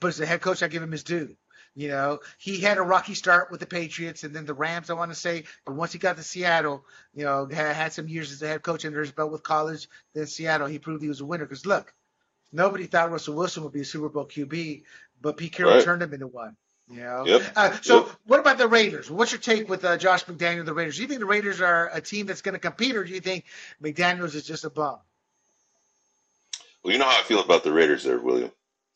But 0.00 0.08
as 0.08 0.20
a 0.20 0.26
head 0.26 0.40
coach, 0.42 0.62
I 0.62 0.68
give 0.68 0.82
him 0.82 0.92
his 0.92 1.04
due. 1.04 1.34
You 1.76 1.88
know, 1.88 2.20
he 2.38 2.60
had 2.60 2.78
a 2.78 2.82
rocky 2.82 3.14
start 3.14 3.50
with 3.50 3.58
the 3.58 3.66
Patriots 3.66 4.22
and 4.22 4.34
then 4.36 4.44
the 4.46 4.54
Rams, 4.54 4.90
I 4.90 4.94
want 4.94 5.10
to 5.10 5.18
say. 5.18 5.44
But 5.66 5.74
once 5.74 5.92
he 5.92 5.98
got 5.98 6.16
to 6.16 6.22
Seattle, 6.22 6.84
you 7.14 7.24
know, 7.24 7.46
had, 7.46 7.74
had 7.74 7.92
some 7.92 8.06
years 8.06 8.30
as 8.30 8.42
a 8.42 8.46
head 8.48 8.62
coach 8.62 8.84
under 8.84 9.00
his 9.00 9.10
belt 9.12 9.32
with 9.32 9.42
college. 9.42 9.88
Then 10.14 10.26
Seattle, 10.26 10.68
he 10.68 10.78
proved 10.78 11.02
he 11.02 11.08
was 11.08 11.20
a 11.20 11.24
winner. 11.24 11.44
Because 11.46 11.66
look, 11.66 11.92
nobody 12.52 12.86
thought 12.86 13.10
Russell 13.10 13.34
Wilson 13.34 13.64
would 13.64 13.72
be 13.72 13.80
a 13.80 13.84
Super 13.84 14.08
Bowl 14.08 14.26
QB, 14.26 14.82
but 15.20 15.36
Pete 15.36 15.52
Carroll 15.52 15.74
Right. 15.74 15.82
turned 15.82 16.02
him 16.02 16.12
into 16.14 16.28
one. 16.28 16.56
You 16.88 17.00
know? 17.00 17.24
Yep. 17.26 17.42
Uh, 17.56 17.76
so, 17.80 18.06
Yep. 18.06 18.16
what 18.26 18.40
about 18.40 18.58
the 18.58 18.68
Raiders? 18.68 19.10
What's 19.10 19.32
your 19.32 19.40
take 19.40 19.68
with 19.68 19.84
uh, 19.84 19.96
Josh 19.96 20.26
McDaniel 20.26 20.60
and 20.60 20.68
the 20.68 20.74
Raiders? 20.74 20.96
Do 20.96 21.02
you 21.02 21.08
think 21.08 21.20
the 21.20 21.26
Raiders 21.26 21.60
are 21.60 21.90
a 21.92 22.00
team 22.00 22.26
that's 22.26 22.42
going 22.42 22.52
to 22.52 22.58
compete, 22.60 22.94
or 22.94 23.02
do 23.04 23.12
you 23.12 23.20
think 23.20 23.46
McDaniels 23.82 24.34
is 24.34 24.46
just 24.46 24.64
a 24.64 24.70
bum? 24.70 24.98
Well, 26.84 26.92
you 26.92 26.98
know 26.98 27.06
how 27.08 27.18
I 27.18 27.22
feel 27.24 27.40
about 27.40 27.64
the 27.64 27.72
Raiders, 27.72 28.04
there, 28.04 28.18
William. 28.18 28.52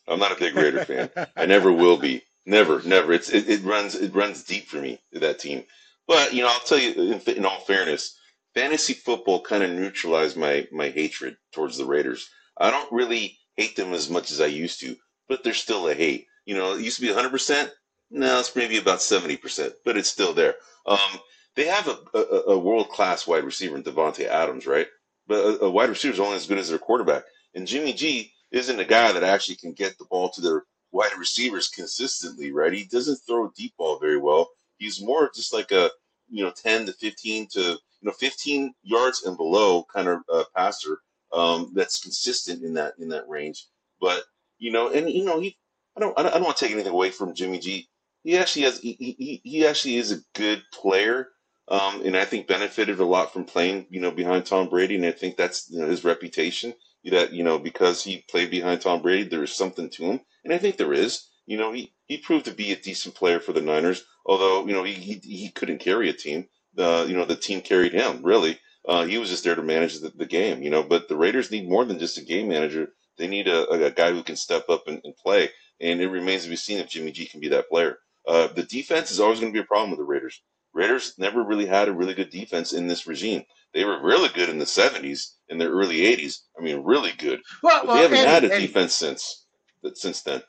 I'm 0.07 0.19
not 0.19 0.33
a 0.33 0.37
big 0.41 0.55
Raider 0.55 0.85
fan. 0.85 1.11
I 1.37 1.47
never 1.47 1.73
will 1.73 1.97
be. 1.97 2.23
Never, 2.47 2.83
never. 2.83 3.13
It's 3.13 3.31
it, 3.31 3.49
it 3.49 3.63
runs 3.65 3.95
it 3.95 4.15
runs 4.15 4.45
deep 4.45 4.69
for 4.69 4.77
me 4.77 5.01
that 5.13 5.39
team. 5.39 5.65
But 6.07 6.35
you 6.35 6.43
know, 6.43 6.49
I'll 6.49 6.61
tell 6.61 6.79
you 6.79 6.93
in, 7.15 7.21
in 7.37 7.45
all 7.47 7.61
fairness, 7.61 8.17
fantasy 8.55 8.95
football 8.95 9.41
kind 9.43 9.63
of 9.63 9.71
neutralized 9.71 10.37
my 10.37 10.69
my 10.73 10.91
hatred 10.91 11.37
towards 11.53 11.79
the 11.79 11.87
Raiders. 11.87 12.29
I 12.59 12.71
don't 12.71 12.93
really 12.93 13.39
hate 13.57 13.77
them 13.77 13.93
as 13.95 14.11
much 14.11 14.31
as 14.31 14.41
I 14.41 14.47
used 14.47 14.81
to, 14.81 14.97
but 15.29 15.43
they're 15.45 15.55
still 15.55 15.89
a 15.89 15.95
hate. 15.95 16.27
You 16.47 16.57
know, 16.57 16.75
it 16.75 16.83
used 16.83 16.97
to 16.97 17.03
be 17.03 17.09
100. 17.09 17.31
percent 17.31 17.73
Now 18.11 18.39
it's 18.39 18.57
maybe 18.57 18.79
about 18.79 19.03
70 19.03 19.37
percent, 19.39 19.75
but 19.85 19.97
it's 19.97 20.11
still 20.11 20.35
there. 20.35 20.57
Um, 20.87 21.21
they 21.55 21.67
have 21.67 21.89
a, 21.89 22.19
a, 22.19 22.43
a 22.53 22.59
world 22.59 22.89
class 22.91 23.27
wide 23.27 23.45
receiver 23.45 23.77
in 23.77 23.83
Davante 23.83 24.27
Adams, 24.27 24.67
right? 24.67 24.89
But 25.27 25.45
a, 25.45 25.65
a 25.67 25.71
wide 25.71 25.91
receiver 25.91 26.15
is 26.15 26.21
only 26.21 26.37
as 26.37 26.47
good 26.47 26.59
as 26.59 26.69
their 26.71 26.79
quarterback. 26.79 27.25
And 27.59 27.67
Jimmy 27.67 27.93
G 27.93 28.33
isn't 28.53 28.79
a 28.79 28.85
guy 28.85 29.11
that 29.11 29.25
actually 29.25 29.57
can 29.57 29.73
get 29.73 29.99
the 29.99 30.05
ball 30.05 30.29
to 30.29 30.41
their 30.41 30.63
wide 30.93 31.13
receivers 31.19 31.67
consistently, 31.67 32.53
right? 32.53 32.73
He 32.73 32.85
doesn't 32.85 33.17
throw 33.27 33.51
deep 33.57 33.77
ball 33.77 33.99
very 33.99 34.17
well. 34.17 34.51
He's 34.79 35.03
more 35.03 35.29
just 35.35 35.53
like 35.53 35.73
a 35.73 35.91
you 36.31 36.45
know 36.45 36.53
10 36.53 36.87
to 36.87 36.93
15 36.93 37.49
to 37.49 37.61
you 37.61 37.79
know 38.03 38.13
15 38.13 38.73
yards 38.85 39.25
and 39.25 39.37
below 39.37 39.85
kind 39.93 40.07
of 40.07 40.21
uh, 40.33 40.45
passer 40.57 41.01
um, 41.33 41.73
that's 41.75 42.01
consistent 42.01 42.63
in 42.63 42.75
that 42.75 42.95
in 43.01 43.09
that 43.09 43.29
range. 43.29 43.67
But 44.01 44.23
you 44.61 44.71
know, 44.71 44.93
and 44.93 45.11
you 45.11 45.25
know 45.25 45.41
he 45.41 45.59
I 45.97 46.01
don't 46.01 46.17
I 46.17 46.23
don't, 46.23 46.31
I 46.31 46.35
don't 46.35 46.45
want 46.45 46.59
to 46.59 46.65
take 46.65 46.73
anything 46.73 46.93
away 46.93 47.11
from 47.11 47.35
Jimmy 47.35 47.59
G. 47.59 47.89
He 48.23 48.39
actually 48.39 48.63
has 48.63 48.79
he 48.79 48.93
he, 49.01 49.41
he 49.43 49.67
actually 49.67 49.97
is 49.97 50.13
a 50.13 50.23
good 50.35 50.63
player. 50.73 51.31
Um, 51.67 52.03
and 52.07 52.17
I 52.17 52.25
think 52.25 52.47
benefited 52.47 52.99
a 52.99 53.05
lot 53.05 53.31
from 53.31 53.45
playing, 53.45 53.89
you 53.91 54.01
know, 54.01 54.11
behind 54.11 54.47
Tom 54.47 54.71
Brady, 54.71 54.95
and 54.95 55.05
I 55.05 55.13
think 55.13 55.37
that's 55.37 55.69
you 55.69 55.81
know, 55.81 55.87
his 55.87 56.03
reputation 56.03 56.73
that 57.05 57.33
you 57.33 57.45
know 57.45 57.59
because 57.59 58.03
he 58.03 58.25
played 58.31 58.51
behind 58.51 58.81
Tom 58.81 59.03
Brady, 59.03 59.29
there 59.29 59.45
is 59.45 59.55
something 59.55 59.91
to 59.91 60.03
him, 60.05 60.21
and 60.45 60.53
I 60.53 60.59
think 60.59 60.77
there 60.77 60.93
is. 60.93 61.29
You 61.47 61.57
know, 61.57 61.73
he, 61.73 61.95
he 62.05 62.19
proved 62.19 62.45
to 62.45 62.53
be 62.53 62.73
a 62.73 62.77
decent 62.77 63.15
player 63.15 63.41
for 63.41 63.55
the 63.55 63.63
Niners, 63.63 64.05
although 64.27 64.67
you 64.67 64.75
know 64.75 64.85
he 64.85 64.93
he, 64.93 65.15
he 65.23 65.51
couldn't 65.51 65.79
carry 65.79 66.09
a 66.11 66.13
team. 66.13 66.49
Uh, 66.77 67.07
you 67.09 67.17
know, 67.17 67.25
the 67.25 67.37
team 67.37 67.61
carried 67.61 67.93
him 67.93 68.23
really. 68.23 68.59
Uh, 68.87 69.05
he 69.05 69.19
was 69.19 69.29
just 69.29 69.45
there 69.45 69.55
to 69.55 69.63
manage 69.63 70.01
the, 70.01 70.11
the 70.11 70.27
game. 70.27 70.63
You 70.63 70.71
know, 70.71 70.83
but 70.83 71.09
the 71.09 71.17
Raiders 71.17 71.51
need 71.51 71.69
more 71.69 71.85
than 71.85 71.99
just 71.99 72.19
a 72.19 72.25
game 72.25 72.49
manager. 72.49 72.89
They 73.17 73.27
need 73.27 73.49
a, 73.49 73.69
a 73.71 73.91
guy 73.91 74.13
who 74.13 74.23
can 74.23 74.37
step 74.37 74.69
up 74.69 74.87
and, 74.87 75.01
and 75.05 75.17
play. 75.17 75.51
And 75.81 76.01
it 76.01 76.09
remains 76.09 76.45
to 76.45 76.51
be 76.51 76.57
seen 76.57 76.79
if 76.79 76.89
Jimmy 76.89 77.13
G 77.13 77.27
can 77.27 77.41
be 77.41 77.49
that 77.49 77.69
player. 77.69 77.99
Uh, 78.27 78.49
the 78.49 78.63
defense 78.63 79.11
is 79.11 79.21
always 79.21 79.41
going 79.41 79.53
to 79.53 79.57
be 79.57 79.63
a 79.63 79.67
problem 79.67 79.91
with 79.91 79.99
the 79.99 80.05
Raiders. 80.05 80.43
Raiders 80.75 81.15
never 81.19 81.43
really 81.43 81.67
had 81.67 81.89
a 81.89 81.93
really 81.93 82.15
good 82.15 82.31
defense 82.31 82.73
in 82.73 82.87
this 82.87 83.07
regime. 83.07 83.43
They 83.79 83.85
were 83.85 84.03
really 84.03 84.29
good 84.31 84.49
in 84.49 84.59
the 84.59 84.65
70s, 84.65 85.35
in 85.49 85.59
the 85.59 85.69
early 85.69 85.99
80s. 85.99 86.41
I 86.59 86.63
mean, 86.63 86.83
really 86.83 87.13
good. 87.13 87.41
Well, 87.63 87.87
well 87.87 87.95
they 87.95 88.03
haven't 88.03 88.19
Eddie, 88.19 88.49
had 88.49 88.59
a 88.59 88.61
defense 88.67 88.93
since 88.93 89.47
since 89.95 90.23
then 90.23 90.43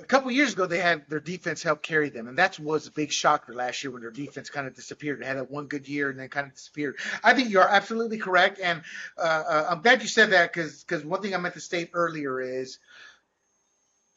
a 0.00 0.04
couple 0.04 0.30
years 0.30 0.54
ago 0.54 0.64
they 0.64 0.78
had 0.78 1.04
their 1.10 1.20
defense 1.20 1.62
help 1.62 1.82
carry 1.82 2.08
them, 2.08 2.26
and 2.26 2.38
that 2.38 2.58
was 2.58 2.86
a 2.86 2.90
big 2.90 3.12
shocker 3.12 3.52
last 3.54 3.84
year 3.84 3.90
when 3.90 4.00
their 4.00 4.10
defense 4.10 4.48
kind 4.48 4.66
of 4.66 4.74
disappeared. 4.74 5.20
They 5.20 5.26
had 5.26 5.36
a 5.36 5.44
one 5.44 5.66
good 5.66 5.86
year 5.86 6.08
and 6.08 6.18
then 6.18 6.30
kind 6.30 6.46
of 6.46 6.54
disappeared. 6.54 6.96
I 7.22 7.34
think 7.34 7.50
you 7.50 7.60
are 7.60 7.68
absolutely 7.68 8.16
correct, 8.16 8.60
and 8.62 8.80
uh, 9.18 9.20
uh, 9.20 9.66
I'm 9.68 9.82
glad 9.82 10.00
you 10.00 10.08
said 10.08 10.30
that 10.30 10.50
because 10.50 10.84
because 10.84 11.04
one 11.04 11.20
thing 11.20 11.34
I 11.34 11.38
meant 11.38 11.54
to 11.54 11.60
state 11.60 11.90
earlier 11.92 12.40
is 12.40 12.78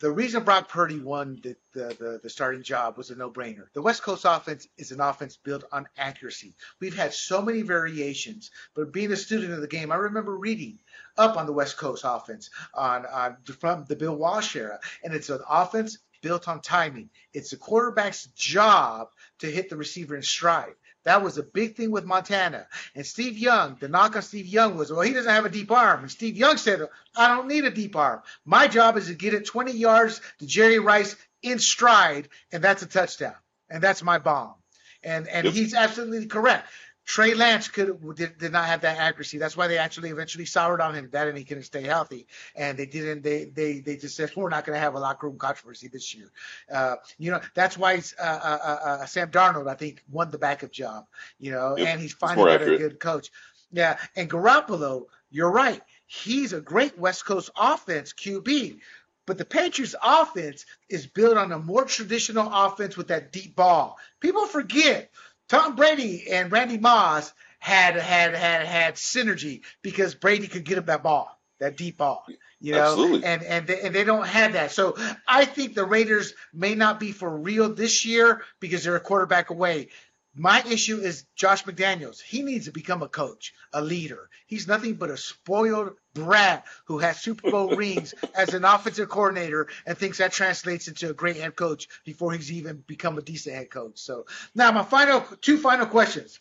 the 0.02 0.12
reason 0.12 0.44
Brock 0.44 0.68
Purdy 0.68 1.00
won 1.00 1.40
the, 1.44 1.56
the, 1.74 1.96
the, 2.00 2.20
the, 2.24 2.30
starting 2.30 2.64
job 2.64 2.98
was 2.98 3.12
a 3.12 3.16
no-brainer. 3.16 3.66
The 3.74 3.84
West 3.84 4.02
Coast 4.02 4.26
offense 4.28 4.68
is 4.78 4.92
an 4.92 5.00
offense 5.00 5.38
built 5.38 5.64
on 5.72 5.88
accuracy. 5.96 6.56
We've 6.80 6.96
had 6.96 7.14
so 7.14 7.40
many 7.40 7.62
variations, 7.62 8.50
but 8.74 8.92
being 8.92 9.12
a 9.12 9.16
student 9.16 9.54
of 9.54 9.62
the 9.62 9.68
game, 9.68 9.92
I 9.92 9.96
remember 9.96 10.36
reading 10.36 10.80
up 11.20 11.38
on 11.38 11.46
the 11.46 11.54
West 11.54 11.78
Coast 11.78 12.04
offense 12.04 12.50
on, 12.74 13.06
on 13.06 13.38
from 13.60 13.86
the 13.86 13.96
Bill 13.96 14.16
Walsh 14.16 14.56
era, 14.56 14.80
and 15.04 15.14
it's 15.14 15.30
an 15.30 15.42
offense 15.48 16.00
built 16.22 16.48
on 16.48 16.62
timing. 16.62 17.10
It's 17.34 17.52
the 17.52 17.58
quarterback's 17.58 18.26
job 18.36 19.10
to 19.40 19.48
hit 19.48 19.70
the 19.70 19.78
receiver 19.78 20.16
in 20.16 20.24
stride. 20.24 20.74
That 21.04 21.24
was 21.24 21.38
a 21.38 21.44
big 21.44 21.76
thing 21.76 21.92
with 21.92 22.06
Montana. 22.06 22.68
And 22.96 23.06
Steve 23.06 23.38
Young, 23.38 23.78
the 23.80 23.88
knock 23.88 24.16
on 24.16 24.22
Steve 24.22 24.46
Young 24.46 24.78
was, 24.78 24.92
well, 24.92 25.02
he 25.02 25.14
doesn't 25.14 25.32
have 25.32 25.46
a 25.46 25.50
deep 25.50 25.72
arm. 25.72 26.02
And 26.02 26.12
Steve 26.12 26.38
Young 26.38 26.58
said, 26.58 26.88
I 27.16 27.28
don't 27.28 27.48
need 27.48 27.66
a 27.66 27.72
deep 27.72 27.96
arm. 27.96 28.22
My 28.46 28.68
job 28.68 28.98
is 28.98 29.08
to 29.08 29.16
get 29.16 29.34
it 29.34 29.46
20 29.46 29.72
yards 29.72 30.22
to 30.40 30.46
Jerry 30.46 30.80
Rice 30.80 31.16
in 31.42 31.60
stride, 31.60 32.30
and 32.52 32.64
that's 32.64 32.84
a 32.84 32.88
touchdown. 32.88 33.36
And 33.70 33.82
that's 33.82 34.04
my 34.04 34.20
bomb. 34.20 34.56
And 35.04 35.28
and 35.28 35.46
yep. 35.46 35.54
he's 35.54 35.74
absolutely 35.74 36.28
correct. 36.28 36.68
Trey 37.06 37.34
Lance 37.34 37.68
could 37.68 38.16
did, 38.16 38.38
did, 38.38 38.52
not 38.52 38.66
have 38.66 38.82
that 38.82 38.98
accuracy. 38.98 39.38
That's 39.38 39.58
why 39.58 39.68
they 39.68 39.78
actually 39.78 40.10
eventually 40.10 40.46
soured 40.46 40.82
on 40.82 40.94
him 40.94 41.10
that 41.12 41.28
and 41.28 41.38
he 41.38 41.44
couldn't 41.44 41.64
stay 41.64 41.82
healthy. 41.82 42.28
And 42.56 42.78
they 42.78 42.86
didn't. 42.86 43.24
They 43.24 43.46
they 43.46 43.80
they 43.80 43.98
just 43.98 44.16
said 44.16 44.32
we're 44.36 44.50
not 44.50 44.66
going 44.66 44.76
to 44.76 44.80
have 44.80 44.96
a 44.96 45.00
locker 45.00 45.28
room 45.28 45.38
controversy 45.38 45.88
this 45.88 46.16
year. 46.16 46.32
Uh, 46.72 46.96
you 47.18 47.32
know 47.32 47.42
that's 47.54 47.78
why 47.78 47.96
uh, 48.20 48.24
uh, 48.24 48.60
uh, 48.64 48.80
uh, 48.86 49.06
Sam 49.06 49.30
Darnold 49.30 49.68
I 49.68 49.76
think 49.76 50.04
won 50.10 50.32
the 50.32 50.38
backup 50.38 50.72
job. 50.72 51.06
You 51.40 51.52
know, 51.52 51.76
yep. 51.78 51.88
and 51.88 52.02
he's 52.02 52.14
finally 52.14 52.58
got 52.58 52.62
a 52.62 52.78
good 52.78 53.00
coach. 53.00 53.32
Yeah, 53.74 53.98
and 54.16 54.30
Garoppolo, 54.30 55.06
you're 55.32 55.52
right. 55.52 55.82
He's 56.06 56.54
a 56.54 56.62
great 56.62 56.98
West 56.98 57.26
Coast 57.26 57.50
offense 57.56 58.14
QB. 58.14 58.80
But 59.28 59.38
the 59.38 59.46
Patriots 59.46 59.96
offense 60.04 60.66
is 60.90 61.06
built 61.06 61.38
on 61.38 61.52
a 61.52 61.60
more 61.60 61.86
traditional 61.86 62.50
offense 62.52 62.98
with 62.98 63.10
that 63.10 63.32
deep 63.32 63.56
ball. 63.56 63.98
People 64.20 64.48
forget 64.48 65.12
Tom 65.52 65.76
Brady 65.76 66.32
and 66.32 66.50
Randy 66.50 66.78
Moss 66.78 67.34
had 67.60 67.98
had 67.98 68.34
had 68.34 68.66
had 68.66 68.96
synergy 68.96 69.64
because 69.82 70.16
Brady 70.16 70.48
could 70.48 70.64
get 70.64 70.78
him 70.78 70.86
that 70.86 71.04
ball, 71.04 71.38
that 71.60 71.76
deep 71.76 71.98
ball. 71.98 72.26
You 72.62 72.72
know, 72.72 72.84
Absolutely. 72.84 73.26
and 73.26 73.44
and 73.44 73.68
they, 73.68 73.82
and 73.82 73.94
they 73.94 74.06
don't 74.06 74.26
have 74.26 74.54
that. 74.54 74.72
So 74.72 74.96
I 75.28 75.44
think 75.44 75.74
the 75.76 75.84
Raiders 75.84 76.34
may 76.54 76.74
not 76.74 77.02
be 77.02 77.12
for 77.12 77.30
real 77.30 77.74
this 77.74 78.06
year 78.06 78.44
because 78.62 78.86
they're 78.86 78.96
a 78.96 79.02
quarterback 79.02 79.50
away. 79.50 79.90
My 80.34 80.62
issue 80.62 81.00
is 81.00 81.26
Josh 81.36 81.66
McDaniels. 81.66 82.22
He 82.22 82.42
needs 82.42 82.66
to 82.66 82.72
become 82.72 83.04
a 83.04 83.10
coach, 83.10 83.54
a 83.74 83.82
leader. 83.82 84.30
He's 84.48 84.66
nothing 84.68 84.94
but 84.94 85.10
a 85.10 85.18
spoiled 85.18 85.98
brat 86.14 86.66
who 86.86 87.00
has 87.00 87.20
Super 87.20 87.52
Bowl 87.52 87.76
rings 87.76 88.14
as 88.34 88.54
an 88.54 88.64
offensive 88.64 89.10
coordinator 89.10 89.68
and 89.86 89.98
thinks 89.98 90.20
that 90.20 90.32
translates 90.32 90.88
into 90.88 91.10
a 91.10 91.14
great 91.14 91.36
head 91.36 91.58
coach 91.58 91.90
before 92.06 92.32
he's 92.32 92.52
even 92.52 92.84
become 92.88 93.18
a 93.18 93.22
decent 93.22 93.56
head 93.56 93.70
coach. 93.70 94.00
So 94.00 94.26
now 94.56 94.72
my 94.72 94.84
final 94.84 95.22
two 95.42 95.58
final 95.58 95.86
questions. 95.86 96.40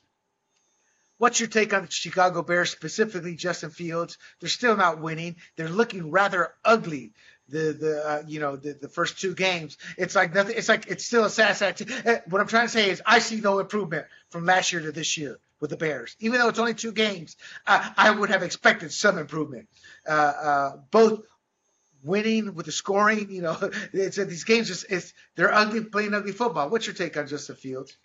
What's 1.18 1.40
your 1.40 1.48
take 1.48 1.74
on 1.74 1.82
the 1.82 1.90
Chicago 1.90 2.42
Bears, 2.42 2.70
specifically 2.70 3.34
Justin 3.34 3.70
Fields? 3.70 4.16
They're 4.38 4.48
still 4.48 4.76
not 4.76 5.00
winning. 5.02 5.36
They're 5.56 5.68
looking 5.68 6.10
rather 6.10 6.54
ugly 6.64 7.12
the 7.51 7.72
the 7.72 8.09
uh, 8.09 8.22
you 8.27 8.40
know 8.40 8.56
the, 8.56 8.72
the 8.72 8.89
first 8.89 9.20
two 9.20 9.35
games. 9.35 9.77
It's 9.97 10.14
like 10.14 10.35
nothing. 10.35 10.55
It's 10.56 10.68
like 10.68 10.86
it's 10.89 11.05
still 11.05 11.24
a 11.24 11.31
sad 11.31 11.60
uh, 12.06 12.16
What 12.28 12.40
I'm 12.40 12.47
trying 12.47 12.66
to 12.66 12.72
say 12.72 12.90
is 12.90 13.02
I 13.05 13.18
see 13.18 13.40
no 13.40 13.59
improvement 13.59 14.06
from 14.31 14.44
last 14.44 14.72
year 14.72 14.82
to 14.82 14.93
this 14.93 15.18
year 15.18 15.39
with 15.60 15.70
the 15.70 15.77
Bears. 15.77 16.16
Even 16.20 16.39
though 16.39 16.48
it's 16.48 16.59
only 16.59 16.74
two 16.74 16.93
games, 16.93 17.36
uh, 17.66 17.90
I 17.97 18.10
would 18.10 18.31
have 18.31 18.43
expected 18.43 18.93
some 18.93 19.18
improvement. 19.18 19.68
Uh, 20.09 20.12
uh 20.12 20.77
both 20.90 21.22
winning 22.02 22.55
with 22.55 22.66
the 22.66 22.72
scoring, 22.72 23.31
you 23.31 23.43
know, 23.43 23.56
it's 23.93 24.18
uh, 24.18 24.24
these 24.24 24.44
games 24.44 24.68
just 24.68 24.86
it's 24.89 25.12
they're 25.36 25.52
ugly 25.52 25.85
playing 25.85 26.14
ugly 26.14 26.32
football. 26.32 26.70
What's 26.70 26.86
your 26.86 26.94
take 26.94 27.16
on 27.16 27.27
Justin 27.27 27.56
Fields? 27.56 27.97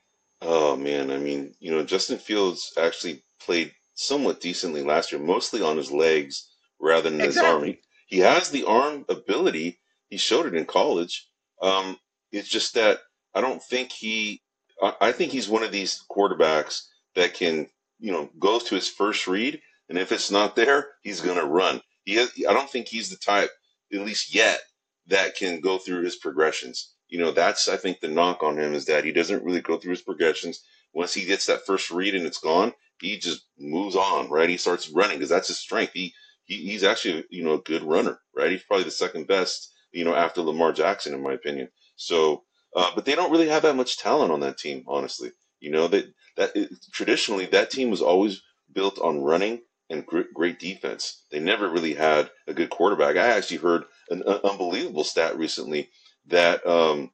Oh 0.41 0.75
man, 0.75 1.11
I 1.11 1.17
mean, 1.17 1.53
you 1.59 1.71
know, 1.71 1.83
Justin 1.83 2.17
Fields 2.17 2.73
actually 2.77 3.23
played 3.39 3.73
somewhat 3.93 4.41
decently 4.41 4.83
last 4.83 5.11
year, 5.11 5.21
mostly 5.21 5.61
on 5.61 5.77
his 5.77 5.91
legs 5.91 6.49
rather 6.79 7.09
than 7.09 7.21
exactly. 7.21 7.67
his 7.67 7.75
arm. 7.75 7.77
He 8.05 8.19
has 8.19 8.49
the 8.49 8.65
arm 8.65 9.05
ability. 9.09 9.79
He 10.09 10.17
showed 10.17 10.45
it 10.45 10.55
in 10.55 10.65
college. 10.65 11.27
Um, 11.61 11.97
it's 12.31 12.49
just 12.49 12.73
that 12.75 12.99
I 13.33 13.41
don't 13.41 13.61
think 13.63 13.91
he. 13.91 14.41
I, 14.81 15.13
think 15.13 15.31
he's 15.31 15.47
one 15.47 15.63
of 15.63 15.71
these 15.71 16.03
quarterbacks 16.11 16.81
that 17.15 17.33
can, 17.33 17.69
you 17.97 18.11
know, 18.11 18.29
goes 18.39 18.65
to 18.65 18.75
his 18.75 18.89
first 18.89 19.25
read, 19.25 19.61
and 19.87 19.97
if 19.97 20.11
it's 20.11 20.29
not 20.29 20.57
there, 20.57 20.87
he's 21.01 21.21
gonna 21.21 21.45
run. 21.45 21.81
He. 22.03 22.15
Has, 22.15 22.31
I 22.47 22.53
don't 22.53 22.69
think 22.69 22.87
he's 22.87 23.09
the 23.09 23.15
type, 23.15 23.51
at 23.93 24.01
least 24.01 24.35
yet, 24.35 24.59
that 25.07 25.35
can 25.35 25.61
go 25.61 25.77
through 25.77 26.03
his 26.03 26.17
progressions. 26.17 26.93
You 27.07 27.19
know, 27.19 27.31
that's 27.31 27.69
I 27.69 27.77
think 27.77 27.99
the 27.99 28.09
knock 28.09 28.43
on 28.43 28.57
him 28.59 28.73
is 28.73 28.85
that 28.85 29.05
he 29.05 29.11
doesn't 29.11 29.43
really 29.43 29.61
go 29.61 29.77
through 29.77 29.91
his 29.91 30.01
progressions. 30.01 30.61
Once 30.93 31.13
he 31.13 31.25
gets 31.25 31.45
that 31.45 31.65
first 31.65 31.91
read 31.91 32.15
and 32.15 32.25
it's 32.25 32.39
gone, 32.39 32.73
he 33.01 33.17
just 33.17 33.45
moves 33.57 33.95
on, 33.95 34.29
right? 34.29 34.49
He 34.49 34.57
starts 34.57 34.89
running 34.89 35.17
because 35.17 35.29
that's 35.29 35.47
his 35.47 35.59
strength. 35.59 35.93
He 35.93 36.13
he, 36.45 36.57
he's 36.57 36.83
actually 36.83 37.25
you 37.29 37.43
know 37.43 37.55
a 37.55 37.61
good 37.61 37.83
runner, 37.83 38.19
right? 38.35 38.51
He's 38.51 38.63
probably 38.63 38.85
the 38.85 38.91
second 38.91 39.27
best, 39.27 39.73
you 39.91 40.05
know, 40.05 40.15
after 40.15 40.41
Lamar 40.41 40.71
Jackson 40.71 41.13
in 41.13 41.21
my 41.21 41.33
opinion. 41.33 41.69
So, 41.95 42.43
uh, 42.75 42.91
but 42.95 43.05
they 43.05 43.15
don't 43.15 43.31
really 43.31 43.49
have 43.49 43.63
that 43.63 43.75
much 43.75 43.97
talent 43.97 44.31
on 44.31 44.39
that 44.41 44.57
team, 44.57 44.83
honestly. 44.87 45.31
You 45.59 45.71
know 45.71 45.87
that 45.87 46.13
that 46.37 46.55
it, 46.55 46.69
traditionally 46.91 47.45
that 47.47 47.71
team 47.71 47.89
was 47.89 48.01
always 48.01 48.41
built 48.73 48.99
on 48.99 49.21
running 49.21 49.61
and 49.89 50.05
great, 50.05 50.33
great 50.33 50.59
defense. 50.59 51.23
They 51.31 51.39
never 51.39 51.69
really 51.69 51.93
had 51.93 52.29
a 52.47 52.53
good 52.53 52.69
quarterback. 52.69 53.17
I 53.17 53.27
actually 53.27 53.57
heard 53.57 53.85
an 54.09 54.23
unbelievable 54.23 55.03
stat 55.03 55.37
recently 55.37 55.89
that 56.27 56.65
um, 56.65 57.11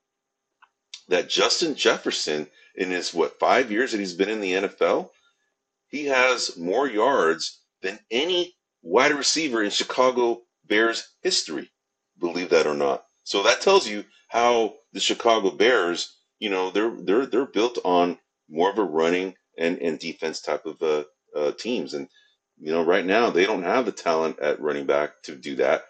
that 1.10 1.30
Justin 1.30 1.76
Jefferson 1.76 2.48
in 2.76 2.90
his 2.90 3.14
what 3.14 3.40
five 3.40 3.72
years 3.72 3.92
that 3.92 4.00
he's 4.00 4.14
been 4.14 4.30
in 4.30 4.42
the 4.42 4.54
NFL, 4.54 5.10
he 5.90 6.06
has 6.06 6.58
more 6.58 6.88
yards 6.88 7.62
than 7.82 8.00
any 8.10 8.56
wide 8.82 9.14
receiver 9.14 9.64
in 9.64 9.72
Chicago 9.72 10.42
Bears 10.66 11.10
history, 11.22 11.72
believe 12.20 12.50
that 12.50 12.68
or 12.68 12.76
not. 12.76 13.06
So 13.24 13.44
that 13.44 13.62
tells 13.62 13.88
you 13.88 14.06
how 14.30 14.76
the 14.94 15.00
Chicago 15.00 15.52
Bears, 15.52 16.18
you 16.40 16.50
know, 16.50 16.72
they're 16.72 16.92
they're 16.92 17.26
they're 17.26 17.46
built 17.46 17.78
on 17.84 18.18
more 18.50 18.72
of 18.72 18.78
a 18.78 18.84
running 18.84 19.36
and, 19.58 19.78
and 19.80 20.00
defense 20.00 20.42
type 20.42 20.66
of 20.66 20.82
uh, 20.82 21.04
uh, 21.36 21.52
teams, 21.54 21.94
and 21.94 22.08
you 22.60 22.72
know, 22.72 22.84
right 22.84 23.06
now 23.06 23.30
they 23.30 23.46
don't 23.46 23.64
have 23.64 23.86
the 23.86 23.92
talent 23.92 24.40
at 24.40 24.62
running 24.62 24.86
back 24.86 25.22
to 25.24 25.36
do 25.36 25.56
that, 25.56 25.84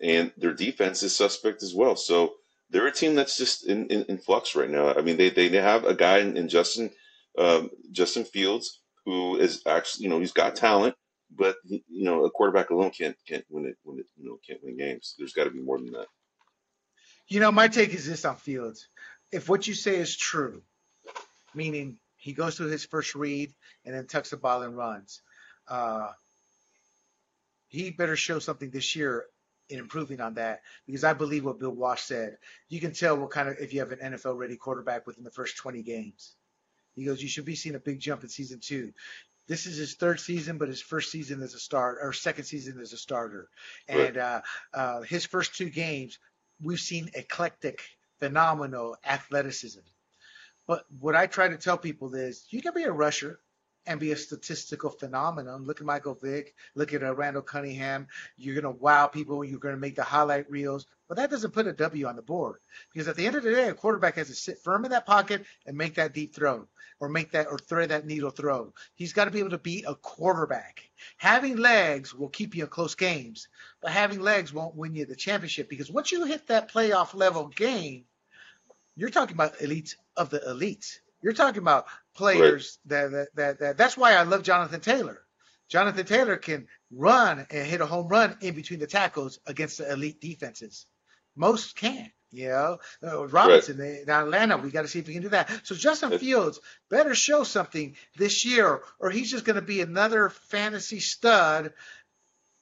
and 0.00 0.32
their 0.36 0.54
defense 0.54 1.02
is 1.02 1.14
suspect 1.14 1.62
as 1.62 1.74
well. 1.74 1.96
So 1.96 2.34
they're 2.70 2.86
a 2.86 2.92
team 2.92 3.14
that's 3.14 3.36
just 3.36 3.66
in, 3.66 3.86
in, 3.88 4.04
in 4.04 4.18
flux 4.18 4.54
right 4.54 4.70
now. 4.70 4.94
I 4.94 5.02
mean, 5.02 5.16
they 5.16 5.30
they 5.30 5.48
have 5.50 5.84
a 5.84 5.94
guy 5.94 6.18
in, 6.18 6.36
in 6.36 6.48
Justin 6.48 6.90
um, 7.38 7.70
Justin 7.92 8.24
Fields 8.24 8.80
who 9.04 9.36
is 9.36 9.62
actually, 9.66 10.04
you 10.04 10.10
know, 10.10 10.20
he's 10.20 10.32
got 10.32 10.56
talent 10.56 10.94
but 11.30 11.56
you 11.66 11.82
know, 11.88 12.24
a 12.24 12.30
quarterback 12.30 12.70
alone 12.70 12.90
can't 12.90 13.16
can't 13.26 13.44
win 13.50 13.66
it 13.66 13.76
when 13.82 13.98
it 13.98 14.06
you 14.16 14.28
know 14.28 14.38
can't 14.46 14.62
win 14.62 14.76
games. 14.76 15.14
There's 15.18 15.32
got 15.32 15.44
to 15.44 15.50
be 15.50 15.60
more 15.60 15.78
than 15.78 15.92
that. 15.92 16.06
You 17.28 17.40
know, 17.40 17.52
my 17.52 17.68
take 17.68 17.90
is 17.90 18.06
this 18.06 18.24
on 18.24 18.36
Fields. 18.36 18.88
If 19.30 19.48
what 19.48 19.66
you 19.66 19.74
say 19.74 19.96
is 19.96 20.16
true, 20.16 20.62
meaning 21.54 21.98
he 22.16 22.32
goes 22.32 22.56
through 22.56 22.68
his 22.68 22.86
first 22.86 23.14
read 23.14 23.52
and 23.84 23.94
then 23.94 24.06
tucks 24.06 24.30
the 24.30 24.38
ball 24.38 24.62
and 24.62 24.76
runs, 24.76 25.20
uh, 25.68 26.08
he 27.68 27.90
better 27.90 28.16
show 28.16 28.38
something 28.38 28.70
this 28.70 28.96
year 28.96 29.26
in 29.68 29.78
improving 29.78 30.20
on 30.20 30.34
that 30.34 30.62
because 30.86 31.04
I 31.04 31.12
believe 31.12 31.44
what 31.44 31.58
Bill 31.58 31.70
Walsh 31.70 32.02
said. 32.02 32.38
You 32.68 32.80
can 32.80 32.92
tell 32.92 33.16
what 33.16 33.30
kind 33.30 33.48
of 33.48 33.58
if 33.58 33.72
you 33.74 33.80
have 33.80 33.92
an 33.92 33.98
NFL 33.98 34.38
ready 34.38 34.56
quarterback 34.56 35.06
within 35.06 35.24
the 35.24 35.30
first 35.30 35.58
20 35.58 35.82
games. 35.82 36.34
He 36.94 37.04
goes, 37.04 37.22
you 37.22 37.28
should 37.28 37.44
be 37.44 37.54
seeing 37.54 37.76
a 37.76 37.80
big 37.80 38.00
jump 38.00 38.24
in 38.24 38.28
season 38.28 38.58
two. 38.60 38.92
This 39.48 39.66
is 39.66 39.78
his 39.78 39.94
third 39.94 40.20
season, 40.20 40.58
but 40.58 40.68
his 40.68 40.82
first 40.82 41.10
season 41.10 41.42
as 41.42 41.54
a 41.54 41.58
start 41.58 41.98
or 42.02 42.12
second 42.12 42.44
season 42.44 42.78
as 42.80 42.92
a 42.92 42.98
starter. 42.98 43.48
And 43.88 44.16
right. 44.16 44.16
uh, 44.16 44.40
uh, 44.74 45.00
his 45.02 45.24
first 45.24 45.56
two 45.56 45.70
games, 45.70 46.18
we've 46.62 46.78
seen 46.78 47.10
eclectic, 47.14 47.80
phenomenal 48.20 48.96
athleticism. 49.04 49.80
But 50.66 50.84
what 51.00 51.16
I 51.16 51.26
try 51.26 51.48
to 51.48 51.56
tell 51.56 51.78
people 51.78 52.14
is, 52.14 52.44
you 52.50 52.60
can 52.60 52.74
be 52.74 52.84
a 52.84 52.92
rusher 52.92 53.40
and 53.88 53.98
be 53.98 54.12
a 54.12 54.16
statistical 54.16 54.90
phenomenon. 54.90 55.64
Look 55.64 55.80
at 55.80 55.86
Michael 55.86 56.14
Vick. 56.14 56.54
Look 56.74 56.92
at 56.92 57.02
uh, 57.02 57.14
Randall 57.14 57.42
Cunningham. 57.42 58.06
You're 58.36 58.60
going 58.60 58.72
to 58.72 58.82
wow 58.82 59.06
people. 59.06 59.42
You're 59.42 59.58
going 59.58 59.74
to 59.74 59.80
make 59.80 59.96
the 59.96 60.04
highlight 60.04 60.50
reels. 60.50 60.86
But 61.08 61.16
that 61.16 61.30
doesn't 61.30 61.52
put 61.52 61.66
a 61.66 61.72
W 61.72 62.06
on 62.06 62.16
the 62.16 62.22
board 62.22 62.60
because 62.92 63.08
at 63.08 63.16
the 63.16 63.26
end 63.26 63.34
of 63.34 63.42
the 63.42 63.50
day, 63.50 63.68
a 63.68 63.74
quarterback 63.74 64.16
has 64.16 64.28
to 64.28 64.34
sit 64.34 64.58
firm 64.58 64.84
in 64.84 64.90
that 64.90 65.06
pocket 65.06 65.44
and 65.66 65.76
make 65.76 65.94
that 65.94 66.12
deep 66.12 66.34
throw 66.34 66.68
or 67.00 67.08
make 67.08 67.30
that 67.30 67.46
or 67.46 67.56
thread 67.56 67.88
that 67.88 68.06
needle 68.06 68.30
throw. 68.30 68.74
He's 68.94 69.14
got 69.14 69.24
to 69.24 69.30
be 69.30 69.38
able 69.38 69.50
to 69.50 69.58
be 69.58 69.84
a 69.88 69.94
quarterback. 69.94 70.90
Having 71.16 71.56
legs 71.56 72.14
will 72.14 72.28
keep 72.28 72.54
you 72.54 72.64
in 72.64 72.68
close 72.68 72.94
games, 72.94 73.48
but 73.80 73.90
having 73.90 74.20
legs 74.20 74.52
won't 74.52 74.74
win 74.74 74.94
you 74.94 75.06
the 75.06 75.16
championship 75.16 75.70
because 75.70 75.90
once 75.90 76.12
you 76.12 76.24
hit 76.26 76.48
that 76.48 76.70
playoff 76.70 77.14
level 77.14 77.46
game, 77.46 78.04
you're 78.96 79.08
talking 79.08 79.34
about 79.34 79.58
elites 79.60 79.94
of 80.14 80.28
the 80.28 80.40
elites. 80.40 80.98
You're 81.22 81.32
talking 81.32 81.62
about 81.62 81.86
players 82.18 82.78
right. 82.90 82.90
that, 82.90 83.10
that, 83.12 83.28
that, 83.36 83.58
that 83.60 83.76
that's 83.78 83.96
why 83.96 84.14
I 84.14 84.24
love 84.24 84.42
Jonathan 84.42 84.80
Taylor. 84.80 85.20
Jonathan 85.68 86.04
Taylor 86.04 86.36
can 86.36 86.66
run 86.90 87.46
and 87.50 87.66
hit 87.66 87.80
a 87.80 87.86
home 87.86 88.08
run 88.08 88.36
in 88.40 88.54
between 88.54 88.80
the 88.80 88.86
tackles 88.86 89.38
against 89.46 89.78
the 89.78 89.90
elite 89.90 90.20
defenses. 90.20 90.86
Most 91.36 91.76
can't. 91.76 92.10
You 92.30 92.48
know, 92.48 92.78
uh, 93.02 93.26
Robinson 93.26 93.78
right. 93.78 94.02
in 94.02 94.10
Atlanta, 94.10 94.58
we 94.58 94.70
got 94.70 94.82
to 94.82 94.88
see 94.88 94.98
if 94.98 95.06
we 95.06 95.14
can 95.14 95.22
do 95.22 95.30
that. 95.30 95.50
So 95.62 95.74
Justin 95.74 96.18
Fields 96.18 96.60
better 96.90 97.14
show 97.14 97.42
something 97.42 97.96
this 98.18 98.44
year, 98.44 98.82
or 98.98 99.08
he's 99.08 99.30
just 99.30 99.46
going 99.46 99.56
to 99.56 99.62
be 99.62 99.80
another 99.80 100.28
fantasy 100.28 101.00
stud 101.00 101.72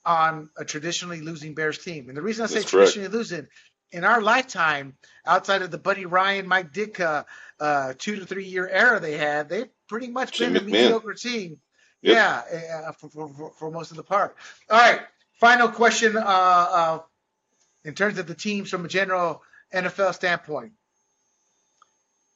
on 0.05 0.49
a 0.57 0.63
traditionally 0.63 1.19
losing 1.19 1.53
Bears 1.53 1.79
team. 1.79 2.07
And 2.07 2.17
the 2.17 2.21
reason 2.21 2.45
I 2.45 2.47
say 2.47 2.59
That's 2.59 2.69
traditionally 2.69 3.09
correct. 3.09 3.17
losing, 3.17 3.47
in 3.91 4.03
our 4.03 4.21
lifetime, 4.21 4.95
outside 5.25 5.61
of 5.61 5.71
the 5.71 5.77
Buddy 5.77 6.05
Ryan, 6.05 6.47
Mike 6.47 6.73
Ditka, 6.73 7.25
uh, 7.59 7.93
two 7.97 8.17
to 8.17 8.25
three 8.25 8.45
year 8.45 8.67
era 8.67 8.99
they 8.99 9.17
had, 9.17 9.49
they've 9.49 9.69
pretty 9.87 10.07
much 10.09 10.39
been 10.39 10.55
a 10.55 10.61
mediocre 10.61 11.13
team. 11.13 11.57
Yep. 12.01 12.15
Yeah, 12.15 12.87
uh, 12.87 12.91
for, 12.91 13.09
for, 13.09 13.51
for, 13.57 13.71
most 13.71 13.91
of 13.91 13.97
the 13.97 14.03
part. 14.03 14.35
All 14.69 14.77
right, 14.77 15.01
final 15.39 15.69
question. 15.69 16.15
Uh, 16.15 16.21
uh, 16.21 16.99
in 17.83 17.95
terms 17.95 18.19
of 18.19 18.27
the 18.27 18.35
teams 18.35 18.69
from 18.69 18.85
a 18.85 18.87
general 18.87 19.41
NFL 19.73 20.13
standpoint, 20.13 20.73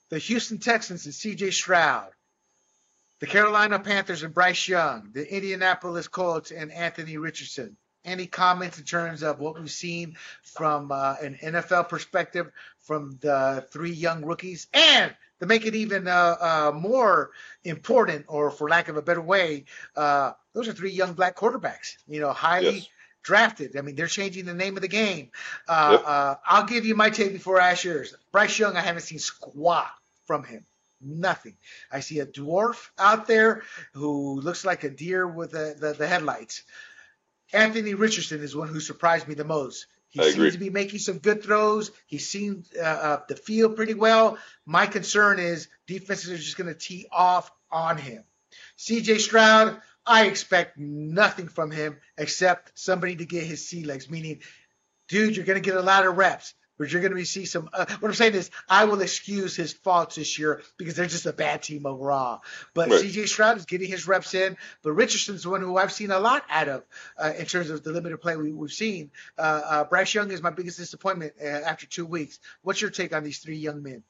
the 0.09 0.17
Houston 0.17 0.57
Texans 0.57 1.05
and 1.05 1.13
C.J. 1.13 1.51
Stroud, 1.51 2.09
the 3.19 3.27
Carolina 3.27 3.77
Panthers 3.77 4.23
and 4.23 4.33
Bryce 4.33 4.67
Young, 4.67 5.11
the 5.13 5.31
Indianapolis 5.31 6.07
Colts 6.07 6.51
and 6.51 6.71
Anthony 6.71 7.17
Richardson. 7.17 7.77
Any 8.03 8.25
comments 8.25 8.79
in 8.79 8.85
terms 8.85 9.21
of 9.21 9.39
what 9.39 9.59
we've 9.59 9.69
seen 9.69 10.15
from 10.41 10.91
uh, 10.91 11.15
an 11.21 11.37
NFL 11.41 11.89
perspective 11.89 12.51
from 12.79 13.17
the 13.21 13.65
three 13.71 13.91
young 13.91 14.25
rookies 14.25 14.67
and 14.73 15.15
to 15.41 15.47
make 15.47 15.65
it 15.65 15.75
even 15.75 16.07
uh, 16.07 16.35
uh, 16.39 16.71
more 16.73 17.31
important, 17.63 18.25
or 18.27 18.51
for 18.51 18.69
lack 18.69 18.87
of 18.87 18.95
a 18.95 19.01
better 19.01 19.21
way, 19.21 19.65
uh, 19.95 20.33
those 20.53 20.67
are 20.67 20.71
three 20.71 20.91
young 20.91 21.13
black 21.13 21.35
quarterbacks. 21.35 21.97
You 22.07 22.21
know, 22.21 22.31
highly 22.31 22.75
yes. 22.75 22.87
drafted. 23.23 23.75
I 23.75 23.81
mean, 23.81 23.95
they're 23.95 24.05
changing 24.05 24.45
the 24.45 24.53
name 24.53 24.75
of 24.77 24.83
the 24.83 24.87
game. 24.87 25.31
Uh, 25.67 25.97
yep. 25.97 26.03
Uh, 26.05 26.35
I'll 26.45 26.65
give 26.65 26.85
you 26.85 26.95
my 26.95 27.09
take 27.09 27.33
before 27.33 27.59
I 27.59 27.71
ask 27.71 27.83
yours. 27.83 28.15
Bryce 28.31 28.57
Young, 28.57 28.77
I 28.77 28.81
haven't 28.81 29.01
seen 29.01 29.17
squat 29.17 29.89
from 30.27 30.43
him. 30.43 30.63
Nothing. 31.03 31.55
I 31.91 32.01
see 32.01 32.19
a 32.19 32.27
dwarf 32.27 32.89
out 32.99 33.25
there 33.25 33.63
who 33.93 34.39
looks 34.39 34.63
like 34.63 34.83
a 34.83 34.91
deer 34.91 35.27
with 35.27 35.51
the, 35.51 35.75
the, 35.77 35.93
the 35.93 36.07
headlights. 36.07 36.61
Anthony 37.53 37.93
Richardson 37.93 38.41
is 38.41 38.55
one 38.55 38.67
who 38.67 38.79
surprised 38.79 39.27
me 39.27 39.35
the 39.35 39.43
most. 39.43 39.87
He 40.09 40.21
seems 40.31 40.53
to 40.53 40.59
be 40.59 40.69
making 40.69 40.99
some 40.99 41.19
good 41.19 41.41
throws. 41.41 41.91
He 42.05 42.17
seems 42.17 42.69
uh, 42.77 42.83
uh, 42.83 43.17
to 43.27 43.35
feel 43.35 43.69
pretty 43.69 43.93
well. 43.93 44.37
My 44.65 44.85
concern 44.85 45.39
is 45.39 45.69
defenses 45.87 46.31
are 46.31 46.37
just 46.37 46.57
going 46.57 46.67
to 46.67 46.77
tee 46.77 47.07
off 47.11 47.49
on 47.71 47.97
him. 47.97 48.23
CJ 48.77 49.19
Stroud, 49.19 49.79
I 50.05 50.25
expect 50.25 50.77
nothing 50.77 51.47
from 51.47 51.71
him 51.71 51.97
except 52.17 52.77
somebody 52.77 53.15
to 53.17 53.25
get 53.25 53.45
his 53.45 53.65
sea 53.65 53.85
legs, 53.85 54.09
meaning, 54.09 54.41
dude, 55.07 55.37
you're 55.37 55.45
going 55.45 55.61
to 55.61 55.65
get 55.69 55.77
a 55.77 55.81
lot 55.81 56.05
of 56.05 56.17
reps 56.17 56.53
but 56.77 56.91
you're 56.91 57.01
going 57.01 57.15
to 57.15 57.25
see 57.25 57.45
some. 57.45 57.69
Uh, 57.71 57.85
what 57.99 58.09
I'm 58.09 58.15
saying 58.15 58.33
is, 58.33 58.49
I 58.67 58.85
will 58.85 59.01
excuse 59.01 59.55
his 59.55 59.73
faults 59.73 60.15
this 60.15 60.39
year 60.39 60.61
because 60.77 60.95
they're 60.95 61.05
just 61.05 61.25
a 61.25 61.33
bad 61.33 61.61
team 61.61 61.85
overall. 61.85 62.41
But 62.73 62.89
right. 62.89 63.03
CJ 63.03 63.27
Stroud 63.27 63.57
is 63.57 63.65
getting 63.65 63.89
his 63.89 64.07
reps 64.07 64.33
in. 64.33 64.57
But 64.81 64.93
Richardson's 64.93 65.45
one 65.45 65.61
who 65.61 65.77
I've 65.77 65.91
seen 65.91 66.11
a 66.11 66.19
lot 66.19 66.43
out 66.49 66.69
of 66.69 66.83
uh, 67.17 67.33
in 67.37 67.45
terms 67.45 67.69
of 67.69 67.83
the 67.83 67.91
limited 67.91 68.19
play 68.19 68.35
we, 68.35 68.51
have 68.51 68.71
seen. 68.71 69.11
Uh, 69.37 69.61
uh, 69.63 69.83
Bryce 69.83 70.13
Young 70.13 70.31
is 70.31 70.41
my 70.41 70.49
biggest 70.49 70.77
disappointment 70.77 71.33
uh, 71.41 71.45
after 71.45 71.85
two 71.85 72.05
weeks. 72.05 72.39
What's 72.63 72.81
your 72.81 72.89
take 72.89 73.15
on 73.15 73.23
these 73.23 73.39
three 73.39 73.57
young 73.57 73.83
men? 73.83 74.03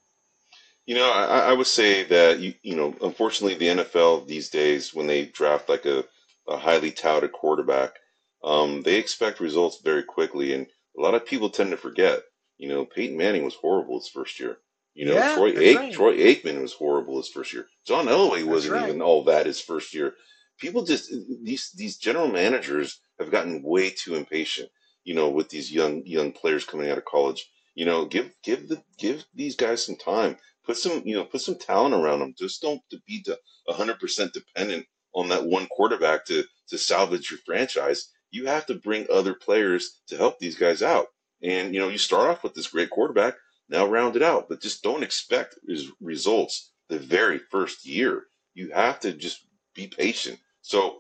You 0.85 0.95
know, 0.95 1.11
I, 1.11 1.51
I 1.51 1.53
would 1.53 1.67
say 1.67 2.03
that 2.05 2.39
you, 2.39 2.53
you 2.63 2.75
know, 2.75 2.95
unfortunately, 3.01 3.55
the 3.55 3.83
NFL 3.83 4.27
these 4.27 4.49
days, 4.49 4.93
when 4.93 5.07
they 5.07 5.25
draft 5.25 5.69
like 5.69 5.85
a, 5.85 6.05
a 6.47 6.57
highly 6.57 6.91
touted 6.91 7.31
quarterback, 7.31 7.99
um, 8.43 8.81
they 8.81 8.95
expect 8.95 9.39
results 9.39 9.79
very 9.83 10.03
quickly, 10.03 10.53
and 10.53 10.67
a 10.97 11.01
lot 11.01 11.13
of 11.13 11.25
people 11.25 11.49
tend 11.49 11.71
to 11.71 11.77
forget 11.77 12.23
you 12.61 12.67
know, 12.67 12.85
Peyton 12.85 13.17
Manning 13.17 13.43
was 13.43 13.55
horrible 13.55 13.97
his 13.97 14.07
first 14.07 14.39
year. 14.39 14.59
You 14.93 15.05
know, 15.05 15.13
yeah, 15.13 15.33
Troy 15.33 15.55
right. 15.55 15.91
Troy 15.91 16.15
Aikman 16.17 16.61
was 16.61 16.73
horrible 16.73 17.17
his 17.17 17.27
first 17.27 17.53
year. 17.53 17.65
John 17.88 18.05
Elway 18.05 18.43
wasn't 18.43 18.75
right. 18.75 18.88
even 18.88 19.01
all 19.01 19.23
that 19.23 19.47
his 19.47 19.59
first 19.59 19.95
year. 19.95 20.13
People 20.59 20.83
just 20.83 21.11
these 21.43 21.71
these 21.75 21.97
general 21.97 22.27
managers 22.27 23.01
have 23.19 23.31
gotten 23.31 23.63
way 23.63 23.89
too 23.89 24.13
impatient. 24.13 24.69
You 25.03 25.15
know, 25.15 25.27
with 25.27 25.49
these 25.49 25.71
young 25.71 26.05
young 26.05 26.31
players 26.33 26.63
coming 26.63 26.88
out 26.91 26.99
of 26.99 27.05
college. 27.05 27.49
You 27.73 27.85
know, 27.85 28.05
give 28.05 28.31
give 28.43 28.67
the 28.67 28.83
give 28.99 29.25
these 29.33 29.55
guys 29.55 29.83
some 29.83 29.95
time. 29.95 30.38
Put 30.63 30.77
some 30.77 31.01
you 31.03 31.15
know 31.15 31.25
put 31.25 31.41
some 31.41 31.57
talent 31.57 31.95
around 31.95 32.19
them. 32.19 32.35
Just 32.38 32.61
don't 32.61 32.81
be 33.07 33.25
hundred 33.69 33.99
percent 33.99 34.33
dependent 34.33 34.85
on 35.15 35.29
that 35.29 35.45
one 35.45 35.65
quarterback 35.71 36.25
to 36.25 36.43
to 36.67 36.77
salvage 36.77 37.31
your 37.31 37.39
franchise. 37.43 38.11
You 38.29 38.45
have 38.45 38.67
to 38.67 38.75
bring 38.75 39.07
other 39.11 39.33
players 39.33 40.01
to 40.09 40.15
help 40.15 40.38
these 40.38 40.55
guys 40.55 40.83
out. 40.83 41.07
And, 41.43 41.73
you 41.73 41.80
know, 41.80 41.89
you 41.89 41.97
start 41.97 42.30
off 42.30 42.43
with 42.43 42.53
this 42.53 42.68
great 42.68 42.89
quarterback, 42.89 43.35
now 43.69 43.85
round 43.88 44.15
it 44.15 44.22
out, 44.22 44.47
but 44.49 44.61
just 44.61 44.84
don't 44.84 45.03
expect 45.03 45.55
results 45.99 46.72
the 46.89 46.99
very 46.99 47.39
first 47.39 47.85
year. 47.85 48.23
You 48.53 48.72
have 48.72 48.99
to 49.01 49.13
just 49.13 49.45
be 49.73 49.88
patient. 49.88 50.39
So, 50.61 50.99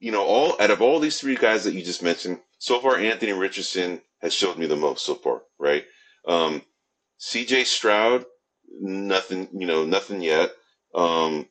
you 0.00 0.10
know, 0.10 0.24
all 0.24 0.60
out 0.60 0.70
of 0.70 0.82
all 0.82 1.00
these 1.00 1.20
three 1.20 1.36
guys 1.36 1.64
that 1.64 1.74
you 1.74 1.82
just 1.82 2.02
mentioned, 2.02 2.40
so 2.58 2.80
far 2.80 2.96
Anthony 2.96 3.32
Richardson 3.32 4.00
has 4.20 4.34
showed 4.34 4.58
me 4.58 4.66
the 4.66 4.76
most 4.76 5.04
so 5.04 5.14
far, 5.14 5.42
right? 5.58 5.84
Um, 6.26 6.62
CJ 7.20 7.66
Stroud, 7.66 8.24
nothing, 8.80 9.48
you 9.52 9.66
know, 9.66 9.84
nothing 9.84 10.20
yet. 10.22 10.52
Um, 10.94 11.46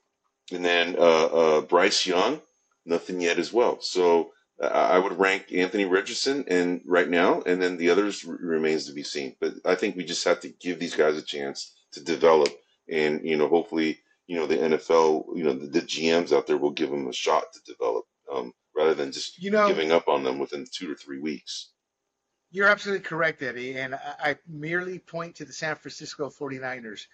and 0.52 0.64
then 0.64 0.95
uh, 0.98 1.26
uh, 1.26 1.62
Bryce 1.62 2.06
Young, 2.06 2.41
nothing 2.86 3.22
yet 3.22 3.38
as 3.38 3.54
well. 3.54 3.80
So 3.82 4.32
I 4.60 4.98
would 4.98 5.20
rank 5.20 5.54
Anthony 5.54 5.86
Richardson 5.86 6.46
and 6.48 6.82
right 6.86 7.08
now, 7.08 7.42
and 7.46 7.62
then 7.62 7.78
the 7.78 7.92
others 7.92 8.26
r- 8.28 8.38
remains 8.40 8.88
to 8.88 8.94
be 8.94 9.04
seen. 9.04 9.36
But 9.40 9.54
I 9.66 9.76
think 9.76 9.96
we 9.96 10.04
just 10.04 10.24
have 10.26 10.40
to 10.42 10.50
give 10.50 10.80
these 10.80 10.96
guys 10.96 11.16
a 11.16 11.22
chance 11.22 11.76
to 11.92 12.04
develop, 12.04 12.50
and 12.90 13.22
you 13.24 13.38
know, 13.38 13.48
hopefully, 13.48 14.00
you 14.26 14.36
know, 14.36 14.48
the 14.48 14.58
NFL, 14.58 15.38
you 15.38 15.44
know, 15.44 15.54
the, 15.54 15.68
the 15.68 15.82
GMs 15.82 16.36
out 16.36 16.48
there 16.48 16.58
will 16.58 16.72
give 16.72 16.90
them 16.90 17.08
a 17.08 17.14
shot 17.14 17.44
to 17.54 17.72
develop, 17.72 18.06
um, 18.34 18.52
rather 18.76 18.96
than 18.96 19.12
just 19.12 19.42
you 19.42 19.52
know, 19.52 19.68
giving 19.68 19.92
up 19.92 20.08
on 20.08 20.24
them 20.24 20.40
within 20.40 20.66
two 20.72 20.92
or 20.92 20.96
three 20.96 21.20
weeks. 21.20 21.70
You're 22.50 22.68
absolutely 22.68 23.04
correct, 23.04 23.44
Eddie, 23.44 23.78
and 23.78 23.94
I, 23.94 24.00
I 24.20 24.38
merely 24.48 24.98
point 24.98 25.36
to 25.36 25.46
the 25.46 25.54
San 25.54 25.76
Francisco 25.76 26.30
49ers 26.30 27.06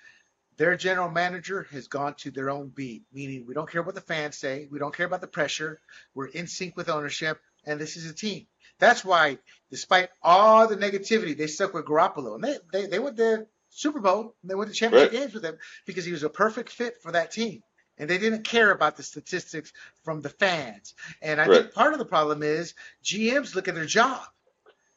their 0.58 0.76
general 0.76 1.10
manager 1.10 1.68
has 1.72 1.88
gone 1.88 2.14
to 2.16 2.32
their 2.32 2.50
own 2.50 2.70
beat, 2.70 3.04
meaning 3.12 3.46
we 3.46 3.54
don't 3.54 3.70
care 3.70 3.84
what 3.84 3.96
the 3.96 4.02
fans 4.02 4.38
say, 4.38 4.68
we 4.72 4.80
don't 4.80 4.96
care 4.96 5.06
about 5.06 5.22
the 5.22 5.28
pressure, 5.28 5.80
we're 6.14 6.28
in 6.28 6.48
sync 6.48 6.78
with 6.78 6.90
ownership, 6.90 7.40
and 7.66 7.80
this 7.80 7.98
is 7.98 8.10
a 8.10 8.14
team. 8.14 8.48
That's 8.80 9.06
why, 9.06 9.38
despite 9.70 10.10
all 10.22 10.68
the 10.68 10.76
negativity, 10.76 11.38
they 11.38 11.48
stuck 11.48 11.74
with 11.74 11.86
Garoppolo, 11.86 12.36
and 12.36 12.44
they 12.44 12.58
they, 12.72 12.88
they 12.88 13.00
went 13.00 13.18
to 13.18 13.48
Super 13.70 14.00
Bowl, 14.00 14.36
and 14.42 14.52
they 14.52 14.56
went 14.56 14.70
to 14.72 14.76
championship 14.76 15.12
right. 15.12 15.22
games 15.22 15.34
with 15.34 15.46
him 15.46 15.58
because 15.86 16.06
he 16.06 16.12
was 16.12 16.24
a 16.24 16.30
perfect 16.30 16.70
fit 16.70 17.02
for 17.02 17.12
that 17.12 17.32
team. 17.32 17.64
And 17.98 18.10
they 18.10 18.18
didn't 18.18 18.44
care 18.44 18.72
about 18.72 18.98
the 18.98 19.04
statistics 19.04 19.72
from 20.04 20.22
the 20.22 20.30
fans. 20.30 20.96
And 21.22 21.40
I 21.40 21.46
right. 21.46 21.62
think 21.62 21.74
part 21.74 21.94
of 21.94 22.00
the 22.00 22.06
problem 22.06 22.42
is 22.42 22.74
GMs 23.04 23.54
look 23.54 23.68
at 23.68 23.76
their 23.76 23.86
job. 23.86 24.24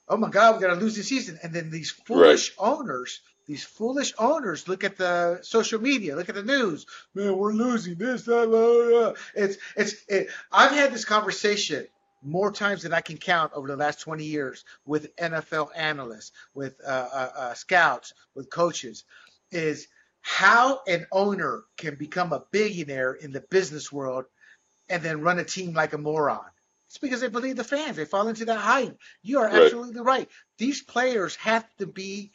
Oh 0.08 0.16
my 0.16 0.30
God, 0.30 0.54
we 0.54 0.62
got 0.62 0.74
to 0.74 0.80
lose 0.80 0.96
the 0.96 1.02
season. 1.02 1.38
And 1.42 1.52
then 1.52 1.70
these 1.70 1.90
foolish 1.90 2.54
right. 2.58 2.68
owners 2.70 3.20
these 3.46 3.64
foolish 3.64 4.12
owners 4.18 4.68
look 4.68 4.84
at 4.84 4.96
the 4.96 5.38
social 5.42 5.80
media, 5.80 6.16
look 6.16 6.28
at 6.28 6.34
the 6.34 6.42
news. 6.42 6.86
Man, 7.14 7.36
we're 7.36 7.52
losing 7.52 7.94
this, 7.94 8.24
that, 8.24 8.48
blah, 8.48 8.88
blah. 9.00 9.12
It's, 9.34 9.56
it's, 9.76 9.94
it, 10.08 10.28
I've 10.50 10.72
had 10.72 10.92
this 10.92 11.04
conversation 11.04 11.86
more 12.22 12.50
times 12.50 12.82
than 12.82 12.92
I 12.92 13.00
can 13.00 13.18
count 13.18 13.52
over 13.54 13.68
the 13.68 13.76
last 13.76 14.00
20 14.00 14.24
years 14.24 14.64
with 14.84 15.14
NFL 15.16 15.70
analysts, 15.76 16.32
with 16.54 16.80
uh, 16.84 17.08
uh, 17.12 17.30
uh, 17.36 17.54
scouts, 17.54 18.14
with 18.34 18.50
coaches, 18.50 19.04
is 19.52 19.86
how 20.22 20.80
an 20.88 21.06
owner 21.12 21.62
can 21.76 21.94
become 21.94 22.32
a 22.32 22.44
billionaire 22.50 23.12
in 23.12 23.30
the 23.30 23.40
business 23.42 23.92
world 23.92 24.24
and 24.88 25.02
then 25.02 25.20
run 25.20 25.38
a 25.38 25.44
team 25.44 25.72
like 25.72 25.92
a 25.92 25.98
moron. 25.98 26.44
It's 26.88 26.98
because 26.98 27.20
they 27.20 27.28
believe 27.28 27.56
the 27.56 27.64
fans. 27.64 27.96
They 27.96 28.04
fall 28.04 28.28
into 28.28 28.44
that 28.46 28.58
hype. 28.58 28.98
You 29.22 29.40
are 29.40 29.46
right. 29.46 29.62
absolutely 29.62 30.00
right. 30.00 30.28
These 30.58 30.82
players 30.82 31.36
have 31.36 31.64
to 31.78 31.86
be 31.86 32.32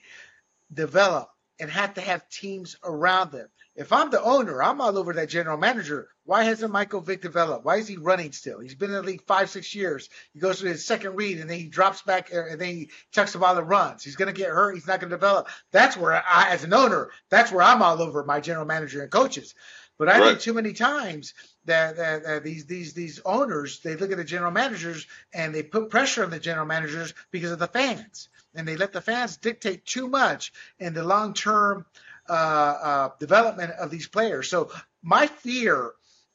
develop 0.73 1.29
and 1.59 1.69
have 1.69 1.93
to 1.93 2.01
have 2.01 2.27
teams 2.29 2.75
around 2.83 3.31
them. 3.31 3.47
if 3.75 3.93
I'm 3.93 4.09
the 4.09 4.21
owner, 4.21 4.61
I'm 4.61 4.81
all 4.81 4.97
over 4.97 5.13
that 5.13 5.29
general 5.29 5.57
manager. 5.57 6.09
Why 6.25 6.43
hasn't 6.43 6.71
Michael 6.71 7.01
Vick 7.01 7.21
developed? 7.21 7.65
Why 7.65 7.77
is 7.77 7.87
he 7.87 7.97
running 7.97 8.31
still? 8.31 8.59
He's 8.59 8.75
been 8.75 8.89
in 8.89 8.95
the 8.95 9.03
league 9.03 9.23
five, 9.25 9.49
six 9.49 9.73
years. 9.73 10.09
He 10.33 10.39
goes 10.39 10.59
to 10.59 10.67
his 10.67 10.85
second 10.85 11.15
read 11.15 11.39
and 11.39 11.49
then 11.49 11.57
he 11.57 11.67
drops 11.67 12.01
back 12.01 12.31
and 12.33 12.59
then 12.59 12.67
he 12.67 12.89
chucks 13.11 13.33
the 13.33 13.39
ball 13.39 13.57
and 13.57 13.69
runs. 13.69 14.03
He's 14.03 14.15
going 14.15 14.33
to 14.33 14.37
get 14.37 14.49
hurt. 14.49 14.73
He's 14.73 14.87
not 14.87 14.99
going 14.99 15.09
to 15.09 15.15
develop. 15.15 15.47
That's 15.71 15.95
where 15.95 16.13
I, 16.13 16.49
as 16.49 16.63
an 16.63 16.73
owner, 16.73 17.11
that's 17.29 17.51
where 17.51 17.63
I'm 17.63 17.81
all 17.81 18.01
over 18.01 18.23
my 18.23 18.39
general 18.39 18.65
manager 18.65 19.01
and 19.01 19.11
coaches. 19.11 19.55
But 19.97 20.09
I 20.09 20.19
right. 20.19 20.27
think 20.29 20.39
too 20.39 20.53
many 20.53 20.73
times 20.73 21.33
that, 21.65 21.97
that, 21.97 22.23
that, 22.23 22.43
these 22.43 22.65
these 22.65 22.93
these 22.93 23.19
owners 23.25 23.79
they 23.79 23.95
look 23.95 24.11
at 24.11 24.17
the 24.17 24.23
general 24.23 24.51
managers 24.51 25.05
and 25.33 25.53
they 25.53 25.63
put 25.63 25.89
pressure 25.89 26.23
on 26.23 26.31
the 26.31 26.39
general 26.39 26.65
managers 26.65 27.13
because 27.31 27.51
of 27.51 27.59
the 27.59 27.67
fans, 27.67 28.29
and 28.55 28.67
they 28.67 28.77
let 28.77 28.93
the 28.93 29.01
fans 29.01 29.37
dictate 29.37 29.85
too 29.85 30.07
much 30.07 30.51
in 30.79 30.93
the 30.93 31.03
long 31.03 31.33
term 31.33 31.85
uh, 32.29 32.33
uh, 32.33 33.09
development 33.19 33.71
of 33.71 33.91
these 33.91 34.07
players. 34.07 34.49
So 34.49 34.71
my 35.03 35.27
fear 35.27 35.91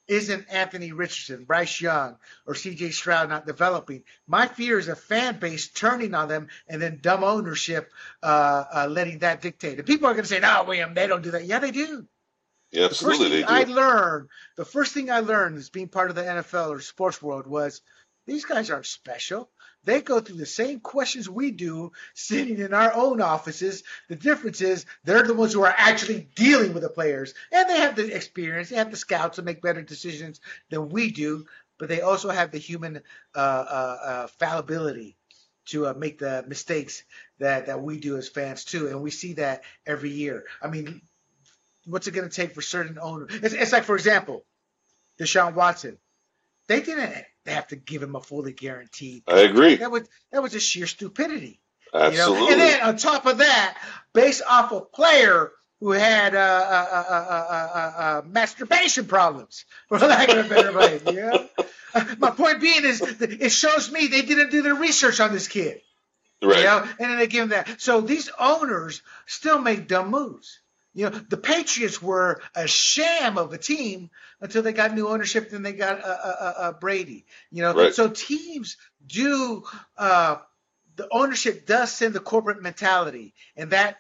isn't 0.08 0.46
Anthony 0.50 0.92
Richardson, 0.92 1.44
Bryce 1.44 1.80
Young, 1.80 2.16
or 2.46 2.54
CJ 2.54 2.92
Stroud 2.92 3.28
not 3.28 3.46
developing. 3.46 4.04
My 4.26 4.46
fear 4.46 4.78
is 4.78 4.88
a 4.88 4.96
fan 4.96 5.38
base 5.38 5.68
turning 5.68 6.14
on 6.14 6.28
them 6.28 6.48
and 6.68 6.80
then 6.80 6.98
dumb 7.02 7.24
ownership 7.24 7.90
uh, 8.22 8.64
uh, 8.72 8.86
letting 8.88 9.18
that 9.20 9.42
dictate. 9.42 9.78
And 9.78 9.86
people 9.86 10.08
are 10.08 10.12
going 10.12 10.24
to 10.24 10.28
say, 10.28 10.40
no, 10.40 10.64
William, 10.66 10.94
they 10.94 11.06
don't 11.06 11.22
do 11.22 11.32
that. 11.32 11.44
Yeah, 11.44 11.58
they 11.58 11.72
do. 11.72 12.06
Yeah, 12.76 12.84
absolutely. 12.84 13.40
The 13.40 13.46
first 13.46 13.48
thing 13.48 13.56
I 13.56 13.64
learned, 13.64 14.28
the 14.56 14.64
first 14.64 14.94
thing 14.94 15.10
I 15.10 15.20
learned 15.20 15.56
as 15.56 15.70
being 15.70 15.88
part 15.88 16.10
of 16.10 16.16
the 16.16 16.22
NFL 16.22 16.70
or 16.70 16.80
sports 16.80 17.22
world 17.22 17.46
was 17.46 17.80
these 18.26 18.44
guys 18.44 18.70
aren't 18.70 18.86
special. 18.86 19.48
They 19.84 20.02
go 20.02 20.20
through 20.20 20.36
the 20.36 20.46
same 20.46 20.80
questions 20.80 21.28
we 21.28 21.52
do 21.52 21.92
sitting 22.12 22.58
in 22.58 22.74
our 22.74 22.92
own 22.92 23.22
offices. 23.22 23.82
The 24.08 24.16
difference 24.16 24.60
is 24.60 24.84
they're 25.04 25.22
the 25.22 25.32
ones 25.32 25.54
who 25.54 25.64
are 25.64 25.74
actually 25.74 26.28
dealing 26.34 26.74
with 26.74 26.82
the 26.82 26.90
players. 26.90 27.32
And 27.50 27.68
they 27.68 27.78
have 27.78 27.96
the 27.96 28.14
experience, 28.14 28.68
they 28.68 28.76
have 28.76 28.90
the 28.90 28.96
scouts 28.96 29.36
to 29.36 29.42
make 29.42 29.62
better 29.62 29.82
decisions 29.82 30.40
than 30.68 30.90
we 30.90 31.12
do, 31.12 31.46
but 31.78 31.88
they 31.88 32.02
also 32.02 32.28
have 32.28 32.50
the 32.50 32.58
human 32.58 32.98
uh, 33.34 33.38
uh, 33.38 33.98
uh, 34.04 34.26
fallibility 34.38 35.16
to 35.66 35.86
uh, 35.86 35.94
make 35.94 36.18
the 36.18 36.44
mistakes 36.46 37.04
that, 37.38 37.66
that 37.66 37.80
we 37.80 37.98
do 37.98 38.18
as 38.18 38.28
fans 38.28 38.64
too. 38.64 38.88
And 38.88 39.02
we 39.02 39.10
see 39.10 39.34
that 39.34 39.62
every 39.86 40.10
year. 40.10 40.44
I 40.60 40.68
mean, 40.68 41.00
what's 41.86 42.06
it 42.06 42.12
going 42.12 42.28
to 42.28 42.34
take 42.34 42.54
for 42.54 42.62
certain 42.62 42.98
owners? 43.00 43.30
It's, 43.32 43.54
it's 43.54 43.72
like, 43.72 43.84
for 43.84 43.94
example, 43.94 44.44
Deshaun 45.18 45.54
Watson. 45.54 45.98
They 46.68 46.80
didn't 46.80 47.24
they 47.44 47.52
have 47.52 47.68
to 47.68 47.76
give 47.76 48.02
him 48.02 48.16
a 48.16 48.20
fully 48.20 48.52
guaranteed. 48.52 49.22
I 49.28 49.40
agree. 49.40 49.76
That 49.76 49.90
was 49.90 50.08
that 50.32 50.42
was 50.42 50.52
just 50.52 50.68
sheer 50.68 50.86
stupidity. 50.86 51.60
Absolutely. 51.94 52.34
You 52.34 52.40
know? 52.40 52.52
And 52.52 52.60
then 52.60 52.80
on 52.82 52.96
top 52.96 53.24
of 53.26 53.38
that, 53.38 53.78
based 54.12 54.42
off 54.48 54.72
a 54.72 54.80
player 54.80 55.52
who 55.80 55.92
had 55.92 56.34
uh, 56.34 56.38
uh, 56.38 57.92
uh, 57.98 58.22
masturbation 58.26 59.06
problems, 59.06 59.64
for 59.88 59.98
lack 59.98 60.28
of 60.28 60.46
a 60.46 60.48
better 60.48 60.72
way. 60.72 61.00
Yeah. 61.12 61.46
My 62.18 62.30
point 62.30 62.60
being 62.60 62.84
is, 62.84 63.00
it 63.00 63.50
shows 63.50 63.90
me 63.90 64.08
they 64.08 64.22
didn't 64.22 64.50
do 64.50 64.62
their 64.62 64.74
research 64.74 65.20
on 65.20 65.32
this 65.32 65.48
kid. 65.48 65.80
Right. 66.42 66.58
You 66.58 66.64
know? 66.64 66.88
And 66.98 67.10
then 67.10 67.18
they 67.18 67.26
give 67.26 67.44
him 67.44 67.48
that. 67.50 67.80
So 67.80 68.00
these 68.00 68.30
owners 68.38 69.02
still 69.26 69.60
make 69.60 69.86
dumb 69.88 70.10
moves. 70.10 70.60
You 70.96 71.10
know, 71.10 71.10
the 71.10 71.36
Patriots 71.36 72.00
were 72.00 72.40
a 72.54 72.66
sham 72.66 73.36
of 73.36 73.52
a 73.52 73.58
team 73.58 74.08
until 74.40 74.62
they 74.62 74.72
got 74.72 74.94
new 74.94 75.08
ownership. 75.08 75.50
Then 75.50 75.62
they 75.62 75.74
got 75.74 75.98
a, 75.98 76.06
uh, 76.06 76.54
uh, 76.56 76.72
Brady. 76.72 77.26
You 77.52 77.62
know, 77.62 77.74
right. 77.74 77.94
so 77.94 78.08
teams 78.08 78.78
do. 79.06 79.62
Uh, 79.98 80.36
the 80.96 81.06
ownership 81.12 81.66
does 81.66 81.92
send 81.92 82.14
the 82.14 82.20
corporate 82.20 82.62
mentality, 82.62 83.34
and 83.58 83.72
that 83.72 83.98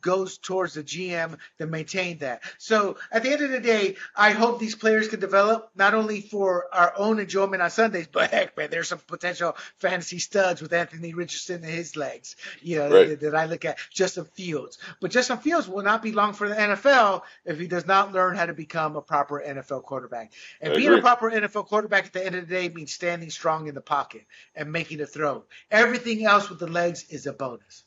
goes 0.00 0.38
towards 0.38 0.74
the 0.74 0.82
GM 0.82 1.38
to 1.58 1.66
maintain 1.66 2.18
that. 2.18 2.42
So 2.58 2.96
at 3.10 3.22
the 3.22 3.30
end 3.30 3.42
of 3.42 3.50
the 3.50 3.60
day, 3.60 3.96
I 4.16 4.30
hope 4.30 4.58
these 4.58 4.74
players 4.74 5.08
can 5.08 5.20
develop 5.20 5.70
not 5.74 5.94
only 5.94 6.20
for 6.20 6.66
our 6.72 6.92
own 6.96 7.18
enjoyment 7.18 7.62
on 7.62 7.70
Sundays, 7.70 8.06
but 8.12 8.30
heck, 8.30 8.56
man, 8.56 8.70
there's 8.70 8.88
some 8.88 8.98
potential 8.98 9.56
fantasy 9.78 10.18
studs 10.18 10.62
with 10.62 10.72
Anthony 10.72 11.14
Richardson 11.14 11.56
and 11.56 11.72
his 11.72 11.96
legs, 11.96 12.36
you 12.62 12.78
know, 12.78 12.90
right. 12.90 13.08
that, 13.08 13.20
that, 13.20 13.34
I 13.34 13.46
look 13.46 13.64
at. 13.64 13.78
Justin 13.90 14.24
Fields, 14.24 14.78
but 15.00 15.10
Justin 15.10 15.38
Fields 15.38 15.68
will 15.68 15.82
not 15.82 16.02
be 16.02 16.12
long 16.12 16.32
for 16.32 16.48
the 16.48 16.54
NFL 16.54 17.22
if 17.44 17.58
he 17.58 17.66
does 17.66 17.86
not 17.86 18.12
learn 18.12 18.36
how 18.36 18.46
to 18.46 18.54
become 18.54 18.96
a 18.96 19.02
proper 19.02 19.42
NFL 19.44 19.82
quarterback. 19.84 20.32
And 20.60 20.72
I 20.72 20.76
being 20.76 20.88
agree. 20.88 20.98
a 20.98 21.02
proper 21.02 21.30
NFL 21.30 21.66
quarterback 21.66 22.06
at 22.06 22.12
the 22.12 22.24
end 22.24 22.34
of 22.34 22.48
the 22.48 22.54
day 22.54 22.68
means 22.68 22.92
standing 22.92 23.30
strong 23.30 23.66
in 23.66 23.74
the 23.74 23.80
pocket 23.80 24.26
and 24.54 24.72
making 24.72 25.00
a 25.00 25.06
throw. 25.06 25.44
Everything 25.70 26.24
else 26.24 26.48
with 26.48 26.58
the 26.58 26.66
legs 26.66 27.04
is 27.10 27.26
a 27.26 27.32
bonus. 27.32 27.84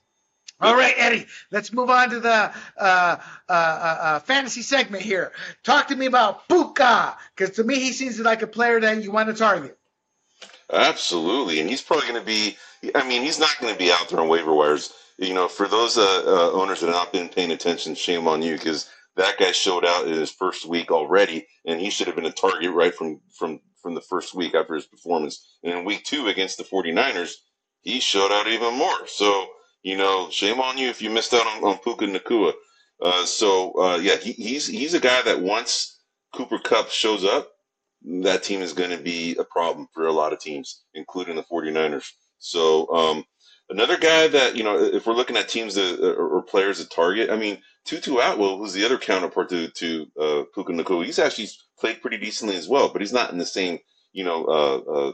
All 0.62 0.76
right, 0.76 0.94
Eddie, 0.96 1.26
let's 1.50 1.74
move 1.74 1.90
on 1.90 2.12
to 2.12 2.20
the 2.20 2.30
uh, 2.30 2.54
uh, 2.78 3.18
uh, 3.50 3.52
uh, 3.52 4.20
fantasy 4.20 4.62
segment 4.62 5.02
here. 5.02 5.32
Talk 5.64 5.88
to 5.88 5.96
me 5.96 6.06
about 6.06 6.48
Puka, 6.48 7.18
because 7.36 7.56
to 7.56 7.64
me 7.64 7.80
he 7.80 7.92
seems 7.92 8.20
like 8.20 8.44
a 8.44 8.48
player 8.48 8.80
that 8.80 9.04
you 9.04 9.12
want 9.12 9.30
to 9.30 9.34
target. 9.34 9.78
Absolutely, 10.72 11.60
and 11.60 11.70
he's 11.70 11.82
probably 11.82 12.08
going 12.08 12.20
to 12.20 12.26
be. 12.26 12.58
I 12.94 13.08
mean, 13.08 13.24
he's 13.24 13.40
not 13.40 13.58
going 13.60 13.74
to 13.74 13.80
be 13.80 13.92
out 13.92 14.10
there 14.10 14.20
on 14.20 14.28
waiver 14.28 14.54
wires. 14.54 14.94
You 15.18 15.34
know, 15.34 15.48
for 15.48 15.68
those 15.68 15.98
uh, 15.98 16.24
uh, 16.26 16.52
owners 16.52 16.82
that 16.82 16.88
have 16.88 16.96
not 16.96 17.12
been 17.12 17.30
paying 17.30 17.52
attention, 17.52 17.96
shame 17.96 18.28
on 18.28 18.42
you, 18.42 18.54
because 18.54 18.90
that 19.16 19.38
guy 19.38 19.52
showed 19.52 19.86
out 19.86 20.08
in 20.08 20.14
his 20.14 20.32
first 20.32 20.66
week 20.66 20.92
already, 20.92 21.48
and 21.66 21.80
he 21.80 21.90
should 21.90 22.08
have 22.08 22.16
been 22.16 22.26
a 22.26 22.32
target 22.32 22.72
right 22.72 22.94
from 22.94 23.20
from 23.36 23.60
from 23.82 23.96
the 23.96 24.02
first 24.02 24.36
week 24.36 24.54
after 24.54 24.76
his 24.76 24.86
performance. 24.86 25.58
And 25.64 25.74
in 25.74 25.86
week 25.86 26.04
two 26.04 26.28
against 26.28 26.58
the 26.58 26.64
49ers, 26.64 27.34
he 27.82 28.00
showed 28.00 28.32
out 28.32 28.48
even 28.48 28.76
more. 28.76 29.08
So 29.08 29.48
you 29.84 29.98
know, 29.98 30.30
shame 30.30 30.60
on 30.60 30.78
you 30.78 30.90
if 30.90 31.02
you 31.02 31.10
missed 31.10 31.34
out 31.34 31.48
on, 31.48 31.64
on 31.64 31.78
Puka 31.80 32.06
Nacua. 32.06 32.53
Uh, 33.02 33.26
so 33.26 33.72
uh, 33.74 33.98
yeah, 33.98 34.16
he, 34.18 34.34
he's 34.34 34.68
he's 34.68 34.94
a 34.94 34.99
guy 34.99 35.22
that 35.24 35.41
once 35.41 35.99
Cooper 36.34 36.60
Kupp 36.60 36.90
shows 36.90 37.26
up, 37.26 37.49
that 38.03 38.44
team 38.44 38.62
is 38.62 38.74
going 38.74 38.91
to 38.91 39.02
be 39.02 39.36
a 39.38 39.44
problem 39.44 39.88
for 39.94 40.08
a 40.08 40.12
lot 40.12 40.34
of 40.34 40.40
teams, 40.40 40.84
including 40.94 41.36
the 41.36 41.44
49ers. 41.44 42.06
So 42.40 42.88
um, 42.94 43.24
another 43.70 43.98
guy 43.98 44.28
that 44.28 44.56
you 44.56 44.64
know, 44.64 44.78
if 44.78 45.08
we're 45.08 45.14
looking 45.14 45.38
at 45.38 45.49
teams 45.49 45.76
that, 45.76 45.99
uh, 45.99 46.14
or, 46.14 46.44
players 46.44 46.80
to 46.80 46.88
target, 46.88 47.30
I 47.30 47.36
mean, 47.36 47.58
Tutu 47.86 48.18
Atwell, 48.18 48.58
who's 48.58 48.74
the 48.74 48.86
other 48.86 48.98
counterpart 48.98 49.49
to 49.49 49.68
to 49.70 50.06
uh, 50.20 50.44
Puka 50.53 50.74
Nacua, 50.74 51.06
he's 51.06 51.20
actually 51.20 51.49
played 51.80 52.02
pretty 52.02 52.18
decently 52.18 52.56
as 52.56 52.68
well, 52.68 52.90
but 52.90 53.02
he's 53.02 53.14
not 53.14 53.32
in 53.32 53.40
the 53.40 53.45
same 53.45 53.80
you 54.14 54.24
know 54.24 54.45
uh, 54.45 54.91
uh, 54.91 55.14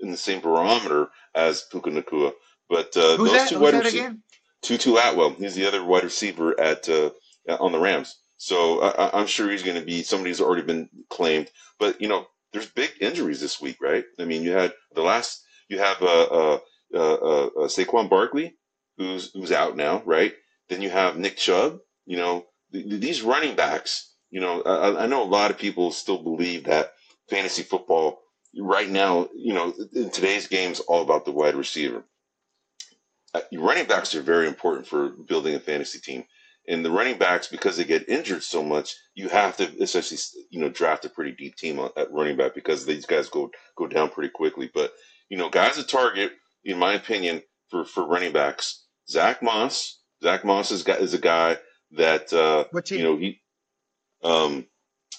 in 0.00 0.10
the 0.10 0.16
same 0.16 0.40
barometer 0.40 1.08
as 1.34 1.62
Puka 1.70 1.90
Nacua. 1.90 2.32
But 2.68 2.96
uh, 2.96 3.16
those 3.16 3.32
that? 3.32 3.48
two 3.48 3.58
Who's 3.58 3.72
wide 3.72 3.84
receivers, 3.84 4.16
Tutu 4.62 4.96
Atwell, 4.96 5.30
he's 5.30 5.54
the 5.54 5.66
other 5.66 5.84
wide 5.84 6.04
receiver 6.04 6.58
at 6.58 6.88
uh, 6.88 7.10
on 7.48 7.72
the 7.72 7.78
Rams. 7.78 8.16
So 8.36 8.82
I, 8.82 9.20
am 9.20 9.26
sure 9.26 9.50
he's 9.50 9.62
going 9.62 9.78
to 9.78 9.86
be 9.86 10.02
somebody 10.02 10.30
who's 10.30 10.40
already 10.40 10.62
been 10.62 10.88
claimed. 11.08 11.50
But 11.78 12.00
you 12.00 12.08
know, 12.08 12.26
there's 12.52 12.68
big 12.68 12.92
injuries 13.00 13.40
this 13.40 13.60
week, 13.60 13.78
right? 13.80 14.04
I 14.18 14.24
mean, 14.24 14.42
you 14.42 14.52
had 14.52 14.72
the 14.94 15.02
last, 15.02 15.44
you 15.68 15.78
have 15.78 16.02
uh, 16.02 16.22
uh, 16.24 16.58
uh, 16.94 16.98
uh, 16.98 17.46
uh 17.46 17.68
Saquon 17.68 18.08
Barkley, 18.08 18.56
who's 18.96 19.32
who's 19.32 19.52
out 19.52 19.76
now, 19.76 20.02
right? 20.04 20.34
Then 20.68 20.82
you 20.82 20.90
have 20.90 21.18
Nick 21.18 21.36
Chubb. 21.36 21.80
You 22.06 22.16
know, 22.16 22.46
th- 22.72 23.00
these 23.00 23.22
running 23.22 23.56
backs. 23.56 24.12
You 24.30 24.40
know, 24.40 24.62
I, 24.62 25.04
I 25.04 25.06
know 25.06 25.22
a 25.22 25.24
lot 25.24 25.50
of 25.50 25.58
people 25.58 25.92
still 25.92 26.22
believe 26.22 26.64
that 26.64 26.92
fantasy 27.30 27.62
football 27.62 28.20
right 28.58 28.88
now, 28.88 29.28
you 29.34 29.54
know, 29.54 29.72
in 29.94 30.10
today's 30.10 30.48
game 30.48 30.72
is 30.72 30.80
all 30.80 31.02
about 31.02 31.24
the 31.24 31.32
wide 31.32 31.54
receiver. 31.54 32.04
Uh, 33.34 33.40
running 33.58 33.86
backs 33.86 34.14
are 34.14 34.22
very 34.22 34.46
important 34.46 34.86
for 34.86 35.10
building 35.10 35.54
a 35.54 35.60
fantasy 35.60 35.98
team. 35.98 36.24
And 36.66 36.82
the 36.84 36.90
running 36.90 37.18
backs, 37.18 37.46
because 37.46 37.76
they 37.76 37.84
get 37.84 38.08
injured 38.08 38.42
so 38.42 38.62
much, 38.62 38.94
you 39.14 39.28
have 39.28 39.56
to 39.58 39.64
essentially, 39.82 40.18
you 40.50 40.60
know, 40.60 40.70
draft 40.70 41.04
a 41.04 41.10
pretty 41.10 41.32
deep 41.32 41.56
team 41.56 41.78
at 41.78 42.10
running 42.10 42.36
back 42.36 42.54
because 42.54 42.86
these 42.86 43.04
guys 43.04 43.28
go 43.28 43.50
go 43.76 43.86
down 43.86 44.08
pretty 44.08 44.30
quickly. 44.30 44.70
But 44.72 44.94
you 45.28 45.36
know, 45.36 45.50
guys 45.50 45.76
a 45.76 45.84
target, 45.84 46.32
in 46.64 46.78
my 46.78 46.94
opinion, 46.94 47.42
for 47.68 47.84
for 47.84 48.06
running 48.06 48.32
backs, 48.32 48.84
Zack 49.10 49.42
Moss. 49.42 50.00
Zack 50.22 50.44
Moss 50.44 50.70
is 50.70 50.86
is 50.88 51.12
a 51.12 51.18
guy 51.18 51.58
that 51.92 52.32
uh, 52.32 52.64
you 52.90 53.02
know 53.02 53.16
he, 53.18 53.40
um, 54.22 54.66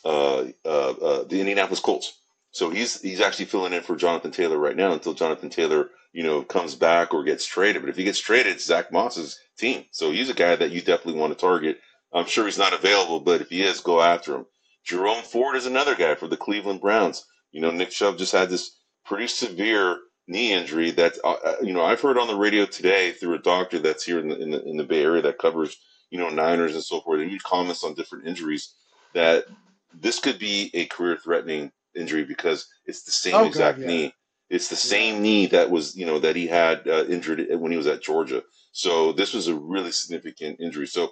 uh, 0.04 0.46
uh, 0.66 0.90
uh, 0.92 1.24
the 1.26 1.40
Indianapolis 1.40 1.80
Colts. 1.80 2.18
So 2.56 2.70
he's 2.70 3.02
he's 3.02 3.22
actually 3.22 3.46
filling 3.46 3.74
in 3.74 3.84
for 3.84 3.96
Jonathan 3.96 4.32
Taylor 4.32 4.58
right 4.58 4.76
now 4.76 4.94
until 4.94 5.14
Jonathan 5.14 5.50
Taylor 5.50 5.90
you 6.16 6.24
know, 6.24 6.42
comes 6.44 6.76
back 6.76 7.14
or 7.14 7.26
gets 7.26 7.46
traded. 7.46 7.82
But 7.82 7.90
if 7.90 7.98
he 7.98 8.06
gets 8.06 8.22
traded, 8.22 8.54
it's 8.54 8.66
Zack 8.66 8.90
Moss's 8.90 9.38
team. 9.58 9.84
So 9.92 10.12
he's 10.12 10.30
a 10.30 10.34
guy 10.34 10.56
that 10.56 10.72
you 10.72 10.80
definitely 10.80 11.20
want 11.20 11.34
to 11.34 11.40
target. 11.40 11.82
I'm 12.14 12.26
sure 12.26 12.46
he's 12.46 12.58
not 12.58 12.74
available, 12.74 13.20
but 13.20 13.42
if 13.42 13.50
he 13.50 13.62
is, 13.62 13.82
go 13.82 14.00
after 14.00 14.36
him. 14.36 14.46
Jerome 14.86 15.24
Ford 15.24 15.58
is 15.58 15.66
another 15.66 15.94
guy 15.94 16.16
for 16.16 16.30
the 16.30 16.38
Cleveland 16.38 16.80
Browns. 16.80 17.26
You 17.52 17.60
know, 17.60 17.70
Nick 17.70 17.90
Chubb 17.90 18.18
just 18.18 18.32
had 18.32 18.50
this 18.50 18.78
pretty 19.04 19.28
severe 19.28 20.00
knee 20.26 20.54
injury 20.54 20.90
that, 20.92 21.18
uh, 21.26 21.36
uh 21.46 21.56
you 21.62 21.74
know, 21.74 21.84
I've 21.84 22.00
heard 22.00 22.18
on 22.18 22.28
the 22.28 22.36
radio 22.38 22.66
today 22.66 23.12
through 23.12 23.34
a 23.34 23.40
doctor 23.40 23.80
that's 23.80 24.06
here 24.06 24.20
in 24.20 24.30
the, 24.30 24.42
in 24.42 24.52
the, 24.52 24.64
in 24.64 24.78
the 24.78 24.86
Bay 24.86 25.04
Area 25.04 25.22
that 25.24 25.38
covers, 25.38 25.76
you 26.12 26.18
know, 26.18 26.30
Niners 26.30 26.76
and 26.76 26.84
so 26.84 27.02
forth. 27.02 27.20
And 27.20 27.30
he 27.30 27.40
comments 27.40 27.84
on 27.84 27.94
different 27.94 28.26
injuries 28.26 28.76
that 29.14 29.48
this 29.94 30.20
could 30.20 30.40
be 30.40 30.72
a 30.74 30.86
career 30.86 31.18
threatening 31.18 31.74
injury 31.96 32.24
because 32.26 32.68
it's 32.86 33.04
the 33.04 33.12
same 33.12 33.36
oh, 33.36 33.46
exact 33.46 33.80
God, 33.80 33.84
yeah. 33.84 33.88
knee 33.88 34.14
it's 34.50 34.70
the 34.70 34.76
same 34.76 35.22
knee 35.22 35.48
that 35.48 35.72
was, 35.72 35.96
you 35.96 36.06
know, 36.06 36.20
that 36.20 36.36
he 36.36 36.48
had 36.48 36.88
uh, 36.88 37.06
injured 37.06 37.48
when 37.60 37.72
he 37.72 37.78
was 37.78 37.88
at 37.88 38.04
Georgia. 38.04 38.44
So 38.72 39.12
this 39.12 39.34
was 39.34 39.48
a 39.48 39.56
really 39.56 39.92
significant 39.92 40.60
injury. 40.60 40.88
So, 40.88 41.12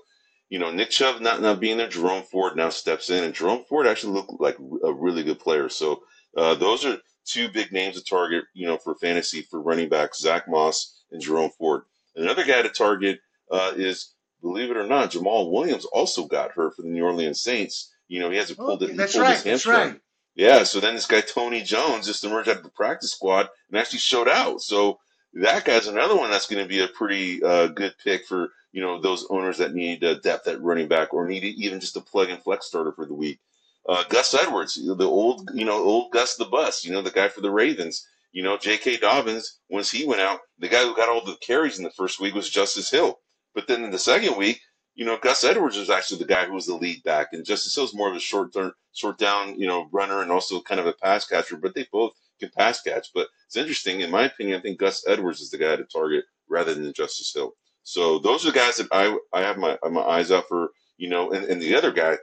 you 0.49 0.59
know, 0.59 0.71
Nick 0.71 0.91
Chubb 0.91 1.21
not, 1.21 1.41
not 1.41 1.59
being 1.59 1.77
there, 1.77 1.89
Jerome 1.89 2.23
Ford 2.23 2.55
now 2.55 2.69
steps 2.69 3.09
in, 3.09 3.23
and 3.23 3.33
Jerome 3.33 3.63
Ford 3.67 3.87
actually 3.87 4.13
looked 4.13 4.39
like 4.39 4.57
a 4.83 4.93
really 4.93 5.23
good 5.23 5.39
player. 5.39 5.67
So 5.69 6.03
uh, 6.37 6.55
those 6.55 6.85
are 6.85 6.97
two 7.25 7.49
big 7.49 7.71
names 7.71 7.95
to 7.95 8.03
target, 8.03 8.45
you 8.53 8.67
know, 8.67 8.77
for 8.77 8.95
fantasy 8.95 9.41
for 9.41 9.61
running 9.61 9.89
backs, 9.89 10.19
Zack 10.19 10.47
Moss 10.47 11.03
and 11.11 11.21
Jerome 11.21 11.51
Ford. 11.57 11.83
Another 12.15 12.45
guy 12.45 12.61
to 12.61 12.69
target 12.69 13.19
uh, 13.49 13.73
is, 13.75 14.13
believe 14.41 14.69
it 14.69 14.77
or 14.77 14.85
not, 14.85 15.11
Jamaal 15.11 15.51
Williams 15.51 15.85
also 15.85 16.27
got 16.27 16.51
hurt 16.51 16.75
for 16.75 16.83
the 16.83 16.89
New 16.89 17.03
Orleans 17.03 17.41
Saints. 17.41 17.91
You 18.07 18.19
know, 18.19 18.29
he 18.29 18.37
has 18.37 18.49
to 18.49 18.55
pull, 18.55 18.71
Okay, 18.73 18.91
he 18.91 18.93
that's 18.93 19.13
pulled 19.13 19.23
right. 19.23 19.33
his 19.33 19.43
That's 19.43 19.63
hamstring. 19.63 19.91
right. 19.93 19.99
Yeah, 20.35 20.63
so 20.63 20.79
then 20.79 20.95
this 20.95 21.05
guy 21.05 21.21
Tony 21.21 21.61
Jones 21.61 22.07
just 22.07 22.23
emerged 22.23 22.49
out 22.49 22.57
of 22.57 22.63
the 22.63 22.69
practice 22.69 23.11
squad 23.11 23.49
and 23.69 23.77
actually 23.77 23.99
showed 23.99 24.27
out. 24.27 24.61
So 24.61 24.99
that 25.33 25.65
guy's 25.65 25.87
another 25.87 26.15
one 26.15 26.31
that's 26.31 26.47
going 26.47 26.63
to 26.63 26.69
be 26.69 26.81
a 26.81 26.87
pretty 26.87 27.43
uh, 27.43 27.67
good 27.67 27.93
pick 28.03 28.25
for 28.25 28.49
you 28.71 28.81
know 28.81 28.99
those 28.99 29.27
owners 29.29 29.57
that 29.59 29.75
need 29.75 30.03
uh, 30.03 30.15
depth 30.15 30.47
at 30.47 30.61
running 30.61 30.87
back 30.87 31.13
or 31.13 31.27
need 31.27 31.43
even 31.43 31.79
just 31.79 31.97
a 31.97 32.01
plug 32.01 32.29
and 32.29 32.41
flex 32.41 32.65
starter 32.67 32.91
for 32.91 33.05
the 33.05 33.13
week. 33.13 33.39
Uh, 33.87 34.03
Gus 34.09 34.33
Edwards, 34.33 34.75
the 34.75 35.07
old 35.07 35.49
you 35.53 35.65
know 35.65 35.83
old 35.83 36.11
Gus 36.11 36.35
the 36.35 36.45
Bus, 36.45 36.83
you 36.83 36.91
know 36.91 37.01
the 37.01 37.11
guy 37.11 37.29
for 37.29 37.41
the 37.41 37.51
Ravens. 37.51 38.07
You 38.31 38.41
know 38.41 38.57
J.K. 38.57 38.97
Dobbins 38.97 39.59
once 39.69 39.91
he 39.91 40.05
went 40.05 40.21
out, 40.21 40.39
the 40.57 40.67
guy 40.67 40.83
who 40.83 40.95
got 40.95 41.09
all 41.09 41.23
the 41.23 41.35
carries 41.35 41.77
in 41.77 41.83
the 41.83 41.91
first 41.91 42.19
week 42.19 42.33
was 42.33 42.49
Justice 42.49 42.89
Hill, 42.89 43.19
but 43.53 43.67
then 43.67 43.83
in 43.83 43.91
the 43.91 43.99
second 43.99 44.35
week 44.35 44.59
you 44.95 45.05
know, 45.05 45.17
Gus 45.17 45.43
Edwards 45.43 45.77
was 45.77 45.89
actually 45.89 46.19
the 46.19 46.25
guy 46.25 46.45
who 46.45 46.53
was 46.53 46.67
the 46.67 46.75
lead 46.75 47.03
back, 47.03 47.29
and 47.33 47.45
Justice 47.45 47.73
Hill 47.73 47.85
Hill's 47.85 47.95
more 47.95 48.09
of 48.09 48.15
a 48.15 48.19
short 48.19 48.53
term, 48.53 48.73
short 48.93 49.17
down, 49.17 49.59
you 49.59 49.67
know, 49.67 49.89
runner 49.91 50.21
and 50.21 50.31
also 50.31 50.61
kind 50.61 50.79
of 50.79 50.85
a 50.85 50.93
pass 50.93 51.25
catcher. 51.25 51.57
But 51.57 51.73
they 51.73 51.87
both 51.91 52.13
can 52.39 52.49
pass 52.55 52.81
catch. 52.81 53.07
But 53.13 53.27
it's 53.47 53.55
interesting, 53.55 54.01
in 54.01 54.11
my 54.11 54.25
opinion. 54.25 54.59
I 54.59 54.61
think 54.61 54.79
Gus 54.79 55.05
Edwards 55.07 55.41
is 55.41 55.49
the 55.49 55.57
guy 55.57 55.75
to 55.75 55.83
target 55.85 56.25
rather 56.47 56.73
than 56.73 56.93
Justice 56.93 57.33
Hill. 57.33 57.53
So 57.83 58.19
those 58.19 58.45
are 58.45 58.51
the 58.51 58.57
guys 58.59 58.77
that 58.77 58.87
I 58.91 59.17
I 59.33 59.41
have 59.41 59.57
my 59.57 59.77
my 59.89 60.01
eyes 60.01 60.31
out 60.31 60.47
for. 60.47 60.69
You 60.97 61.09
know, 61.09 61.31
and, 61.31 61.43
and 61.45 61.59
the 61.59 61.75
other 61.75 61.91
guy, 61.91 62.17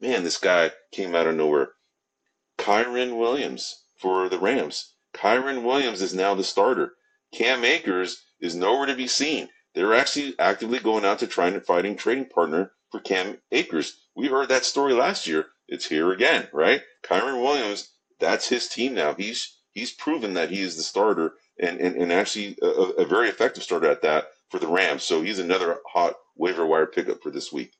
man, 0.00 0.22
this 0.22 0.38
guy 0.38 0.70
came 0.92 1.14
out 1.16 1.26
of 1.26 1.34
nowhere. 1.34 1.72
Kyren 2.56 3.18
Williams 3.18 3.82
for 3.96 4.28
the 4.28 4.38
Rams. 4.38 4.94
Kyren 5.12 5.64
Williams 5.64 6.00
is 6.00 6.14
now 6.14 6.34
the 6.34 6.44
starter. 6.44 6.94
Cam 7.32 7.64
Akers 7.64 8.22
is 8.40 8.54
nowhere 8.54 8.86
to 8.86 8.94
be 8.94 9.08
seen. 9.08 9.48
They're 9.76 9.94
actually 9.94 10.34
actively 10.38 10.80
going 10.80 11.04
out 11.04 11.20
to 11.20 11.26
try 11.26 11.48
and 11.48 11.64
finding 11.64 11.96
trading 11.96 12.30
partner 12.30 12.72
for 12.90 12.98
Cam 12.98 13.38
Akers. 13.52 14.08
We 14.16 14.26
heard 14.26 14.48
that 14.48 14.64
story 14.64 14.94
last 14.94 15.26
year. 15.28 15.48
It's 15.68 15.86
here 15.86 16.12
again, 16.12 16.48
right? 16.52 16.80
Kyren 17.04 17.42
Williams, 17.42 17.92
that's 18.18 18.48
his 18.48 18.68
team 18.68 18.94
now. 18.94 19.14
He's 19.14 19.60
he's 19.72 19.92
proven 19.92 20.32
that 20.34 20.50
he 20.50 20.62
is 20.62 20.76
the 20.76 20.82
starter 20.82 21.34
and, 21.60 21.78
and, 21.78 21.94
and 21.94 22.10
actually 22.10 22.56
a, 22.62 22.66
a 22.66 23.04
very 23.04 23.28
effective 23.28 23.62
starter 23.62 23.90
at 23.90 24.00
that 24.02 24.28
for 24.50 24.58
the 24.58 24.66
Rams. 24.66 25.02
So 25.02 25.20
he's 25.20 25.38
another 25.38 25.78
hot 25.92 26.14
waiver 26.36 26.66
wire 26.66 26.86
pickup 26.86 27.22
for 27.22 27.30
this 27.30 27.52
week. 27.52 27.74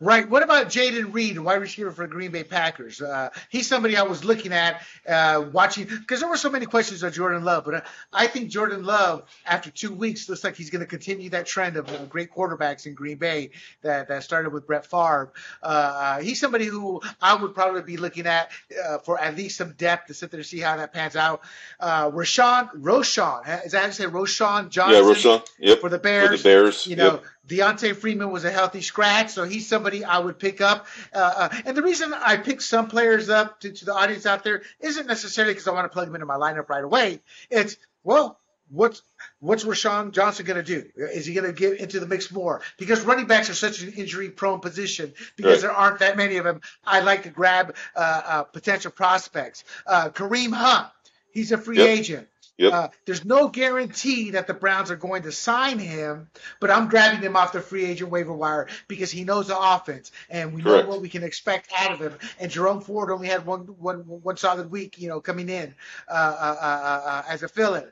Right. 0.00 0.28
What 0.28 0.42
about 0.42 0.66
Jayden 0.66 1.14
Reed, 1.14 1.38
wide 1.38 1.60
receiver 1.60 1.92
for 1.92 2.06
Green 2.08 2.32
Bay 2.32 2.42
Packers? 2.42 3.00
Uh, 3.00 3.30
he's 3.48 3.68
somebody 3.68 3.96
I 3.96 4.02
was 4.02 4.24
looking 4.24 4.52
at, 4.52 4.82
uh, 5.08 5.44
watching, 5.52 5.86
because 5.86 6.18
there 6.18 6.28
were 6.28 6.36
so 6.36 6.50
many 6.50 6.66
questions 6.66 7.04
on 7.04 7.12
Jordan 7.12 7.44
Love. 7.44 7.64
But 7.64 7.74
uh, 7.74 7.80
I 8.12 8.26
think 8.26 8.50
Jordan 8.50 8.84
Love, 8.84 9.22
after 9.46 9.70
two 9.70 9.94
weeks, 9.94 10.28
looks 10.28 10.42
like 10.42 10.56
he's 10.56 10.70
going 10.70 10.80
to 10.80 10.86
continue 10.86 11.30
that 11.30 11.46
trend 11.46 11.76
of 11.76 11.88
uh, 11.88 12.06
great 12.06 12.34
quarterbacks 12.34 12.86
in 12.86 12.94
Green 12.94 13.18
Bay 13.18 13.50
that, 13.82 14.08
that 14.08 14.24
started 14.24 14.52
with 14.52 14.66
Brett 14.66 14.84
Favre. 14.84 15.32
Uh, 15.62 16.18
he's 16.18 16.40
somebody 16.40 16.64
who 16.64 17.00
I 17.22 17.36
would 17.36 17.54
probably 17.54 17.82
be 17.82 17.96
looking 17.96 18.26
at 18.26 18.50
uh, 18.84 18.98
for 18.98 19.18
at 19.20 19.36
least 19.36 19.56
some 19.56 19.74
depth 19.74 20.08
to 20.08 20.14
sit 20.14 20.32
there 20.32 20.40
and 20.40 20.46
see 20.46 20.58
how 20.58 20.76
that 20.76 20.92
pans 20.92 21.14
out. 21.14 21.42
Uh, 21.78 22.10
Rashawn, 22.10 22.68
Roschon, 22.80 23.64
is 23.64 23.72
that 23.72 23.80
how 23.80 23.86
you 23.86 23.92
say 23.92 24.04
Roschon 24.06 24.70
Johnson? 24.70 25.04
Yeah, 25.04 25.08
Roschon. 25.12 25.46
Yep. 25.60 25.80
For 25.80 25.88
the 25.88 25.98
Bears. 25.98 26.30
For 26.30 26.36
the 26.36 26.42
Bears. 26.42 26.86
You 26.86 26.96
know, 26.96 27.12
yep. 27.12 27.24
D'Onta 27.46 27.94
Freeman 27.94 28.30
was 28.30 28.44
a 28.44 28.50
healthy 28.50 28.80
scratch, 28.80 29.30
so 29.30 29.44
he's 29.44 29.68
somebody 29.68 30.04
I 30.04 30.18
would 30.18 30.38
pick 30.38 30.60
up. 30.60 30.86
Uh, 31.12 31.18
uh, 31.36 31.48
and 31.66 31.76
the 31.76 31.82
reason 31.82 32.14
I 32.14 32.36
pick 32.38 32.60
some 32.60 32.88
players 32.88 33.28
up 33.28 33.60
to, 33.60 33.70
to 33.72 33.84
the 33.84 33.94
audience 33.94 34.24
out 34.26 34.44
there 34.44 34.62
isn't 34.80 35.06
necessarily 35.06 35.52
because 35.52 35.68
I 35.68 35.72
want 35.72 35.84
to 35.84 35.88
plug 35.90 36.06
them 36.06 36.14
into 36.14 36.26
my 36.26 36.36
lineup 36.36 36.68
right 36.68 36.82
away. 36.84 37.20
It's 37.50 37.76
well, 38.02 38.38
what's 38.70 39.02
what's 39.40 39.64
Rashawn 39.64 40.12
Johnson 40.12 40.46
going 40.46 40.62
to 40.64 40.80
do? 40.80 40.88
Is 40.96 41.26
he 41.26 41.34
going 41.34 41.46
to 41.46 41.52
get 41.52 41.78
into 41.80 42.00
the 42.00 42.06
mix 42.06 42.30
more? 42.32 42.62
Because 42.78 43.02
running 43.02 43.26
backs 43.26 43.50
are 43.50 43.54
such 43.54 43.82
an 43.82 43.92
injury-prone 43.92 44.60
position 44.60 45.12
because 45.36 45.62
Right. 45.62 45.68
there 45.68 45.72
aren't 45.72 45.98
that 45.98 46.16
many 46.16 46.36
of 46.38 46.44
them. 46.44 46.60
I 46.84 47.00
like 47.00 47.24
to 47.24 47.30
grab 47.30 47.76
uh, 47.94 48.22
uh, 48.24 48.42
potential 48.44 48.90
prospects. 48.90 49.64
Uh, 49.86 50.08
Kareem 50.08 50.52
Hunt, 50.52 50.88
he's 51.30 51.52
a 51.52 51.58
free 51.58 51.78
Yep. 51.78 51.88
agent. 51.88 52.28
Yep. 52.56 52.72
Uh, 52.72 52.88
there's 53.04 53.24
no 53.24 53.48
guarantee 53.48 54.30
that 54.30 54.46
the 54.46 54.54
Browns 54.54 54.90
are 54.90 54.96
going 54.96 55.22
to 55.24 55.32
sign 55.32 55.80
him, 55.80 56.28
but 56.60 56.70
I'm 56.70 56.88
grabbing 56.88 57.20
him 57.20 57.36
off 57.36 57.52
the 57.52 57.60
free 57.60 57.84
agent 57.84 58.10
waiver 58.10 58.32
wire 58.32 58.68
because 58.86 59.10
he 59.10 59.24
knows 59.24 59.48
the 59.48 59.58
offense 59.58 60.12
and 60.30 60.54
we 60.54 60.62
Correct. 60.62 60.84
know 60.84 60.90
what 60.90 61.02
we 61.02 61.08
can 61.08 61.24
expect 61.24 61.72
out 61.76 61.92
of 61.92 62.00
him. 62.00 62.14
And 62.38 62.52
Jerome 62.52 62.80
Ford 62.80 63.10
only 63.10 63.26
had 63.26 63.44
one 63.44 63.62
one 63.62 64.00
one 64.06 64.36
solid 64.36 64.70
week, 64.70 65.00
you 65.00 65.08
know, 65.08 65.20
coming 65.20 65.48
in 65.48 65.74
uh, 66.08 66.12
uh, 66.12 66.56
uh, 66.60 67.08
uh, 67.08 67.22
as 67.28 67.42
a 67.42 67.48
fill-in. 67.48 67.90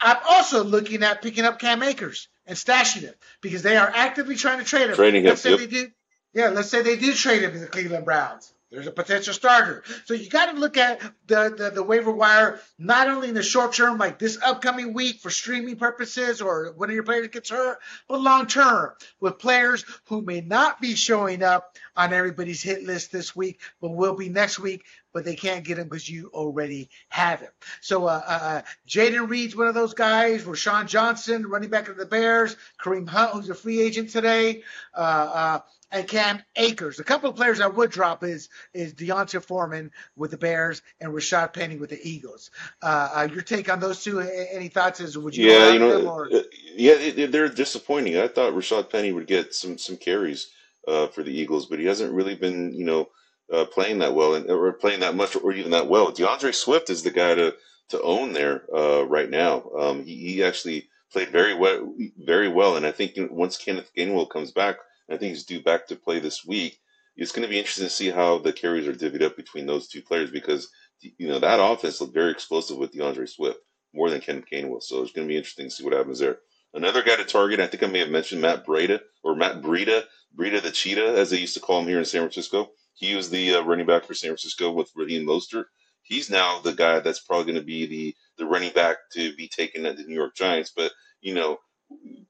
I'm 0.00 0.18
also 0.28 0.64
looking 0.64 1.02
at 1.02 1.20
picking 1.20 1.44
up 1.44 1.58
Cam 1.58 1.82
Akers 1.82 2.28
and 2.46 2.56
stashing 2.56 3.02
him 3.02 3.14
because 3.42 3.62
they 3.62 3.76
are 3.76 3.90
actively 3.92 4.36
trying 4.36 4.58
to 4.58 4.64
trade 4.64 4.88
him. 4.88 4.96
Trading 4.96 5.22
him, 5.24 5.30
Let's 5.30 5.42
say 5.42 5.50
yep. 5.50 5.58
they 5.58 5.66
do. 5.66 5.90
Yeah, 6.34 6.48
let's 6.48 6.70
say 6.70 6.82
they 6.82 6.96
do 6.96 7.12
trade 7.14 7.42
him 7.42 7.52
to 7.52 7.58
the 7.58 7.66
Cleveland 7.66 8.04
Browns. 8.04 8.52
There's 8.70 8.86
a 8.86 8.92
potential 8.92 9.32
starter. 9.32 9.82
So 10.04 10.12
you 10.12 10.28
got 10.28 10.52
to 10.52 10.58
look 10.58 10.76
at 10.76 11.00
the, 11.26 11.54
the, 11.56 11.70
the 11.70 11.82
waiver 11.82 12.12
wire 12.12 12.60
not 12.78 13.08
only 13.08 13.30
in 13.30 13.34
the 13.34 13.42
short 13.42 13.72
term, 13.72 13.96
like 13.96 14.18
this 14.18 14.38
upcoming 14.44 14.92
week 14.92 15.20
for 15.20 15.30
streaming 15.30 15.76
purposes 15.76 16.42
or 16.42 16.74
when 16.76 16.90
your 16.90 17.02
player 17.02 17.26
gets 17.28 17.48
hurt, 17.48 17.78
but 18.08 18.20
long 18.20 18.46
term 18.46 18.92
with 19.20 19.38
players 19.38 19.86
who 20.04 20.20
may 20.20 20.42
not 20.42 20.82
be 20.82 20.94
showing 20.94 21.42
up 21.42 21.76
on 21.96 22.12
everybody's 22.12 22.62
hit 22.62 22.84
list 22.84 23.10
this 23.10 23.34
week, 23.34 23.58
but 23.80 23.90
will 23.90 24.14
be 24.14 24.28
next 24.28 24.58
week, 24.58 24.84
but 25.14 25.24
they 25.24 25.34
can't 25.34 25.64
get 25.64 25.78
him 25.78 25.88
because 25.88 26.08
you 26.08 26.30
already 26.34 26.90
have 27.08 27.40
him. 27.40 27.50
So 27.80 28.04
uh, 28.04 28.22
uh, 28.26 28.30
uh, 28.30 28.62
Jayden 28.86 29.30
Reed's 29.30 29.56
one 29.56 29.68
of 29.68 29.74
those 29.74 29.94
guys. 29.94 30.44
Rashawn 30.44 30.88
Johnson, 30.88 31.46
running 31.46 31.70
back 31.70 31.88
of 31.88 31.96
the 31.96 32.04
Bears. 32.06 32.54
Kareem 32.78 33.08
Hunt, 33.08 33.32
who's 33.32 33.48
a 33.48 33.54
free 33.54 33.80
agent 33.80 34.10
today. 34.10 34.62
Uh, 34.94 35.00
uh, 35.00 35.58
and 35.90 36.06
Cam 36.08 36.42
Akers. 36.56 37.00
A 37.00 37.04
couple 37.04 37.30
of 37.30 37.36
players 37.36 37.60
I 37.60 37.66
would 37.68 37.90
drop 37.90 38.24
is 38.24 38.48
is 38.74 38.92
D'Onta 38.94 39.40
Foreman 39.42 39.90
with 40.16 40.30
the 40.32 40.38
Bears 40.38 40.82
and 41.00 41.12
Rashad 41.12 41.52
Penny 41.52 41.76
with 41.76 41.90
the 41.90 42.00
Eagles. 42.02 42.50
Uh, 42.82 43.10
uh, 43.16 43.28
your 43.32 43.42
take 43.42 43.70
on 43.72 43.80
those 43.80 44.02
two? 44.02 44.20
Any 44.20 44.68
thoughts? 44.68 45.00
Is 45.00 45.16
would 45.16 45.36
you 45.36 45.44
Yeah, 45.46 45.68
you 45.68 45.78
know, 45.78 46.08
or 46.08 46.26
uh, 46.32 46.42
yeah, 46.76 46.94
they- 46.94 47.26
they're 47.26 47.48
disappointing. 47.48 48.18
I 48.18 48.28
thought 48.28 48.54
Rashad 48.54 48.90
Penny 48.90 49.12
would 49.12 49.26
get 49.26 49.54
some 49.54 49.78
some 49.78 49.96
carries 49.96 50.50
uh, 50.86 51.08
for 51.08 51.22
the 51.22 51.32
Eagles, 51.32 51.66
but 51.66 51.78
he 51.78 51.86
hasn't 51.86 52.12
really 52.14 52.34
been, 52.34 52.72
you 52.72 52.84
know, 52.84 53.08
uh, 53.52 53.64
playing 53.66 53.98
that 54.00 54.14
well 54.14 54.34
and 54.34 54.50
or 54.50 54.72
playing 54.72 55.00
that 55.00 55.14
much 55.16 55.36
or 55.36 55.52
even 55.52 55.72
that 55.72 55.88
well. 55.88 56.10
D'Andre 56.10 56.52
Swift 56.52 56.90
is 56.90 57.02
the 57.02 57.10
guy 57.10 57.34
to 57.34 57.54
to 57.90 58.02
own 58.02 58.32
there 58.32 58.64
uh, 58.74 59.06
right 59.06 59.30
now. 59.30 59.64
Um, 59.78 60.04
he, 60.04 60.34
he 60.34 60.44
actually 60.44 60.88
played 61.12 61.30
very 61.30 61.54
well, 61.54 61.94
very 62.18 62.48
well, 62.48 62.76
and 62.76 62.86
I 62.86 62.92
think 62.92 63.12
once 63.30 63.56
Kenneth 63.56 63.90
Gainwell 63.96 64.28
comes 64.28 64.52
back, 64.52 64.76
I 65.10 65.16
think 65.16 65.30
he's 65.30 65.44
due 65.44 65.62
back 65.62 65.86
to 65.88 65.96
play 65.96 66.18
this 66.18 66.44
week. 66.44 66.78
It's 67.16 67.32
going 67.32 67.42
to 67.42 67.50
be 67.50 67.58
interesting 67.58 67.86
to 67.86 67.90
see 67.90 68.10
how 68.10 68.38
the 68.38 68.52
carries 68.52 68.86
are 68.86 68.92
divvied 68.92 69.22
up 69.22 69.36
between 69.36 69.66
those 69.66 69.88
two 69.88 70.02
players 70.02 70.30
because 70.30 70.68
you 71.00 71.28
know 71.28 71.38
that 71.38 71.60
offense 71.60 72.00
looked 72.00 72.14
very 72.14 72.30
explosive 72.30 72.76
with 72.76 72.92
D'Andre 72.92 73.26
Swift 73.26 73.58
more 73.94 74.10
than 74.10 74.20
Ken 74.20 74.42
Kenneth 74.42 74.70
will. 74.70 74.80
So 74.80 75.02
it's 75.02 75.12
going 75.12 75.26
to 75.26 75.32
be 75.32 75.36
interesting 75.36 75.66
to 75.66 75.70
see 75.70 75.84
what 75.84 75.94
happens 75.94 76.18
there. 76.18 76.38
Another 76.74 77.02
guy 77.02 77.16
to 77.16 77.24
target, 77.24 77.60
I 77.60 77.66
think 77.66 77.82
I 77.82 77.86
may 77.86 78.00
have 78.00 78.10
mentioned 78.10 78.42
Matt 78.42 78.64
Breda 78.64 79.00
or 79.24 79.34
Matt 79.34 79.62
Breida, 79.62 80.04
Breida 80.36 80.62
the 80.62 80.70
Cheetah, 80.70 81.14
as 81.18 81.30
they 81.30 81.38
used 81.38 81.54
to 81.54 81.60
call 81.60 81.80
him 81.80 81.88
here 81.88 81.98
in 81.98 82.04
San 82.04 82.20
Francisco. 82.20 82.70
He 82.94 83.14
was 83.14 83.30
the 83.30 83.54
uh, 83.54 83.62
running 83.62 83.86
back 83.86 84.04
for 84.04 84.14
San 84.14 84.28
Francisco 84.30 84.70
with 84.70 84.90
Raheem 84.94 85.26
Mostert. 85.26 85.64
He's 86.02 86.30
now 86.30 86.58
the 86.60 86.72
guy 86.72 87.00
that's 87.00 87.20
probably 87.20 87.52
going 87.52 87.62
to 87.62 87.66
be 87.66 87.86
the 87.86 88.14
the 88.36 88.46
running 88.46 88.72
back 88.72 88.96
to 89.12 89.34
be 89.36 89.48
taken 89.48 89.86
at 89.86 89.96
the 89.96 90.04
New 90.04 90.14
York 90.14 90.34
Giants. 90.34 90.72
But 90.74 90.92
you 91.20 91.34
know, 91.34 91.58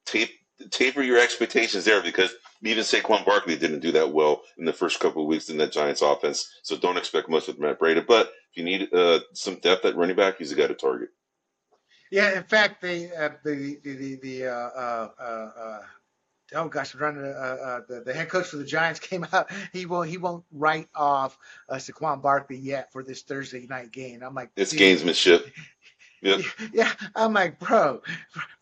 tape 0.07 0.31
taper 0.71 1.03
your 1.03 1.19
expectations 1.19 1.85
there 1.85 2.03
because 2.03 2.35
even 2.63 2.85
Saquon 2.85 3.25
Barkley 3.25 3.57
didn't 3.57 3.81
do 3.81 3.93
that 3.93 4.13
well 4.13 4.43
in 4.59 4.65
the 4.65 4.73
first 4.73 5.01
couple 5.01 5.23
of 5.23 5.29
weeks 5.29 5.49
in 5.49 5.57
that 5.59 5.73
Giants 5.73 6.03
offense. 6.03 6.49
So 6.63 6.77
don't 6.77 6.97
expect 6.97 7.29
much 7.29 7.47
with 7.47 7.59
Matt 7.59 7.79
Breda. 7.79 8.03
But 8.03 8.33
if 8.51 8.57
you 8.57 8.65
need 8.65 8.93
uh, 8.93 9.21
some 9.33 9.57
depth 9.57 9.85
at 9.85 9.97
running 9.97 10.17
back, 10.17 10.39
he's 10.39 10.51
the 10.51 10.57
guy 10.57 10.67
to 10.67 10.75
target. 10.75 11.11
Yeah, 12.11 12.37
in 12.37 12.45
fact, 12.45 12.81
they 12.81 13.11
uh, 13.13 13.31
the 13.45 13.79
the 13.83 13.97
the, 13.97 14.15
the 14.23 14.47
uh, 14.47 14.51
uh, 14.51 15.09
uh, 15.21 15.51
uh, 15.61 15.81
oh 16.55 16.69
gosh, 16.69 16.95
I'm 16.95 16.99
trying 16.99 17.17
to 17.17 17.31
uh, 17.31 17.67
uh, 17.67 17.81
the, 17.89 18.01
the 18.01 18.15
head 18.15 18.29
coach 18.29 18.47
for 18.47 18.57
the 18.57 18.65
Giants 18.65 19.01
came 19.09 19.27
out. 19.33 19.51
He 19.73 19.87
won't 19.87 20.09
he 20.09 20.17
won't 20.17 20.45
write 20.53 20.89
off 20.95 21.39
uh, 21.69 21.77
Saquon 21.77 22.23
Barkley 22.23 22.57
yet 22.57 22.93
for 22.93 23.03
this 23.03 23.23
Thursday 23.23 23.67
night 23.67 23.93
game. 23.93 24.23
I'm 24.23 24.35
like, 24.35 24.51
It's 24.57 24.73
gamesmanship. 24.73 25.51
Yeah, 26.73 26.93
I'm 27.15 27.33
like, 27.33 27.59
bro. 27.59 28.03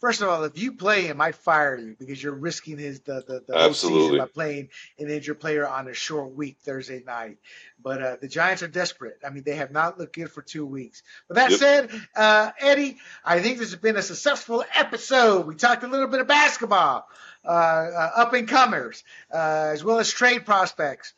First 0.00 0.20
of 0.22 0.28
all, 0.28 0.44
if 0.44 0.58
you 0.58 0.72
play 0.72 1.02
him, 1.02 1.20
I'd 1.20 1.34
fire 1.36 1.76
you 1.76 1.96
because 1.98 2.22
you're 2.22 2.34
risking 2.34 2.78
his 2.78 3.00
the 3.00 3.24
the, 3.26 3.44
the 3.46 3.58
whole 3.58 3.74
season 3.74 4.18
by 4.18 4.26
playing 4.26 4.68
an 4.98 5.08
injured 5.10 5.40
player 5.40 5.66
on 5.66 5.88
a 5.88 5.94
short 5.94 6.34
week 6.34 6.58
Thursday 6.62 7.02
night. 7.06 7.38
But 7.82 8.02
uh, 8.02 8.16
the 8.20 8.28
Giants 8.28 8.62
are 8.62 8.68
desperate. 8.68 9.18
I 9.24 9.30
mean, 9.30 9.42
they 9.44 9.56
have 9.56 9.70
not 9.70 9.98
looked 9.98 10.14
good 10.14 10.30
for 10.30 10.42
two 10.42 10.66
weeks. 10.66 11.02
But 11.28 11.36
that 11.36 11.50
Yep. 11.50 11.58
said, 11.60 11.90
uh, 12.14 12.50
Eddie, 12.60 12.98
I 13.24 13.40
think 13.40 13.58
this 13.58 13.70
has 13.70 13.80
been 13.80 13.96
a 13.96 14.02
successful 14.02 14.64
episode. 14.74 15.46
We 15.46 15.54
talked 15.54 15.84
a 15.84 15.88
little 15.88 16.08
bit 16.08 16.20
of 16.20 16.26
basketball, 16.26 17.06
uh, 17.44 17.48
uh, 17.48 18.10
up 18.16 18.32
and 18.34 18.48
comers, 18.48 19.02
uh, 19.32 19.70
as 19.72 19.84
well 19.84 19.98
as 19.98 20.10
trade 20.10 20.44
prospects. 20.46 21.14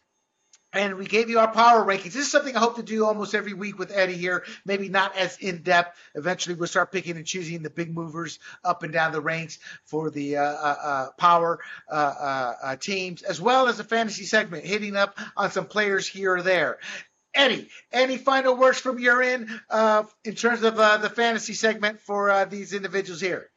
And 0.75 0.97
we 0.97 1.07
gave 1.07 1.31
you 1.31 1.39
our 1.39 1.51
power 1.51 1.83
rankings. 1.83 2.13
This 2.13 2.27
is 2.27 2.31
something 2.31 2.55
I 2.55 2.61
hope 2.61 2.77
to 2.77 2.83
do 2.83 3.07
almost 3.07 3.35
every 3.35 3.55
week 3.55 3.79
with 3.79 3.91
Eddie 3.91 4.19
here. 4.19 4.45
Maybe 4.67 4.91
not 4.91 5.17
as 5.17 5.39
in 5.39 5.63
depth. 5.63 5.99
Eventually, 6.15 6.57
we'll 6.57 6.69
start 6.69 6.93
picking 6.93 7.17
and 7.17 7.25
choosing 7.25 7.63
the 7.63 7.71
big 7.71 7.95
movers 7.95 8.39
up 8.63 8.83
and 8.83 8.93
down 8.93 9.13
the 9.13 9.21
ranks 9.23 9.59
for 9.85 10.11
the 10.11 10.37
uh, 10.37 10.43
uh, 10.43 10.77
uh, 10.83 11.11
power 11.17 11.61
uh, 11.91 11.95
uh, 11.95 12.55
uh, 12.63 12.77
teams, 12.77 13.23
as 13.23 13.41
well 13.41 13.69
as 13.69 13.79
the 13.79 13.85
fantasy 13.85 14.25
segment, 14.25 14.63
hitting 14.65 14.95
up 14.95 15.19
on 15.39 15.51
some 15.51 15.65
players 15.65 16.07
here 16.07 16.35
or 16.35 16.43
there. 16.43 16.79
Eddie, 17.35 17.71
any 17.91 18.19
final 18.19 18.55
words 18.55 18.79
from 18.79 18.99
your 18.99 19.23
end 19.23 19.49
in 20.25 20.35
terms 20.35 20.63
of 20.65 20.77
the 20.77 21.13
fantasy 21.15 21.55
segment 21.55 22.01
for 22.01 22.45
these 22.47 22.75
individuals 22.75 23.23
here? 23.23 23.49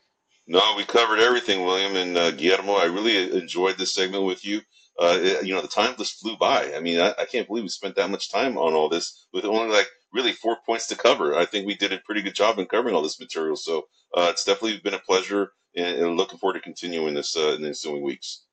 No, 0.47 0.75
we 0.77 0.85
covered 0.85 1.19
everything, 1.19 1.65
William 1.65 1.95
and 1.95 2.37
Guillermo. 2.37 2.73
I 2.73 2.85
really 2.85 3.37
enjoyed 3.37 3.77
this 3.77 3.93
segment 3.93 4.23
with 4.23 4.45
you. 4.45 4.61
Uh, 4.99 5.39
you 5.41 5.53
know, 5.53 5.61
the 5.61 5.67
time 5.67 5.95
just 5.97 6.19
flew 6.19 6.37
by. 6.37 6.73
I 6.75 6.79
mean, 6.79 6.99
I, 6.99 7.13
I 7.17 7.25
can't 7.25 7.47
believe 7.47 7.63
we 7.63 7.69
spent 7.69 7.95
that 7.95 8.11
much 8.11 8.31
time 8.31 8.57
on 8.57 8.73
all 8.73 8.89
this 8.89 9.27
with 9.33 9.45
only 9.45 9.73
like 9.73 9.87
really 10.13 10.33
four 10.33 10.57
points 10.65 10.87
to 10.87 10.95
cover. 10.95 11.35
I 11.35 11.45
think 11.45 11.65
we 11.65 11.75
did 11.75 11.93
a 11.93 11.99
pretty 11.99 12.21
good 12.21 12.35
job 12.35 12.59
in 12.59 12.65
covering 12.65 12.93
all 12.93 13.01
this 13.01 13.19
material. 13.19 13.55
So 13.55 13.87
uh, 14.15 14.27
it's 14.29 14.43
definitely 14.43 14.79
been 14.79 14.93
a 14.93 14.99
pleasure, 14.99 15.53
and, 15.75 15.95
and 15.95 16.17
looking 16.17 16.37
forward 16.37 16.55
to 16.55 16.59
continuing 16.59 17.13
this 17.13 17.35
uh, 17.35 17.53
in 17.55 17.61
the 17.61 17.69
ensuing 17.69 18.03
weeks. 18.03 18.43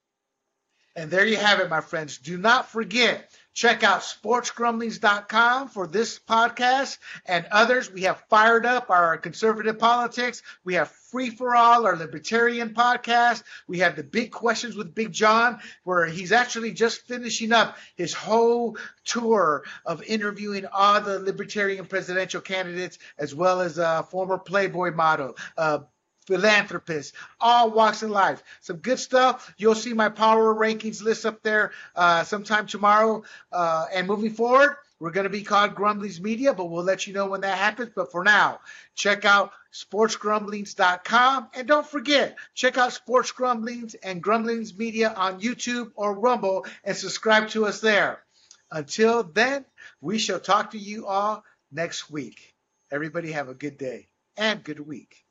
And 0.97 1.10
there 1.10 1.27
you 1.27 1.36
have 1.36 1.60
it, 1.60 1.69
my 1.70 1.81
friends. 1.81 2.19
Do 2.19 2.39
not 2.39 2.69
forget, 2.69 3.31
check 3.59 3.83
out 3.83 4.03
sportsgrumblings.com 4.03 5.67
for 5.67 5.89
this 5.89 6.17
podcast 6.17 6.99
and 7.27 7.45
others. 7.51 7.93
We 7.93 8.03
have 8.03 8.23
fired 8.31 8.65
up 8.65 8.89
our 8.89 9.19
conservative 9.19 9.81
politics. 9.81 10.45
We 10.63 10.75
have 10.75 10.89
Free 10.89 11.31
for 11.31 11.57
All, 11.57 11.85
our 11.85 11.97
libertarian 11.97 12.73
podcast. 12.73 13.43
We 13.67 13.81
have 13.81 13.97
the 13.97 14.05
Big 14.05 14.31
Questions 14.31 14.77
with 14.77 14.95
Big 14.95 15.11
John, 15.11 15.59
where 15.83 16.07
he's 16.07 16.31
actually 16.31 16.71
just 16.71 17.01
finishing 17.09 17.51
up 17.51 17.79
his 17.97 18.15
whole 18.15 18.77
tour 19.05 19.65
of 19.85 20.05
interviewing 20.05 20.67
all 20.73 21.01
the 21.01 21.19
libertarian 21.19 21.87
presidential 21.87 22.41
candidates, 22.41 23.01
as 23.19 23.35
well 23.35 23.61
as 23.61 23.79
a 23.79 24.07
former 24.09 24.39
Playboy 24.39 24.95
model, 24.95 25.37
uh, 25.57 25.81
philanthropists, 26.29 27.15
all 27.41 27.71
walks 27.71 28.03
of 28.03 28.11
life. 28.11 28.43
Some 28.61 28.77
good 28.77 28.99
stuff. 28.99 29.53
You'll 29.57 29.75
see 29.75 29.95
my 29.95 30.11
power 30.11 30.55
rankings 30.55 31.03
list 31.03 31.27
up 31.27 31.43
there 31.43 31.73
uh, 31.97 32.23
sometime 32.25 32.67
tomorrow. 32.67 33.25
Uh, 33.51 33.87
and 33.93 34.07
moving 34.07 34.33
forward, 34.33 34.77
we're 35.01 35.11
going 35.11 35.25
to 35.25 35.31
be 35.31 35.43
called 35.43 35.75
Grumblings 35.75 36.21
Media, 36.21 36.53
but 36.53 36.67
we'll 36.67 36.85
let 36.85 37.07
you 37.07 37.15
know 37.15 37.27
when 37.27 37.41
that 37.41 37.57
happens. 37.57 37.91
But 37.95 38.13
for 38.13 38.25
now, 38.25 38.61
check 38.95 39.25
out 39.25 39.53
sportsgrumblings.com. 39.73 41.49
And 41.55 41.67
don't 41.67 41.87
forget, 41.87 42.37
check 42.55 42.77
out 42.77 42.93
Sports 42.93 43.33
Grumblings 43.33 43.95
and 43.95 44.23
Grumblings 44.23 44.77
Media 44.77 45.13
on 45.17 45.41
YouTube 45.41 45.93
or 45.95 46.19
Rumble 46.19 46.67
and 46.85 46.97
subscribe 46.97 47.49
to 47.51 47.67
us 47.67 47.81
there. 47.81 48.23
Until 48.71 49.23
then, 49.23 49.65
we 50.01 50.19
shall 50.19 50.41
talk 50.41 50.73
to 50.73 50.79
you 50.79 51.07
all 51.07 51.43
next 51.73 52.11
week. 52.11 52.55
Everybody 52.91 53.33
have 53.33 53.49
a 53.49 53.55
good 53.55 53.79
day 53.79 54.09
and 54.37 54.63
good 54.63 54.81
week. 54.81 55.28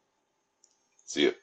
See 1.08 1.22
you. 1.22 1.34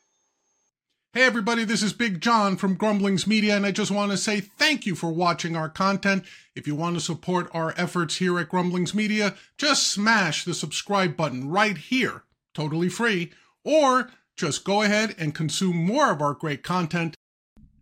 Hey 1.14 1.22
everybody, 1.22 1.64
this 1.64 1.82
is 1.82 1.94
Big 1.94 2.20
John 2.20 2.58
from 2.58 2.74
Grumblings 2.74 3.26
Media, 3.26 3.56
and 3.56 3.64
I 3.64 3.70
just 3.70 3.90
want 3.90 4.10
to 4.10 4.18
say 4.18 4.40
thank 4.40 4.84
you 4.84 4.94
for 4.94 5.10
watching 5.10 5.56
our 5.56 5.70
content. 5.70 6.24
If 6.54 6.66
you 6.66 6.74
want 6.74 6.96
to 6.96 7.00
support 7.00 7.48
our 7.54 7.72
efforts 7.78 8.16
here 8.16 8.38
at 8.38 8.50
Grumblings 8.50 8.94
Media, 8.94 9.36
just 9.56 9.88
smash 9.88 10.44
the 10.44 10.52
subscribe 10.52 11.16
button 11.16 11.48
right 11.48 11.78
here, 11.78 12.24
totally 12.52 12.90
free, 12.90 13.32
or 13.64 14.10
just 14.36 14.64
go 14.64 14.82
ahead 14.82 15.14
and 15.18 15.34
consume 15.34 15.76
more 15.76 16.10
of 16.10 16.20
our 16.20 16.34
great 16.34 16.62
content. 16.62 17.16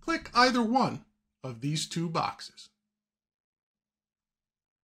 Click 0.00 0.30
either 0.34 0.62
one 0.62 1.04
of 1.42 1.62
these 1.62 1.88
two 1.88 2.09
boxes. 2.09 2.68